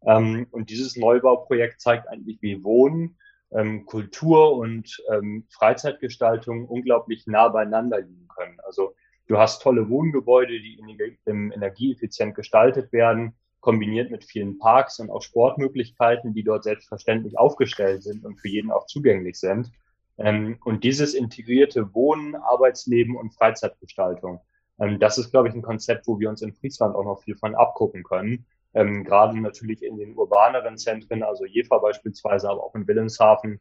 Ähm, 0.06 0.48
und 0.52 0.70
dieses 0.70 0.98
Neubauprojekt 0.98 1.82
zeigt 1.82 2.08
eigentlich, 2.08 2.42
wie 2.42 2.64
Wohnen 2.64 3.18
ähm, 3.52 3.86
Kultur 3.86 4.58
und 4.58 5.02
ähm, 5.12 5.46
Freizeitgestaltung 5.50 6.68
unglaublich 6.68 7.28
nah 7.28 7.48
beieinander 7.48 8.02
liegen 8.02 8.28
können. 8.28 8.58
Also 8.66 8.96
du 9.28 9.38
hast 9.38 9.62
tolle 9.62 9.90
Wohngebäude, 9.90 10.54
die 10.60 10.80
energieeffizient 11.26 12.36
gestaltet 12.36 12.92
werden, 12.92 13.34
kombiniert 13.60 14.12
mit 14.12 14.24
vielen 14.24 14.60
Parks 14.60 15.00
und 15.00 15.10
auch 15.10 15.22
Sportmöglichkeiten, 15.22 16.34
die 16.34 16.44
dort 16.44 16.64
selbstverständlich 16.64 17.38
aufgestellt 17.38 18.04
sind 18.04 18.26
und 18.26 18.40
für 18.40 18.50
jeden 18.50 18.72
auch 18.72 18.86
zugänglich 18.86 19.40
sind. 19.40 19.72
Ähm, 20.18 20.58
und 20.64 20.84
dieses 20.84 21.14
integrierte 21.14 21.94
Wohnen, 21.94 22.36
Arbeitsleben 22.36 23.16
und 23.16 23.34
Freizeitgestaltung, 23.34 24.42
ähm, 24.80 25.00
das 25.00 25.18
ist, 25.18 25.32
glaube 25.32 25.50
ich, 25.50 25.54
ein 25.54 25.62
Konzept, 25.62 26.08
wo 26.08 26.20
wir 26.20 26.30
uns 26.30 26.42
in 26.42 26.54
Friesland 26.54 26.96
auch 26.96 27.06
noch 27.06 27.22
viel 27.22 27.36
von 27.36 27.56
abgucken 27.56 28.04
können 28.04 28.46
ähm, 28.74 29.04
gerade 29.04 29.40
natürlich 29.40 29.82
in 29.82 29.98
den 29.98 30.16
urbaneren 30.16 30.78
Zentren, 30.78 31.24
also 31.24 31.46
Jever 31.46 31.80
beispielsweise, 31.80 32.50
aber 32.50 32.64
auch 32.64 32.76
in 32.76 32.88
Wilhelmshaven. 32.88 33.60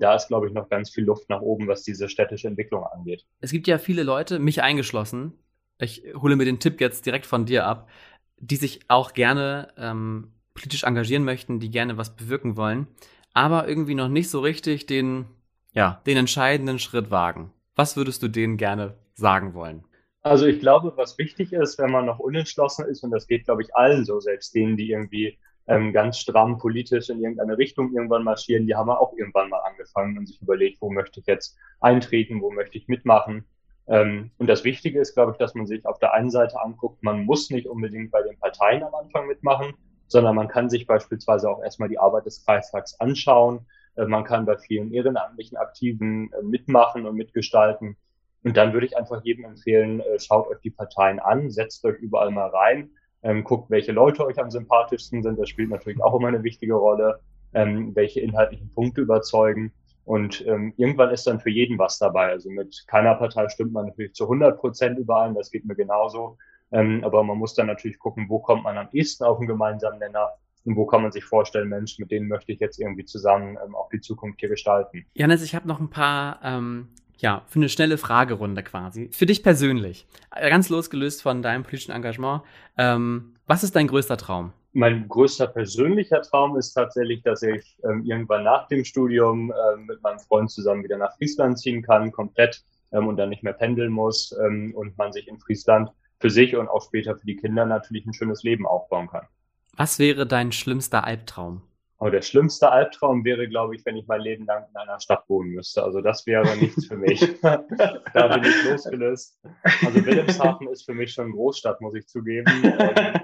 Da 0.00 0.16
ist, 0.16 0.26
glaube 0.26 0.48
ich, 0.48 0.52
noch 0.52 0.68
ganz 0.68 0.90
viel 0.90 1.04
Luft 1.04 1.28
nach 1.28 1.42
oben, 1.42 1.68
was 1.68 1.84
diese 1.84 2.08
städtische 2.08 2.48
Entwicklung 2.48 2.82
angeht. 2.82 3.24
Es 3.40 3.52
gibt 3.52 3.68
ja 3.68 3.78
viele 3.78 4.02
Leute, 4.02 4.40
mich 4.40 4.62
eingeschlossen, 4.62 5.34
ich 5.78 6.02
hole 6.16 6.34
mir 6.34 6.44
den 6.44 6.58
Tipp 6.58 6.80
jetzt 6.80 7.06
direkt 7.06 7.24
von 7.24 7.46
dir 7.46 7.66
ab, 7.66 7.88
die 8.38 8.56
sich 8.56 8.80
auch 8.88 9.12
gerne 9.12 9.68
ähm, 9.76 10.32
politisch 10.54 10.82
engagieren 10.82 11.22
möchten, 11.22 11.60
die 11.60 11.70
gerne 11.70 11.96
was 11.96 12.16
bewirken 12.16 12.56
wollen, 12.56 12.88
aber 13.32 13.68
irgendwie 13.68 13.94
noch 13.94 14.08
nicht 14.08 14.28
so 14.28 14.40
richtig 14.40 14.86
den, 14.86 15.26
ja, 15.72 16.00
den 16.06 16.16
entscheidenden 16.16 16.78
Schritt 16.78 17.10
wagen. 17.10 17.52
Was 17.76 17.96
würdest 17.96 18.22
du 18.22 18.28
denen 18.28 18.56
gerne 18.56 18.94
sagen 19.14 19.54
wollen? 19.54 19.84
Also 20.22 20.46
ich 20.46 20.60
glaube, 20.60 20.92
was 20.96 21.16
wichtig 21.18 21.52
ist, 21.52 21.78
wenn 21.78 21.90
man 21.90 22.04
noch 22.04 22.18
unentschlossen 22.18 22.86
ist, 22.86 23.02
und 23.02 23.10
das 23.10 23.26
geht, 23.26 23.44
glaube 23.44 23.62
ich, 23.62 23.74
allen 23.74 24.04
so, 24.04 24.20
selbst 24.20 24.54
denen, 24.54 24.76
die 24.76 24.90
irgendwie 24.90 25.38
ähm, 25.66 25.92
ganz 25.92 26.18
stramm 26.18 26.58
politisch 26.58 27.08
in 27.08 27.20
irgendeine 27.20 27.56
Richtung 27.56 27.92
irgendwann 27.94 28.24
marschieren, 28.24 28.66
die 28.66 28.74
haben 28.74 28.90
auch 28.90 29.14
irgendwann 29.16 29.48
mal 29.48 29.60
angefangen 29.60 30.18
und 30.18 30.26
sich 30.26 30.42
überlegt, 30.42 30.82
wo 30.82 30.90
möchte 30.90 31.20
ich 31.20 31.26
jetzt 31.26 31.56
eintreten, 31.80 32.42
wo 32.42 32.50
möchte 32.50 32.76
ich 32.76 32.88
mitmachen. 32.88 33.44
Ähm, 33.86 34.30
und 34.38 34.46
das 34.46 34.64
Wichtige 34.64 35.00
ist, 35.00 35.14
glaube 35.14 35.32
ich, 35.32 35.38
dass 35.38 35.54
man 35.54 35.66
sich 35.66 35.86
auf 35.86 35.98
der 35.98 36.12
einen 36.12 36.30
Seite 36.30 36.60
anguckt, 36.60 37.02
man 37.02 37.24
muss 37.24 37.50
nicht 37.50 37.66
unbedingt 37.66 38.10
bei 38.10 38.22
den 38.22 38.38
Parteien 38.38 38.82
am 38.82 38.94
Anfang 38.94 39.26
mitmachen, 39.26 39.74
sondern 40.06 40.34
man 40.34 40.48
kann 40.48 40.68
sich 40.68 40.86
beispielsweise 40.86 41.48
auch 41.48 41.62
erstmal 41.62 41.88
die 41.88 41.98
Arbeit 41.98 42.26
des 42.26 42.44
Kreistags 42.44 42.98
anschauen. 43.00 43.66
Äh, 44.00 44.06
man 44.06 44.24
kann 44.24 44.46
bei 44.46 44.56
vielen 44.56 44.92
ehrenamtlichen 44.92 45.56
Aktiven 45.58 46.32
äh, 46.32 46.42
mitmachen 46.42 47.06
und 47.06 47.16
mitgestalten. 47.16 47.96
Und 48.42 48.56
dann 48.56 48.72
würde 48.72 48.86
ich 48.86 48.96
einfach 48.96 49.22
jedem 49.22 49.44
empfehlen, 49.44 50.00
äh, 50.00 50.18
schaut 50.18 50.48
euch 50.48 50.60
die 50.62 50.70
Parteien 50.70 51.18
an, 51.18 51.50
setzt 51.50 51.84
euch 51.84 51.98
überall 51.98 52.30
mal 52.30 52.48
rein 52.48 52.90
ähm, 53.22 53.44
guckt, 53.44 53.70
welche 53.70 53.92
Leute 53.92 54.24
euch 54.24 54.38
am 54.38 54.50
sympathischsten 54.50 55.22
sind. 55.22 55.38
Das 55.38 55.48
spielt 55.48 55.68
natürlich 55.68 56.02
auch 56.02 56.18
immer 56.18 56.28
eine 56.28 56.42
wichtige 56.42 56.74
Rolle. 56.74 57.20
Ähm, 57.52 57.96
welche 57.96 58.20
inhaltlichen 58.20 58.70
Punkte 58.70 59.00
überzeugen. 59.00 59.72
Und 60.04 60.46
ähm, 60.46 60.72
irgendwann 60.76 61.10
ist 61.10 61.26
dann 61.26 61.40
für 61.40 61.50
jeden 61.50 61.78
was 61.78 61.98
dabei. 61.98 62.28
Also 62.28 62.48
mit 62.48 62.84
keiner 62.86 63.16
Partei 63.16 63.48
stimmt 63.48 63.72
man 63.72 63.86
natürlich 63.86 64.14
zu 64.14 64.24
100 64.24 64.58
Prozent 64.58 64.98
überein, 64.98 65.34
das 65.34 65.50
geht 65.50 65.66
mir 65.66 65.74
genauso. 65.74 66.38
Aber 66.70 67.24
man 67.24 67.36
muss 67.36 67.54
dann 67.54 67.66
natürlich 67.66 67.98
gucken, 67.98 68.26
wo 68.28 68.38
kommt 68.38 68.62
man 68.62 68.78
am 68.78 68.88
ehesten 68.92 69.24
auf 69.24 69.38
einen 69.38 69.48
gemeinsamen 69.48 69.98
Nenner 69.98 70.30
und 70.64 70.76
wo 70.76 70.86
kann 70.86 71.02
man 71.02 71.12
sich 71.12 71.24
vorstellen, 71.24 71.68
Mensch, 71.68 71.98
mit 71.98 72.10
denen 72.10 72.28
möchte 72.28 72.52
ich 72.52 72.60
jetzt 72.60 72.78
irgendwie 72.78 73.04
zusammen 73.04 73.56
ähm, 73.64 73.74
auch 73.74 73.88
die 73.90 74.00
Zukunft 74.00 74.40
hier 74.40 74.48
gestalten. 74.48 75.06
Janis, 75.14 75.42
ich 75.42 75.54
habe 75.54 75.66
noch 75.66 75.80
ein 75.80 75.90
paar, 75.90 76.40
ähm, 76.42 76.88
ja, 77.18 77.44
für 77.48 77.58
eine 77.58 77.68
schnelle 77.68 77.98
Fragerunde 77.98 78.62
quasi. 78.62 79.08
Für 79.12 79.26
dich 79.26 79.42
persönlich, 79.42 80.06
ganz 80.30 80.68
losgelöst 80.68 81.22
von 81.22 81.42
deinem 81.42 81.62
politischen 81.62 81.92
Engagement, 81.92 82.42
ähm, 82.76 83.34
was 83.46 83.64
ist 83.64 83.74
dein 83.76 83.86
größter 83.86 84.16
Traum? 84.16 84.52
Mein 84.72 85.08
größter 85.08 85.48
persönlicher 85.48 86.22
Traum 86.22 86.56
ist 86.56 86.74
tatsächlich, 86.74 87.22
dass 87.22 87.42
ich 87.42 87.76
ähm, 87.82 88.04
irgendwann 88.04 88.44
nach 88.44 88.68
dem 88.68 88.84
Studium 88.84 89.52
ähm, 89.52 89.86
mit 89.86 90.00
meinem 90.02 90.20
Freund 90.20 90.50
zusammen 90.50 90.84
wieder 90.84 90.96
nach 90.96 91.16
Friesland 91.16 91.58
ziehen 91.58 91.82
kann, 91.82 92.12
komplett 92.12 92.62
ähm, 92.92 93.08
und 93.08 93.16
dann 93.16 93.30
nicht 93.30 93.42
mehr 93.42 93.52
pendeln 93.52 93.90
muss 93.90 94.32
und 94.32 94.96
man 94.96 95.12
sich 95.12 95.26
in 95.26 95.40
Friesland 95.40 95.90
für 96.20 96.30
sich 96.30 96.54
und 96.54 96.68
auch 96.68 96.82
später 96.82 97.16
für 97.16 97.26
die 97.26 97.36
Kinder 97.36 97.64
natürlich 97.64 98.06
ein 98.06 98.12
schönes 98.12 98.42
Leben 98.42 98.66
aufbauen 98.66 99.08
kann. 99.08 99.26
Was 99.80 99.98
wäre 99.98 100.26
dein 100.26 100.52
schlimmster 100.52 101.04
Albtraum? 101.04 101.62
Oh, 102.00 102.10
der 102.10 102.20
schlimmste 102.20 102.70
Albtraum 102.70 103.24
wäre, 103.24 103.48
glaube 103.48 103.74
ich, 103.74 103.86
wenn 103.86 103.96
ich 103.96 104.06
mein 104.06 104.20
Leben 104.20 104.44
lang 104.44 104.66
in 104.68 104.76
einer 104.76 105.00
Stadt 105.00 105.24
wohnen 105.26 105.52
müsste. 105.52 105.82
Also 105.82 106.02
das 106.02 106.26
wäre 106.26 106.54
nichts 106.58 106.84
für 106.84 106.98
mich. 106.98 107.20
da 107.40 107.56
bin 108.28 108.44
ich 108.44 108.70
losgelöst. 108.70 109.40
Also 109.62 110.04
Wilhelmshaven 110.04 110.68
ist 110.68 110.84
für 110.84 110.92
mich 110.92 111.14
schon 111.14 111.32
Großstadt, 111.32 111.80
muss 111.80 111.94
ich 111.94 112.06
zugeben. 112.06 112.44
Ähm, 112.62 113.20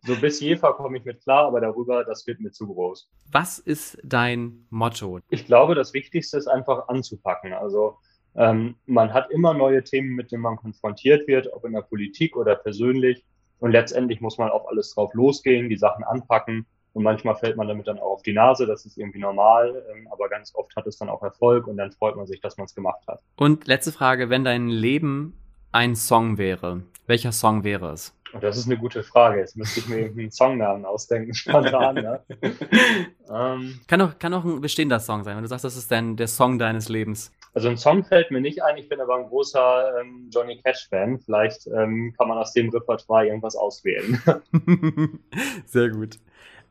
so 0.00 0.16
bis 0.16 0.40
Jever 0.40 0.72
komme 0.72 0.96
ich 0.96 1.04
mit 1.04 1.20
klar, 1.20 1.48
aber 1.48 1.60
darüber, 1.60 2.02
das 2.04 2.26
wird 2.26 2.40
mir 2.40 2.52
zu 2.52 2.68
groß. 2.68 3.10
Was 3.30 3.58
ist 3.58 3.98
dein 4.02 4.66
Motto? 4.70 5.20
Ich 5.28 5.44
glaube, 5.44 5.74
das 5.74 5.92
Wichtigste 5.92 6.38
ist 6.38 6.46
einfach 6.46 6.88
anzupacken. 6.88 7.52
Also 7.52 7.98
ähm, 8.34 8.76
man 8.86 9.12
hat 9.12 9.30
immer 9.30 9.52
neue 9.52 9.84
Themen, 9.84 10.16
mit 10.16 10.32
denen 10.32 10.42
man 10.42 10.56
konfrontiert 10.56 11.28
wird, 11.28 11.52
ob 11.52 11.66
in 11.66 11.74
der 11.74 11.82
Politik 11.82 12.34
oder 12.34 12.54
persönlich. 12.54 13.26
Und 13.60 13.72
letztendlich 13.72 14.20
muss 14.20 14.38
man 14.38 14.50
auf 14.50 14.68
alles 14.68 14.94
drauf 14.94 15.14
losgehen, 15.14 15.68
die 15.68 15.76
Sachen 15.76 16.04
anpacken. 16.04 16.66
Und 16.94 17.02
manchmal 17.02 17.36
fällt 17.36 17.56
man 17.56 17.68
damit 17.68 17.86
dann 17.86 17.98
auch 17.98 18.12
auf 18.12 18.22
die 18.22 18.32
Nase, 18.32 18.66
das 18.66 18.84
ist 18.84 18.98
irgendwie 18.98 19.20
normal, 19.20 19.84
ähm, 19.92 20.08
aber 20.10 20.28
ganz 20.28 20.54
oft 20.54 20.74
hat 20.74 20.86
es 20.86 20.98
dann 20.98 21.08
auch 21.08 21.22
Erfolg 21.22 21.66
und 21.66 21.76
dann 21.76 21.92
freut 21.92 22.16
man 22.16 22.26
sich, 22.26 22.40
dass 22.40 22.56
man 22.56 22.64
es 22.64 22.74
gemacht 22.74 23.06
hat. 23.06 23.20
Und 23.36 23.68
letzte 23.68 23.92
Frage, 23.92 24.30
wenn 24.30 24.42
dein 24.42 24.68
Leben 24.68 25.34
ein 25.70 25.94
Song 25.94 26.38
wäre, 26.38 26.82
welcher 27.06 27.32
Song 27.32 27.62
wäre 27.62 27.92
es? 27.92 28.14
Das 28.40 28.58
ist 28.58 28.66
eine 28.66 28.76
gute 28.76 29.02
Frage. 29.02 29.40
Jetzt 29.40 29.56
müsste 29.56 29.80
ich 29.80 29.88
mir 29.88 30.06
einen 30.06 30.30
Songnamen 30.30 30.84
ausdenken, 30.84 31.34
spontan. 31.34 31.94
ne? 31.94 32.20
ähm, 33.30 33.80
kann, 33.86 34.00
auch, 34.02 34.18
kann 34.18 34.34
auch 34.34 34.44
ein 34.44 34.60
bestehender 34.60 35.00
Song 35.00 35.24
sein, 35.24 35.36
wenn 35.36 35.42
du 35.42 35.48
sagst, 35.48 35.64
das 35.64 35.76
ist 35.76 35.90
dein, 35.90 36.16
der 36.16 36.28
Song 36.28 36.58
deines 36.58 36.88
Lebens. 36.88 37.32
Also 37.58 37.70
ein 37.70 37.76
Song 37.76 38.04
fällt 38.04 38.30
mir 38.30 38.40
nicht 38.40 38.62
ein, 38.62 38.76
ich 38.76 38.88
bin 38.88 39.00
aber 39.00 39.16
ein 39.16 39.26
großer 39.26 40.00
ähm, 40.00 40.30
Johnny 40.32 40.60
Cash-Fan. 40.62 41.18
Vielleicht 41.18 41.66
ähm, 41.66 42.14
kann 42.16 42.28
man 42.28 42.38
aus 42.38 42.52
dem 42.52 42.70
Repertoire 42.70 43.26
irgendwas 43.26 43.56
auswählen. 43.56 44.22
Sehr 45.66 45.88
gut. 45.90 46.20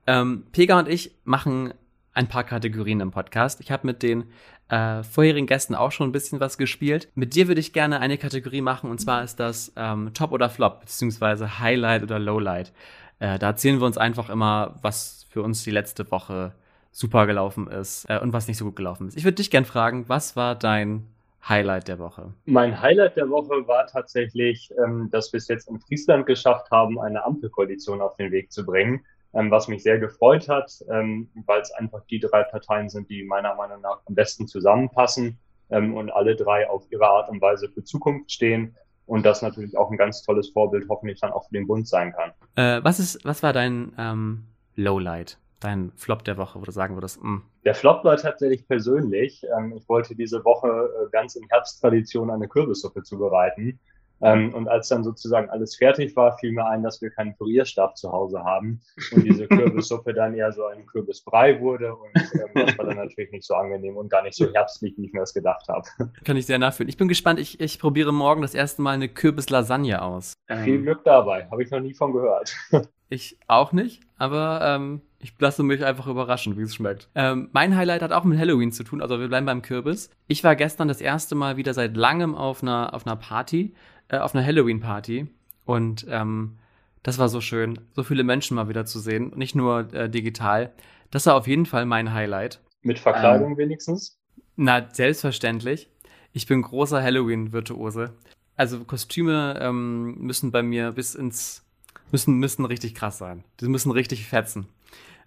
Ähm, 0.05 0.45
Pega 0.53 0.79
und 0.79 0.87
ich 0.87 1.13
machen 1.25 1.73
ein 2.13 2.29
paar 2.29 2.45
Kategorien 2.45 3.01
im 3.01 3.11
Podcast. 3.11 3.59
Ich 3.59 3.69
habe 3.69 3.85
mit 3.85 4.01
den 4.01 4.31
äh, 4.69 5.03
vorherigen 5.03 5.45
Gästen 5.45 5.75
auch 5.75 5.91
schon 5.91 6.07
ein 6.07 6.13
bisschen 6.13 6.39
was 6.39 6.57
gespielt. 6.57 7.09
Mit 7.15 7.35
dir 7.35 7.49
würde 7.49 7.59
ich 7.59 7.73
gerne 7.73 7.99
eine 7.99 8.17
Kategorie 8.17 8.61
machen 8.61 8.89
und 8.89 9.01
zwar 9.01 9.25
ist 9.25 9.41
das 9.41 9.73
ähm, 9.75 10.11
Top 10.13 10.31
oder 10.31 10.49
Flop, 10.49 10.79
beziehungsweise 10.79 11.59
Highlight 11.59 12.03
oder 12.03 12.17
Lowlight. 12.17 12.71
Äh, 13.19 13.37
da 13.39 13.47
erzählen 13.47 13.81
wir 13.81 13.87
uns 13.87 13.97
einfach 13.97 14.29
immer, 14.29 14.75
was 14.81 15.27
für 15.29 15.41
uns 15.41 15.65
die 15.65 15.71
letzte 15.71 16.09
Woche 16.11 16.53
super 16.97 17.27
gelaufen 17.27 17.67
ist 17.67 18.05
äh, 18.09 18.19
und 18.19 18.33
was 18.33 18.47
nicht 18.47 18.57
so 18.57 18.65
gut 18.65 18.75
gelaufen 18.75 19.07
ist. 19.07 19.17
Ich 19.17 19.23
würde 19.23 19.35
dich 19.35 19.51
gern 19.51 19.65
fragen, 19.65 20.09
was 20.09 20.35
war 20.35 20.55
dein 20.55 21.05
Highlight 21.47 21.87
der 21.87 21.99
Woche? 21.99 22.33
Mein 22.45 22.81
Highlight 22.81 23.15
der 23.15 23.29
Woche 23.29 23.67
war 23.67 23.85
tatsächlich, 23.85 24.73
ähm, 24.83 25.09
dass 25.11 25.31
wir 25.31 25.37
es 25.37 25.47
jetzt 25.47 25.69
in 25.69 25.79
Friesland 25.79 26.25
geschafft 26.25 26.71
haben, 26.71 26.99
eine 26.99 27.23
Ampelkoalition 27.23 28.01
auf 28.01 28.15
den 28.17 28.31
Weg 28.31 28.51
zu 28.51 28.65
bringen 28.65 29.05
ähm, 29.33 29.51
was 29.51 29.67
mich 29.67 29.83
sehr 29.83 29.99
gefreut 29.99 30.49
hat, 30.49 30.71
ähm, 30.89 31.29
weil 31.45 31.61
es 31.61 31.71
einfach 31.71 32.01
die 32.09 32.19
drei 32.19 32.43
Parteien 32.43 32.89
sind, 32.89 33.09
die 33.09 33.23
meiner 33.23 33.55
Meinung 33.55 33.81
nach 33.81 33.99
am 34.05 34.15
besten 34.15 34.47
zusammenpassen 34.47 35.37
ähm, 35.69 35.95
und 35.95 36.09
alle 36.09 36.35
drei 36.35 36.69
auf 36.69 36.85
ihre 36.89 37.07
Art 37.07 37.29
und 37.29 37.41
Weise 37.41 37.69
für 37.69 37.83
Zukunft 37.83 38.31
stehen 38.31 38.75
und 39.05 39.25
das 39.25 39.41
natürlich 39.41 39.77
auch 39.77 39.91
ein 39.91 39.97
ganz 39.97 40.23
tolles 40.23 40.49
Vorbild 40.49 40.87
hoffentlich 40.89 41.19
dann 41.19 41.31
auch 41.31 41.45
für 41.47 41.53
den 41.53 41.67
Bund 41.67 41.87
sein 41.87 42.13
kann. 42.13 42.31
Äh, 42.55 42.83
was 42.83 42.99
ist, 42.99 43.23
was 43.25 43.43
war 43.43 43.53
dein 43.53 44.45
Lowlight? 44.75 45.37
Dein 45.59 45.91
Flop 45.95 46.23
der 46.23 46.37
Woche, 46.37 46.59
wo 46.59 46.65
du 46.65 46.71
sagen 46.71 46.95
würdest, 46.95 47.21
mh. 47.21 47.29
Mm. 47.29 47.43
Der 47.65 47.75
Flop 47.75 48.03
war 48.03 48.17
tatsächlich 48.17 48.67
persönlich. 48.67 49.43
Ähm, 49.57 49.73
ich 49.75 49.87
wollte 49.89 50.15
diese 50.15 50.43
Woche 50.45 50.67
äh, 50.67 51.09
ganz 51.11 51.35
in 51.35 51.47
Herbsttradition 51.49 52.29
eine 52.29 52.47
Kürbissuppe 52.47 53.03
zubereiten 53.03 53.79
ähm, 54.21 54.53
und 54.53 54.67
als 54.67 54.87
dann 54.87 55.03
sozusagen 55.03 55.49
alles 55.49 55.75
fertig 55.75 56.15
war, 56.15 56.37
fiel 56.37 56.51
mir 56.51 56.65
ein, 56.65 56.81
dass 56.81 57.01
wir 57.01 57.11
keinen 57.11 57.35
Pürierstab 57.35 57.97
zu 57.97 58.11
Hause 58.11 58.43
haben 58.43 58.81
und 59.11 59.23
diese 59.23 59.47
Kürbissuppe 59.47 60.13
dann 60.13 60.33
eher 60.33 60.51
so 60.51 60.65
ein 60.65 60.85
Kürbisbrei 60.87 61.59
wurde 61.61 61.95
und 61.95 62.15
ähm, 62.15 62.49
das 62.65 62.77
war 62.77 62.85
dann 62.85 62.97
natürlich 62.97 63.31
nicht 63.31 63.45
so 63.45 63.53
angenehm 63.53 63.95
und 63.95 64.09
gar 64.09 64.23
nicht 64.23 64.35
so 64.35 64.51
herbstlich, 64.51 64.95
wie 64.97 65.05
ich 65.05 65.13
mir 65.13 65.19
das 65.19 65.33
gedacht 65.33 65.67
habe. 65.67 65.87
Kann 66.23 66.37
ich 66.37 66.47
sehr 66.47 66.57
nachfühlen. 66.57 66.89
Ich 66.89 66.97
bin 66.97 67.07
gespannt. 67.07 67.39
Ich, 67.39 67.59
ich 67.59 67.79
probiere 67.79 68.11
morgen 68.11 68.41
das 68.41 68.55
erste 68.55 68.81
Mal 68.81 68.91
eine 68.91 69.07
Kürbislasagne 69.07 70.01
aus. 70.01 70.33
Viel 70.63 70.81
Glück 70.81 71.03
dabei. 71.03 71.47
Habe 71.51 71.61
ich 71.63 71.69
noch 71.69 71.79
nie 71.79 71.93
von 71.93 72.11
gehört. 72.11 72.55
ich 73.09 73.37
auch 73.47 73.71
nicht, 73.71 74.01
aber 74.17 74.61
ähm, 74.63 75.01
ich 75.19 75.33
lasse 75.39 75.63
mich 75.63 75.83
einfach 75.83 76.07
überraschen, 76.07 76.57
wie 76.57 76.61
es 76.61 76.75
schmeckt. 76.75 77.09
Ähm, 77.15 77.49
mein 77.51 77.75
Highlight 77.75 78.01
hat 78.01 78.11
auch 78.11 78.23
mit 78.23 78.37
Halloween 78.37 78.71
zu 78.71 78.83
tun, 78.83 79.01
also 79.01 79.19
wir 79.19 79.27
bleiben 79.27 79.45
beim 79.45 79.61
Kürbis. 79.61 80.09
Ich 80.27 80.43
war 80.43 80.55
gestern 80.55 80.87
das 80.87 81.01
erste 81.01 81.35
Mal 81.35 81.57
wieder 81.57 81.73
seit 81.73 81.97
langem 81.97 82.35
auf 82.35 82.61
einer, 82.61 82.93
auf 82.93 83.05
einer 83.05 83.15
Party 83.15 83.73
äh, 84.09 84.17
auf 84.17 84.35
einer 84.35 84.45
Halloween-Party 84.45 85.27
und 85.65 86.05
ähm, 86.09 86.57
das 87.03 87.17
war 87.17 87.29
so 87.29 87.41
schön, 87.41 87.79
so 87.93 88.03
viele 88.03 88.23
Menschen 88.23 88.55
mal 88.55 88.69
wieder 88.69 88.85
zu 88.85 88.99
sehen, 88.99 89.33
nicht 89.35 89.55
nur 89.55 89.93
äh, 89.93 90.09
digital. 90.09 90.73
Das 91.11 91.25
war 91.25 91.35
auf 91.35 91.47
jeden 91.47 91.65
Fall 91.65 91.85
mein 91.85 92.13
Highlight. 92.13 92.61
Mit 92.81 92.99
Verkleidung 92.99 93.51
ähm, 93.51 93.57
wenigstens? 93.57 94.17
Na, 94.55 94.87
selbstverständlich. 94.91 95.89
Ich 96.33 96.47
bin 96.47 96.61
großer 96.61 97.01
Halloween-Virtuose. 97.01 98.13
Also 98.55 98.83
Kostüme 98.83 99.57
ähm, 99.61 100.15
müssen 100.19 100.51
bei 100.51 100.63
mir 100.63 100.91
bis 100.91 101.15
ins 101.15 101.63
müssen 102.11 102.35
müssen 102.35 102.65
richtig 102.65 102.95
krass 102.95 103.17
sein. 103.17 103.43
Die 103.59 103.67
müssen 103.67 103.91
richtig 103.91 104.25
fetzen. 104.25 104.67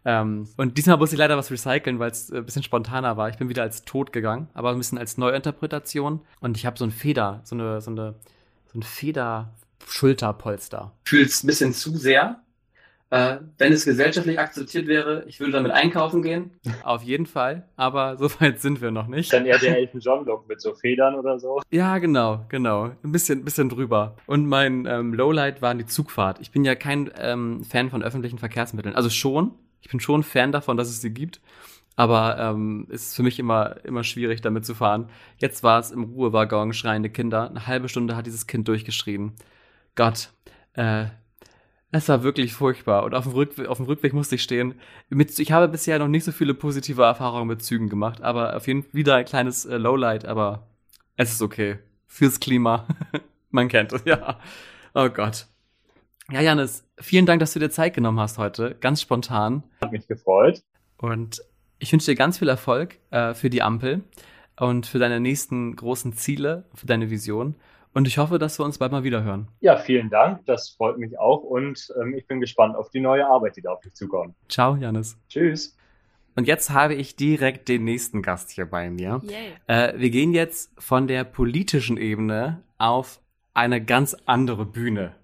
Ähm, 0.05 0.49
und 0.57 0.79
diesmal 0.79 0.97
muss 0.97 1.13
ich 1.13 1.19
leider 1.19 1.37
was 1.37 1.51
recyceln, 1.51 1.99
weil 1.99 2.11
es 2.11 2.33
ein 2.33 2.45
bisschen 2.45 2.63
spontaner 2.63 3.17
war. 3.17 3.29
Ich 3.29 3.37
bin 3.37 3.49
wieder 3.49 3.63
als 3.63 3.85
tot 3.85 4.13
gegangen, 4.13 4.49
aber 4.55 4.71
ein 4.71 4.79
bisschen 4.79 4.99
als 4.99 5.19
Neuinterpretation. 5.19 6.21
Und 6.41 6.57
ich 6.57 6.67
habe 6.67 6.79
so 6.79 6.85
ein 6.85 6.91
Feder, 6.91 7.41
so 7.45 7.55
eine 7.55 7.81
so 7.81 7.91
eine 7.91 8.15
so 8.73 8.79
ein 8.79 8.83
Feder-Schulterpolster. 8.83 10.93
Fühlst 11.05 11.45
ein 11.45 11.49
bisschen 11.49 11.73
zu 11.73 11.97
sehr. 11.97 12.41
Äh, 13.13 13.39
wenn 13.59 13.73
es 13.73 13.85
gesellschaftlich 13.85 14.39
akzeptiert 14.39 14.87
wäre, 14.87 15.25
ich 15.27 15.41
würde 15.41 15.53
damit 15.53 15.73
einkaufen 15.73 16.23
gehen. 16.23 16.53
Auf 16.85 17.03
jeden 17.03 17.27
Fall. 17.27 17.69
Aber 17.77 18.17
so 18.19 18.31
weit 18.41 18.61
sind 18.61 18.81
wir 18.81 18.93
noch 18.93 19.09
nicht. 19.09 19.33
Dann 19.33 19.47
eher 19.47 19.59
der 19.59 19.77
Elton 19.77 20.01
John 20.01 20.25
Look 20.25 20.49
mit 20.49 20.61
so 20.61 20.75
Federn 20.75 21.17
oder 21.17 21.41
so. 21.41 21.61
Ja, 21.71 21.99
genau, 21.99 22.45
genau. 22.49 22.93
Ein 23.03 23.13
bisschen, 23.13 23.45
bisschen 23.45 23.69
drüber. 23.69 24.17
Und 24.27 24.47
mein 24.47 24.87
ähm, 24.87 25.13
Lowlight 25.13 25.61
war 25.61 25.75
die 25.75 25.87
Zugfahrt. 25.87 26.39
Ich 26.41 26.53
bin 26.53 26.65
ja 26.65 26.77
kein 26.77 27.11
ähm, 27.19 27.65
Fan 27.65 27.91
von 27.91 28.05
öffentlichen 28.05 28.39
Verkehrsmitteln. 28.39 28.95
Also 28.95 29.11
schon. 29.11 29.55
Ich 29.81 29.91
bin 29.91 30.01
schon 30.01 30.23
Fan 30.23 30.53
davon, 30.53 30.77
dass 30.77 30.89
es 30.89 31.01
sie 31.01 31.13
gibt. 31.13 31.41
Aber 31.97 32.39
ähm, 32.39 32.87
ist 32.89 33.15
für 33.15 33.23
mich 33.23 33.39
immer, 33.39 33.85
immer 33.85 34.05
schwierig, 34.05 34.41
damit 34.41 34.65
zu 34.65 34.75
fahren. 34.75 35.11
Jetzt 35.37 35.63
war 35.63 35.79
es 35.79 35.91
im 35.91 36.05
Ruhewaggon 36.05 36.73
schreiende 36.73 37.11
Kinder. 37.11 37.51
Eine 37.51 37.67
halbe 37.67 37.89
Stunde 37.89 38.17
hat 38.17 38.27
dieses 38.27 38.47
Kind 38.47 38.69
durchgeschrien. 38.69 39.33
Gott, 39.97 40.31
äh, 40.75 41.07
es 41.93 42.09
war 42.09 42.23
wirklich 42.23 42.55
furchtbar. 42.55 43.05
Und 43.05 43.15
auf 43.15 43.25
dem, 43.25 43.33
Rückweg, 43.33 43.67
auf 43.67 43.79
dem 43.79 43.87
Rückweg 43.87 44.13
musste 44.13 44.37
ich 44.37 44.43
stehen. 44.43 44.75
Mit, 45.09 45.37
ich 45.39 45.53
habe 45.53 45.69
bisher 45.69 45.99
noch 45.99 46.09
nicht 46.09 46.25
so 46.25 46.33
viele 46.33 46.55
positive 46.55 47.03
Erfahrungen 47.03 47.49
mit 47.49 47.63
Zügen 47.63 47.89
gemacht, 47.89 48.23
aber 48.23 48.57
auf 48.57 48.67
jeden 48.67 48.85
Fall 48.85 48.95
wieder 48.95 49.17
ein 49.17 49.25
kleines 49.25 49.65
äh, 49.65 49.77
Lowlight, 49.77 50.25
aber 50.25 50.69
es 51.17 51.33
ist 51.33 51.43
okay. 51.43 51.79
Fürs 52.07 52.41
Klima. 52.41 52.87
Man 53.51 53.69
kennt 53.69 53.93
es, 53.93 54.05
ja. 54.05 54.39
Oh 54.95 55.09
Gott. 55.09 55.47
Ja, 56.33 56.41
Janis, 56.41 56.85
vielen 57.01 57.27
Dank, 57.27 57.41
dass 57.41 57.53
du 57.55 57.59
dir 57.59 57.71
Zeit 57.71 57.95
genommen 57.95 58.21
hast 58.21 58.39
heute. 58.39 58.77
Ganz 58.81 59.01
spontan. 59.01 59.65
Hat 59.81 59.91
mich 59.91 60.07
gefreut. 60.07 60.63
Und 60.97 61.43
ich 61.81 61.93
wünsche 61.93 62.13
dir 62.13 62.15
ganz 62.15 62.39
viel 62.39 62.49
Erfolg 62.49 62.99
äh, 63.11 63.35
für 63.35 63.51
die 63.51 63.63
Ampel 63.63 64.03
und 64.59 64.87
für 64.87 65.01
deine 65.01 65.19
nächsten 65.19 65.75
großen 65.75 66.13
Ziele, 66.13 66.67
für 66.75 66.87
deine 66.87 67.11
Vision. 67.11 67.57
Und 67.95 68.07
ich 68.07 68.19
hoffe, 68.19 68.39
dass 68.39 68.61
wir 68.61 68.65
uns 68.65 68.79
bald 68.79 68.93
mal 68.93 69.03
wieder 69.03 69.25
hören. 69.25 69.49
Ja, 69.59 69.77
vielen 69.77 70.09
Dank. 70.09 70.47
Das 70.47 70.71
freut 70.71 70.99
mich 70.99 71.19
auch. 71.19 71.43
Und 71.43 71.93
ähm, 72.01 72.15
ich 72.15 72.27
bin 72.29 72.41
gespannt 72.41 72.77
auf 72.77 72.91
die 72.91 73.01
neue 73.01 73.27
Arbeit, 73.27 73.57
die 73.57 73.63
da 73.63 73.73
auf 73.73 73.81
dich 73.81 73.95
zukommt. 73.95 74.37
Ciao, 74.49 74.77
Janis. 74.77 75.19
Tschüss. 75.29 75.77
Und 76.37 76.47
jetzt 76.47 76.71
habe 76.71 76.95
ich 76.95 77.17
direkt 77.17 77.69
den 77.69 77.83
nächsten 77.83 78.23
Gast 78.23 78.51
hier 78.51 78.67
bei 78.67 78.89
mir. 78.89 79.21
Äh, 79.67 79.95
wir 79.97 80.11
gehen 80.11 80.33
jetzt 80.33 80.71
von 80.79 81.09
der 81.09 81.25
politischen 81.25 81.97
Ebene 81.97 82.63
auf 82.79 83.21
eine 83.53 83.85
ganz 83.85 84.17
andere 84.27 84.65
Bühne. 84.65 85.17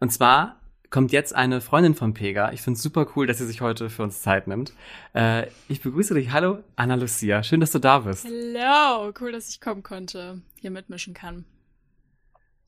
Und 0.00 0.10
zwar 0.10 0.58
kommt 0.88 1.12
jetzt 1.12 1.34
eine 1.34 1.60
Freundin 1.60 1.94
von 1.94 2.14
Pega. 2.14 2.50
Ich 2.52 2.62
finde 2.62 2.78
es 2.78 2.82
super 2.82 3.06
cool, 3.14 3.26
dass 3.26 3.38
sie 3.38 3.46
sich 3.46 3.60
heute 3.60 3.90
für 3.90 4.02
uns 4.02 4.22
Zeit 4.22 4.48
nimmt. 4.48 4.72
Äh, 5.14 5.46
ich 5.68 5.82
begrüße 5.82 6.14
dich. 6.14 6.32
Hallo, 6.32 6.64
Anna 6.74 6.96
Lucia. 6.96 7.42
Schön, 7.42 7.60
dass 7.60 7.70
du 7.70 7.78
da 7.78 8.00
bist. 8.00 8.24
Hallo, 8.24 9.12
cool, 9.20 9.30
dass 9.30 9.50
ich 9.50 9.60
kommen 9.60 9.82
konnte, 9.82 10.40
hier 10.58 10.70
mitmischen 10.70 11.14
kann. 11.14 11.44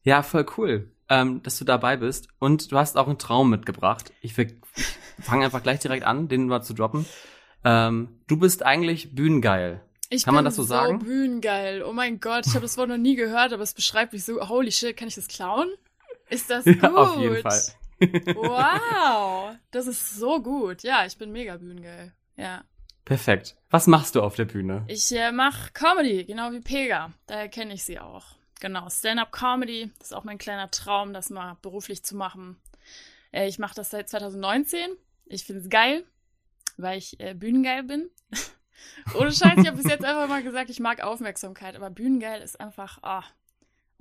Ja, 0.05 0.23
voll 0.23 0.47
cool, 0.57 0.91
ähm, 1.09 1.43
dass 1.43 1.59
du 1.59 1.65
dabei 1.65 1.97
bist. 1.97 2.29
Und 2.39 2.71
du 2.71 2.77
hast 2.77 2.97
auch 2.97 3.09
einen 3.09 3.19
Traum 3.19 3.51
mitgebracht. 3.51 4.13
Ich, 4.21 4.37
ich 4.39 4.55
fange 5.21 5.47
einfach 5.47 5.63
gleich 5.63 5.81
direkt 5.81 6.05
an, 6.05 6.29
den 6.29 6.47
mal 6.47 6.63
zu 6.63 6.75
droppen. 6.75 7.07
Ähm, 7.65 8.09
du 8.27 8.37
bist 8.37 8.63
eigentlich 8.63 9.15
bühnengeil. 9.15 9.81
Ich 10.11 10.25
kann 10.25 10.35
man 10.35 10.45
das 10.45 10.57
so 10.57 10.63
sagen? 10.63 11.01
So 11.01 11.07
bühnengeil. 11.07 11.83
Oh 11.83 11.95
mein 11.95 12.21
Gott, 12.21 12.47
ich 12.47 12.53
habe 12.53 12.63
das 12.63 12.77
Wort 12.77 12.91
noch 12.91 12.99
nie 12.99 13.17
gehört, 13.17 13.55
aber 13.55 13.63
es 13.63 13.73
beschreibt 13.73 14.13
mich 14.13 14.25
so. 14.25 14.47
Holy 14.47 14.71
shit, 14.71 14.97
kann 14.97 15.09
ich 15.09 15.15
das 15.15 15.29
klauen? 15.29 15.71
Ist 16.33 16.49
das 16.49 16.65
gut? 16.65 16.77
Ja, 16.83 16.95
auf 16.95 17.21
jeden 17.21 17.43
Fall. 17.43 17.63
wow, 18.35 19.55
das 19.71 19.87
ist 19.87 20.17
so 20.17 20.43
gut. 20.43 20.83
Ja, 20.83 21.05
ich 21.05 21.17
bin 21.19 21.31
mega 21.31 21.57
bühnengeil. 21.59 22.13
Ja. 22.37 22.65
Perfekt. 23.05 23.57
Was 23.71 23.87
machst 23.87 24.15
du 24.15 24.23
auf 24.23 24.35
der 24.35 24.47
Bühne? 24.47 24.85
Ich 24.89 25.13
äh, 25.13 25.31
mache 25.31 25.73
Comedy, 25.73 26.25
genau 26.25 26.53
wie 26.53 26.61
Pega. 26.61 27.13
Daher 27.27 27.49
kenne 27.49 27.75
ich 27.75 27.85
sie 27.85 27.99
auch. 27.99 28.37
Genau, 28.61 28.89
Stand-up-Comedy. 28.89 29.91
Das 29.99 30.09
ist 30.09 30.13
auch 30.15 30.25
mein 30.25 30.39
kleiner 30.39 30.71
Traum, 30.71 31.13
das 31.13 31.31
mal 31.31 31.57
beruflich 31.61 32.03
zu 32.05 32.17
machen. 32.17 32.57
Äh, 33.33 33.49
ich 33.49 33.59
mache 33.59 33.75
das 33.75 33.91
seit 33.91 34.09
2019. 34.09 34.81
Ich 35.27 35.45
finde 35.45 35.63
es 35.63 35.69
geil, 35.69 36.05
weil 36.79 36.99
ich 36.99 37.21
äh, 37.21 37.35
bühnengeil 37.35 37.83
bin. 37.83 38.09
Ohne 39.15 39.33
Scheiß, 39.33 39.59
ich 39.59 39.67
habe 39.67 39.77
bis 39.77 39.91
jetzt 39.91 40.05
einfach 40.05 40.29
mal 40.29 40.43
gesagt, 40.43 40.71
ich 40.71 40.81
mag 40.81 41.03
Aufmerksamkeit, 41.03 41.77
aber 41.77 41.91
bühnengeil 41.91 42.41
ist 42.41 42.59
einfach, 42.59 43.03
ah. 43.03 43.25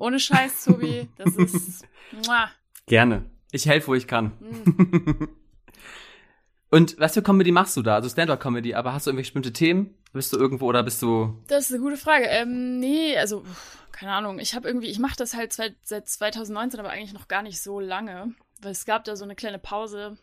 Ohne 0.02 0.20
Scheiß, 0.20 0.66
Tobi, 0.66 1.10
das 1.16 1.36
ist. 1.36 1.86
Gerne. 2.88 3.30
Ich 3.52 3.68
helfe, 3.68 3.89
wo 3.89 3.93
ich 3.93 4.08
kann. 4.08 4.32
Mhm. 4.39 5.30
Und 6.72 6.97
was 6.99 7.14
für 7.14 7.22
Comedy 7.22 7.52
machst 7.52 7.78
du 7.78 7.84
da? 7.84 7.95
Also 7.95 8.10
Stand-up-Comedy, 8.10 8.74
aber 8.74 8.93
hast 8.93 9.06
du 9.06 9.12
irgendwelche 9.12 9.34
bestimmte 9.34 9.54
Themen? 9.54 9.95
Bist 10.12 10.34
du 10.34 10.38
irgendwo 10.38 10.66
oder 10.66 10.82
bist 10.82 11.04
du. 11.04 11.38
Das 11.47 11.66
ist 11.66 11.74
eine 11.74 11.84
gute 11.84 11.97
Frage. 11.97 12.26
Ähm, 12.26 12.80
nee, 12.80 13.16
also, 13.16 13.43
keine 13.91 14.14
Ahnung. 14.14 14.39
Ich 14.39 14.56
habe 14.56 14.68
irgendwie, 14.68 14.88
ich 14.88 14.97
mache 14.97 15.18
das 15.18 15.36
halt 15.36 15.54
seit, 15.54 15.76
seit 15.84 16.10
2019, 16.10 16.80
aber 16.80 16.89
eigentlich 16.89 17.14
noch 17.14 17.28
gar 17.28 17.43
nicht 17.43 17.62
so 17.62 17.80
lange. 17.80 18.34
Weil 18.62 18.72
es 18.72 18.86
gab 18.86 19.04
da 19.04 19.16
so 19.16 19.24
eine 19.24 19.36
kleine 19.36 19.60
Pause, 19.60 20.18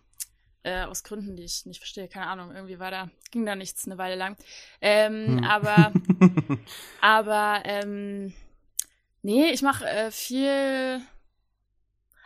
äh, 0.64 0.82
aus 0.82 1.04
Gründen, 1.04 1.36
die 1.36 1.44
ich 1.44 1.66
nicht 1.66 1.78
verstehe. 1.78 2.08
Keine 2.08 2.26
Ahnung, 2.26 2.50
irgendwie 2.52 2.80
war 2.80 2.90
da, 2.90 3.10
ging 3.30 3.46
da 3.46 3.54
nichts 3.54 3.86
eine 3.86 3.98
Weile 3.98 4.16
lang. 4.16 4.36
Ähm, 4.80 5.38
hm. 5.38 5.44
Aber, 5.44 5.92
aber, 7.00 7.62
ähm, 7.64 8.34
nee, 9.22 9.50
ich 9.50 9.62
mache 9.62 9.86
äh, 9.86 10.10
viel. 10.10 11.00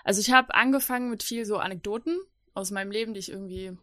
Also 0.05 0.21
ich 0.21 0.33
habe 0.33 0.55
angefangen 0.55 1.11
mit 1.11 1.23
viel 1.23 1.45
so 1.45 1.59
Anekdoten 1.59 2.19
aus 2.55 2.71
meinem 2.71 2.91
Leben, 2.91 3.15
die 3.15 3.21
ich 3.21 3.31
irgendwie 3.31 3.77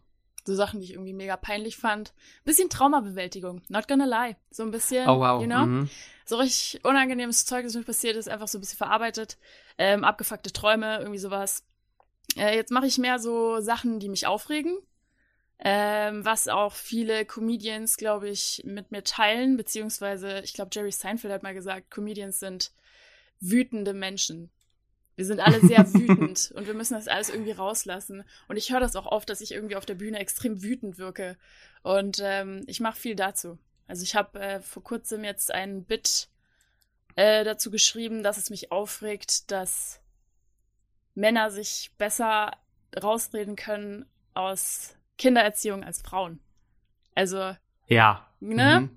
so 0.44 0.54
Sachen, 0.54 0.80
die 0.80 0.86
ich 0.86 0.92
irgendwie 0.92 1.12
mega 1.12 1.36
peinlich 1.36 1.76
fand. 1.76 2.12
Bisschen 2.44 2.70
Traumabewältigung, 2.70 3.62
not 3.68 3.88
gonna 3.88 4.04
lie. 4.04 4.36
So 4.50 4.62
ein 4.62 4.70
bisschen, 4.70 5.08
oh, 5.08 5.20
wow. 5.20 5.40
you 5.40 5.46
know? 5.46 5.66
Mhm. 5.66 5.90
So 6.24 6.36
richtig 6.36 6.84
unangenehmes 6.84 7.44
Zeug, 7.44 7.64
das 7.64 7.74
mir 7.74 7.82
passiert 7.82 8.16
ist, 8.16 8.28
einfach 8.28 8.48
so 8.48 8.58
ein 8.58 8.60
bisschen 8.60 8.78
verarbeitet. 8.78 9.38
Ähm, 9.78 10.04
abgefuckte 10.04 10.52
Träume, 10.52 10.98
irgendwie 10.98 11.18
sowas. 11.18 11.64
Äh, 12.36 12.54
jetzt 12.54 12.70
mache 12.70 12.86
ich 12.86 12.98
mehr 12.98 13.18
so 13.18 13.60
Sachen, 13.60 13.98
die 13.98 14.08
mich 14.08 14.26
aufregen. 14.26 14.78
Ähm, 15.62 16.24
was 16.24 16.48
auch 16.48 16.72
viele 16.72 17.26
Comedians, 17.26 17.98
glaube 17.98 18.30
ich, 18.30 18.62
mit 18.64 18.92
mir 18.92 19.04
teilen, 19.04 19.58
beziehungsweise, 19.58 20.40
ich 20.40 20.54
glaube, 20.54 20.70
Jerry 20.72 20.90
Seinfeld 20.92 21.34
hat 21.34 21.42
mal 21.42 21.52
gesagt, 21.52 21.90
Comedians 21.90 22.40
sind 22.40 22.72
wütende 23.40 23.94
Menschen. 23.94 24.50
Wir 25.16 25.26
sind 25.26 25.40
alle 25.40 25.60
sehr 25.60 25.86
wütend 25.94 26.52
und 26.54 26.66
wir 26.66 26.74
müssen 26.74 26.94
das 26.94 27.08
alles 27.08 27.28
irgendwie 27.28 27.52
rauslassen. 27.52 28.24
Und 28.48 28.56
ich 28.56 28.72
höre 28.72 28.80
das 28.80 28.96
auch 28.96 29.06
oft, 29.06 29.28
dass 29.28 29.40
ich 29.40 29.52
irgendwie 29.52 29.76
auf 29.76 29.86
der 29.86 29.94
Bühne 29.94 30.18
extrem 30.18 30.62
wütend 30.62 30.98
wirke. 30.98 31.36
Und 31.82 32.20
ähm, 32.22 32.62
ich 32.66 32.80
mache 32.80 32.98
viel 32.98 33.16
dazu. 33.16 33.58
Also 33.86 34.02
ich 34.02 34.14
habe 34.14 34.40
äh, 34.40 34.60
vor 34.60 34.82
kurzem 34.82 35.24
jetzt 35.24 35.52
ein 35.52 35.84
Bit 35.84 36.28
äh, 37.16 37.44
dazu 37.44 37.70
geschrieben, 37.70 38.22
dass 38.22 38.38
es 38.38 38.50
mich 38.50 38.72
aufregt, 38.72 39.50
dass 39.50 40.00
Männer 41.14 41.50
sich 41.50 41.90
besser 41.98 42.52
rausreden 43.02 43.56
können 43.56 44.06
aus 44.32 44.94
Kindererziehung 45.18 45.84
als 45.84 46.02
Frauen. 46.02 46.40
Also. 47.14 47.54
Ja. 47.88 48.26
Ne? 48.40 48.80
Mhm. 48.80 48.96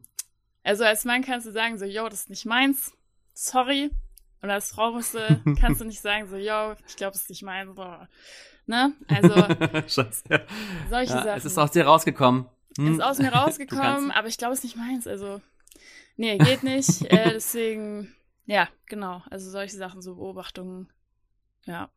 Also 0.64 0.86
als 0.86 1.04
Mann 1.04 1.24
kannst 1.24 1.48
du 1.48 1.52
sagen, 1.52 1.78
so, 1.78 1.86
yo, 1.86 2.08
das 2.08 2.22
ist 2.22 2.30
nicht 2.30 2.46
meins. 2.46 2.96
Sorry. 3.34 3.92
Und 4.44 4.50
als 4.50 4.72
Frau 4.72 4.92
musst 4.92 5.14
du, 5.14 5.20
kannst 5.60 5.80
du 5.80 5.86
nicht 5.86 6.02
sagen, 6.02 6.28
so, 6.28 6.36
yo, 6.36 6.74
ich 6.86 6.98
glaube, 6.98 7.16
es 7.16 7.22
ist 7.22 7.30
nicht 7.30 7.44
meins. 7.44 7.74
So. 7.76 7.98
Ne? 8.66 8.94
Also. 9.08 9.34
Scheiße. 10.04 10.24
Ja. 10.30 10.40
Solche 10.90 11.14
ja, 11.14 11.24
Sachen. 11.24 11.38
Es 11.38 11.46
ist 11.46 11.58
aus 11.58 11.72
dir 11.72 11.86
rausgekommen. 11.86 12.46
Hm. 12.78 12.94
Ist 12.94 13.02
aus 13.02 13.18
mir 13.20 13.32
rausgekommen, 13.32 14.12
aber 14.12 14.28
ich 14.28 14.38
glaube, 14.38 14.54
es 14.54 14.60
ist 14.60 14.66
nicht 14.66 14.76
meins. 14.76 15.08
Also. 15.08 15.42
Nee, 16.18 16.38
geht 16.38 16.64
nicht. 16.64 17.04
äh, 17.10 17.32
deswegen, 17.32 18.14
ja, 18.46 18.68
genau. 18.86 19.24
Also 19.30 19.50
solche 19.50 19.78
Sachen, 19.78 20.02
so 20.02 20.16
Beobachtungen. 20.16 20.92
Ja. 21.64 21.90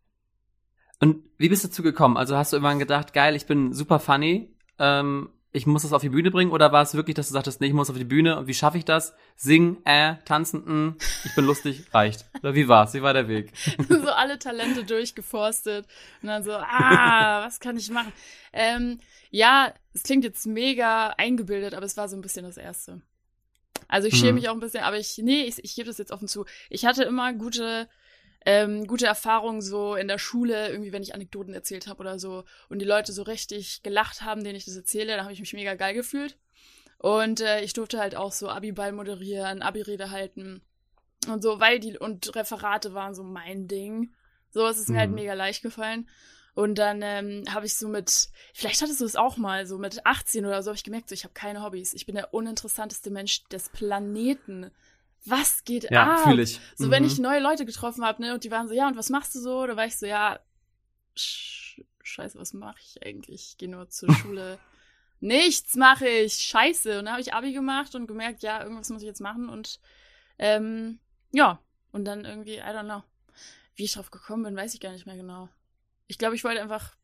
Und 1.01 1.29
wie 1.39 1.49
bist 1.49 1.65
du 1.65 1.69
dazu 1.69 1.83
gekommen? 1.83 2.17
Also 2.17 2.37
hast 2.37 2.53
du 2.53 2.57
irgendwann 2.57 2.79
gedacht, 2.79 3.13
geil, 3.13 3.35
ich 3.35 3.47
bin 3.47 3.73
super 3.73 3.99
funny, 3.99 4.55
ähm, 4.79 5.31
ich 5.57 5.67
muss 5.67 5.83
das 5.83 5.95
auf 5.95 6.03
die 6.03 6.11
Bühne 6.11 6.31
bringen? 6.31 6.53
Oder 6.53 6.71
war 6.71 6.83
es 6.83 6.95
wirklich, 6.95 7.15
dass 7.15 7.29
du 7.29 7.33
sagtest, 7.33 7.63
nee, 7.63 7.69
ich 7.69 7.73
muss 7.73 7.89
auf 7.89 7.97
die 7.97 8.05
Bühne 8.05 8.39
und 8.39 8.47
wie 8.47 8.53
schaffe 8.53 8.77
ich 8.77 8.85
das? 8.85 9.15
Singen, 9.37 9.79
äh, 9.87 10.17
tanzen, 10.27 10.63
mh, 10.65 10.73
mm, 10.73 10.97
ich 11.25 11.35
bin 11.35 11.47
lustig, 11.47 11.85
reicht. 11.95 12.27
Oder 12.41 12.55
wie 12.55 12.69
war's? 12.69 12.93
Wie 12.93 13.01
war 13.01 13.15
der 13.15 13.27
Weg? 13.27 13.53
so 13.89 14.11
alle 14.11 14.39
Talente 14.39 14.85
durchgeforstet 14.85 15.87
und 16.21 16.29
dann 16.29 16.45
so, 16.45 16.53
ah, 16.53 17.47
was 17.47 17.59
kann 17.59 17.79
ich 17.79 17.91
machen? 17.91 18.13
Ähm, 18.53 19.01
ja, 19.31 19.73
es 19.95 20.03
klingt 20.03 20.25
jetzt 20.25 20.47
mega 20.47 21.09
eingebildet, 21.17 21.73
aber 21.73 21.87
es 21.87 21.97
war 21.97 22.09
so 22.09 22.17
ein 22.17 22.23
bisschen 22.23 22.45
das 22.45 22.59
Erste. 22.59 23.01
Also 23.89 24.09
ich 24.09 24.17
schäme 24.17 24.33
mhm. 24.33 24.35
mich 24.37 24.49
auch 24.51 24.55
ein 24.55 24.61
bisschen, 24.61 24.85
aber 24.85 24.99
ich, 24.99 25.17
nee, 25.19 25.45
ich, 25.45 25.65
ich 25.65 25.75
gebe 25.75 25.87
das 25.87 25.97
jetzt 25.97 26.13
offen 26.13 26.29
zu. 26.29 26.45
Ich 26.69 26.85
hatte 26.85 27.05
immer 27.05 27.33
gute 27.33 27.89
ähm, 28.47 28.87
gute 28.87 29.07
Erfahrungen 29.07 29.61
so 29.61 29.97
in 29.97 30.07
der 30.07 30.19
Schule, 30.19 30.69
irgendwie, 30.71 30.93
wenn 30.93 31.03
ich 31.03 31.15
Anekdoten 31.15 31.53
erzählt 31.53 31.89
habe 31.89 32.01
oder 32.01 32.21
so 32.21 32.45
und 32.69 32.79
die 32.79 32.87
Leute 32.87 33.13
so 33.13 33.25
richtig 33.25 33.83
gelacht 33.83 34.23
haben, 34.23 34.45
denen 34.45 34.55
ich 34.55 34.65
das 34.65 34.77
erzähle, 34.77 35.17
da 35.17 35.25
habe 35.25 35.33
ich 35.33 35.41
mich 35.41 35.53
mega 35.53 35.75
geil 35.75 35.95
gefühlt. 35.95 36.39
Und 36.99 37.41
äh, 37.41 37.61
ich 37.63 37.73
durfte 37.73 37.99
halt 37.99 38.15
auch 38.15 38.31
so 38.31 38.49
Abi-Ball 38.49 38.93
moderieren, 38.93 39.63
Abi-Rede 39.63 40.13
halten 40.13 40.63
und 41.29 41.43
so, 41.43 41.59
weil 41.59 41.81
die 41.81 41.99
und 41.99 42.35
Referate 42.37 42.95
waren 42.95 43.15
so 43.15 43.25
mein 43.25 43.67
Ding. 43.67 44.15
So 44.51 44.65
ist 44.69 44.79
es 44.79 44.87
mhm. 44.87 44.95
mir 44.95 45.01
halt 45.01 45.11
mhm. 45.11 45.17
mega 45.17 45.35
leicht 45.35 45.63
gefallen. 45.63 46.09
Und 46.55 46.77
dann 46.79 47.03
ähm, 47.03 47.45
habe 47.53 47.67
ich 47.67 47.77
so 47.77 47.89
mit, 47.89 48.29
vielleicht 48.55 48.81
hattest 48.81 49.01
du 49.01 49.05
es 49.05 49.17
auch 49.17 49.37
mal, 49.37 49.67
so 49.67 49.77
mit 49.77 50.07
18 50.07 50.47
oder 50.47 50.63
so, 50.63 50.71
habe 50.71 50.77
ich 50.77 50.85
gemerkt, 50.85 51.09
so 51.09 51.15
ich 51.15 51.25
habe 51.25 51.35
keine 51.35 51.63
Hobbys. 51.63 51.93
Ich 51.95 52.07
bin 52.07 52.15
der 52.15 52.33
uninteressanteste 52.33 53.11
Mensch 53.11 53.45
des 53.49 53.69
Planeten 53.71 54.71
was 55.29 55.64
geht 55.64 55.91
ja, 55.91 56.14
ab? 56.14 56.20
Fühl 56.24 56.41
ich. 56.41 56.61
So, 56.77 56.87
mhm. 56.87 56.91
wenn 56.91 57.05
ich 57.05 57.18
neue 57.18 57.41
Leute 57.41 57.66
getroffen 57.66 58.05
habe, 58.05 58.22
ne, 58.22 58.35
und 58.35 58.45
die 58.45 58.51
waren 58.51 58.68
so, 58.68 58.74
ja, 58.74 58.89
und 58.89 58.97
was 58.97 59.11
machst 59.11 59.35
du 59.35 59.41
so? 59.41 59.66
Da 59.66 59.77
war 59.77 59.87
ich 59.87 59.97
so, 59.97 60.07
ja, 60.07 60.41
sch 61.16 61.83
scheiße, 62.03 62.39
was 62.39 62.53
mache 62.53 62.79
ich 62.81 63.05
eigentlich? 63.05 63.51
Ich 63.51 63.59
gehe 63.59 63.68
nur 63.68 63.89
zur 63.89 64.12
Schule. 64.14 64.59
Nichts 65.20 65.74
mache 65.74 66.09
ich, 66.09 66.35
scheiße. 66.35 66.99
Und 66.99 67.07
dann 67.07 67.12
habe 67.12 67.20
ich 67.20 67.35
Abi 67.35 67.53
gemacht 67.53 67.95
und 67.95 68.07
gemerkt, 68.07 68.43
ja, 68.43 68.62
irgendwas 68.62 68.91
muss 68.91 69.03
ich 69.03 69.09
jetzt 69.09 69.20
machen 69.20 69.49
und 69.49 69.81
ähm, 70.39 71.01
ja, 71.33 71.61
und 71.93 72.05
dann 72.05 72.24
irgendwie, 72.24 72.57
I 72.57 72.61
don't 72.61 72.85
know. 72.85 73.03
Wie 73.74 73.85
ich 73.85 73.93
drauf 73.93 74.11
gekommen 74.11 74.45
bin, 74.45 74.57
weiß 74.57 74.74
ich 74.74 74.81
gar 74.81 74.93
nicht 74.93 75.07
mehr 75.07 75.16
genau. 75.16 75.49
Ich 76.07 76.18
glaube, 76.18 76.37
ich 76.37 76.45
wollte 76.45 76.62
einfach, 76.62 76.97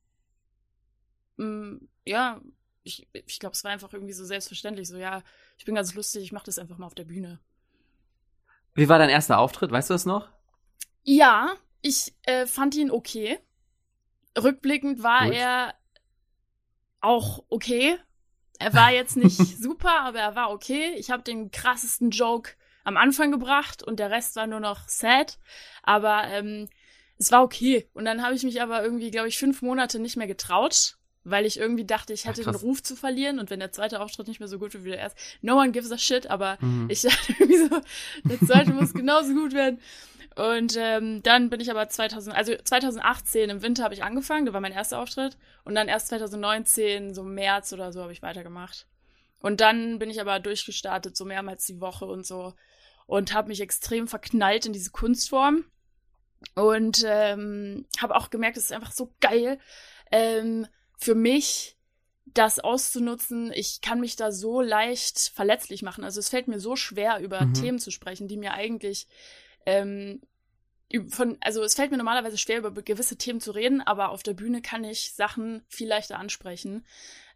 mh, 1.37 1.47
mm, 1.47 1.89
ja, 2.05 2.41
ich, 2.85 3.09
ich 3.13 3.39
glaube, 3.39 3.55
es 3.55 3.65
war 3.65 3.71
einfach 3.71 3.93
irgendwie 3.93 4.13
so 4.13 4.25
selbstverständlich, 4.25 4.89
so, 4.89 4.97
ja, 4.97 5.23
ich 5.57 5.65
bin 5.65 5.75
ganz 5.75 5.95
lustig, 5.95 6.23
ich 6.25 6.33
mache 6.33 6.47
das 6.47 6.59
einfach 6.59 6.79
mal 6.79 6.87
auf 6.87 6.95
der 6.95 7.05
Bühne. 7.05 7.41
Wie 8.75 8.89
war 8.89 8.99
dein 8.99 9.11
erster 9.11 9.39
Auftritt? 9.39 9.71
Weißt 9.71 9.91
du 9.91 9.95
das 9.95 10.07
noch? 10.07 10.29
Ja, 11.03 11.55
ich 11.83 12.15
äh, 12.23 12.47
fand 12.47 12.75
ihn 12.75 12.91
okay. 12.91 13.39
Rückblickend 14.41 15.03
war 15.03 15.27
Gut. 15.27 15.35
er 15.35 15.75
auch 17.01 17.45
okay. 17.49 17.99
Er 18.59 18.73
war 18.75 18.93
jetzt 18.93 19.17
nicht 19.17 19.37
super, 19.61 20.01
aber 20.03 20.21
er 20.21 20.37
war 20.37 20.51
okay. 20.51 20.95
Ich 20.97 21.11
habe 21.11 21.23
den 21.23 21.51
krassesten 21.51 22.11
Joke 22.11 22.53
am 22.85 22.97
Anfang 22.97 23.31
gebracht 23.31 23.83
und 23.83 23.99
der 23.99 24.11
Rest 24.11 24.37
war 24.37 24.47
nur 24.47 24.61
noch 24.61 24.89
sad. 24.89 25.39
Aber 25.83 26.25
ähm, 26.29 26.69
es 27.19 27.31
war 27.31 27.43
okay. 27.43 27.89
Und 27.93 28.05
dann 28.05 28.23
habe 28.23 28.35
ich 28.35 28.43
mich 28.43 28.63
aber 28.63 28.83
irgendwie, 28.83 29.11
glaube 29.11 29.29
ich, 29.29 29.39
fünf 29.39 29.63
Monate 29.63 29.99
nicht 29.99 30.17
mehr 30.17 30.27
getraut, 30.27 30.99
weil 31.25 31.47
ich 31.47 31.59
irgendwie 31.59 31.85
dachte, 31.85 32.13
ich 32.13 32.25
hätte 32.27 32.43
Ach, 32.43 32.53
den 32.53 32.57
Ruf 32.57 32.83
zu 32.83 32.97
verlieren 32.97 33.39
und 33.39 33.51
wenn 33.51 33.61
der 33.61 33.73
zweite 33.73 34.01
Auftritt 34.01 34.29
nicht 34.29 34.41
mehr 34.41 34.49
so 34.49 34.59
gut 34.59 34.75
wird 34.75 34.85
wie 34.85 34.91
der 34.91 34.99
erste, 34.99 35.21
no 35.41 35.57
one 35.57 35.71
gives 35.71 35.93
a 35.93 35.99
shit, 35.99 36.29
aber 36.29 36.59
mhm. 36.61 36.89
ich 36.91 37.03
dachte 37.03 37.33
irgendwie 37.39 37.59
so, 37.59 37.81
der 38.25 38.41
zweite 38.41 38.73
muss 38.73 38.93
genauso 38.93 39.33
gut 39.35 39.53
werden. 39.53 39.81
Und 40.35 40.77
ähm, 40.79 41.23
dann 41.23 41.51
bin 41.51 41.61
ich 41.61 41.71
aber 41.71 41.89
2000, 41.89 42.35
also 42.35 42.55
2018 42.57 43.51
im 43.51 43.63
Winter 43.63 43.85
habe 43.85 43.95
ich 43.95 44.03
angefangen, 44.03 44.47
da 44.47 44.53
war 44.53 44.63
mein 44.63 44.73
erster 44.73 44.99
Auftritt 44.99 45.37
und 45.65 45.75
dann 45.75 45.89
erst 45.89 46.09
2019, 46.09 47.15
so 47.15 47.23
März 47.23 47.73
oder 47.73 47.93
so, 47.93 48.01
habe 48.01 48.13
ich 48.13 48.23
weitergemacht. 48.23 48.87
Und 49.41 49.61
dann 49.61 49.99
bin 49.99 50.09
ich 50.09 50.21
aber 50.21 50.41
durchgestartet, 50.41 51.17
so 51.17 51.25
mehrmals 51.25 51.67
die 51.67 51.81
Woche 51.81 52.07
und 52.07 52.27
so 52.27 52.55
und 53.07 53.35
habe 53.35 53.49
mich 53.49 53.61
extrem 53.61 54.09
verknallt 54.09 54.65
in 54.65 54.73
diese 54.73 54.91
Kunstform 54.91 55.65
Und 56.55 57.05
ähm, 57.07 57.85
habe 58.01 58.17
auch 58.17 58.31
gemerkt, 58.31 58.57
es 58.57 58.65
ist 58.65 58.73
einfach 58.73 58.93
so 58.93 59.13
geil 59.21 59.59
ähm, 60.11 60.67
für 61.03 61.15
mich, 61.15 61.77
das 62.27 62.61
auszunutzen. 62.61 63.53
Ich 63.53 63.81
kann 63.81 64.01
mich 64.01 64.17
da 64.17 64.33
so 64.33 64.61
leicht 64.61 65.33
verletzlich 65.35 65.83
machen. 65.83 66.05
Also 66.05 66.21
es 66.21 66.29
fällt 66.29 66.49
mir 66.49 66.61
so 66.61 66.77
schwer, 66.77 67.19
über 67.21 67.45
mhm. 67.45 67.55
Themen 67.55 67.79
zu 67.79 67.91
sprechen, 67.91 68.29
die 68.29 68.37
mir 68.37 68.55
eigentlich 68.55 69.09
ähm, 69.67 70.21
von, 71.09 71.39
also 71.41 71.63
es 71.63 71.75
fällt 71.75 71.91
mir 71.91 71.97
normalerweise 71.97 72.39
schwer, 72.39 72.59
über 72.59 72.71
gewisse 72.71 73.17
Themen 73.17 73.41
zu 73.41 73.51
reden, 73.51 73.81
aber 73.81 74.11
auf 74.11 74.23
der 74.23 74.35
Bühne 74.35 74.63
kann 74.63 74.85
ich 74.85 75.13
Sachen 75.13 75.63
viel 75.69 75.89
leichter 75.89 76.19
ansprechen, 76.19 76.85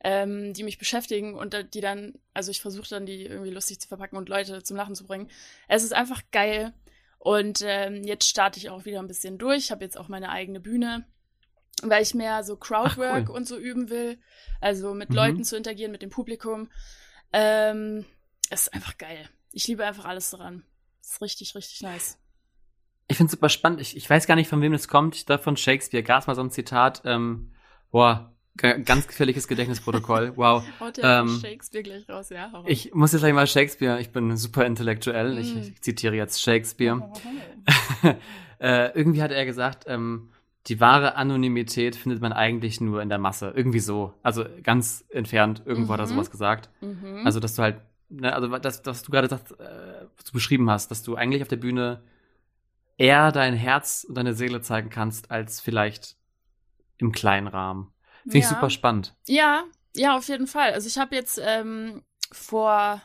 ähm, 0.04 0.52
die 0.52 0.62
mich 0.62 0.78
beschäftigen 0.78 1.34
und 1.34 1.56
die 1.74 1.80
dann, 1.80 2.14
also 2.34 2.50
ich 2.50 2.60
versuche 2.60 2.88
dann, 2.88 3.06
die 3.06 3.24
irgendwie 3.24 3.50
lustig 3.50 3.80
zu 3.80 3.88
verpacken 3.88 4.16
und 4.16 4.28
Leute 4.28 4.62
zum 4.62 4.76
Lachen 4.76 4.94
zu 4.94 5.06
bringen. 5.06 5.30
Es 5.68 5.82
ist 5.82 5.94
einfach 5.94 6.22
geil. 6.32 6.72
Und 7.18 7.60
ähm, 7.64 8.04
jetzt 8.04 8.28
starte 8.28 8.58
ich 8.58 8.70
auch 8.70 8.84
wieder 8.84 9.00
ein 9.00 9.08
bisschen 9.08 9.38
durch. 9.38 9.64
Ich 9.64 9.70
habe 9.72 9.84
jetzt 9.84 9.98
auch 9.98 10.08
meine 10.08 10.28
eigene 10.28 10.60
Bühne, 10.60 11.06
weil 11.82 12.02
ich 12.02 12.14
mehr 12.14 12.42
so 12.44 12.56
Crowdwork 12.56 13.28
cool. 13.28 13.36
und 13.36 13.46
so 13.46 13.56
üben 13.56 13.90
will. 13.90 14.18
Also 14.60 14.94
mit 14.94 15.10
mhm. 15.10 15.16
Leuten 15.16 15.44
zu 15.44 15.56
interagieren, 15.56 15.92
mit 15.92 16.02
dem 16.02 16.10
Publikum. 16.10 16.70
Ähm, 17.32 18.04
es 18.50 18.62
ist 18.62 18.74
einfach 18.74 18.96
geil. 18.98 19.28
Ich 19.52 19.66
liebe 19.68 19.84
einfach 19.84 20.04
alles 20.04 20.30
daran. 20.30 20.64
Es 21.00 21.12
ist 21.12 21.22
richtig, 21.22 21.54
richtig 21.54 21.82
nice. 21.82 22.18
Ich 23.08 23.16
finde 23.16 23.28
es 23.28 23.32
super 23.32 23.48
spannend. 23.48 23.80
Ich, 23.80 23.96
ich 23.96 24.08
weiß 24.08 24.26
gar 24.26 24.34
nicht, 24.34 24.48
von 24.48 24.60
wem 24.60 24.72
das 24.72 24.88
kommt. 24.88 25.14
Ich 25.16 25.26
glaube 25.26 25.42
von 25.42 25.56
Shakespeare. 25.56 26.02
Gab 26.02 26.26
mal 26.26 26.34
so 26.34 26.42
ein 26.42 26.50
Zitat. 26.50 27.02
Ähm, 27.04 27.52
boah, 27.90 28.36
ganz 28.56 29.06
gefährliches 29.06 29.48
Gedächtnisprotokoll. 29.48 30.32
Wow. 30.36 30.64
Haut 30.80 30.98
ja 30.98 31.20
ähm, 31.20 31.40
Shakespeare 31.40 31.82
gleich 31.82 32.08
raus, 32.08 32.30
ja. 32.30 32.48
Warum? 32.52 32.66
Ich 32.66 32.94
muss 32.94 33.12
jetzt 33.12 33.22
gleich 33.22 33.32
mal 33.32 33.46
Shakespeare. 33.46 34.00
Ich 34.00 34.10
bin 34.10 34.36
super 34.36 34.66
intellektuell. 34.66 35.34
Mm. 35.34 35.38
Ich, 35.38 35.56
ich, 35.56 35.82
zitiere 35.82 36.16
jetzt 36.16 36.42
Shakespeare. 36.42 37.10
äh, 38.58 38.90
irgendwie 38.94 39.22
hat 39.22 39.30
er 39.30 39.44
gesagt, 39.44 39.84
ähm, 39.86 40.30
die 40.66 40.80
wahre 40.80 41.14
Anonymität 41.14 41.96
findet 41.96 42.20
man 42.20 42.32
eigentlich 42.32 42.80
nur 42.80 43.00
in 43.02 43.08
der 43.08 43.18
Masse. 43.18 43.52
Irgendwie 43.54 43.80
so. 43.80 44.14
Also 44.22 44.44
ganz 44.62 45.04
entfernt. 45.10 45.62
Irgendwo 45.64 45.92
mhm. 45.92 45.94
hat 45.94 46.00
er 46.00 46.06
mhm. 46.06 46.10
sowas 46.10 46.30
gesagt. 46.30 46.70
Mhm. 46.80 47.22
Also, 47.24 47.40
dass 47.40 47.54
du 47.54 47.62
halt, 47.62 47.80
ne, 48.08 48.34
also 48.34 48.48
das, 48.58 48.84
was 48.84 49.02
du 49.02 49.12
gerade 49.12 49.26
äh, 49.26 50.06
was 50.16 50.24
du 50.24 50.32
beschrieben 50.32 50.68
hast, 50.70 50.90
dass 50.90 51.02
du 51.02 51.14
eigentlich 51.14 51.42
auf 51.42 51.48
der 51.48 51.56
Bühne 51.56 52.02
eher 52.96 53.30
dein 53.32 53.54
Herz 53.54 54.04
und 54.08 54.16
deine 54.16 54.34
Seele 54.34 54.60
zeigen 54.60 54.90
kannst, 54.90 55.30
als 55.30 55.60
vielleicht 55.60 56.16
im 56.98 57.12
kleinen 57.12 57.46
Rahmen. 57.46 57.92
Finde 58.22 58.38
ja. 58.38 58.44
ich 58.44 58.48
super 58.48 58.70
spannend. 58.70 59.14
Ja, 59.26 59.64
ja, 59.94 60.16
auf 60.16 60.28
jeden 60.28 60.46
Fall. 60.46 60.72
Also 60.72 60.88
ich 60.88 60.98
habe 60.98 61.14
jetzt 61.14 61.40
ähm, 61.42 62.02
vor, 62.32 63.00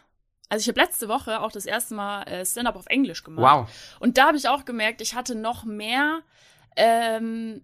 also 0.49 0.61
ich 0.61 0.67
habe 0.67 0.79
letzte 0.79 1.07
Woche 1.07 1.41
auch 1.41 1.51
das 1.51 1.65
erste 1.65 1.93
Mal 1.93 2.23
äh, 2.23 2.45
Stand-up 2.45 2.75
auf 2.75 2.87
Englisch 2.87 3.23
gemacht. 3.23 3.69
Wow. 3.69 3.97
Und 3.99 4.17
da 4.17 4.27
habe 4.27 4.37
ich 4.37 4.47
auch 4.47 4.65
gemerkt, 4.65 5.01
ich 5.01 5.13
hatte 5.13 5.35
noch 5.35 5.63
mehr, 5.63 6.21
ähm, 6.75 7.61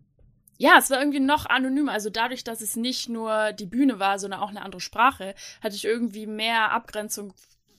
ja, 0.57 0.77
es 0.79 0.89
war 0.89 0.99
irgendwie 0.99 1.19
noch 1.19 1.45
anonymer. 1.45 1.91
Also 1.91 2.09
dadurch, 2.09 2.43
dass 2.43 2.61
es 2.61 2.75
nicht 2.75 3.09
nur 3.09 3.53
die 3.53 3.65
Bühne 3.67 3.99
war, 3.99 4.19
sondern 4.19 4.39
auch 4.39 4.49
eine 4.49 4.63
andere 4.63 4.81
Sprache, 4.81 5.35
hatte 5.61 5.75
ich 5.75 5.85
irgendwie 5.85 6.25
mehr 6.25 6.71
Abgrenzung 6.71 7.33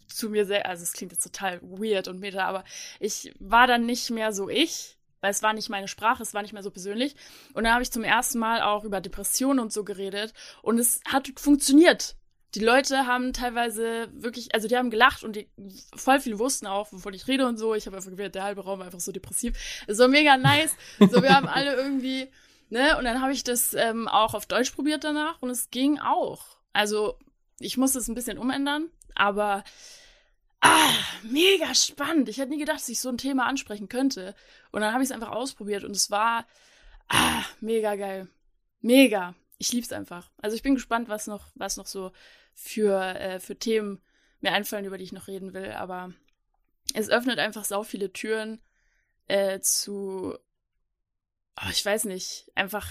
zu 0.07 0.31
mir 0.31 0.47
sehr, 0.47 0.67
also 0.67 0.83
es 0.83 0.93
klingt 0.93 1.13
jetzt 1.13 1.25
total 1.25 1.61
weird 1.63 2.09
und 2.09 2.21
meta, 2.21 2.45
aber 2.45 2.65
ich 2.99 3.35
war 3.39 3.67
dann 3.67 3.85
nicht 3.85 4.11
mehr 4.11 4.33
so 4.33 4.49
ich, 4.49 4.97
weil 5.21 5.31
es 5.31 5.43
war 5.43 5.53
nicht 5.53 5.69
meine 5.69 5.89
Sprache, 5.89 6.23
es 6.23 6.35
war 6.35 6.43
nicht 6.43 6.53
mehr 6.53 6.63
so 6.63 6.71
persönlich. 6.71 7.15
Und 7.53 7.65
dann 7.65 7.73
habe 7.73 7.83
ich 7.83 7.91
zum 7.91 8.05
ersten 8.05 8.39
Mal 8.39 8.63
auch 8.63 8.85
über 8.85 9.01
Depressionen 9.01 9.59
und 9.59 9.73
so 9.73 9.85
geredet 9.85 10.33
und 10.63 10.79
es 10.79 11.01
hat 11.07 11.29
funktioniert. 11.37 12.17
Die 12.55 12.61
Leute 12.61 13.07
haben 13.07 13.33
teilweise 13.35 14.09
wirklich, 14.13 14.55
also 14.55 14.69
die 14.69 14.77
haben 14.77 14.91
gelacht 14.91 15.23
und 15.23 15.37
die, 15.37 15.49
voll 15.95 16.19
viele 16.19 16.39
wussten 16.39 16.67
auch, 16.67 16.91
wovon 16.93 17.13
ich 17.13 17.29
rede 17.29 17.47
und 17.47 17.59
so. 17.59 17.75
Ich 17.75 17.87
habe 17.87 17.97
einfach 17.97 18.11
gewählt, 18.11 18.35
der 18.35 18.45
halbe 18.45 18.65
Raum 18.65 18.79
war 18.79 18.87
einfach 18.87 19.01
so 19.01 19.13
depressiv. 19.13 19.55
Es 19.87 19.99
war 19.99 20.09
mega 20.09 20.37
nice. 20.37 20.75
So, 20.99 21.23
wir 21.23 21.35
haben 21.35 21.47
alle 21.47 21.75
irgendwie, 21.75 22.29
ne? 22.71 22.97
Und 22.97 23.05
dann 23.05 23.21
habe 23.21 23.33
ich 23.33 23.45
das 23.45 23.75
ähm, 23.75 24.09
auch 24.09 24.35
auf 24.35 24.47
Deutsch 24.47 24.71
probiert 24.71 25.05
danach 25.05 25.43
und 25.43 25.51
es 25.51 25.71
ging 25.71 25.99
auch. 25.99 26.57
Also 26.73 27.19
ich 27.61 27.77
musste 27.77 27.99
es 27.99 28.09
ein 28.09 28.15
bisschen 28.15 28.39
umändern, 28.39 28.89
aber 29.15 29.63
ah, 30.61 30.91
mega 31.23 31.75
spannend. 31.75 32.29
Ich 32.29 32.39
hätte 32.39 32.51
nie 32.51 32.59
gedacht, 32.59 32.79
dass 32.79 32.89
ich 32.89 33.01
so 33.01 33.09
ein 33.09 33.19
Thema 33.19 33.47
ansprechen 33.47 33.89
könnte. 33.89 34.35
Und 34.71 34.81
dann 34.81 34.93
habe 34.93 35.03
ich 35.03 35.11
es 35.11 35.15
einfach 35.15 35.31
ausprobiert 35.31 35.85
und 35.85 35.93
es 35.93 36.11
war 36.11 36.47
ah, 37.09 37.43
mega 37.61 37.95
geil. 37.97 38.29
Mega. 38.81 39.35
Ich 39.59 39.73
lieb's 39.73 39.93
einfach. 39.93 40.31
Also 40.41 40.57
ich 40.57 40.63
bin 40.63 40.75
gespannt, 40.75 41.09
was 41.09 41.27
noch, 41.27 41.51
was 41.55 41.77
noch 41.77 41.87
so 41.87 42.13
für, 42.55 43.01
äh, 43.17 43.41
für 43.41 43.59
Themen 43.59 44.01
mir 44.41 44.53
einfallen, 44.53 44.85
über 44.85 44.99
die 44.99 45.05
ich 45.05 45.13
noch 45.13 45.27
reden 45.27 45.53
will. 45.53 45.73
Aber 45.73 46.13
es 46.95 47.11
öffnet 47.11 47.39
einfach 47.39 47.65
sau 47.65 47.83
viele 47.83 48.13
Türen 48.13 48.61
äh, 49.27 49.61
zu, 49.61 50.39
oh, 51.61 51.69
ich 51.71 51.85
weiß 51.85 52.05
nicht, 52.05 52.51
einfach. 52.55 52.89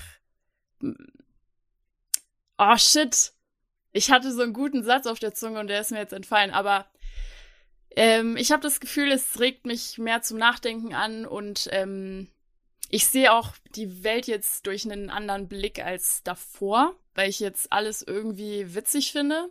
Oh 2.57 2.77
shit. 2.77 3.33
Ich 3.93 4.11
hatte 4.11 4.31
so 4.31 4.41
einen 4.41 4.53
guten 4.53 4.83
Satz 4.83 5.07
auf 5.07 5.19
der 5.19 5.33
Zunge 5.33 5.59
und 5.59 5.67
der 5.67 5.81
ist 5.81 5.91
mir 5.91 5.99
jetzt 5.99 6.13
entfallen. 6.13 6.51
Aber 6.51 6.85
ähm, 7.95 8.37
ich 8.37 8.51
habe 8.51 8.61
das 8.61 8.79
Gefühl, 8.79 9.11
es 9.11 9.39
regt 9.39 9.65
mich 9.65 9.97
mehr 9.97 10.21
zum 10.21 10.37
Nachdenken 10.37 10.93
an 10.93 11.25
und 11.25 11.67
ähm, 11.71 12.29
ich 12.89 13.07
sehe 13.07 13.33
auch 13.33 13.53
die 13.75 14.03
Welt 14.03 14.27
jetzt 14.27 14.65
durch 14.65 14.85
einen 14.85 15.09
anderen 15.09 15.47
Blick 15.47 15.83
als 15.83 16.23
davor, 16.23 16.95
weil 17.15 17.29
ich 17.29 17.39
jetzt 17.39 17.71
alles 17.71 18.01
irgendwie 18.01 18.73
witzig 18.75 19.11
finde 19.11 19.49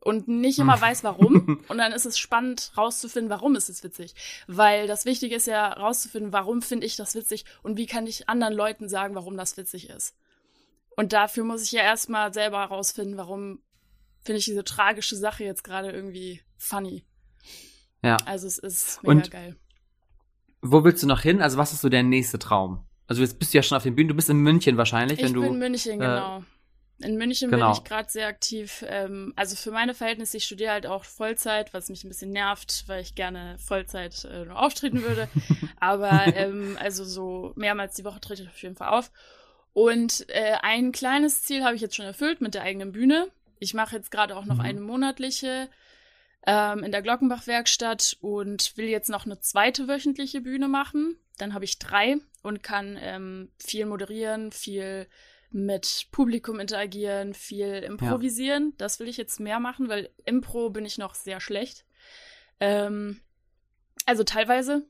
und 0.00 0.28
nicht 0.28 0.58
immer 0.58 0.78
weiß, 0.78 1.02
warum. 1.02 1.64
Und 1.68 1.78
dann 1.78 1.92
ist 1.92 2.04
es 2.04 2.18
spannend 2.18 2.72
rauszufinden, 2.76 3.30
warum 3.30 3.56
ist 3.56 3.70
es 3.70 3.82
witzig. 3.82 4.14
Weil 4.46 4.86
das 4.86 5.06
Wichtige 5.06 5.34
ist 5.34 5.46
ja 5.46 5.72
rauszufinden, 5.72 6.32
warum 6.32 6.60
finde 6.60 6.86
ich 6.86 6.96
das 6.96 7.14
witzig 7.14 7.46
und 7.62 7.78
wie 7.78 7.86
kann 7.86 8.06
ich 8.06 8.28
anderen 8.28 8.52
Leuten 8.52 8.88
sagen, 8.88 9.14
warum 9.14 9.38
das 9.38 9.56
witzig 9.56 9.88
ist. 9.88 10.14
Und 10.94 11.14
dafür 11.14 11.44
muss 11.44 11.62
ich 11.62 11.72
ja 11.72 11.82
erstmal 11.82 12.34
selber 12.34 12.58
herausfinden, 12.58 13.16
warum 13.16 13.62
finde 14.24 14.38
ich 14.38 14.44
diese 14.44 14.64
tragische 14.64 15.16
Sache 15.16 15.42
jetzt 15.42 15.64
gerade 15.64 15.90
irgendwie 15.90 16.42
funny. 16.58 17.04
Ja. 18.02 18.18
Also 18.26 18.46
es 18.46 18.58
ist 18.58 19.02
mega 19.02 19.12
Und 19.12 19.30
geil. 19.30 19.56
Wo 20.66 20.82
willst 20.82 21.02
du 21.02 21.06
noch 21.06 21.20
hin? 21.20 21.42
Also 21.42 21.58
was 21.58 21.74
ist 21.74 21.82
so 21.82 21.90
der 21.90 22.02
nächste 22.02 22.38
Traum? 22.38 22.84
Also 23.06 23.20
jetzt 23.20 23.38
bist 23.38 23.52
du 23.52 23.58
ja 23.58 23.62
schon 23.62 23.76
auf 23.76 23.82
den 23.82 23.94
Bühnen, 23.94 24.08
du 24.08 24.14
bist 24.14 24.30
in 24.30 24.38
München 24.38 24.78
wahrscheinlich, 24.78 25.18
ich 25.18 25.24
wenn 25.26 25.34
du. 25.34 25.42
Ich 25.42 25.48
bin 25.48 25.54
in 25.54 25.58
München, 25.58 25.92
äh, 25.92 25.98
genau. 25.98 26.42
In 27.00 27.16
München 27.18 27.50
genau. 27.50 27.66
bin 27.66 27.78
ich 27.78 27.84
gerade 27.84 28.10
sehr 28.10 28.28
aktiv. 28.28 28.82
Ähm, 28.88 29.34
also 29.36 29.56
für 29.56 29.72
meine 29.72 29.92
Verhältnisse, 29.92 30.38
ich 30.38 30.46
studiere 30.46 30.72
halt 30.72 30.86
auch 30.86 31.04
Vollzeit, 31.04 31.74
was 31.74 31.90
mich 31.90 32.02
ein 32.02 32.08
bisschen 32.08 32.30
nervt, 32.30 32.84
weil 32.86 33.02
ich 33.02 33.14
gerne 33.14 33.58
Vollzeit 33.58 34.24
äh, 34.24 34.48
auftreten 34.48 35.02
würde. 35.02 35.28
Aber 35.80 36.34
ähm, 36.34 36.78
also 36.80 37.04
so 37.04 37.52
mehrmals 37.56 37.96
die 37.96 38.04
Woche 38.04 38.20
trete 38.20 38.44
ich 38.44 38.48
auf 38.48 38.62
jeden 38.62 38.76
Fall 38.76 38.88
auf. 38.88 39.10
Und 39.74 40.24
äh, 40.30 40.54
ein 40.62 40.92
kleines 40.92 41.42
Ziel 41.42 41.62
habe 41.62 41.74
ich 41.74 41.82
jetzt 41.82 41.96
schon 41.96 42.06
erfüllt 42.06 42.40
mit 42.40 42.54
der 42.54 42.62
eigenen 42.62 42.92
Bühne. 42.92 43.28
Ich 43.58 43.74
mache 43.74 43.96
jetzt 43.96 44.10
gerade 44.10 44.34
auch 44.34 44.46
noch 44.46 44.56
mhm. 44.56 44.60
eine 44.62 44.80
monatliche 44.80 45.68
ähm, 46.46 46.84
in 46.84 46.92
der 46.92 47.02
Glockenbach-Werkstatt 47.02 48.18
und 48.20 48.76
will 48.76 48.86
jetzt 48.86 49.08
noch 49.08 49.24
eine 49.26 49.40
zweite 49.40 49.88
wöchentliche 49.88 50.40
Bühne 50.40 50.68
machen. 50.68 51.16
Dann 51.38 51.54
habe 51.54 51.64
ich 51.64 51.78
drei 51.78 52.16
und 52.42 52.62
kann 52.62 52.98
ähm, 53.00 53.50
viel 53.58 53.86
moderieren, 53.86 54.52
viel 54.52 55.08
mit 55.50 56.08
Publikum 56.10 56.60
interagieren, 56.60 57.32
viel 57.32 57.74
improvisieren. 57.74 58.70
Ja. 58.70 58.74
Das 58.78 59.00
will 59.00 59.08
ich 59.08 59.16
jetzt 59.16 59.40
mehr 59.40 59.60
machen, 59.60 59.88
weil 59.88 60.10
Impro 60.24 60.70
bin 60.70 60.84
ich 60.84 60.98
noch 60.98 61.14
sehr 61.14 61.40
schlecht. 61.40 61.84
Ähm, 62.60 63.20
also 64.04 64.24
teilweise. 64.24 64.86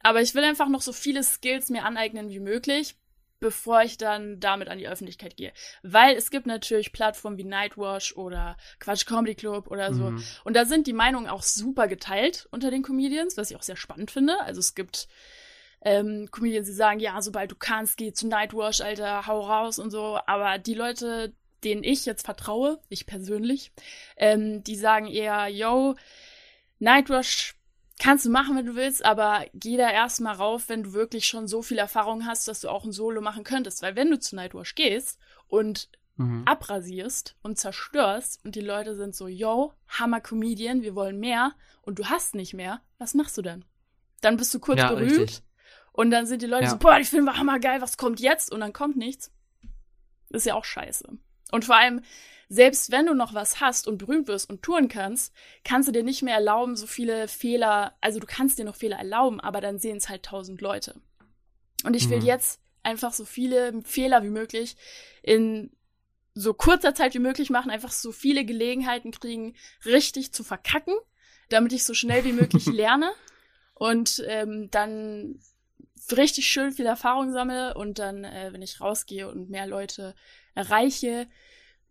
Aber 0.00 0.22
ich 0.22 0.34
will 0.34 0.44
einfach 0.44 0.68
noch 0.68 0.82
so 0.82 0.92
viele 0.92 1.22
Skills 1.24 1.68
mir 1.68 1.84
aneignen 1.84 2.30
wie 2.30 2.40
möglich, 2.40 2.96
bevor 3.40 3.82
ich 3.82 3.98
dann 3.98 4.40
damit 4.40 4.68
an 4.68 4.78
die 4.78 4.88
Öffentlichkeit 4.88 5.36
gehe. 5.36 5.52
Weil 5.82 6.16
es 6.16 6.30
gibt 6.30 6.46
natürlich 6.46 6.92
Plattformen 6.92 7.38
wie 7.38 7.44
Nightwash 7.44 8.16
oder 8.16 8.56
Quatsch 8.80 9.06
Comedy 9.06 9.34
Club 9.34 9.70
oder 9.70 9.94
so. 9.94 10.10
Mhm. 10.10 10.22
Und 10.44 10.54
da 10.56 10.64
sind 10.64 10.86
die 10.86 10.92
Meinungen 10.92 11.28
auch 11.28 11.42
super 11.42 11.88
geteilt 11.88 12.48
unter 12.50 12.70
den 12.70 12.82
Comedians, 12.82 13.36
was 13.36 13.50
ich 13.50 13.56
auch 13.56 13.62
sehr 13.62 13.76
spannend 13.76 14.10
finde. 14.10 14.40
Also 14.40 14.60
es 14.60 14.74
gibt 14.74 15.08
ähm, 15.82 16.28
Comedians, 16.30 16.66
die 16.66 16.74
sagen, 16.74 17.00
ja, 17.00 17.20
sobald 17.22 17.50
du 17.50 17.56
kannst, 17.56 17.96
geh 17.96 18.12
zu 18.12 18.26
Nightwash, 18.26 18.80
Alter, 18.80 19.26
hau 19.26 19.40
raus 19.40 19.78
und 19.78 19.90
so. 19.90 20.18
Aber 20.26 20.58
die 20.58 20.74
Leute, 20.74 21.34
denen 21.64 21.84
ich 21.84 22.06
jetzt 22.06 22.24
vertraue, 22.24 22.80
ich 22.88 23.06
persönlich, 23.06 23.72
ähm, 24.16 24.64
die 24.64 24.76
sagen 24.76 25.06
eher, 25.06 25.48
yo, 25.48 25.94
Nightwash 26.78 27.57
kannst 27.98 28.24
du 28.24 28.30
machen, 28.30 28.56
wenn 28.56 28.66
du 28.66 28.74
willst, 28.74 29.04
aber 29.04 29.44
geh 29.54 29.76
da 29.76 29.90
erstmal 29.90 30.34
rauf, 30.34 30.68
wenn 30.68 30.82
du 30.82 30.92
wirklich 30.92 31.26
schon 31.26 31.48
so 31.48 31.62
viel 31.62 31.78
Erfahrung 31.78 32.26
hast, 32.26 32.48
dass 32.48 32.60
du 32.60 32.68
auch 32.68 32.84
ein 32.84 32.92
Solo 32.92 33.20
machen 33.20 33.44
könntest. 33.44 33.82
Weil 33.82 33.96
wenn 33.96 34.10
du 34.10 34.18
zu 34.18 34.36
Nightwash 34.36 34.74
gehst 34.74 35.18
und 35.48 35.88
mhm. 36.16 36.42
abrasierst 36.44 37.36
und 37.42 37.58
zerstörst 37.58 38.44
und 38.44 38.54
die 38.54 38.60
Leute 38.60 38.94
sind 38.94 39.14
so, 39.14 39.26
yo, 39.26 39.72
Hammer 39.88 40.20
Comedian, 40.20 40.82
wir 40.82 40.94
wollen 40.94 41.18
mehr 41.18 41.52
und 41.82 41.98
du 41.98 42.06
hast 42.06 42.34
nicht 42.34 42.54
mehr, 42.54 42.80
was 42.98 43.14
machst 43.14 43.38
du 43.38 43.42
dann? 43.42 43.64
Dann 44.20 44.36
bist 44.36 44.52
du 44.52 44.60
kurz 44.60 44.78
ja, 44.78 44.92
berühmt 44.92 45.18
richtig. 45.18 45.42
und 45.92 46.10
dann 46.10 46.26
sind 46.26 46.42
die 46.42 46.46
Leute 46.46 46.64
ja. 46.64 46.70
so, 46.70 46.78
boah, 46.78 46.98
die 46.98 47.04
Film 47.04 47.26
war 47.26 47.38
hammergeil, 47.38 47.80
was 47.80 47.96
kommt 47.96 48.20
jetzt? 48.20 48.52
Und 48.52 48.60
dann 48.60 48.72
kommt 48.72 48.96
nichts. 48.96 49.32
Ist 50.30 50.46
ja 50.46 50.54
auch 50.54 50.64
scheiße. 50.64 51.08
Und 51.50 51.64
vor 51.64 51.76
allem, 51.76 52.02
selbst 52.48 52.90
wenn 52.90 53.06
du 53.06 53.14
noch 53.14 53.34
was 53.34 53.60
hast 53.60 53.86
und 53.86 53.98
berühmt 53.98 54.28
wirst 54.28 54.48
und 54.48 54.62
touren 54.62 54.88
kannst, 54.88 55.34
kannst 55.64 55.88
du 55.88 55.92
dir 55.92 56.02
nicht 56.02 56.22
mehr 56.22 56.34
erlauben, 56.34 56.76
so 56.76 56.86
viele 56.86 57.28
Fehler, 57.28 57.96
also 58.00 58.20
du 58.20 58.26
kannst 58.26 58.58
dir 58.58 58.64
noch 58.64 58.76
Fehler 58.76 58.96
erlauben, 58.96 59.40
aber 59.40 59.60
dann 59.60 59.78
sehen 59.78 59.98
es 59.98 60.08
halt 60.08 60.24
tausend 60.24 60.60
Leute. 60.60 60.94
Und 61.84 61.94
ich 61.94 62.08
will 62.08 62.18
Mhm. 62.18 62.24
jetzt 62.24 62.60
einfach 62.82 63.12
so 63.12 63.24
viele 63.24 63.82
Fehler 63.84 64.22
wie 64.22 64.30
möglich 64.30 64.76
in 65.22 65.70
so 66.34 66.54
kurzer 66.54 66.94
Zeit 66.94 67.14
wie 67.14 67.18
möglich 67.18 67.50
machen, 67.50 67.70
einfach 67.70 67.92
so 67.92 68.12
viele 68.12 68.44
Gelegenheiten 68.44 69.10
kriegen, 69.10 69.54
richtig 69.84 70.32
zu 70.32 70.44
verkacken, 70.44 70.94
damit 71.48 71.72
ich 71.72 71.84
so 71.84 71.94
schnell 71.94 72.24
wie 72.24 72.32
möglich 72.32 72.66
lerne 72.72 73.10
und 73.74 74.22
ähm, 74.26 74.70
dann 74.70 75.40
richtig 76.16 76.46
schön 76.46 76.72
viel 76.72 76.86
Erfahrung 76.86 77.32
sammle 77.32 77.74
und 77.74 77.98
dann, 77.98 78.24
äh, 78.24 78.52
wenn 78.52 78.62
ich 78.62 78.80
rausgehe 78.80 79.28
und 79.28 79.50
mehr 79.50 79.66
Leute 79.66 80.14
erreiche, 80.54 81.28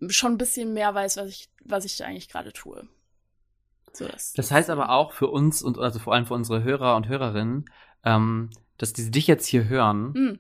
schon 0.10 0.34
ein 0.34 0.38
bisschen 0.38 0.74
mehr 0.74 0.94
weiß, 0.94 1.18
was 1.18 1.28
ich, 1.30 1.50
was 1.66 1.86
ich 1.86 2.04
eigentlich 2.04 2.30
gerade 2.30 2.54
tue. 2.54 2.88
So, 3.94 4.08
das, 4.08 4.34
Das 4.34 4.52
heißt 4.52 4.70
aber 4.70 4.90
auch 4.92 5.12
für 5.14 5.28
uns 5.28 5.62
und 5.64 5.78
also 5.80 6.00
vor 6.00 6.14
allem 6.14 6.26
für 6.28 6.34
unsere 6.36 6.64
Hörer 6.64 6.96
und 6.96 7.08
Hörerinnen, 7.08 7.66
ähm, 8.04 8.50
dass 8.78 8.94
die 8.94 9.10
dich 9.10 9.26
jetzt 9.28 9.48
hier 9.48 9.68
hören, 9.68 10.14
Hm, 10.14 10.40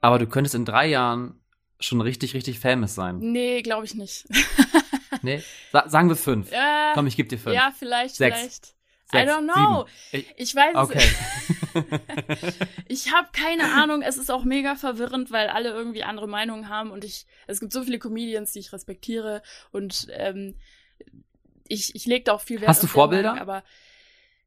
aber 0.00 0.18
du 0.18 0.26
könntest 0.26 0.54
in 0.54 0.64
drei 0.64 0.86
Jahren 0.86 1.38
schon 1.80 2.00
richtig, 2.00 2.34
richtig 2.34 2.58
famous 2.60 2.94
sein. 2.94 3.18
nee, 3.18 3.60
glaube 3.62 3.84
ich 3.84 3.94
nicht. 3.94 4.26
Nee? 5.22 5.42
Sa 5.72 5.88
sagen 5.88 6.08
wir 6.08 6.16
fünf. 6.16 6.50
Äh, 6.52 6.92
Komm, 6.94 7.06
ich 7.06 7.16
geb 7.16 7.28
dir 7.28 7.38
fünf. 7.38 7.54
ja, 7.54 7.72
vielleicht, 7.78 8.16
Sechs. 8.16 8.38
vielleicht. 8.38 8.74
Sechs, 9.10 9.30
I 9.30 9.34
don't 9.34 9.44
know. 9.52 9.86
sieben. 10.10 10.24
Ich, 10.36 10.54
weiß 10.54 10.74
es 10.74 10.80
okay. 10.80 11.10
Ich 12.88 13.12
habe 13.12 13.28
keine 13.32 13.72
Ahnung. 13.72 14.02
Es 14.02 14.16
ist 14.16 14.30
auch 14.30 14.44
mega 14.44 14.76
verwirrend, 14.76 15.30
weil 15.30 15.48
alle 15.48 15.70
irgendwie 15.70 16.02
andere 16.04 16.28
Meinungen 16.28 16.68
haben 16.68 16.90
und 16.90 17.04
ich. 17.04 17.26
Es 17.46 17.60
gibt 17.60 17.72
so 17.72 17.82
viele 17.82 17.98
Comedians, 17.98 18.52
die 18.52 18.60
ich 18.60 18.72
respektiere 18.72 19.42
und 19.72 20.06
ähm, 20.12 20.56
ich 21.68 21.94
ich 21.94 22.06
lege 22.06 22.24
da 22.24 22.32
auch 22.34 22.40
viel 22.40 22.60
Wert. 22.60 22.68
Hast 22.68 22.82
du 22.82 22.86
Vorbilder? 22.86 23.32
Meinung, 23.32 23.42
aber 23.48 23.64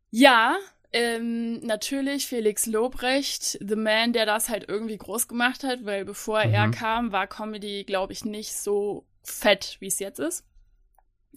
ja, 0.09 0.57
ähm, 0.93 1.59
natürlich 1.59 2.27
Felix 2.27 2.65
Lobrecht, 2.65 3.59
the 3.61 3.75
man, 3.75 4.13
der 4.13 4.25
das 4.25 4.49
halt 4.49 4.67
irgendwie 4.69 4.97
groß 4.97 5.27
gemacht 5.27 5.63
hat, 5.63 5.83
weil 5.85 6.05
bevor 6.05 6.39
er 6.41 6.67
Mhm. 6.67 6.71
kam, 6.71 7.11
war 7.11 7.27
Comedy, 7.27 7.83
glaube 7.83 8.13
ich, 8.13 8.23
nicht 8.23 8.53
so 8.55 9.05
fett, 9.23 9.77
wie 9.79 9.87
es 9.87 9.99
jetzt 9.99 10.19
ist. 10.19 10.45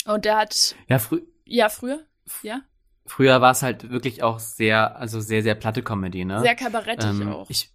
Und 0.06 0.24
der 0.24 0.36
hat 0.38 0.76
ja, 0.88 0.98
frü 0.98 1.20
ja 1.44 1.68
früher, 1.68 2.06
ja, 2.42 2.62
früher 3.10 3.40
war 3.40 3.50
es 3.50 3.62
halt 3.62 3.90
wirklich 3.90 4.22
auch 4.22 4.38
sehr, 4.38 4.96
also 4.96 5.20
sehr, 5.20 5.42
sehr 5.42 5.54
platte 5.56 5.82
Comedy, 5.82 6.24
ne? 6.24 6.40
sehr 6.40 6.54
kabarettig 6.54 7.04
ähm, 7.10 7.28
auch. 7.32 7.50
Ich, 7.50 7.70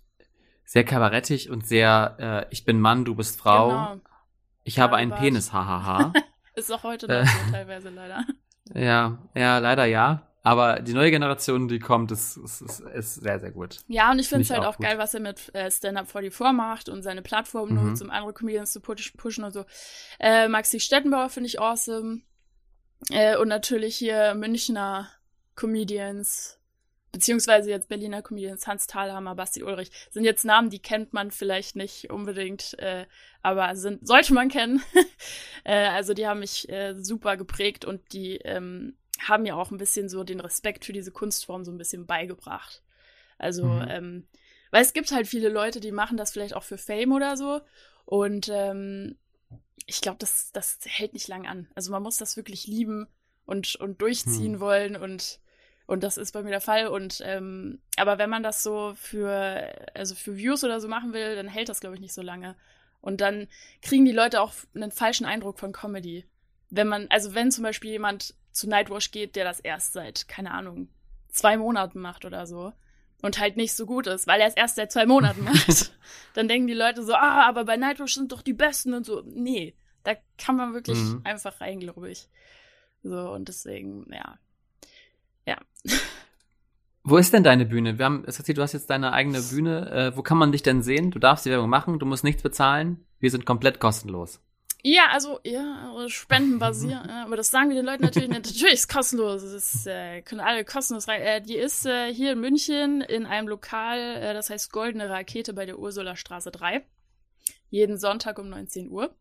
sehr 0.63 0.83
kabarettig 0.85 1.49
und 1.49 1.67
sehr, 1.67 2.15
äh, 2.19 2.53
ich 2.53 2.65
bin 2.65 2.79
Mann, 2.79 3.05
du 3.05 3.15
bist 3.15 3.37
Frau. 3.39 3.67
Genau. 3.69 3.95
Ich 4.63 4.79
habe 4.79 4.95
einen. 4.95 5.11
Penis, 5.11 5.53
hahaha. 5.53 6.11
Ist 6.55 6.71
auch 6.71 6.83
heute 6.83 7.07
Äh. 7.07 7.23
noch 7.23 7.27
so 7.29 7.51
teilweise 7.51 7.89
leider. 7.89 8.23
ja, 8.73 9.17
ja, 9.35 9.57
leider 9.59 9.85
ja. 9.85 10.21
Aber 10.41 10.79
die 10.79 10.93
neue 10.93 11.09
Generation, 11.11 11.67
die 11.67 11.79
kommt, 11.79 12.11
ist, 12.11 12.37
ist, 12.37 12.61
ist, 12.61 12.79
ist 12.79 13.15
sehr, 13.15 13.39
sehr 13.39 13.51
gut. 13.51 13.79
Ja, 13.87 14.11
und 14.11 14.19
ich 14.19 14.29
finde 14.29 14.45
Find 14.45 14.57
es 14.57 14.63
halt 14.63 14.67
auch 14.69 14.77
gut. 14.77 14.85
geil, 14.85 14.97
was 14.99 15.13
er 15.15 15.19
mit 15.19 15.53
äh, 15.55 15.69
Stand-Up 15.71 16.07
44 16.09 16.53
macht 16.53 16.87
und 16.87 17.01
seine 17.01 17.21
Plattform 17.23 17.69
Mhm. 17.69 17.89
nutzt, 17.89 18.01
um 18.03 18.09
andere 18.11 18.31
Comedians 18.33 18.71
zu 18.71 18.79
push 18.79 19.11
pushen 19.17 19.43
und 19.43 19.51
so. 19.53 19.65
Äh, 20.19 20.47
Maxi 20.47 20.79
Stettenbauer 20.79 21.29
finde 21.29 21.47
ich 21.47 21.59
awesome. 21.59 22.21
Äh, 23.09 23.37
und 23.37 23.47
natürlich 23.49 23.95
hier 23.97 24.33
Münchner 24.35 25.09
Comedians, 25.55 26.59
beziehungsweise 27.11 27.69
jetzt 27.69 27.87
Berliner 27.87 28.21
Comedians, 28.21 28.67
Hans 28.67 28.87
Thalhammer, 28.87 29.35
Basti 29.35 29.63
Ulrich, 29.63 29.91
sind 30.11 30.25
jetzt 30.25 30.45
Namen, 30.45 30.69
die 30.69 30.79
kennt 30.79 31.13
man 31.13 31.31
vielleicht 31.31 31.75
nicht 31.75 32.09
unbedingt, 32.11 32.77
äh, 32.79 33.05
aber 33.41 33.75
sind, 33.75 34.05
sollte 34.07 34.33
man 34.33 34.49
kennen. 34.49 34.81
äh, 35.63 35.87
also 35.87 36.13
die 36.13 36.27
haben 36.27 36.39
mich 36.41 36.69
äh, 36.69 36.95
super 36.97 37.37
geprägt 37.37 37.85
und 37.85 38.13
die 38.13 38.37
ähm, 38.37 38.97
haben 39.19 39.43
mir 39.43 39.55
auch 39.55 39.71
ein 39.71 39.77
bisschen 39.77 40.09
so 40.09 40.23
den 40.23 40.41
Respekt 40.41 40.85
für 40.85 40.93
diese 40.93 41.11
Kunstform 41.11 41.63
so 41.63 41.71
ein 41.71 41.77
bisschen 41.77 42.05
beigebracht. 42.05 42.83
Also, 43.37 43.79
Mhm. 43.79 43.85
ähm, 43.87 44.27
weil 44.71 44.81
es 44.83 44.93
gibt 44.93 45.11
halt 45.11 45.27
viele 45.27 45.49
Leute, 45.49 45.79
die 45.79 45.91
machen 45.91 46.17
das 46.17 46.31
vielleicht 46.31 46.53
auch 46.55 46.63
für 46.63 46.77
Fame 46.77 47.13
oder 47.13 47.37
so. 47.37 47.61
Und 48.05 48.49
ähm, 48.53 49.17
ich 49.85 50.01
glaube, 50.01 50.17
das, 50.19 50.51
das 50.51 50.79
hält 50.83 51.13
nicht 51.13 51.27
lang 51.27 51.47
an. 51.47 51.69
Also 51.75 51.91
man 51.91 52.03
muss 52.03 52.17
das 52.17 52.37
wirklich 52.37 52.67
lieben 52.67 53.07
und, 53.45 53.75
und 53.75 54.01
durchziehen 54.01 54.55
Hm. 54.55 54.59
wollen 54.59 54.95
und, 54.95 55.39
und 55.87 56.03
das 56.03 56.17
ist 56.17 56.31
bei 56.31 56.41
mir 56.43 56.49
der 56.51 56.61
Fall. 56.61 56.87
Und 56.87 57.21
ähm, 57.23 57.79
aber 57.97 58.17
wenn 58.17 58.29
man 58.29 58.43
das 58.43 58.63
so 58.63 58.93
für, 58.95 59.69
also 59.93 60.15
für 60.15 60.35
Views 60.37 60.63
oder 60.63 60.79
so 60.81 60.87
machen 60.87 61.13
will, 61.13 61.35
dann 61.35 61.47
hält 61.47 61.69
das, 61.69 61.79
glaube 61.79 61.95
ich, 61.95 62.01
nicht 62.01 62.13
so 62.13 62.21
lange. 62.21 62.55
Und 63.01 63.21
dann 63.21 63.47
kriegen 63.81 64.05
die 64.05 64.11
Leute 64.11 64.41
auch 64.41 64.53
einen 64.73 64.91
falschen 64.91 65.25
Eindruck 65.25 65.59
von 65.59 65.71
Comedy. 65.71 66.25
Wenn 66.71 66.87
man, 66.87 67.05
also 67.09 67.35
wenn 67.35 67.51
zum 67.51 67.63
Beispiel 67.63 67.91
jemand 67.91 68.33
zu 68.51 68.67
Nightwash 68.67 69.11
geht, 69.11 69.35
der 69.35 69.43
das 69.45 69.59
erst 69.59 69.93
seit, 69.93 70.27
keine 70.27 70.51
Ahnung, 70.51 70.89
zwei 71.29 71.57
Monaten 71.57 71.99
macht 71.99 72.25
oder 72.25 72.47
so 72.47 72.73
und 73.21 73.37
halt 73.39 73.57
nicht 73.57 73.75
so 73.75 73.85
gut 73.85 74.07
ist, 74.07 74.25
weil 74.25 74.41
er 74.41 74.47
es 74.47 74.55
erst 74.55 74.77
seit 74.77 74.91
zwei 74.91 75.05
Monaten 75.05 75.43
macht, 75.43 75.93
dann 76.33 76.47
denken 76.47 76.67
die 76.67 76.73
Leute 76.73 77.03
so, 77.03 77.13
ah, 77.13 77.45
aber 77.47 77.63
bei 77.65 77.77
Nightwash 77.77 78.15
sind 78.15 78.31
doch 78.31 78.41
die 78.41 78.53
Besten 78.53 78.93
und 78.95 79.05
so. 79.05 79.21
Nee, 79.25 79.75
da 80.03 80.15
kann 80.39 80.55
man 80.55 80.73
wirklich 80.73 80.97
Mhm. 80.97 81.21
einfach 81.23 81.61
rein, 81.61 81.79
glaube 81.79 82.09
ich. 82.09 82.27
So, 83.03 83.29
und 83.31 83.47
deswegen, 83.49 84.11
ja. 84.11 84.39
Ja. 85.45 85.57
Wo 87.07 87.17
ist 87.17 87.33
denn 87.33 87.43
deine 87.43 87.65
Bühne? 87.65 87.99
Wir 87.99 88.05
haben, 88.05 88.25
erzählt, 88.25 88.57
du 88.57 88.63
hast 88.63 88.73
jetzt 88.73 88.89
deine 88.89 89.13
eigene 89.13 89.39
Bühne. 89.39 89.91
Äh, 89.91 90.17
wo 90.17 90.23
kann 90.23 90.39
man 90.39 90.51
dich 90.51 90.63
denn 90.63 90.81
sehen? 90.81 91.11
Du 91.11 91.19
darfst 91.19 91.45
die 91.45 91.51
Werbung 91.51 91.69
machen, 91.69 91.99
du 91.99 92.05
musst 92.07 92.23
nichts 92.23 92.41
bezahlen. 92.41 93.05
Wir 93.19 93.29
sind 93.29 93.45
komplett 93.45 93.79
kostenlos. 93.79 94.41
Ja, 94.81 95.09
also, 95.11 95.39
ja, 95.43 95.91
also 95.95 96.09
Spenden 96.09 96.57
basieren, 96.57 97.07
ja, 97.07 97.23
aber 97.25 97.35
das 97.35 97.49
sagen 97.49 97.69
wir 97.69 97.75
den 97.75 97.85
Leuten 97.85 98.03
natürlich 98.03 98.29
nicht. 98.29 98.45
Natürlich 98.45 98.73
ist 98.73 98.79
es 98.81 98.87
kostenlos. 98.87 99.43
Ist, 99.43 99.85
äh, 99.85 100.23
können 100.23 100.41
alle 100.41 100.65
kostenlos 100.65 101.07
rein. 101.07 101.21
Äh, 101.21 101.41
die 101.41 101.57
ist 101.57 101.85
äh, 101.85 102.13
hier 102.13 102.33
in 102.33 102.39
München 102.39 103.01
in 103.01 103.27
einem 103.27 103.47
Lokal, 103.47 103.99
äh, 103.99 104.33
das 104.33 104.49
heißt 104.49 104.71
Goldene 104.71 105.07
Rakete 105.09 105.53
bei 105.53 105.67
der 105.67 105.77
Ursula 105.77 106.15
Straße 106.15 106.49
3. 106.49 106.83
Jeden 107.69 107.97
Sonntag 107.97 108.39
um 108.39 108.49
19 108.49 108.89
Uhr. 108.89 109.13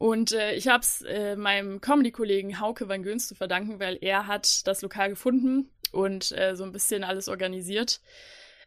Und 0.00 0.32
äh, 0.32 0.54
ich 0.54 0.66
habe 0.66 0.80
es 0.80 1.02
äh, 1.02 1.36
meinem 1.36 1.82
Comedy-Kollegen 1.82 2.58
Hauke 2.58 2.88
van 2.88 3.02
Göns 3.02 3.28
zu 3.28 3.34
verdanken, 3.34 3.80
weil 3.80 3.98
er 4.00 4.26
hat 4.26 4.66
das 4.66 4.80
Lokal 4.80 5.10
gefunden 5.10 5.68
und 5.92 6.32
äh, 6.32 6.56
so 6.56 6.64
ein 6.64 6.72
bisschen 6.72 7.04
alles 7.04 7.28
organisiert 7.28 8.00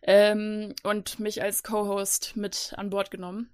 ähm, 0.04 0.76
und 0.84 1.20
mich 1.20 1.42
als 1.42 1.64
Co-Host 1.64 2.38
mit 2.38 2.76
an 2.78 2.92
Bord 2.92 3.10
genommen. 3.10 3.50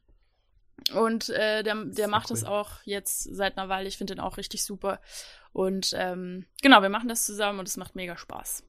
Und 0.94 1.30
äh, 1.30 1.64
der, 1.64 1.76
der 1.76 1.94
Sehr 1.94 2.08
macht 2.10 2.32
cool. 2.32 2.36
es 2.36 2.44
auch 2.44 2.72
jetzt 2.84 3.24
seit 3.34 3.58
einer 3.58 3.70
Weile. 3.70 3.88
Ich 3.88 3.98
finde 3.98 4.14
den 4.14 4.20
auch 4.20 4.36
richtig 4.36 4.66
super. 4.66 5.00
Und 5.54 5.96
ähm, 5.98 6.48
genau, 6.62 6.82
wir 6.82 6.90
machen 6.90 7.08
das 7.08 7.26
zusammen 7.26 7.60
und 7.60 7.68
es 7.70 7.78
macht 7.78 7.96
mega 7.96 8.18
Spaß. 8.18 8.62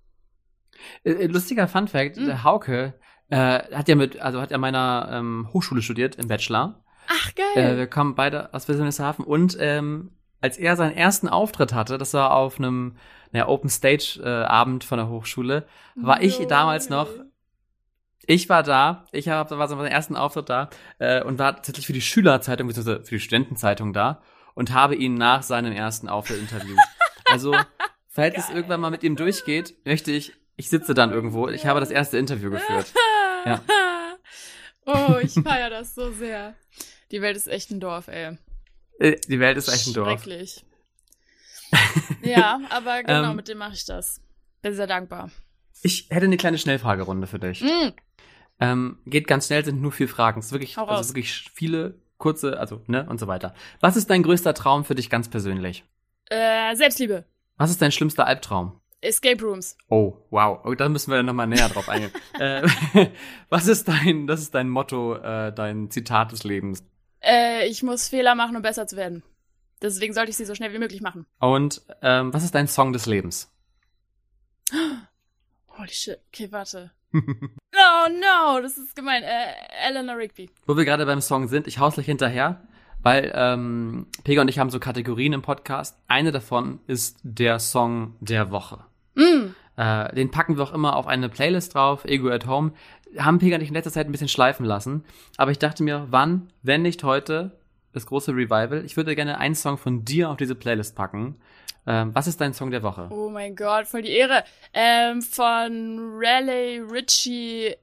Äh, 1.03 1.11
äh, 1.15 1.27
lustiger 1.27 1.67
Fun 1.67 1.89
Fact, 1.89 2.17
Mhm. 2.17 2.45
Hauke 2.45 2.95
äh, 3.29 3.37
hat 3.37 3.89
ja 3.89 3.97
mit, 3.97 4.21
also 4.21 4.41
hat 4.41 4.53
ja 4.53 4.59
meiner 4.59 5.09
ähm, 5.13 5.49
Hochschule 5.53 5.83
studiert 5.83 6.15
im 6.15 6.29
Bachelor. 6.29 6.85
Ach, 7.13 7.31
Äh, 7.31 7.55
geil. 7.55 7.77
wir 7.79 7.87
kommen 7.87 8.15
beide 8.15 8.53
aus 8.55 8.69
Wilhelmshaven 8.69 9.25
und 9.25 9.57
ähm, 9.61 10.13
als 10.41 10.57
er 10.57 10.77
seinen 10.77 10.97
ersten 10.97 11.29
Auftritt 11.29 11.73
hatte, 11.75 11.99
das 11.99 12.15
war 12.15 12.33
auf 12.35 12.59
einem 12.59 12.97
naja, 13.33 13.49
Open 13.49 13.69
Stage 13.69 14.21
äh, 14.25 14.29
Abend 14.45 14.85
von 14.85 14.99
der 14.99 15.09
Hochschule, 15.09 15.67
war 15.97 16.23
ich 16.23 16.39
Lol. 16.39 16.47
damals 16.49 16.89
noch 16.89 17.09
Ich 18.27 18.49
war 18.49 18.63
da, 18.63 19.05
ich 19.13 19.29
hab, 19.29 19.51
war 19.51 19.69
so 19.69 19.77
meinen 19.77 19.87
ersten 19.93 20.17
Auftritt 20.17 20.49
da 20.49 20.71
äh, 20.99 21.23
und 21.23 21.39
war 21.39 21.57
tatsächlich 21.57 21.87
für 21.87 21.93
die 21.93 22.01
Schülerzeitung, 22.01 22.67
beziehungsweise 22.69 23.03
für 23.05 23.17
die 23.17 23.21
Studentenzeitung 23.21 23.93
da 23.93 24.23
und 24.55 24.73
habe 24.73 24.95
ihn 24.95 25.15
nach 25.15 25.43
seinem 25.43 25.73
ersten 25.73 26.09
Auftritt 26.09 26.39
interviewt. 26.41 26.79
Also, 27.31 27.55
falls 28.09 28.37
es 28.39 28.51
irgendwann 28.51 28.81
mal 28.81 28.91
mit 28.91 29.03
ihm 29.03 29.17
durchgeht, 29.17 29.75
möchte 29.85 30.11
ich, 30.13 30.33
ich 30.57 30.69
sitze 30.71 30.95
dann 30.95 31.13
irgendwo, 31.13 31.49
ich 31.49 31.67
habe 31.67 31.81
das 31.81 31.91
erste 31.91 32.19
Interview 32.19 32.51
geführt. 32.51 32.93
Ja. 33.47 33.63
oh, 34.85 35.17
ich 35.23 35.33
feiere 35.33 35.71
das 35.71 35.95
so 35.95 36.11
sehr. 36.13 36.55
Die 37.11 37.21
Welt 37.23 37.37
ist 37.37 37.49
echt 37.49 37.71
ein 37.71 37.81
Dorf, 37.81 38.09
ey. 38.09 38.37
Äh, 38.99 39.17
Die 39.29 39.41
Welt 39.41 39.57
ist 39.57 39.69
echt 39.69 39.87
ein 39.89 39.95
Dorf. 39.95 40.09
Schrecklich. 40.23 40.65
ja, 42.23 42.61
aber 42.71 43.03
genau, 43.03 43.31
Ähm, 43.31 43.37
mit 43.37 43.49
dem 43.49 43.59
mache 43.59 43.75
ich 43.75 43.85
das. 43.85 44.21
Bin 44.63 44.75
sehr 44.75 44.87
dankbar. 44.87 45.31
Ich 45.83 46.07
hätte 46.11 46.27
eine 46.27 46.37
kleine 46.37 46.59
Schnellfragerunde 46.59 47.27
für 47.27 47.39
dich. 47.39 47.63
Mm, 47.63 47.93
Ähm, 48.63 48.99
geht 49.07 49.27
ganz 49.27 49.47
schnell, 49.47 49.65
sind 49.65 49.81
nur 49.81 49.93
vier 49.93 50.09
Fragen. 50.09 50.41
Es 50.41 50.47
ist 50.47 50.53
wirklich, 50.53 50.77
also 50.77 51.09
wirklich 51.11 51.51
viele, 51.55 51.95
kurze, 52.19 52.59
also, 52.61 52.83
ne, 52.87 53.07
und 53.09 53.19
so 53.19 53.27
weiter. 53.27 53.55
Was 53.81 53.97
ist 53.97 54.11
dein 54.11 54.23
größter 54.23 54.53
Traum 54.53 54.85
für 54.85 54.95
dich 54.95 55.09
ganz 55.09 55.29
persönlich? 55.31 55.85
äh, 56.29 56.77
Selbstliebe. 56.77 57.25
Was 57.57 57.71
ist 57.71 57.81
dein 57.83 57.91
schlimmster 57.93 58.27
Albtraum? 58.27 58.79
Escape 59.01 59.43
Rooms. 59.43 59.77
Oh, 59.89 60.15
wow. 60.31 60.61
Oh, 60.65 60.75
da 60.75 60.89
müssen 60.91 61.11
wir 61.11 61.23
nochmal 61.23 61.47
näher 61.47 61.69
drauf 61.71 61.89
eingehen. 61.89 62.13
äh, 62.39 62.69
was 63.49 63.67
ist 63.67 63.89
dein, 63.89 64.27
das 64.27 64.41
ist 64.43 64.55
dein 64.55 64.69
Motto, 64.69 65.15
äh, 65.17 65.53
dein 65.53 65.91
Zitat 65.91 66.33
des 66.33 66.45
Lebens? 66.45 66.85
Äh, 67.23 67.67
ich 67.69 67.83
muss 67.83 68.09
Fehler 68.09 68.35
machen, 68.35 68.57
um 68.57 68.63
besser 68.63 68.87
zu 68.87 68.97
werden. 68.97 69.23
Deswegen 69.83 70.13
sollte 70.13 70.31
ich 70.31 70.37
sie 70.37 70.45
so 70.45 70.55
schnell 70.55 70.73
wie 70.73 70.79
möglich 70.79 71.01
machen. 71.01 71.27
Und 71.39 71.83
ähm, 72.03 72.33
was 72.33 72.45
ist 72.45 72.55
dein 72.55 72.69
Song 72.69 72.93
des 72.93 73.07
Lebens? 73.07 73.51
Holy 75.79 75.89
shit. 75.89 76.19
Okay, 76.29 76.51
warte. 76.53 76.91
Oh 77.73 78.09
no, 78.09 78.61
das 78.61 78.77
ist 78.77 78.97
gemein. 78.97 79.23
Äh, 79.23 79.89
Eleanor 79.89 80.17
Rigby. 80.17 80.51
Wo 80.67 80.77
wir 80.77 80.85
gerade 80.85 81.07
beim 81.07 81.21
Song 81.21 81.49
sind, 81.49 81.67
ich 81.67 81.79
haus 81.79 81.95
gleich 81.95 82.07
hinterher, 82.07 82.63
weil 83.03 83.33
ähm, 83.35 84.07
Pega 84.25 84.43
und 84.43 84.49
ich 84.49 84.59
haben 84.59 84.71
so 84.71 84.81
Kategorien 84.81 85.33
im 85.33 85.43
Podcast. 85.43 85.97
Eine 86.09 86.33
davon 86.33 86.81
ist 86.87 87.19
der 87.23 87.59
Song 87.59 88.17
der 88.21 88.51
Woche. 88.51 88.85
Mm. 89.15 89.55
Äh, 89.77 90.15
den 90.15 90.31
packen 90.31 90.57
wir 90.57 90.65
auch 90.65 90.73
immer 90.73 90.97
auf 90.97 91.07
eine 91.07 91.29
Playlist 91.29 91.75
drauf, 91.75 92.05
Ego 92.05 92.29
at 92.29 92.47
Home. 92.47 92.73
Haben 93.19 93.39
Pega 93.39 93.59
dich 93.59 93.69
in 93.69 93.75
letzter 93.75 93.93
Zeit 93.93 94.07
ein 94.07 94.13
bisschen 94.13 94.29
schleifen 94.29 94.65
lassen. 94.67 95.05
Aber 95.37 95.51
ich 95.51 95.59
dachte 95.59 95.83
mir, 95.83 96.07
wann, 96.11 96.53
wenn 96.63 96.83
nicht 96.83 97.03
heute, 97.05 97.59
das 97.93 98.07
große 98.07 98.33
Revival. 98.33 98.85
Ich 98.85 98.97
würde 98.97 99.17
gerne 99.17 99.39
einen 99.39 99.55
Song 99.55 99.77
von 99.79 100.05
dir 100.05 100.31
auf 100.31 100.37
diese 100.37 100.55
Playlist 100.55 100.95
packen. 100.95 101.41
Ähm, 101.87 102.15
was 102.15 102.27
ist 102.27 102.41
dein 102.41 102.55
Song 102.55 102.71
der 102.71 102.83
Woche? 102.83 103.09
Oh 103.11 103.31
mein 103.31 103.57
Gott, 103.57 103.87
voll 103.87 104.03
die 104.03 104.13
Ehre. 104.13 104.45
Ähm, 104.73 105.23
von 105.23 106.13
Raleigh 106.21 106.81
Ritchie 106.89 107.75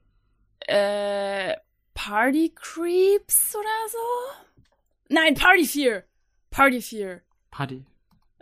äh, 0.68 1.56
Party 1.94 2.54
Creeps 2.56 3.56
oder 3.56 3.90
so? 3.92 4.64
Nein, 5.10 5.34
Party 5.34 5.66
Fear. 5.66 6.04
Party 6.52 6.82
Fear. 6.82 7.22
Party. 7.52 7.86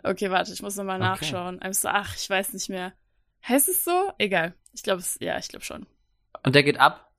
Okay, 0.02 0.30
warte, 0.30 0.52
ich 0.52 0.62
muss 0.62 0.76
nochmal 0.76 1.00
Okay. 1.00 1.08
nachschauen. 1.08 1.60
Ach, 1.84 2.14
ich 2.16 2.30
weiß 2.30 2.52
nicht 2.52 2.68
mehr. 2.68 2.92
Heißt 3.48 3.68
es 3.68 3.84
so? 3.84 4.12
Egal. 4.18 4.54
Ich 4.72 4.82
glaube 4.82 5.00
es, 5.00 5.16
ja, 5.20 5.38
ich 5.38 5.48
glaube 5.48 5.64
schon. 5.64 5.86
Und 6.42 6.54
der 6.54 6.62
geht 6.62 6.78
ab? 6.78 7.10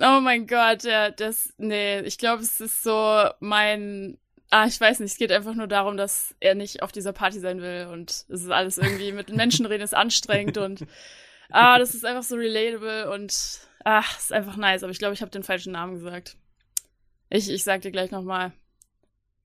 Oh 0.00 0.20
mein 0.20 0.46
Gott, 0.46 0.84
ja, 0.84 1.10
das, 1.10 1.52
nee, 1.58 2.00
ich 2.00 2.18
glaube, 2.18 2.42
es 2.42 2.60
ist 2.60 2.84
so 2.84 3.28
mein, 3.40 4.16
ah, 4.50 4.66
ich 4.66 4.80
weiß 4.80 5.00
nicht, 5.00 5.10
es 5.10 5.18
geht 5.18 5.32
einfach 5.32 5.54
nur 5.54 5.66
darum, 5.66 5.96
dass 5.96 6.36
er 6.38 6.54
nicht 6.54 6.82
auf 6.82 6.92
dieser 6.92 7.12
Party 7.12 7.40
sein 7.40 7.60
will 7.60 7.88
und 7.92 8.10
es 8.10 8.26
ist 8.28 8.50
alles 8.50 8.78
irgendwie 8.78 9.10
mit 9.10 9.30
Menschen 9.30 9.66
reden 9.66 9.82
ist 9.82 9.96
anstrengend 9.96 10.56
und, 10.56 10.84
ah, 11.50 11.78
das 11.80 11.94
ist 11.94 12.04
einfach 12.04 12.22
so 12.22 12.36
relatable 12.36 13.10
und, 13.10 13.60
ach, 13.84 14.18
ist 14.18 14.32
einfach 14.32 14.56
nice, 14.56 14.84
aber 14.84 14.92
ich 14.92 15.00
glaube, 15.00 15.14
ich 15.14 15.20
habe 15.20 15.32
den 15.32 15.42
falschen 15.42 15.72
Namen 15.72 15.94
gesagt. 15.94 16.36
Ich, 17.28 17.50
ich 17.50 17.64
sag 17.64 17.82
dir 17.82 17.90
gleich 17.90 18.12
nochmal. 18.12 18.52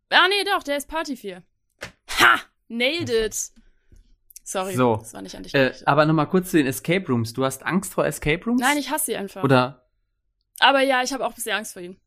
Ah, 0.10 0.28
nee, 0.30 0.44
doch, 0.46 0.62
der 0.62 0.78
ist 0.78 0.88
Party 0.88 1.18
4. 1.18 1.42
Ha! 2.20 2.40
Nailed 2.68 3.10
it! 3.10 3.52
Sorry, 4.44 4.76
So. 4.76 4.98
das 4.98 5.14
war 5.14 5.22
nicht 5.22 5.36
an 5.36 5.44
dich 5.44 5.54
Äh, 5.54 5.74
aber 5.86 6.06
nochmal 6.06 6.28
kurz 6.28 6.52
zu 6.52 6.58
den 6.58 6.68
Escape 6.68 7.08
Rooms. 7.08 7.34
Du 7.34 7.46
hast 7.46 7.64
Angst 7.64 7.94
vor 7.94 8.06
Escape 8.06 8.44
Rooms? 8.46 8.62
Nein, 8.62 8.78
ich 8.78 8.90
hasse 8.90 9.06
sie 9.06 9.16
einfach. 9.16 9.44
Oder 9.44 9.88
Aber 10.60 10.82
ja, 10.82 11.02
ich 11.02 11.14
habe 11.14 11.26
auch 11.26 11.30
ein 11.30 11.36
bisschen 11.36 11.56
Angst 11.56 11.74
vor 11.74 11.82
ihm. 11.82 11.98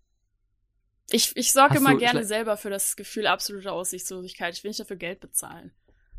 Ich, 1.11 1.37
ich 1.37 1.53
sorge 1.53 1.79
immer 1.79 1.97
gerne 1.97 2.25
selber 2.25 2.57
für 2.57 2.69
das 2.71 2.97
Gefühl 2.97 3.27
absoluter 3.27 3.73
Aussichtslosigkeit. 3.73 4.55
Ich 4.55 4.65
will 4.65 4.71
nicht 4.71 4.81
dafür 4.81 4.97
Geld 4.97 5.21
bezahlen. 5.21 5.73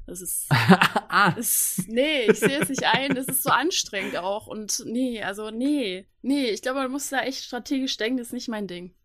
Das 0.05 0.21
ist, 0.21 0.47
ah, 0.49 1.31
das, 1.35 1.83
nee, 1.87 2.21
ich 2.31 2.39
sehe 2.39 2.61
es 2.61 2.69
nicht 2.69 2.85
ein. 2.85 3.13
Das 3.13 3.27
ist 3.27 3.43
so 3.43 3.49
anstrengend 3.49 4.15
auch. 4.17 4.47
Und 4.47 4.81
nee, 4.85 5.21
also 5.21 5.51
nee, 5.51 6.07
nee. 6.21 6.45
Ich 6.45 6.61
glaube, 6.61 6.79
man 6.79 6.91
muss 6.91 7.09
da 7.09 7.21
echt 7.23 7.43
strategisch 7.43 7.97
denken. 7.97 8.17
Das 8.17 8.27
ist 8.27 8.33
nicht 8.33 8.47
mein 8.47 8.67
Ding. 8.67 8.95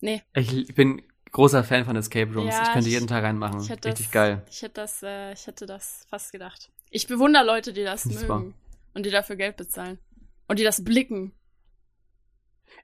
Nee, 0.00 0.22
ich 0.34 0.74
bin 0.74 1.00
großer 1.32 1.64
Fan 1.64 1.84
von 1.84 1.96
Escape 1.96 2.32
Rooms. 2.32 2.54
Ja, 2.54 2.62
ich 2.62 2.72
könnte 2.72 2.88
ich- 2.88 2.94
jeden 2.94 3.06
Tag 3.06 3.24
reinmachen. 3.24 3.60
Richtig 3.60 3.80
das, 4.06 4.10
geil. 4.10 4.42
Ich 4.50 4.62
hätte 4.62 4.74
das, 4.74 5.02
äh, 5.02 5.32
ich 5.32 5.46
hätte 5.46 5.66
das 5.66 6.06
fast 6.08 6.32
gedacht. 6.32 6.70
Ich 6.90 7.06
bewundere 7.06 7.44
Leute, 7.44 7.72
die 7.72 7.84
das 7.84 8.06
ich 8.06 8.20
mögen 8.28 8.54
und 8.94 9.04
die 9.06 9.10
dafür 9.10 9.36
Geld 9.36 9.56
bezahlen 9.56 9.98
und 10.46 10.58
die 10.58 10.64
das 10.64 10.84
blicken. 10.84 11.32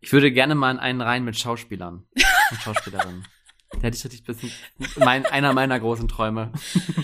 Ich 0.00 0.12
würde 0.12 0.30
gerne 0.32 0.54
mal 0.54 0.70
in 0.70 0.78
einen 0.78 1.00
rein 1.00 1.24
mit 1.24 1.38
Schauspielern 1.38 2.04
und 2.50 2.60
Schauspielerinnen. 2.60 3.26
Da 3.72 3.80
hätte 3.80 3.96
ich 3.98 4.04
richtig 4.04 4.24
bisschen 4.24 4.50
mein, 4.96 5.26
einer 5.26 5.52
meiner 5.52 5.78
großen 5.78 6.08
Träume. 6.08 6.52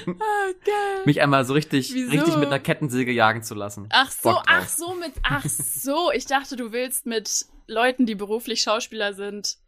Ah, 0.06 0.52
geil. 0.64 1.02
Mich 1.04 1.20
einmal 1.20 1.44
so 1.44 1.52
richtig, 1.52 1.92
Wieso? 1.92 2.10
richtig 2.12 2.36
mit 2.36 2.46
einer 2.46 2.58
Kettensäge 2.58 3.12
jagen 3.12 3.42
zu 3.42 3.54
lassen. 3.54 3.86
Ach 3.90 4.10
so, 4.10 4.40
ach 4.46 4.66
so 4.68 4.94
mit, 4.94 5.12
ach 5.22 5.44
so. 5.44 6.10
Ich 6.12 6.24
dachte, 6.24 6.56
du 6.56 6.72
willst 6.72 7.04
mit 7.04 7.44
Leuten, 7.66 8.06
die 8.06 8.14
beruflich 8.14 8.62
Schauspieler 8.62 9.12
sind, 9.12 9.58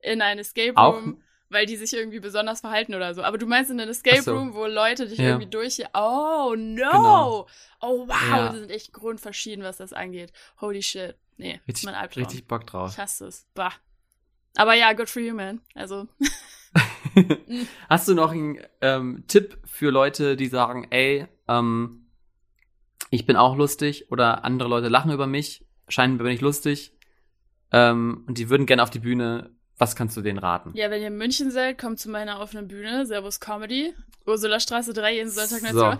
in 0.00 0.22
ein 0.22 0.38
Escape 0.38 0.76
Auch- 0.76 0.94
Room, 0.94 1.22
weil 1.48 1.66
die 1.66 1.76
sich 1.76 1.92
irgendwie 1.94 2.20
besonders 2.20 2.60
verhalten 2.60 2.94
oder 2.94 3.14
so. 3.14 3.22
Aber 3.22 3.38
du 3.38 3.46
meinst 3.46 3.70
in 3.70 3.80
ein 3.80 3.88
Escape 3.88 4.22
so. 4.22 4.34
Room, 4.36 4.54
wo 4.54 4.66
Leute 4.66 5.06
dich 5.06 5.18
Ja. 5.18 5.26
irgendwie 5.30 5.50
durch. 5.50 5.82
Oh 5.94 6.54
no! 6.56 6.56
Genau. 6.56 7.46
Oh 7.80 8.08
wow, 8.08 8.16
Ja. 8.30 8.48
die 8.52 8.58
sind 8.60 8.70
echt 8.70 8.92
grundverschieden, 8.92 9.64
was 9.64 9.76
das 9.76 9.92
angeht. 9.92 10.32
Holy 10.60 10.82
shit. 10.82 11.16
Nee, 11.36 11.60
Richtig, 11.68 11.84
mein 11.84 11.94
Albtraum. 11.94 12.24
richtig 12.24 12.46
Bock 12.46 12.66
drauf. 12.66 12.92
Ich 12.92 12.98
hasse 12.98 13.26
es. 13.26 13.46
Bah. 13.54 13.72
Aber 14.56 14.74
ja, 14.74 14.92
good 14.94 15.08
for 15.10 15.20
you, 15.22 15.34
man. 15.34 15.60
Also, 15.74 16.08
Hast 17.88 18.08
du 18.08 18.14
noch 18.14 18.30
einen 18.32 18.58
ähm, 18.80 19.24
Tipp 19.28 19.58
für 19.64 19.90
Leute, 19.90 20.36
die 20.36 20.46
sagen, 20.48 20.86
ey, 20.90 21.26
ähm, 21.48 22.06
ich 23.10 23.24
bin 23.26 23.36
auch 23.36 23.56
lustig 23.56 24.10
oder 24.10 24.44
andere 24.44 24.68
Leute 24.68 24.88
lachen 24.88 25.10
über 25.12 25.26
mich, 25.26 25.64
scheinbar 25.88 26.24
bin 26.24 26.34
ich 26.34 26.40
lustig 26.40 26.92
ähm, 27.72 28.24
und 28.26 28.36
die 28.38 28.50
würden 28.50 28.66
gerne 28.66 28.82
auf 28.82 28.90
die 28.90 28.98
Bühne. 28.98 29.50
Was 29.78 29.94
kannst 29.96 30.16
du 30.16 30.22
denen 30.22 30.38
raten? 30.38 30.70
ja, 30.74 30.90
wenn 30.90 31.00
ihr 31.02 31.08
in 31.08 31.16
München 31.18 31.50
seid, 31.50 31.78
kommt 31.78 31.98
zu 32.00 32.08
meiner 32.10 32.40
offenen 32.40 32.66
Bühne, 32.68 33.04
Servus 33.06 33.40
Comedy, 33.40 33.92
Ursula 34.26 34.58
Straße 34.60 34.92
3, 34.92 35.14
jeden 35.14 35.30
Sonntag 35.30 35.62
19 35.62 35.72
So. 35.78 35.92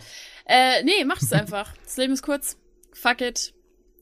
Äh, 0.47 0.82
nee, 0.85 1.05
macht 1.05 1.23
es 1.23 1.32
einfach. 1.32 1.73
Das 1.85 1.97
Leben 1.97 2.12
ist 2.15 2.23
kurz. 2.23 2.57
Fuck 2.93 3.20
it. 3.20 3.53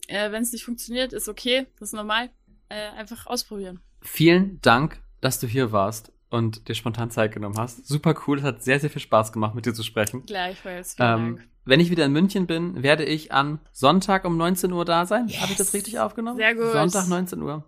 Äh, 0.07 0.31
wenn 0.31 0.43
es 0.43 0.51
nicht 0.53 0.63
funktioniert, 0.63 1.11
ist 1.13 1.27
okay. 1.27 1.67
Das 1.79 1.89
ist 1.89 1.93
normal. 1.93 2.29
Äh, 2.69 2.89
einfach 2.97 3.27
ausprobieren. 3.27 3.79
Vielen 4.01 4.59
Dank, 4.61 5.01
dass 5.21 5.39
du 5.39 5.47
hier 5.47 5.71
warst 5.71 6.11
und 6.29 6.67
dir 6.69 6.75
spontan 6.75 7.11
Zeit 7.11 7.33
genommen 7.33 7.57
hast. 7.57 7.87
Super 7.87 8.15
cool, 8.27 8.37
es 8.39 8.43
hat 8.43 8.63
sehr, 8.63 8.79
sehr 8.79 8.89
viel 8.89 9.01
Spaß 9.01 9.31
gemacht, 9.33 9.55
mit 9.55 9.65
dir 9.65 9.73
zu 9.73 9.83
sprechen. 9.83 10.25
Gleichfalls. 10.25 10.95
Vielen 10.95 11.09
Ähm, 11.09 11.35
Dank. 11.37 11.47
wenn 11.65 11.79
ich 11.79 11.89
wieder 11.91 12.05
in 12.05 12.11
München 12.11 12.47
bin, 12.47 12.81
werde 12.81 13.03
ich 13.05 13.31
am 13.31 13.59
Sonntag 13.71 14.25
um 14.25 14.37
19 14.37 14.71
Uhr 14.71 14.85
da 14.85 15.05
sein. 15.05 15.27
Habe 15.39 15.51
ich 15.51 15.57
das 15.57 15.67
Yes. 15.67 15.73
richtig 15.73 15.99
aufgenommen? 15.99 16.37
Sehr 16.37 16.55
gut. 16.55 16.71
Sonntag 16.71 17.07
19 17.07 17.41
Uhr 17.41 17.63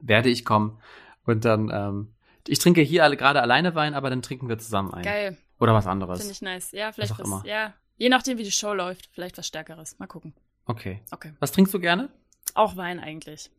werde 0.00 0.28
ich 0.30 0.44
kommen. 0.44 0.78
Und 1.26 1.44
dann, 1.44 1.70
ähm, 1.72 2.14
ich 2.46 2.58
trinke 2.58 2.80
hier 2.80 3.04
alle 3.04 3.16
gerade 3.16 3.42
alleine 3.42 3.74
Wein, 3.74 3.94
aber 3.94 4.10
dann 4.10 4.22
trinken 4.22 4.48
wir 4.48 4.58
zusammen 4.58 4.94
ein. 4.94 5.02
Geil. 5.02 5.36
Oder 5.58 5.74
was 5.74 5.86
anderes. 5.86 6.20
Finde 6.20 6.32
ich 6.32 6.42
nice. 6.42 6.72
Ja, 6.72 6.92
vielleicht 6.92 7.12
auch 7.12 7.18
was. 7.18 7.26
immer. 7.26 7.42
Ja. 7.46 7.74
Je 7.96 8.08
nachdem, 8.08 8.38
wie 8.38 8.44
die 8.44 8.52
Show 8.52 8.72
läuft, 8.74 9.08
vielleicht 9.12 9.38
was 9.38 9.46
Stärkeres. 9.46 9.98
Mal 9.98 10.06
gucken. 10.06 10.34
Okay. 10.66 11.02
Okay. 11.10 11.32
Was 11.40 11.52
trinkst 11.52 11.72
du 11.72 11.80
gerne? 11.80 12.10
Auch 12.54 12.76
Wein 12.76 13.00
eigentlich. 13.00 13.50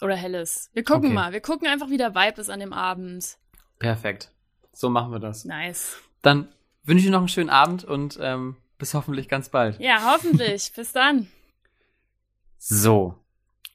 Oder 0.00 0.16
Helles. 0.16 0.70
Wir 0.72 0.84
gucken 0.84 1.06
Okay. 1.06 1.14
mal. 1.14 1.32
Wir 1.32 1.40
gucken 1.40 1.68
einfach, 1.68 1.88
wie 1.90 1.98
der 1.98 2.14
Vibe 2.14 2.40
ist 2.40 2.50
an 2.50 2.60
dem 2.60 2.72
Abend. 2.72 3.38
Perfekt. 3.78 4.32
So 4.72 4.88
machen 4.90 5.12
wir 5.12 5.20
das. 5.20 5.44
Nice. 5.44 5.98
Dann 6.22 6.48
wünsche 6.82 7.00
ich 7.00 7.04
dir 7.06 7.12
noch 7.12 7.18
einen 7.18 7.28
schönen 7.28 7.50
Abend 7.50 7.84
und 7.84 8.18
ähm, 8.20 8.56
bis 8.78 8.94
hoffentlich 8.94 9.28
ganz 9.28 9.50
bald. 9.50 9.78
Ja, 9.78 10.12
hoffentlich. 10.12 10.72
Bis 10.76 10.92
dann. 10.92 11.28
So. 12.58 13.18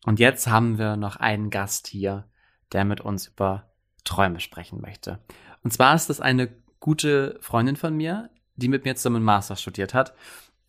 Und 0.05 0.19
jetzt 0.19 0.47
haben 0.47 0.77
wir 0.77 0.95
noch 0.95 1.15
einen 1.17 1.49
Gast 1.49 1.87
hier, 1.87 2.27
der 2.71 2.85
mit 2.85 3.01
uns 3.01 3.27
über 3.27 3.69
Träume 4.03 4.39
sprechen 4.39 4.81
möchte. 4.81 5.19
Und 5.63 5.71
zwar 5.71 5.95
ist 5.95 6.09
das 6.09 6.21
eine 6.21 6.49
gute 6.79 7.37
Freundin 7.41 7.75
von 7.75 7.95
mir, 7.95 8.29
die 8.55 8.67
mit 8.67 8.85
mir 8.85 8.95
zusammen 8.95 9.23
Master 9.23 9.55
studiert 9.55 9.93
hat, 9.93 10.13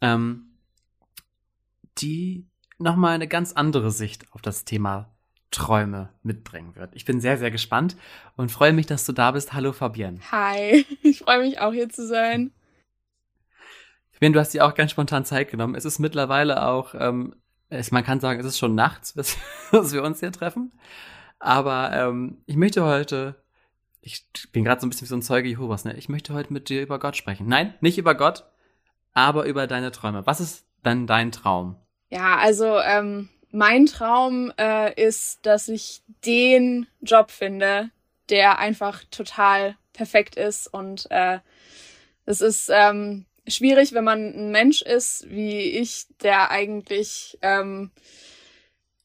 ähm, 0.01 0.51
die 1.99 2.47
nochmal 2.79 3.15
eine 3.15 3.29
ganz 3.29 3.53
andere 3.53 3.91
Sicht 3.91 4.33
auf 4.33 4.43
das 4.43 4.65
Thema 4.65 5.11
Träume 5.51 6.11
mitbringen 6.23 6.77
wird. 6.77 6.95
Ich 6.95 7.05
bin 7.05 7.21
sehr, 7.21 7.37
sehr 7.37 7.51
gespannt 7.51 7.97
und 8.37 8.51
freue 8.51 8.73
mich, 8.73 8.87
dass 8.87 9.05
du 9.05 9.13
da 9.13 9.33
bist. 9.33 9.53
Hallo 9.53 9.73
Fabienne. 9.73 10.21
Hi, 10.31 10.87
ich 11.03 11.21
freue 11.21 11.41
mich 11.41 11.61
auch 11.61 11.73
hier 11.73 11.89
zu 11.89 12.07
sein. 12.07 12.53
Fabienne, 14.13 14.35
du 14.35 14.41
hast 14.41 14.55
dir 14.55 14.65
auch 14.65 14.75
ganz 14.75 14.93
spontan 14.93 15.25
Zeit 15.25 15.51
genommen. 15.51 15.75
Es 15.75 15.85
ist 15.85 15.99
mittlerweile 15.99 16.67
auch, 16.67 16.95
ähm, 16.95 17.35
es, 17.69 17.91
man 17.91 18.05
kann 18.05 18.21
sagen, 18.21 18.39
es 18.41 18.47
ist 18.47 18.59
schon 18.59 18.75
nachts, 18.75 19.15
bis, 19.15 19.37
bis 19.73 19.93
wir 19.93 20.03
uns 20.03 20.21
hier 20.21 20.33
treffen. 20.33 20.73
Aber 21.41 21.91
ähm, 21.93 22.43
ich 22.47 22.57
möchte 22.57 22.85
heute, 22.85 23.35
ich 24.03 24.25
bin 24.53 24.63
gerade 24.63 24.81
so 24.81 24.87
ein 24.87 24.91
bisschen 24.91 25.07
wie 25.07 25.11
so 25.11 25.17
ein 25.17 25.23
Zeuge 25.23 25.49
Jehovas, 25.49 25.85
ne? 25.85 25.97
Ich 25.97 26.09
möchte 26.09 26.35
heute 26.35 26.53
mit 26.53 26.69
dir 26.69 26.83
über 26.83 26.99
Gott 26.99 27.17
sprechen. 27.17 27.49
Nein, 27.49 27.75
nicht 27.81 27.99
über 27.99 28.15
Gott, 28.15 28.45
aber 29.15 29.47
über 29.47 29.67
deine 29.67 29.91
Träume. 29.91 30.27
Was 30.27 30.41
ist 30.41 30.67
dann 30.83 31.07
dein 31.07 31.33
Traum? 31.33 31.77
Ja, 32.11 32.37
also 32.37 32.79
ähm, 32.79 33.31
mein 33.51 33.87
Traum 33.87 34.53
äh, 34.59 34.95
ist, 35.03 35.45
dass 35.47 35.69
ich 35.69 36.03
den 36.25 36.87
Job 37.01 37.31
finde, 37.31 37.91
der 38.29 38.59
einfach 38.59 39.03
total 39.11 39.77
perfekt 39.93 40.37
ist 40.37 40.67
und 40.73 41.11
äh, 41.11 41.41
es 42.27 42.41
ist 42.41 42.71
ähm, 42.73 43.27
schwierig, 43.49 43.93
wenn 43.93 44.05
man 44.05 44.33
ein 44.33 44.51
Mensch 44.51 44.83
ist 44.83 45.29
wie 45.31 45.63
ich, 45.63 46.07
der 46.23 46.51
eigentlich 46.51 47.39
ähm, 47.43 47.91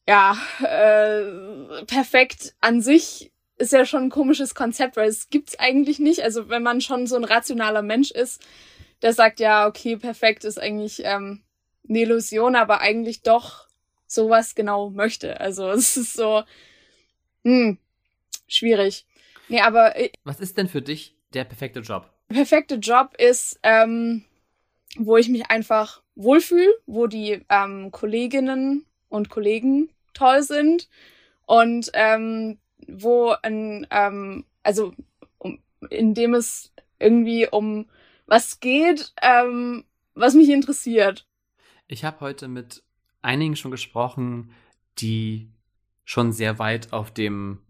ja 0.08 0.36
äh, 0.62 1.84
perfekt 1.86 2.54
an 2.60 2.80
sich 2.80 3.32
ist 3.58 3.72
ja 3.72 3.86
schon 3.86 4.04
ein 4.04 4.10
komisches 4.10 4.54
Konzept, 4.54 4.96
weil 4.96 5.08
es 5.08 5.30
gibt's 5.30 5.58
eigentlich 5.58 5.98
nicht. 5.98 6.22
Also 6.22 6.48
wenn 6.48 6.62
man 6.62 6.80
schon 6.80 7.06
so 7.06 7.16
ein 7.16 7.24
rationaler 7.24 7.82
Mensch 7.82 8.10
ist, 8.10 8.42
der 9.02 9.12
sagt 9.12 9.40
ja, 9.40 9.66
okay, 9.66 9.96
perfekt 9.96 10.44
ist 10.44 10.58
eigentlich 10.58 11.02
ähm, 11.04 11.42
eine 11.88 12.00
Illusion, 12.00 12.54
aber 12.54 12.80
eigentlich 12.80 13.22
doch 13.22 13.66
sowas 14.06 14.54
genau 14.54 14.90
möchte. 14.90 15.40
Also 15.40 15.70
es 15.70 15.96
ist 15.96 16.12
so, 16.14 16.42
hm, 17.44 17.78
schwierig. 18.46 19.06
Nee, 19.48 19.60
aber 19.60 19.96
äh, 19.96 20.10
Was 20.24 20.40
ist 20.40 20.58
denn 20.58 20.68
für 20.68 20.82
dich 20.82 21.14
der 21.32 21.44
perfekte 21.44 21.80
Job? 21.80 22.10
perfekte 22.28 22.74
Job 22.76 23.14
ist, 23.18 23.58
ähm, 23.62 24.24
wo 24.96 25.16
ich 25.16 25.28
mich 25.28 25.48
einfach 25.50 26.02
wohlfühle, 26.16 26.74
wo 26.86 27.06
die 27.06 27.44
ähm, 27.48 27.90
Kolleginnen 27.92 28.84
und 29.08 29.28
Kollegen 29.30 29.90
toll 30.16 30.42
sind 30.42 30.88
und 31.46 31.90
ähm, 31.94 32.58
wo 32.88 33.34
ein, 33.42 33.86
ähm, 33.90 34.44
also 34.62 34.92
um, 35.38 35.58
in 35.90 36.14
dem 36.14 36.34
es 36.34 36.72
irgendwie 36.98 37.48
um 37.48 37.86
was 38.26 38.60
geht, 38.60 39.12
ähm, 39.22 39.84
was 40.14 40.34
mich 40.34 40.50
interessiert. 40.50 41.26
Ich 41.86 42.04
habe 42.04 42.20
heute 42.20 42.48
mit 42.48 42.82
einigen 43.22 43.56
schon 43.56 43.70
gesprochen, 43.70 44.52
die 44.98 45.50
schon 46.04 46.32
sehr 46.32 46.58
weit 46.58 46.92
auf 46.92 47.10
dem 47.12 47.60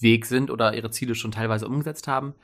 Weg 0.00 0.26
sind 0.26 0.50
oder 0.50 0.74
ihre 0.74 0.90
Ziele 0.90 1.14
schon 1.14 1.32
teilweise 1.32 1.66
umgesetzt 1.66 2.08
haben. 2.08 2.34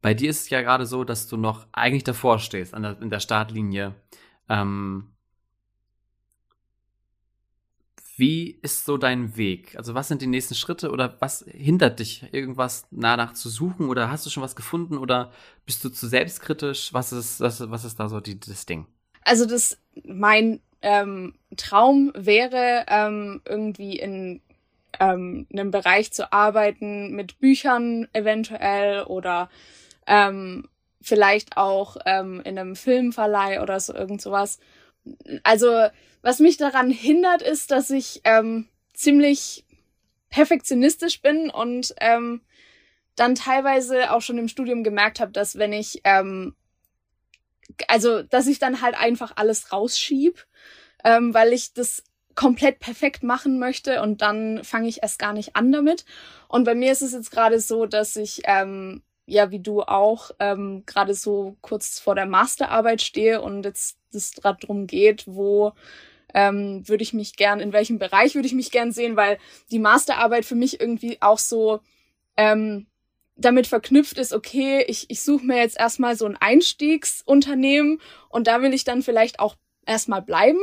Bei 0.00 0.14
dir 0.14 0.30
ist 0.30 0.42
es 0.42 0.50
ja 0.50 0.62
gerade 0.62 0.86
so, 0.86 1.04
dass 1.04 1.26
du 1.26 1.36
noch 1.36 1.66
eigentlich 1.72 2.04
davor 2.04 2.38
stehst, 2.38 2.74
an 2.74 2.82
der, 2.82 3.00
in 3.02 3.10
der 3.10 3.20
Startlinie. 3.20 3.94
Ähm, 4.48 5.12
wie 8.18 8.58
ist 8.62 8.84
so 8.84 8.96
dein 8.96 9.36
Weg? 9.36 9.76
Also 9.76 9.94
was 9.94 10.08
sind 10.08 10.22
die 10.22 10.26
nächsten 10.26 10.54
Schritte 10.54 10.90
oder 10.90 11.16
was 11.20 11.44
hindert 11.48 12.00
dich, 12.00 12.24
irgendwas 12.32 12.86
danach 12.90 13.34
zu 13.34 13.48
suchen 13.48 13.88
oder 13.88 14.10
hast 14.10 14.26
du 14.26 14.30
schon 14.30 14.42
was 14.42 14.56
gefunden 14.56 14.98
oder 14.98 15.30
bist 15.64 15.84
du 15.84 15.88
zu 15.88 16.08
selbstkritisch? 16.08 16.92
Was 16.92 17.12
ist, 17.12 17.40
was, 17.40 17.70
was 17.70 17.84
ist 17.84 18.00
da 18.00 18.08
so 18.08 18.20
die, 18.20 18.38
das 18.38 18.66
Ding? 18.66 18.86
Also 19.24 19.46
das, 19.46 19.78
mein 20.04 20.60
ähm, 20.82 21.34
Traum 21.56 22.12
wäre 22.14 22.86
ähm, 22.88 23.40
irgendwie 23.44 23.98
in 23.98 24.40
ähm, 25.00 25.46
einem 25.52 25.70
Bereich 25.70 26.12
zu 26.12 26.32
arbeiten 26.32 27.14
mit 27.14 27.38
Büchern 27.38 28.08
eventuell 28.12 29.02
oder 29.02 29.48
ähm, 30.06 30.68
vielleicht 31.00 31.56
auch 31.56 31.96
ähm, 32.04 32.40
in 32.44 32.58
einem 32.58 32.74
Filmverleih 32.74 33.62
oder 33.62 33.78
so 33.80 33.94
irgend 33.94 34.20
sowas. 34.20 34.58
Also 35.42 35.88
was 36.22 36.40
mich 36.40 36.56
daran 36.56 36.90
hindert, 36.90 37.42
ist, 37.42 37.70
dass 37.70 37.90
ich 37.90 38.20
ähm, 38.24 38.68
ziemlich 38.94 39.64
perfektionistisch 40.30 41.22
bin 41.22 41.50
und 41.50 41.94
ähm, 42.00 42.42
dann 43.16 43.34
teilweise 43.34 44.12
auch 44.12 44.22
schon 44.22 44.38
im 44.38 44.48
Studium 44.48 44.84
gemerkt 44.84 45.20
habe, 45.20 45.32
dass 45.32 45.56
wenn 45.58 45.72
ich 45.72 46.00
ähm, 46.04 46.54
also 47.86 48.22
dass 48.22 48.46
ich 48.46 48.58
dann 48.58 48.80
halt 48.82 48.98
einfach 48.98 49.32
alles 49.36 49.72
rausschieb, 49.72 50.46
ähm, 51.04 51.34
weil 51.34 51.52
ich 51.52 51.74
das 51.74 52.02
komplett 52.34 52.78
perfekt 52.78 53.22
machen 53.22 53.58
möchte 53.58 54.00
und 54.00 54.22
dann 54.22 54.62
fange 54.62 54.88
ich 54.88 55.02
erst 55.02 55.18
gar 55.18 55.32
nicht 55.32 55.56
an 55.56 55.72
damit. 55.72 56.04
Und 56.48 56.64
bei 56.64 56.74
mir 56.74 56.92
ist 56.92 57.02
es 57.02 57.12
jetzt 57.12 57.30
gerade 57.30 57.58
so, 57.58 57.84
dass 57.86 58.14
ich 58.16 58.42
ähm, 58.44 59.02
ja 59.28 59.50
wie 59.50 59.60
du 59.60 59.82
auch 59.82 60.30
ähm, 60.38 60.84
gerade 60.86 61.14
so 61.14 61.56
kurz 61.60 61.98
vor 62.00 62.14
der 62.14 62.26
Masterarbeit 62.26 63.02
stehe 63.02 63.42
und 63.42 63.64
jetzt 63.64 63.98
es 64.12 64.32
drum 64.32 64.86
geht, 64.86 65.26
wo 65.26 65.72
ähm, 66.34 66.86
würde 66.88 67.02
ich 67.02 67.12
mich 67.12 67.36
gern, 67.36 67.60
in 67.60 67.72
welchem 67.72 67.98
Bereich 67.98 68.34
würde 68.34 68.46
ich 68.46 68.54
mich 68.54 68.70
gern 68.70 68.90
sehen, 68.90 69.16
weil 69.16 69.38
die 69.70 69.78
Masterarbeit 69.78 70.44
für 70.44 70.54
mich 70.54 70.80
irgendwie 70.80 71.18
auch 71.20 71.38
so 71.38 71.80
ähm, 72.36 72.86
damit 73.36 73.66
verknüpft 73.66 74.18
ist, 74.18 74.32
okay, 74.32 74.84
ich, 74.88 75.10
ich 75.10 75.22
suche 75.22 75.44
mir 75.44 75.58
jetzt 75.58 75.78
erstmal 75.78 76.16
so 76.16 76.26
ein 76.26 76.36
Einstiegsunternehmen 76.36 78.00
und 78.28 78.46
da 78.46 78.62
will 78.62 78.74
ich 78.74 78.84
dann 78.84 79.02
vielleicht 79.02 79.40
auch 79.40 79.56
erstmal 79.86 80.22
bleiben. 80.22 80.60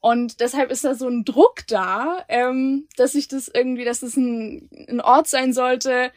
Und 0.00 0.40
deshalb 0.40 0.70
ist 0.70 0.84
da 0.84 0.94
so 0.94 1.08
ein 1.08 1.24
Druck 1.24 1.66
da, 1.66 2.24
ähm, 2.28 2.86
dass 2.96 3.14
ich 3.14 3.28
das 3.28 3.48
irgendwie, 3.48 3.84
dass 3.84 4.02
es 4.02 4.16
ein, 4.16 4.70
ein 4.88 5.00
Ort 5.00 5.26
sein 5.26 5.52
sollte, 5.52 6.12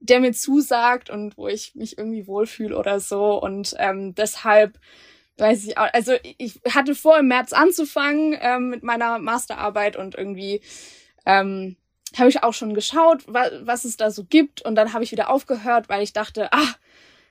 der 0.00 0.20
mir 0.20 0.32
zusagt 0.32 1.10
und 1.10 1.36
wo 1.36 1.48
ich 1.48 1.74
mich 1.74 1.98
irgendwie 1.98 2.26
wohlfühle 2.26 2.76
oder 2.76 3.00
so. 3.00 3.40
Und 3.40 3.74
ähm, 3.78 4.14
deshalb 4.14 4.78
weiß 5.38 5.66
ich 5.66 5.78
auch, 5.78 5.88
also 5.92 6.14
ich 6.38 6.60
hatte 6.70 6.94
vor, 6.94 7.18
im 7.18 7.28
März 7.28 7.52
anzufangen 7.52 8.36
ähm, 8.40 8.70
mit 8.70 8.82
meiner 8.82 9.18
Masterarbeit 9.18 9.96
und 9.96 10.14
irgendwie 10.14 10.62
ähm, 11.26 11.76
habe 12.16 12.30
ich 12.30 12.42
auch 12.42 12.54
schon 12.54 12.74
geschaut, 12.74 13.24
wa 13.26 13.50
was 13.62 13.84
es 13.84 13.96
da 13.96 14.10
so 14.10 14.24
gibt 14.24 14.62
und 14.62 14.74
dann 14.76 14.92
habe 14.92 15.04
ich 15.04 15.12
wieder 15.12 15.28
aufgehört, 15.28 15.88
weil 15.88 16.02
ich 16.02 16.12
dachte, 16.12 16.52
ah, 16.52 16.74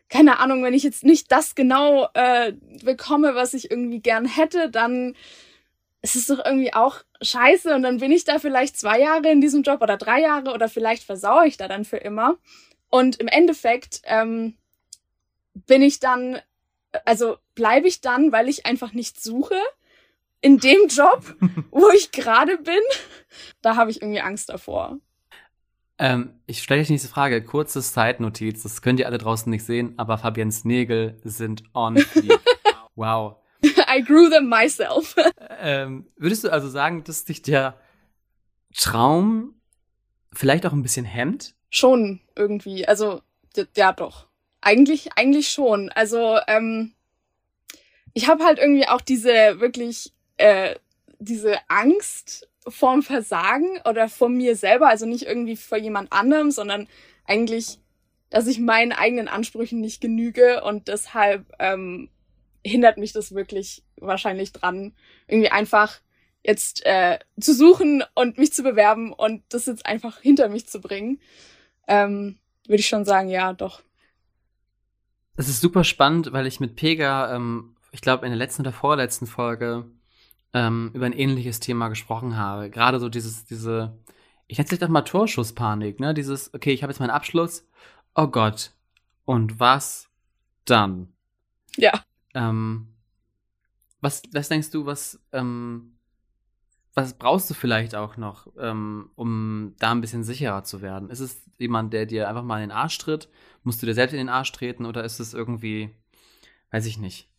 keine 0.10 0.40
Ahnung, 0.40 0.64
wenn 0.64 0.74
ich 0.74 0.84
jetzt 0.84 1.04
nicht 1.04 1.32
das 1.32 1.56
genau 1.56 2.08
äh, 2.14 2.54
bekomme, 2.84 3.34
was 3.34 3.54
ich 3.54 3.72
irgendwie 3.72 4.00
gern 4.00 4.26
hätte, 4.26 4.70
dann 4.70 5.16
ist 6.06 6.16
es 6.16 6.28
doch 6.28 6.46
irgendwie 6.46 6.74
auch 6.74 6.98
scheiße 7.22 7.74
und 7.74 7.84
dann 7.84 7.98
bin 7.98 8.12
ich 8.12 8.24
da 8.26 8.40
vielleicht 8.40 8.78
zwei 8.78 9.00
Jahre 9.00 9.32
in 9.32 9.42
diesem 9.42 9.64
Job 9.64 9.82
oder 9.82 9.98
drei 9.98 10.22
Jahre 10.22 10.54
oder 10.54 10.70
vielleicht 10.70 11.04
versauere 11.04 11.48
ich 11.48 11.58
da 11.58 11.68
dann 11.68 11.86
für 11.86 11.98
immer. 11.98 12.38
Und 12.90 13.18
im 13.18 13.28
Endeffekt 13.28 14.02
ähm, 14.06 14.56
bin 15.54 15.82
ich 15.82 16.00
dann 16.00 16.40
also 17.04 17.38
bleibe 17.56 17.88
ich 17.88 18.02
dann, 18.02 18.32
weil 18.32 18.48
ich 18.48 18.66
einfach 18.66 18.94
nicht 18.94 19.22
suche, 19.22 19.58
in 20.42 20.60
dem 20.60 20.88
Job, 20.88 21.36
wo 21.72 21.90
ich 21.90 22.12
gerade 22.12 22.58
bin, 22.58 22.82
da 23.62 23.76
habe 23.76 23.92
ich 23.92 24.02
irgendwie 24.02 24.22
Angst 24.22 24.50
davor. 24.50 24.98
Ähm, 25.98 26.42
ich 26.46 26.62
stelle 26.62 26.82
euch 26.82 26.90
nächste 26.90 27.08
Frage. 27.08 27.42
Kurze 27.42 27.82
Zeitnotiz. 27.82 28.64
Das 28.64 28.82
könnt 28.82 29.00
ihr 29.00 29.08
alle 29.08 29.18
draußen 29.18 29.50
nicht 29.50 29.64
sehen, 29.64 29.94
aber 29.98 30.18
Fabiens 30.18 30.66
Nägel 30.66 31.20
sind 31.24 31.64
on 31.74 32.04
wow. 32.96 33.38
I 33.88 34.02
grew 34.02 34.30
them 34.30 34.48
myself. 34.48 35.16
ähm, 35.60 36.08
würdest 36.16 36.44
du 36.44 36.52
also 36.52 36.70
sagen, 36.70 37.04
dass 37.04 37.26
dich 37.26 37.42
der 37.42 37.80
Traum 38.76 39.56
vielleicht 40.34 40.66
auch 40.66 40.74
ein 40.74 40.84
bisschen 40.84 41.06
hemmt? 41.06 41.56
Schon 41.70 42.22
irgendwie. 42.36 42.88
Also, 42.88 43.22
ja, 43.76 43.94
doch. 43.94 44.28
Eigentlich, 44.62 45.10
eigentlich 45.16 45.50
schon. 45.50 45.90
Also, 45.90 46.40
ähm, 46.48 46.94
ich 48.14 48.28
habe 48.28 48.44
halt 48.44 48.60
irgendwie 48.60 48.88
auch 48.88 49.02
diese 49.02 49.60
wirklich, 49.60 50.14
äh, 50.38 50.76
diese 51.20 51.58
Angst 51.70 52.48
vorm 52.68 53.04
Versagen 53.04 53.80
oder 53.88 54.10
vor 54.10 54.30
mir 54.30 54.56
selber, 54.56 54.88
also 54.88 55.06
nicht 55.06 55.26
irgendwie 55.26 55.56
vor 55.56 55.78
jemand 55.78 56.12
anderem, 56.12 56.52
sondern 56.52 56.88
eigentlich, 57.26 57.80
dass 58.30 58.48
ich 58.48 58.60
meinen 58.60 58.92
eigenen 58.92 59.28
Ansprüchen 59.28 59.82
nicht 59.82 60.02
genüge 60.02 60.64
und 60.64 60.88
deshalb 60.88 61.46
ähm, 61.60 62.10
hindert 62.66 62.98
mich 62.98 63.14
das 63.14 63.34
wirklich 63.34 63.84
wahrscheinlich 63.98 64.52
dran, 64.52 64.94
irgendwie 65.28 65.52
einfach 65.52 66.00
jetzt 66.44 66.86
äh, 66.86 67.20
zu 67.40 67.54
suchen 67.54 68.04
und 68.14 68.38
mich 68.38 68.54
zu 68.54 68.64
bewerben 68.64 69.14
und 69.14 69.44
das 69.50 69.66
jetzt 69.66 69.86
einfach 69.86 70.20
hinter 70.20 70.50
mich 70.50 70.68
zu 70.68 70.82
bringen. 70.82 71.20
Ähm, 71.88 72.38
Würde 72.68 72.80
ich 72.80 72.88
schon 72.88 73.06
sagen, 73.06 73.30
ja, 73.30 73.54
doch. 73.54 73.82
Das 75.36 75.50
ist 75.50 75.62
super 75.62 75.84
spannend, 75.84 76.32
weil 76.34 76.48
ich 76.48 76.60
mit 76.60 76.76
Pega, 76.76 77.36
ähm, 77.36 77.76
ich 77.92 78.02
glaube, 78.02 78.26
in 78.26 78.32
der 78.32 78.38
letzten 78.38 78.62
oder 78.62 78.72
vorletzten 78.72 79.28
Folge 79.28 79.86
ähm, 80.54 80.92
über 80.94 81.06
ein 81.06 81.14
ähnliches 81.14 81.60
Thema 81.60 81.90
gesprochen 81.90 82.38
habe. 82.38 82.70
Gerade 82.70 83.00
so 83.00 83.10
dieses, 83.10 83.46
diese, 83.46 83.98
ich 84.48 84.58
nenne 84.58 84.70
es 84.72 84.80
doch 84.80 84.88
mal 84.88 85.02
Torschusspanik, 85.02 86.00
ne? 86.00 86.14
Dieses, 86.14 86.54
okay, 86.54 86.72
ich 86.72 86.84
habe 86.84 86.92
jetzt 86.92 87.00
meinen 87.00 87.10
Abschluss. 87.10 87.68
Oh 88.16 88.28
Gott. 88.28 88.72
Und 89.26 89.60
was 89.60 90.10
dann? 90.64 91.14
Ja. 91.76 92.05
Ähm, 92.36 92.94
was, 94.02 94.22
was 94.32 94.50
denkst 94.50 94.70
du, 94.70 94.86
was, 94.86 95.20
ähm, 95.32 95.98
was 96.94 97.18
brauchst 97.18 97.50
du 97.50 97.54
vielleicht 97.54 97.96
auch 97.96 98.18
noch, 98.18 98.48
ähm, 98.60 99.10
um 99.16 99.74
da 99.80 99.92
ein 99.92 100.02
bisschen 100.02 100.24
sicherer 100.24 100.64
zu 100.64 100.82
werden? 100.82 101.10
Ist 101.10 101.22
es 101.22 101.42
jemand, 101.58 101.94
der 101.94 102.06
dir 102.06 102.30
einfach 102.30 102.44
mal 102.44 102.62
in 102.62 102.70
den 102.70 102.78
Arsch 102.78 102.98
tritt? 103.00 103.30
Musst 103.64 103.82
du 103.82 103.88
dir 103.88 103.96
selbst 103.96 104.14
in 104.14 104.20
den 104.20 104.30
Arsch 104.30 104.52
treten 104.52 104.86
oder 104.86 105.04
ist 105.04 105.20
es 105.20 105.34
irgendwie, 105.34 105.90
weiß 106.72 106.86
ich 106.86 107.00
nicht. 107.00 107.30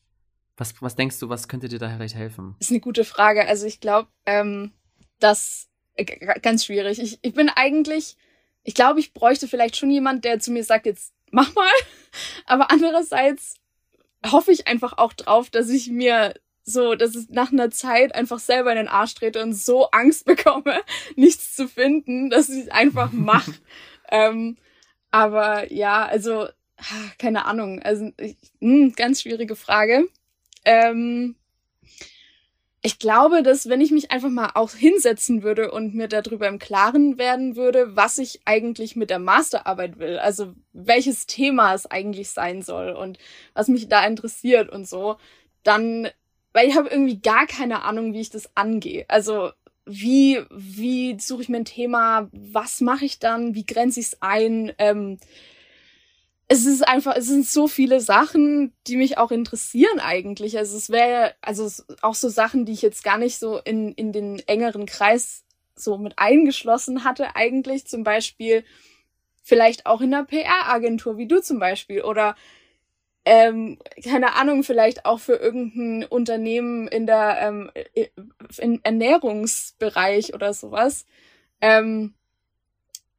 Was, 0.57 0.81
was 0.83 0.97
denkst 0.97 1.21
du, 1.21 1.29
was 1.29 1.49
könnte 1.49 1.69
dir 1.69 1.79
da 1.79 1.91
vielleicht 1.91 2.15
helfen? 2.15 2.57
Ist 2.59 2.71
eine 2.71 2.81
gute 2.81 3.05
Frage. 3.05 3.47
Also 3.47 3.67
ich 3.67 3.81
glaube, 3.81 4.09
ähm, 4.25 4.73
das 5.21 5.69
äh, 5.95 6.05
ganz 6.41 6.65
schwierig. 6.65 6.99
Ich, 6.99 7.19
ich 7.23 7.35
bin 7.35 7.49
eigentlich, 7.49 8.17
ich 8.63 8.75
glaube, 8.75 9.01
ich 9.01 9.13
bräuchte 9.13 9.49
vielleicht 9.49 9.77
schon 9.77 9.91
jemand, 9.91 10.25
der 10.25 10.41
zu 10.41 10.51
mir 10.51 10.65
sagt, 10.65 10.87
jetzt 10.87 11.13
mach 11.31 11.55
mal. 11.55 11.69
Aber 12.47 12.71
andererseits 12.71 13.55
hoffe 14.33 14.53
ich 14.53 14.67
einfach 14.69 14.99
auch 14.99 15.13
drauf, 15.13 15.51
dass 15.51 15.69
ich 15.69 15.89
mir 15.89 16.35
so, 16.65 16.97
dass 16.97 17.15
es 17.15 17.29
nach 17.31 17.53
einer 17.53 17.71
Zeit 17.71 18.15
einfach 18.15 18.41
selber 18.41 18.73
in 18.73 18.77
den 18.77 18.89
Arsch 18.89 19.15
trete 19.15 19.43
und 19.43 19.55
so 19.55 19.91
Angst 19.91 20.25
bekomme, 20.27 20.81
nichts 21.15 21.55
zu 21.55 21.69
finden, 21.69 22.29
dass 22.31 22.49
ich 22.49 22.65
es 22.65 22.69
einfach 22.69 23.13
mache. 23.13 23.53
ähm, 24.11 24.57
aber 25.11 25.73
ja, 25.73 26.05
also, 26.05 26.49
keine 27.19 27.47
Ahnung. 27.47 27.81
Also, 27.83 28.11
ich, 28.21 28.37
mh, 28.61 28.85
hm, 28.87 28.93
ganz 28.97 29.23
schwierige 29.23 29.57
Frage. 29.57 30.09
Ähm, 30.65 31.37
ich 32.87 33.01
glaube, 33.01 33.43
dass 33.43 33.69
wenn 33.69 33.81
ich 33.81 33.91
mich 33.91 34.13
einfach 34.13 34.29
mal 34.29 34.53
auch 34.55 34.71
hinsetzen 34.71 35.43
würde 35.43 35.73
und 35.73 35.97
mir 35.97 36.07
darüber 36.07 36.47
im 36.47 36.61
Klaren 36.61 37.19
werden 37.19 37.57
würde, 37.57 37.97
was 37.97 38.17
ich 38.19 38.43
eigentlich 38.45 38.95
mit 38.95 39.11
der 39.11 39.19
Masterarbeit 39.19 39.99
will, 39.99 40.19
also 40.21 40.55
welches 40.73 41.27
Thema 41.27 41.75
es 41.75 41.87
eigentlich 41.87 42.31
sein 42.31 42.63
soll 42.63 42.91
und 42.91 43.19
was 43.55 43.67
mich 43.67 43.89
da 43.89 44.07
interessiert 44.07 44.71
und 44.71 44.87
so, 44.89 45.17
dann, 45.65 46.09
weil 46.53 46.69
ich 46.69 46.77
habe 46.77 46.89
irgendwie 46.89 47.19
gar 47.19 47.49
keine 47.49 47.83
Ahnung, 47.83 48.13
wie 48.13 48.21
ich 48.21 48.31
das 48.31 48.49
angehe. 48.55 49.05
Also 49.09 49.51
wie, 49.85 50.45
wie 50.51 51.19
suche 51.19 51.43
ich 51.43 51.49
mir 51.49 51.57
ein 51.57 51.65
Thema, 51.65 52.29
was 52.31 52.81
mache 52.81 53.05
ich 53.05 53.19
dann, 53.19 53.57
wie 53.57 53.67
grenze 53.67 53.99
ich 53.99 54.07
es 54.07 54.23
ein. 54.23 54.73
Ähm, 54.79 55.19
es 56.49 56.65
ist 56.65 56.87
einfach, 56.87 57.17
es 57.17 57.27
sind 57.27 57.47
so 57.47 57.67
viele 57.67 58.01
Sachen, 58.01 58.73
die 58.87 58.97
mich 58.97 59.19
auch 59.19 59.33
interessieren 59.33 59.99
eigentlich. 59.99 60.57
Also 60.57 60.77
es 60.77 60.91
wäre, 60.91 61.35
also 61.41 61.69
auch 62.03 62.15
so 62.15 62.29
Sachen, 62.29 62.65
die 62.65 62.73
ich 62.73 62.83
jetzt 62.83 63.03
gar 63.03 63.19
nicht 63.19 63.39
so 63.39 63.59
in, 63.59 63.93
in 63.93 64.13
den 64.13 64.39
engeren 64.47 64.87
Kreis 64.87 65.45
so 65.75 65.99
mit 65.99 66.19
eingeschlossen 66.19 67.03
hatte 67.03 67.35
eigentlich. 67.35 67.87
Zum 67.87 68.05
Beispiel 68.05 68.65
vielleicht 69.43 69.87
auch 69.87 70.01
in 70.01 70.15
einer 70.15 70.25
PR-Agentur, 70.25 71.19
wie 71.19 71.27
du 71.27 71.43
zum 71.43 71.59
Beispiel. 71.59 72.03
Oder 72.03 72.37
ähm, 73.25 73.79
keine 74.05 74.37
Ahnung, 74.37 74.63
vielleicht 74.63 75.05
auch 75.05 75.19
für 75.19 75.35
irgendein 75.35 76.09
Unternehmen 76.09 76.87
in 76.87 77.07
der 77.07 77.39
ähm, 77.41 77.71
in 78.59 78.81
Ernährungsbereich 78.85 80.33
oder 80.33 80.55
sowas. 80.55 81.07
Ähm, 81.61 82.15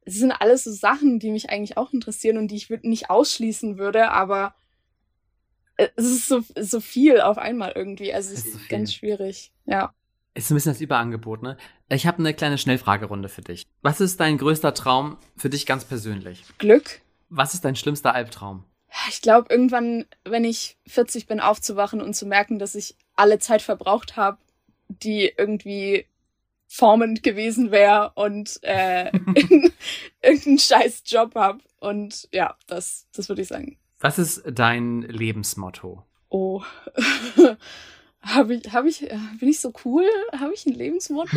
das 0.08 0.16
sind 0.16 0.32
alles 0.32 0.64
so 0.64 0.72
Sachen, 0.72 1.18
die 1.18 1.30
mich 1.30 1.50
eigentlich 1.50 1.76
auch 1.76 1.92
interessieren 1.92 2.38
und 2.38 2.50
die 2.50 2.56
ich 2.56 2.70
nicht 2.82 3.10
ausschließen 3.10 3.76
würde, 3.76 4.10
aber 4.10 4.54
es 5.76 6.06
ist 6.06 6.28
so, 6.28 6.40
so 6.58 6.80
viel 6.80 7.20
auf 7.20 7.36
einmal 7.36 7.72
irgendwie. 7.74 8.14
Also 8.14 8.32
es 8.32 8.38
ist, 8.38 8.46
ist 8.46 8.52
so 8.54 8.58
ganz 8.70 8.94
schwierig. 8.94 9.52
Ja. 9.66 9.92
Ist 10.32 10.50
ein 10.50 10.54
bisschen 10.54 10.72
das 10.72 10.80
Überangebot, 10.80 11.42
ne? 11.42 11.58
Ich 11.90 12.06
habe 12.06 12.20
eine 12.20 12.32
kleine 12.32 12.56
Schnellfragerunde 12.56 13.28
für 13.28 13.42
dich. 13.42 13.66
Was 13.82 14.00
ist 14.00 14.18
dein 14.18 14.38
größter 14.38 14.72
Traum 14.72 15.18
für 15.36 15.50
dich 15.50 15.66
ganz 15.66 15.84
persönlich? 15.84 16.42
Glück. 16.56 17.02
Was 17.28 17.52
ist 17.52 17.66
dein 17.66 17.76
schlimmster 17.76 18.14
Albtraum? 18.14 18.64
Ich 19.10 19.20
glaube, 19.20 19.48
irgendwann, 19.50 20.06
wenn 20.24 20.44
ich 20.44 20.78
40 20.86 21.26
bin, 21.26 21.38
aufzuwachen 21.38 22.00
und 22.00 22.14
zu 22.14 22.24
merken, 22.24 22.58
dass 22.58 22.74
ich 22.74 22.96
alle 23.14 23.38
Zeit 23.40 23.60
verbraucht 23.60 24.16
habe, 24.16 24.38
die 24.88 25.34
irgendwie 25.36 26.06
formend 26.68 27.22
gewesen 27.22 27.70
wäre 27.70 28.12
und 28.14 28.60
äh, 28.62 29.10
irgendeinen 30.22 30.58
scheiß 30.58 31.02
Job 31.06 31.34
habe. 31.34 31.58
Und 31.80 32.28
ja, 32.32 32.56
das, 32.66 33.08
das 33.14 33.28
würde 33.28 33.42
ich 33.42 33.48
sagen. 33.48 33.78
Was 34.00 34.18
ist 34.18 34.42
dein 34.46 35.02
Lebensmotto? 35.02 36.04
Oh. 36.28 36.62
habe 38.20 38.54
ich, 38.54 38.72
habe 38.72 38.88
ich, 38.88 39.08
bin 39.40 39.48
ich 39.48 39.60
so 39.60 39.72
cool? 39.84 40.04
Habe 40.38 40.52
ich 40.54 40.66
ein 40.66 40.74
Lebensmotto? 40.74 41.36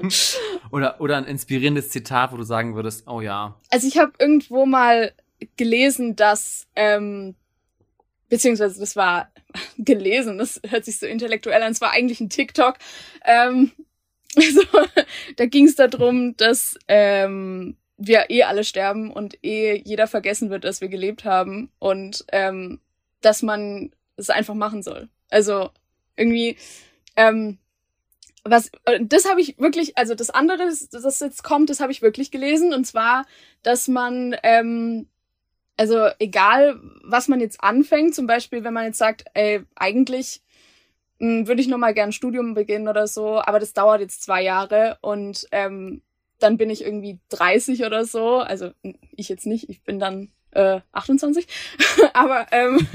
oder, 0.72 1.00
oder 1.00 1.16
ein 1.16 1.26
inspirierendes 1.26 1.90
Zitat, 1.90 2.32
wo 2.32 2.36
du 2.36 2.42
sagen 2.42 2.74
würdest, 2.74 3.06
oh 3.06 3.20
ja. 3.20 3.58
Also 3.70 3.86
ich 3.86 3.98
habe 3.98 4.12
irgendwo 4.18 4.66
mal 4.66 5.12
gelesen, 5.56 6.16
dass, 6.16 6.66
ähm, 6.74 7.36
beziehungsweise 8.28 8.80
das 8.80 8.96
war 8.96 9.30
gelesen, 9.78 10.38
das 10.38 10.60
hört 10.66 10.84
sich 10.84 10.98
so 10.98 11.06
intellektuell 11.06 11.62
an, 11.62 11.72
es 11.72 11.80
war 11.80 11.92
eigentlich 11.92 12.20
ein 12.20 12.30
TikTok, 12.30 12.76
ähm, 13.24 13.70
also, 14.46 14.62
da 15.36 15.46
ging 15.46 15.66
es 15.66 15.76
darum, 15.76 16.36
dass 16.36 16.78
ähm, 16.88 17.76
wir 17.96 18.30
eh 18.30 18.42
alle 18.42 18.64
sterben 18.64 19.10
und 19.10 19.42
eh 19.42 19.82
jeder 19.84 20.06
vergessen 20.06 20.50
wird, 20.50 20.64
dass 20.64 20.80
wir 20.80 20.88
gelebt 20.88 21.24
haben 21.24 21.70
und 21.78 22.24
ähm, 22.32 22.80
dass 23.22 23.42
man 23.42 23.90
es 24.16 24.30
einfach 24.30 24.54
machen 24.54 24.82
soll. 24.82 25.08
Also 25.30 25.70
irgendwie, 26.16 26.56
ähm, 27.16 27.58
was, 28.44 28.70
das 29.00 29.28
habe 29.28 29.40
ich 29.40 29.58
wirklich, 29.58 29.98
also 29.98 30.14
das 30.14 30.30
andere, 30.30 30.68
das 30.68 31.20
jetzt 31.20 31.42
kommt, 31.42 31.70
das 31.70 31.80
habe 31.80 31.92
ich 31.92 32.02
wirklich 32.02 32.30
gelesen 32.30 32.72
und 32.72 32.86
zwar, 32.86 33.26
dass 33.62 33.88
man, 33.88 34.36
ähm, 34.42 35.08
also 35.76 36.08
egal, 36.18 36.78
was 37.02 37.28
man 37.28 37.40
jetzt 37.40 37.62
anfängt, 37.62 38.14
zum 38.14 38.26
Beispiel, 38.26 38.64
wenn 38.64 38.74
man 38.74 38.84
jetzt 38.84 38.98
sagt, 38.98 39.24
ey, 39.34 39.62
eigentlich 39.74 40.42
würde 41.18 41.60
ich 41.60 41.68
noch 41.68 41.78
mal 41.78 41.94
gern 41.94 42.12
Studium 42.12 42.54
beginnen 42.54 42.88
oder 42.88 43.06
so, 43.06 43.40
aber 43.40 43.58
das 43.58 43.72
dauert 43.72 44.00
jetzt 44.00 44.22
zwei 44.22 44.42
Jahre 44.42 44.98
und 45.00 45.46
ähm, 45.52 46.02
dann 46.38 46.58
bin 46.58 46.70
ich 46.70 46.84
irgendwie 46.84 47.18
30 47.30 47.84
oder 47.84 48.04
so. 48.04 48.38
Also 48.38 48.72
ich 49.12 49.28
jetzt 49.28 49.46
nicht, 49.46 49.70
ich 49.70 49.82
bin 49.82 49.98
dann 49.98 50.30
äh, 50.50 50.80
28. 50.92 51.46
aber 52.12 52.46
ähm, 52.52 52.86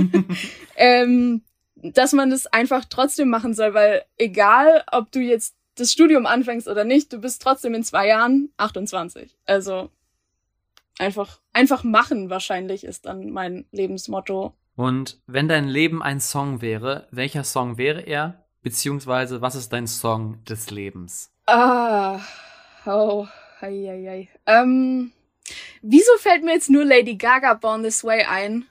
ähm, 0.75 1.41
dass 1.75 2.13
man 2.13 2.29
das 2.29 2.47
einfach 2.47 2.85
trotzdem 2.85 3.29
machen 3.29 3.53
soll, 3.53 3.73
weil 3.73 4.03
egal, 4.17 4.83
ob 4.91 5.11
du 5.11 5.19
jetzt 5.19 5.55
das 5.75 5.91
Studium 5.91 6.25
anfängst 6.25 6.67
oder 6.67 6.83
nicht, 6.83 7.11
du 7.11 7.19
bist 7.19 7.41
trotzdem 7.41 7.73
in 7.73 7.83
zwei 7.83 8.07
Jahren 8.07 8.51
28. 8.57 9.35
Also 9.45 9.89
einfach, 10.99 11.39
einfach 11.53 11.83
machen 11.83 12.29
wahrscheinlich 12.29 12.83
ist 12.83 13.05
dann 13.05 13.31
mein 13.31 13.65
Lebensmotto. 13.71 14.53
Und 14.75 15.21
wenn 15.27 15.47
dein 15.47 15.67
Leben 15.67 16.01
ein 16.01 16.19
Song 16.19 16.61
wäre, 16.61 17.07
welcher 17.11 17.43
Song 17.43 17.77
wäre 17.77 18.01
er? 18.01 18.45
Beziehungsweise, 18.61 19.41
was 19.41 19.55
ist 19.55 19.73
dein 19.73 19.87
Song 19.87 20.43
des 20.45 20.69
Lebens? 20.69 21.33
Ah, 21.47 22.19
oh, 22.85 23.27
hei, 23.59 23.85
hei, 23.87 24.05
hei. 24.07 24.29
Ähm, 24.45 25.11
wieso 25.81 26.11
fällt 26.19 26.43
mir 26.43 26.53
jetzt 26.53 26.69
nur 26.69 26.85
Lady 26.85 27.15
Gaga 27.15 27.55
Born 27.55 27.83
This 27.83 28.03
Way 28.03 28.25
ein? 28.25 28.65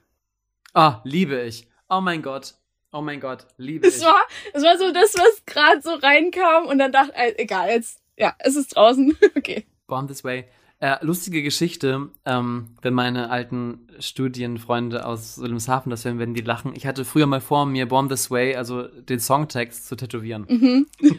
Ah, 0.73 1.01
liebe 1.05 1.43
ich. 1.43 1.69
Oh 1.89 2.01
mein 2.01 2.23
Gott. 2.23 2.55
Oh 2.93 3.01
mein 3.01 3.21
Gott, 3.21 3.47
liebe 3.57 3.87
es 3.87 3.99
ich. 3.99 4.05
War, 4.05 4.21
es 4.53 4.63
war 4.63 4.79
so 4.79 4.93
das, 4.93 5.15
was 5.15 5.45
gerade 5.47 5.81
so 5.81 5.95
reinkam 5.95 6.67
und 6.67 6.79
dann 6.79 6.91
dachte, 6.91 7.15
äh, 7.15 7.35
egal, 7.37 7.69
jetzt, 7.69 8.01
ja, 8.17 8.35
es 8.39 8.57
ist 8.57 8.77
draußen. 8.77 9.17
okay. 9.37 9.67
Born 9.87 10.09
This 10.09 10.25
Way. 10.25 10.49
Äh, 10.82 10.97
lustige 11.05 11.43
Geschichte, 11.43 12.09
ähm, 12.24 12.69
wenn 12.81 12.94
meine 12.94 13.28
alten 13.28 13.86
Studienfreunde 13.98 15.05
aus 15.05 15.39
Wilhelmshaven 15.39 15.90
das 15.90 16.07
hören, 16.07 16.19
werden 16.19 16.32
die 16.32 16.40
lachen. 16.40 16.74
Ich 16.74 16.86
hatte 16.86 17.05
früher 17.05 17.27
mal 17.27 17.43
vor, 17.43 17.66
mir 17.66 17.86
Born 17.86 18.09
This 18.09 18.31
Way, 18.31 18.57
also 18.57 18.85
den 18.85 19.20
Songtext, 19.20 19.86
zu 19.86 19.94
tätowieren. 19.97 20.47
Mhm. 20.48 20.86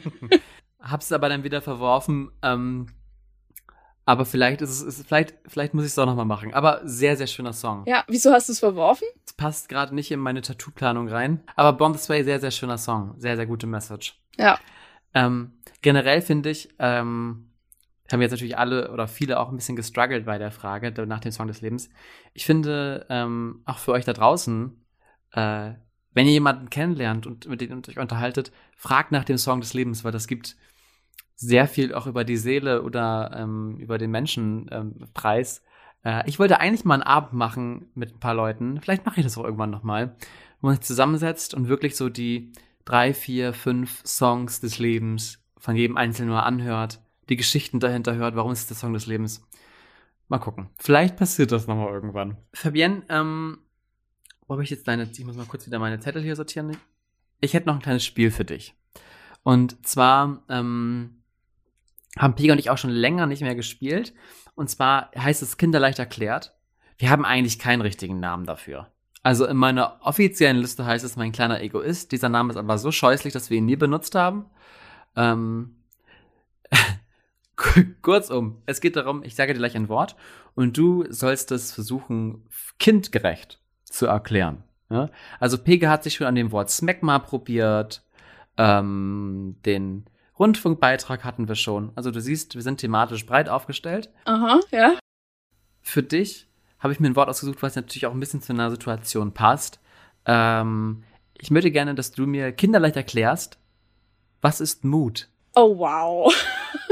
Hab's 0.82 1.12
aber 1.12 1.30
dann 1.30 1.44
wieder 1.44 1.62
verworfen. 1.62 2.32
Ähm, 2.42 2.88
aber 4.04 4.26
vielleicht 4.26 4.62
ist 4.62 4.72
es, 4.72 4.82
ist, 4.82 5.08
vielleicht, 5.08 5.36
vielleicht 5.46 5.76
muss 5.76 5.86
ich 5.86 5.92
es 5.92 6.00
auch 6.00 6.08
nochmal 6.08 6.26
machen. 6.26 6.56
Aber 6.56 6.82
sehr, 6.84 7.16
sehr 7.16 7.28
schöner 7.28 7.54
Song. 7.54 7.84
Ja, 7.86 8.04
wieso 8.08 8.32
hast 8.32 8.50
du 8.50 8.54
es 8.54 8.60
verworfen? 8.60 9.06
Es 9.28 9.34
passt 9.34 9.70
gerade 9.70 9.94
nicht 9.94 10.10
in 10.10 10.20
meine 10.20 10.42
Tattoo-Planung 10.42 11.08
rein. 11.08 11.44
Aber 11.56 11.74
Born 11.74 11.94
This 11.94 12.10
Way, 12.10 12.24
sehr, 12.24 12.40
sehr 12.40 12.50
schöner 12.50 12.80
Song. 12.80 13.14
Sehr, 13.20 13.36
sehr 13.36 13.46
gute 13.46 13.68
Message. 13.68 14.20
Ja. 14.38 14.58
Ähm, 15.14 15.52
generell 15.84 16.24
finde 16.24 16.50
ich, 16.50 16.70
ähm, 16.80 17.51
haben 18.12 18.22
jetzt 18.22 18.32
natürlich 18.32 18.58
alle 18.58 18.92
oder 18.92 19.08
viele 19.08 19.40
auch 19.40 19.50
ein 19.50 19.56
bisschen 19.56 19.76
gestruggelt 19.76 20.26
bei 20.26 20.38
der 20.38 20.52
Frage 20.52 20.92
nach 21.06 21.20
dem 21.20 21.32
Song 21.32 21.48
des 21.48 21.62
Lebens. 21.62 21.90
Ich 22.34 22.46
finde, 22.46 23.06
ähm, 23.10 23.62
auch 23.66 23.78
für 23.78 23.92
euch 23.92 24.06
da 24.06 24.14
draußen, 24.14 24.76
äh, 25.34 25.72
wenn 26.14 26.26
ihr 26.26 26.34
jemanden 26.34 26.70
kennenlernt 26.70 27.26
und 27.26 27.48
mit 27.48 27.62
dem 27.62 27.82
euch 27.88 28.00
unterhaltet, 28.00 28.52
fragt 28.76 29.12
nach 29.12 29.24
dem 29.24 29.38
Song 29.38 29.62
des 29.62 29.74
Lebens, 29.74 30.04
weil 30.04 30.12
das 30.12 30.28
gibt 30.28 30.58
sehr 31.36 31.68
viel 31.68 31.94
auch 31.94 32.08
über 32.08 32.24
die 32.24 32.38
Seele 32.38 32.84
oder 32.84 33.32
ähm, 33.36 33.78
über 33.78 33.98
den 33.98 34.12
Menschen 34.12 34.70
ähm, 34.72 34.96
preis. 35.14 35.64
Äh, 36.04 36.28
ich 36.28 36.38
wollte 36.38 36.60
eigentlich 36.60 36.86
mal 36.86 36.96
einen 36.96 37.04
Abend 37.04 37.34
machen 37.34 37.92
mit 37.96 38.14
ein 38.14 38.20
paar 38.20 38.36
Leuten. 38.36 38.80
Vielleicht 38.82 39.06
mache 39.06 39.20
ich 39.20 39.26
das 39.26 39.38
auch 39.38 39.44
irgendwann 39.44 39.72
nochmal, 39.72 40.16
wo 40.60 40.68
man 40.68 40.76
sich 40.76 40.86
zusammensetzt 40.86 41.54
und 41.54 41.68
wirklich 41.68 41.96
so 41.96 42.10
die 42.10 42.52
drei, 42.86 43.14
vier, 43.14 43.54
fünf 43.54 44.02
Songs 44.06 44.60
des 44.60 44.80
Lebens 44.80 45.40
von 45.58 45.76
jedem 45.76 45.98
Einzelnen 45.98 46.30
nur 46.30 46.44
anhört 46.44 47.00
die 47.30 47.36
Geschichten 47.36 47.80
dahinter 47.80 48.16
hört, 48.16 48.36
warum 48.36 48.52
ist 48.52 48.62
es 48.62 48.68
der 48.68 48.78
Song 48.78 48.94
des 48.94 49.06
Lebens. 49.06 49.48
Mal 50.28 50.40
gucken. 50.40 50.70
Vielleicht 50.78 51.18
passiert 51.18 51.52
das 51.52 51.68
nochmal 51.68 51.92
irgendwann. 51.92 52.38
Fabienne, 52.54 53.04
ähm, 53.10 53.60
wo 54.48 54.54
habe 54.54 54.64
ich 54.64 54.70
jetzt 54.70 54.88
deine, 54.88 55.10
ich 55.12 55.26
muss 55.26 55.36
mal 55.36 55.46
kurz 55.46 55.66
wieder 55.66 55.80
meine 55.80 56.00
Zettel 56.00 56.24
hier 56.24 56.36
sortieren. 56.36 56.78
Ich 57.40 57.54
hätte 57.54 57.68
noch 57.68 57.76
ein 57.76 57.82
kleines 57.82 58.06
Spiel 58.06 58.32
für 58.32 58.46
dich. 58.46 58.76
Und 59.44 59.86
zwar, 59.86 60.44
ähm, 60.50 61.22
haben 62.18 62.36
Pega 62.36 62.54
und 62.54 62.60
ich 62.60 62.70
auch 62.70 62.78
schon 62.78 62.92
länger 62.92 63.26
nicht 63.26 63.42
mehr 63.42 63.56
gespielt. 63.56 64.14
Und 64.56 64.70
zwar 64.70 65.12
heißt 65.18 65.42
es 65.42 65.58
Kinderleicht 65.58 66.00
erklärt. 66.00 66.54
Wir 66.98 67.10
haben 67.10 67.26
eigentlich 67.26 67.58
keinen 67.58 67.82
richtigen 67.82 68.20
Namen 68.20 68.46
dafür. 68.46 68.92
Also 69.24 69.46
in 69.46 69.58
meiner 69.58 70.00
offiziellen 70.02 70.58
Liste 70.58 70.86
heißt 70.86 71.06
es 71.06 71.16
mein 71.16 71.32
kleiner 71.32 71.62
Egoist. 71.62 72.12
Dieser 72.12 72.30
Name 72.30 72.52
ist 72.52 72.58
aber 72.58 72.78
so 72.78 72.92
scheußlich, 72.92 73.34
dass 73.34 73.50
wir 73.50 73.58
ihn 73.58 73.66
nie 73.66 73.76
benutzt 73.76 74.16
haben. 74.16 74.46
Ähm, 75.16 75.76
Kurzum, 78.02 78.62
es 78.66 78.82
geht 78.82 78.96
darum, 78.96 79.24
ich 79.24 79.36
sage 79.36 79.54
dir 79.54 79.60
gleich 79.60 79.76
ein 79.76 79.90
Wort 79.90 80.16
und 80.56 80.78
du 80.78 81.06
sollst 81.10 81.52
es 81.52 81.72
versuchen, 81.72 82.48
kindgerecht 82.80 83.60
zu 83.84 84.06
erklären. 84.06 84.64
Ja? 84.90 85.10
Also 85.40 85.58
Pege 85.58 85.90
hat 85.90 86.04
sich 86.04 86.16
schon 86.16 86.28
an 86.28 86.36
dem 86.36 86.52
Wort 86.52 86.70
Smegma 86.70 87.20
probiert, 87.20 88.04
ähm, 88.58 89.58
den 89.66 90.06
Rundfunkbeitrag 90.38 91.24
hatten 91.24 91.48
wir 91.48 91.56
schon. 91.56 91.92
Also 91.96 92.12
du 92.12 92.20
siehst, 92.20 92.56
wir 92.56 92.62
sind 92.62 92.80
thematisch 92.80 93.26
breit 93.26 93.48
aufgestellt. 93.48 94.10
Aha, 94.26 94.60
ja. 94.72 94.98
Für 95.82 96.04
dich 96.04 96.48
habe 96.80 96.94
ich 96.94 97.00
mir 97.00 97.08
ein 97.08 97.16
Wort 97.16 97.30
ausgesucht, 97.30 97.62
was 97.62 97.76
natürlich 97.76 98.08
auch 98.08 98.14
ein 98.14 98.20
bisschen 98.20 98.42
zu 98.42 98.54
einer 98.54 98.72
Situation 98.72 99.34
passt. 99.34 99.80
Ähm, 100.26 101.04
ich 101.38 101.52
möchte 101.52 101.72
gerne, 101.72 101.96
dass 101.96 102.12
du 102.12 102.26
mir 102.26 102.52
kinderleicht 102.52 102.96
erklärst, 102.96 103.60
was 104.42 104.62
ist 104.62 104.84
Mut? 104.84 105.30
Oh 105.54 105.78
wow. 105.78 106.34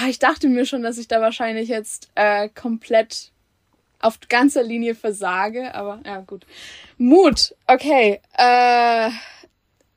ja, 0.00 0.08
ich 0.08 0.18
dachte 0.18 0.48
mir 0.48 0.66
schon, 0.66 0.82
dass 0.82 0.98
ich 0.98 1.08
da 1.08 1.20
wahrscheinlich 1.20 1.68
jetzt 1.68 2.10
äh, 2.14 2.48
komplett 2.48 3.32
auf 4.00 4.18
ganzer 4.28 4.62
Linie 4.62 4.94
versage, 4.94 5.74
aber 5.74 6.00
ja, 6.04 6.20
gut. 6.20 6.46
Mut, 6.96 7.54
okay. 7.66 8.20
Äh, 8.36 9.10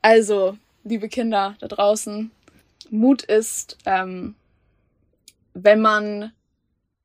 also, 0.02 0.58
liebe 0.84 1.08
Kinder 1.08 1.56
da 1.60 1.68
draußen, 1.68 2.32
Mut 2.90 3.24
ist, 3.24 3.78
ähm, 3.86 4.36
wenn 5.54 5.82
man 5.82 6.34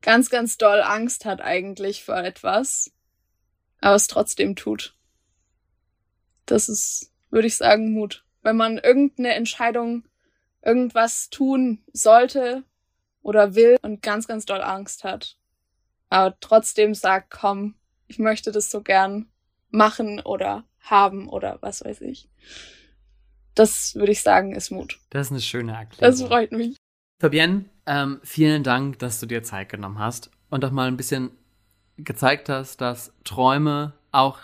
ganz, 0.03 0.31
ganz 0.31 0.59
doll 0.59 0.83
Angst 0.83 1.25
hat 1.25 1.41
eigentlich 1.41 2.05
vor 2.05 2.17
etwas, 2.17 2.91
aber 3.81 3.95
es 3.95 4.09
trotzdem 4.09 4.57
tut. 4.57 4.95
Das 6.47 6.69
ist, 6.69 7.13
würde 7.31 7.47
ich 7.47 7.57
sagen, 7.57 7.93
Mut. 7.93 8.25
Wenn 8.43 8.57
man 8.57 8.79
irgendeine 8.79 9.35
Entscheidung, 9.35 10.05
irgendwas 10.63 11.31
tun 11.31 11.83
sollte, 11.93 12.65
oder 13.23 13.55
will 13.55 13.77
und 13.83 14.03
ganz, 14.03 14.27
ganz 14.27 14.47
doll 14.47 14.63
Angst 14.63 15.05
hat. 15.05 15.37
Aber 16.11 16.37
trotzdem 16.41 16.95
sagt, 16.95 17.31
komm, 17.31 17.75
ich 18.07 18.19
möchte 18.19 18.53
das 18.53 18.71
so 18.71 18.83
gern 18.83 19.27
machen 19.71 20.21
oder 20.21 20.65
haben 20.81 21.29
oder 21.29 21.59
was 21.61 21.85
weiß 21.85 22.01
ich. 22.03 22.29
Das 23.55 23.95
würde 23.95 24.13
ich 24.13 24.23
sagen, 24.23 24.55
ist 24.55 24.71
Mut. 24.71 24.99
Das 25.11 25.27
ist 25.27 25.33
eine 25.33 25.41
schöne 25.41 25.73
Erklärung. 25.73 26.19
Das 26.19 26.23
freut 26.23 26.53
mich. 26.53 26.77
Fabienne, 27.21 27.65
ähm, 27.87 28.21
vielen 28.23 28.63
Dank, 28.63 28.99
dass 29.01 29.19
du 29.19 29.27
dir 29.27 29.43
Zeit 29.43 29.69
genommen 29.69 29.99
hast 29.99 30.31
und 30.51 30.65
auch 30.65 30.71
mal 30.71 30.87
ein 30.87 30.97
bisschen 30.97 31.31
gezeigt 31.97 32.49
hast, 32.49 32.81
dass 32.81 33.13
Träume 33.25 33.93
auch 34.13 34.39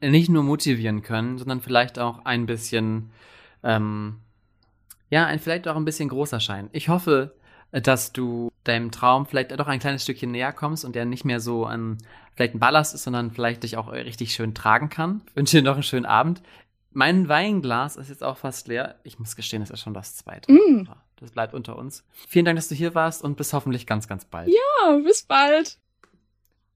nicht 0.00 0.28
nur 0.28 0.42
motivieren 0.42 1.02
können, 1.02 1.38
sondern 1.38 1.60
vielleicht 1.60 1.98
auch 1.98 2.24
ein 2.24 2.46
bisschen, 2.46 3.10
ähm, 3.62 4.20
ja, 5.10 5.26
ein, 5.26 5.38
vielleicht 5.38 5.68
auch 5.68 5.76
ein 5.76 5.84
bisschen 5.84 6.08
groß 6.08 6.32
erscheinen. 6.32 6.68
Ich 6.72 6.88
hoffe, 6.88 7.34
dass 7.72 8.12
du 8.12 8.50
deinem 8.64 8.90
Traum 8.90 9.26
vielleicht 9.26 9.58
doch 9.58 9.66
ein 9.66 9.80
kleines 9.80 10.02
Stückchen 10.02 10.30
näher 10.30 10.52
kommst 10.52 10.84
und 10.84 10.94
der 10.94 11.04
nicht 11.04 11.24
mehr 11.24 11.40
so 11.40 11.64
ein, 11.64 11.98
vielleicht 12.34 12.54
ein 12.54 12.60
Ballast 12.60 12.94
ist, 12.94 13.04
sondern 13.04 13.30
vielleicht 13.30 13.62
dich 13.62 13.76
auch 13.76 13.90
richtig 13.92 14.32
schön 14.32 14.54
tragen 14.54 14.88
kann. 14.88 15.22
Ich 15.28 15.36
wünsche 15.36 15.58
dir 15.58 15.62
noch 15.62 15.74
einen 15.74 15.82
schönen 15.82 16.06
Abend. 16.06 16.42
Mein 16.90 17.28
Weinglas 17.28 17.96
ist 17.96 18.08
jetzt 18.08 18.24
auch 18.24 18.38
fast 18.38 18.68
leer. 18.68 18.96
Ich 19.04 19.18
muss 19.18 19.36
gestehen, 19.36 19.60
das 19.60 19.70
ist 19.70 19.80
schon 19.80 19.94
das 19.94 20.16
zweite. 20.16 20.50
Mm. 20.50 20.88
Das 21.16 21.30
bleibt 21.32 21.52
unter 21.52 21.76
uns. 21.76 22.04
Vielen 22.28 22.44
Dank, 22.44 22.56
dass 22.56 22.68
du 22.68 22.74
hier 22.74 22.94
warst 22.94 23.22
und 23.22 23.36
bis 23.36 23.52
hoffentlich 23.52 23.86
ganz, 23.86 24.08
ganz 24.08 24.24
bald. 24.24 24.48
Ja, 24.48 24.96
bis 24.96 25.22
bald. 25.22 25.78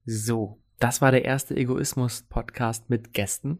So, 0.05 0.59
das 0.79 1.01
war 1.01 1.11
der 1.11 1.25
erste 1.25 1.55
Egoismus-Podcast 1.55 2.89
mit 2.89 3.13
Gästen. 3.13 3.59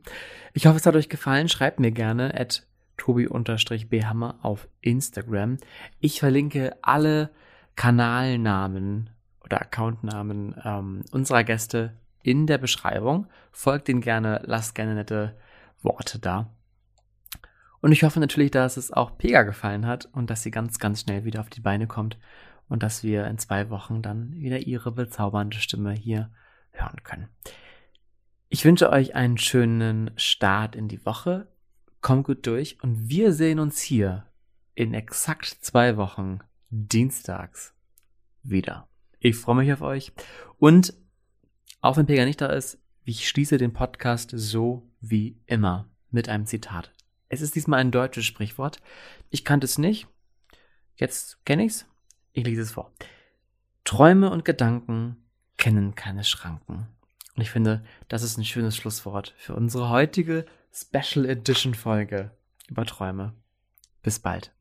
Ich 0.54 0.66
hoffe, 0.66 0.78
es 0.78 0.86
hat 0.86 0.96
euch 0.96 1.10
gefallen. 1.10 1.48
Schreibt 1.48 1.80
mir 1.80 1.92
gerne 1.92 2.38
at 2.38 2.68
tobi-bhammer 2.98 4.40
auf 4.42 4.68
Instagram. 4.82 5.58
Ich 6.00 6.20
verlinke 6.20 6.76
alle 6.82 7.30
Kanalnamen 7.76 9.10
oder 9.44 9.62
Accountnamen 9.62 10.56
ähm, 10.64 11.04
unserer 11.12 11.44
Gäste 11.44 11.94
in 12.22 12.48
der 12.48 12.58
Beschreibung. 12.58 13.28
Folgt 13.52 13.90
ihnen 13.90 14.02
gerne, 14.02 14.42
lasst 14.46 14.76
gerne 14.76 14.96
nette 14.96 15.38
Worte 15.82 16.20
da. 16.20 16.50
Und 17.82 17.92
ich 17.92 18.04
hoffe 18.04 18.22
natürlich, 18.22 18.52
dass 18.52 18.78
es 18.78 18.94
auch 18.94 19.18
Pega 19.18 19.44
gefallen 19.44 19.86
hat 19.86 20.06
und 20.14 20.30
dass 20.30 20.42
sie 20.42 20.52
ganz, 20.52 20.80
ganz 20.80 21.02
schnell 21.02 21.26
wieder 21.26 21.42
auf 21.42 21.50
die 21.50 21.60
Beine 21.60 21.86
kommt 21.86 22.18
und 22.70 22.82
dass 22.82 23.04
wir 23.04 23.28
in 23.28 23.38
zwei 23.38 23.70
Wochen 23.70 24.02
dann 24.02 24.32
wieder 24.40 24.60
ihre 24.60 24.92
bezaubernde 24.92 25.58
Stimme 25.58 25.92
hier 25.92 26.32
hören 26.72 27.04
können. 27.04 27.28
Ich 28.48 28.64
wünsche 28.64 28.90
euch 28.90 29.16
einen 29.16 29.38
schönen 29.38 30.12
Start 30.16 30.76
in 30.76 30.88
die 30.88 31.06
Woche. 31.06 31.48
Kommt 32.04 32.26
gut 32.26 32.46
durch 32.48 32.84
und 32.84 33.08
wir 33.08 33.32
sehen 33.32 33.60
uns 33.60 33.80
hier 33.80 34.28
in 34.76 34.94
exakt 34.94 35.46
zwei 35.62 35.96
Wochen 35.96 36.40
dienstags 36.70 37.74
wieder. 38.44 38.90
Ich 39.20 39.38
freue 39.38 39.56
mich 39.56 39.72
auf 39.72 39.82
euch 39.82 40.12
und 40.58 40.94
auch 41.80 41.96
wenn 41.96 42.06
Pega 42.06 42.26
nicht 42.26 42.42
da 42.42 42.48
ist, 42.48 42.78
ich 43.06 43.30
schließe 43.30 43.58
den 43.58 43.72
Podcast 43.72 44.32
so 44.36 44.92
wie 45.00 45.40
immer 45.46 45.90
mit 46.12 46.28
einem 46.28 46.46
Zitat. 46.46 46.92
Es 47.30 47.40
ist 47.40 47.56
diesmal 47.56 47.80
ein 47.80 47.92
deutsches 47.92 48.26
Sprichwort. 48.26 48.82
Ich 49.30 49.46
kannte 49.46 49.64
es 49.64 49.78
nicht. 49.78 50.06
Jetzt 50.98 51.46
kenne 51.46 51.64
ich's. 51.64 51.86
Ich 52.34 52.44
lese 52.44 52.64
es 52.64 52.72
vor. 52.72 52.92
Träume 53.86 54.30
und 54.30 54.44
Gedanken 54.44 55.24
kennen 55.56 55.96
keine 55.96 56.26
Schranken. 56.26 56.86
Und 57.34 57.42
ich 57.42 57.50
finde, 57.50 57.82
das 58.10 58.24
ist 58.24 58.38
ein 58.38 58.44
schönes 58.44 58.76
Schlusswort 58.76 59.34
für 59.38 59.56
unsere 59.56 59.90
heutige 59.90 60.46
Special 60.76 61.26
Edition 61.26 61.76
Folge 61.76 62.32
über 62.68 62.86
Träume. 62.86 63.34
Bis 64.02 64.18
bald. 64.18 64.52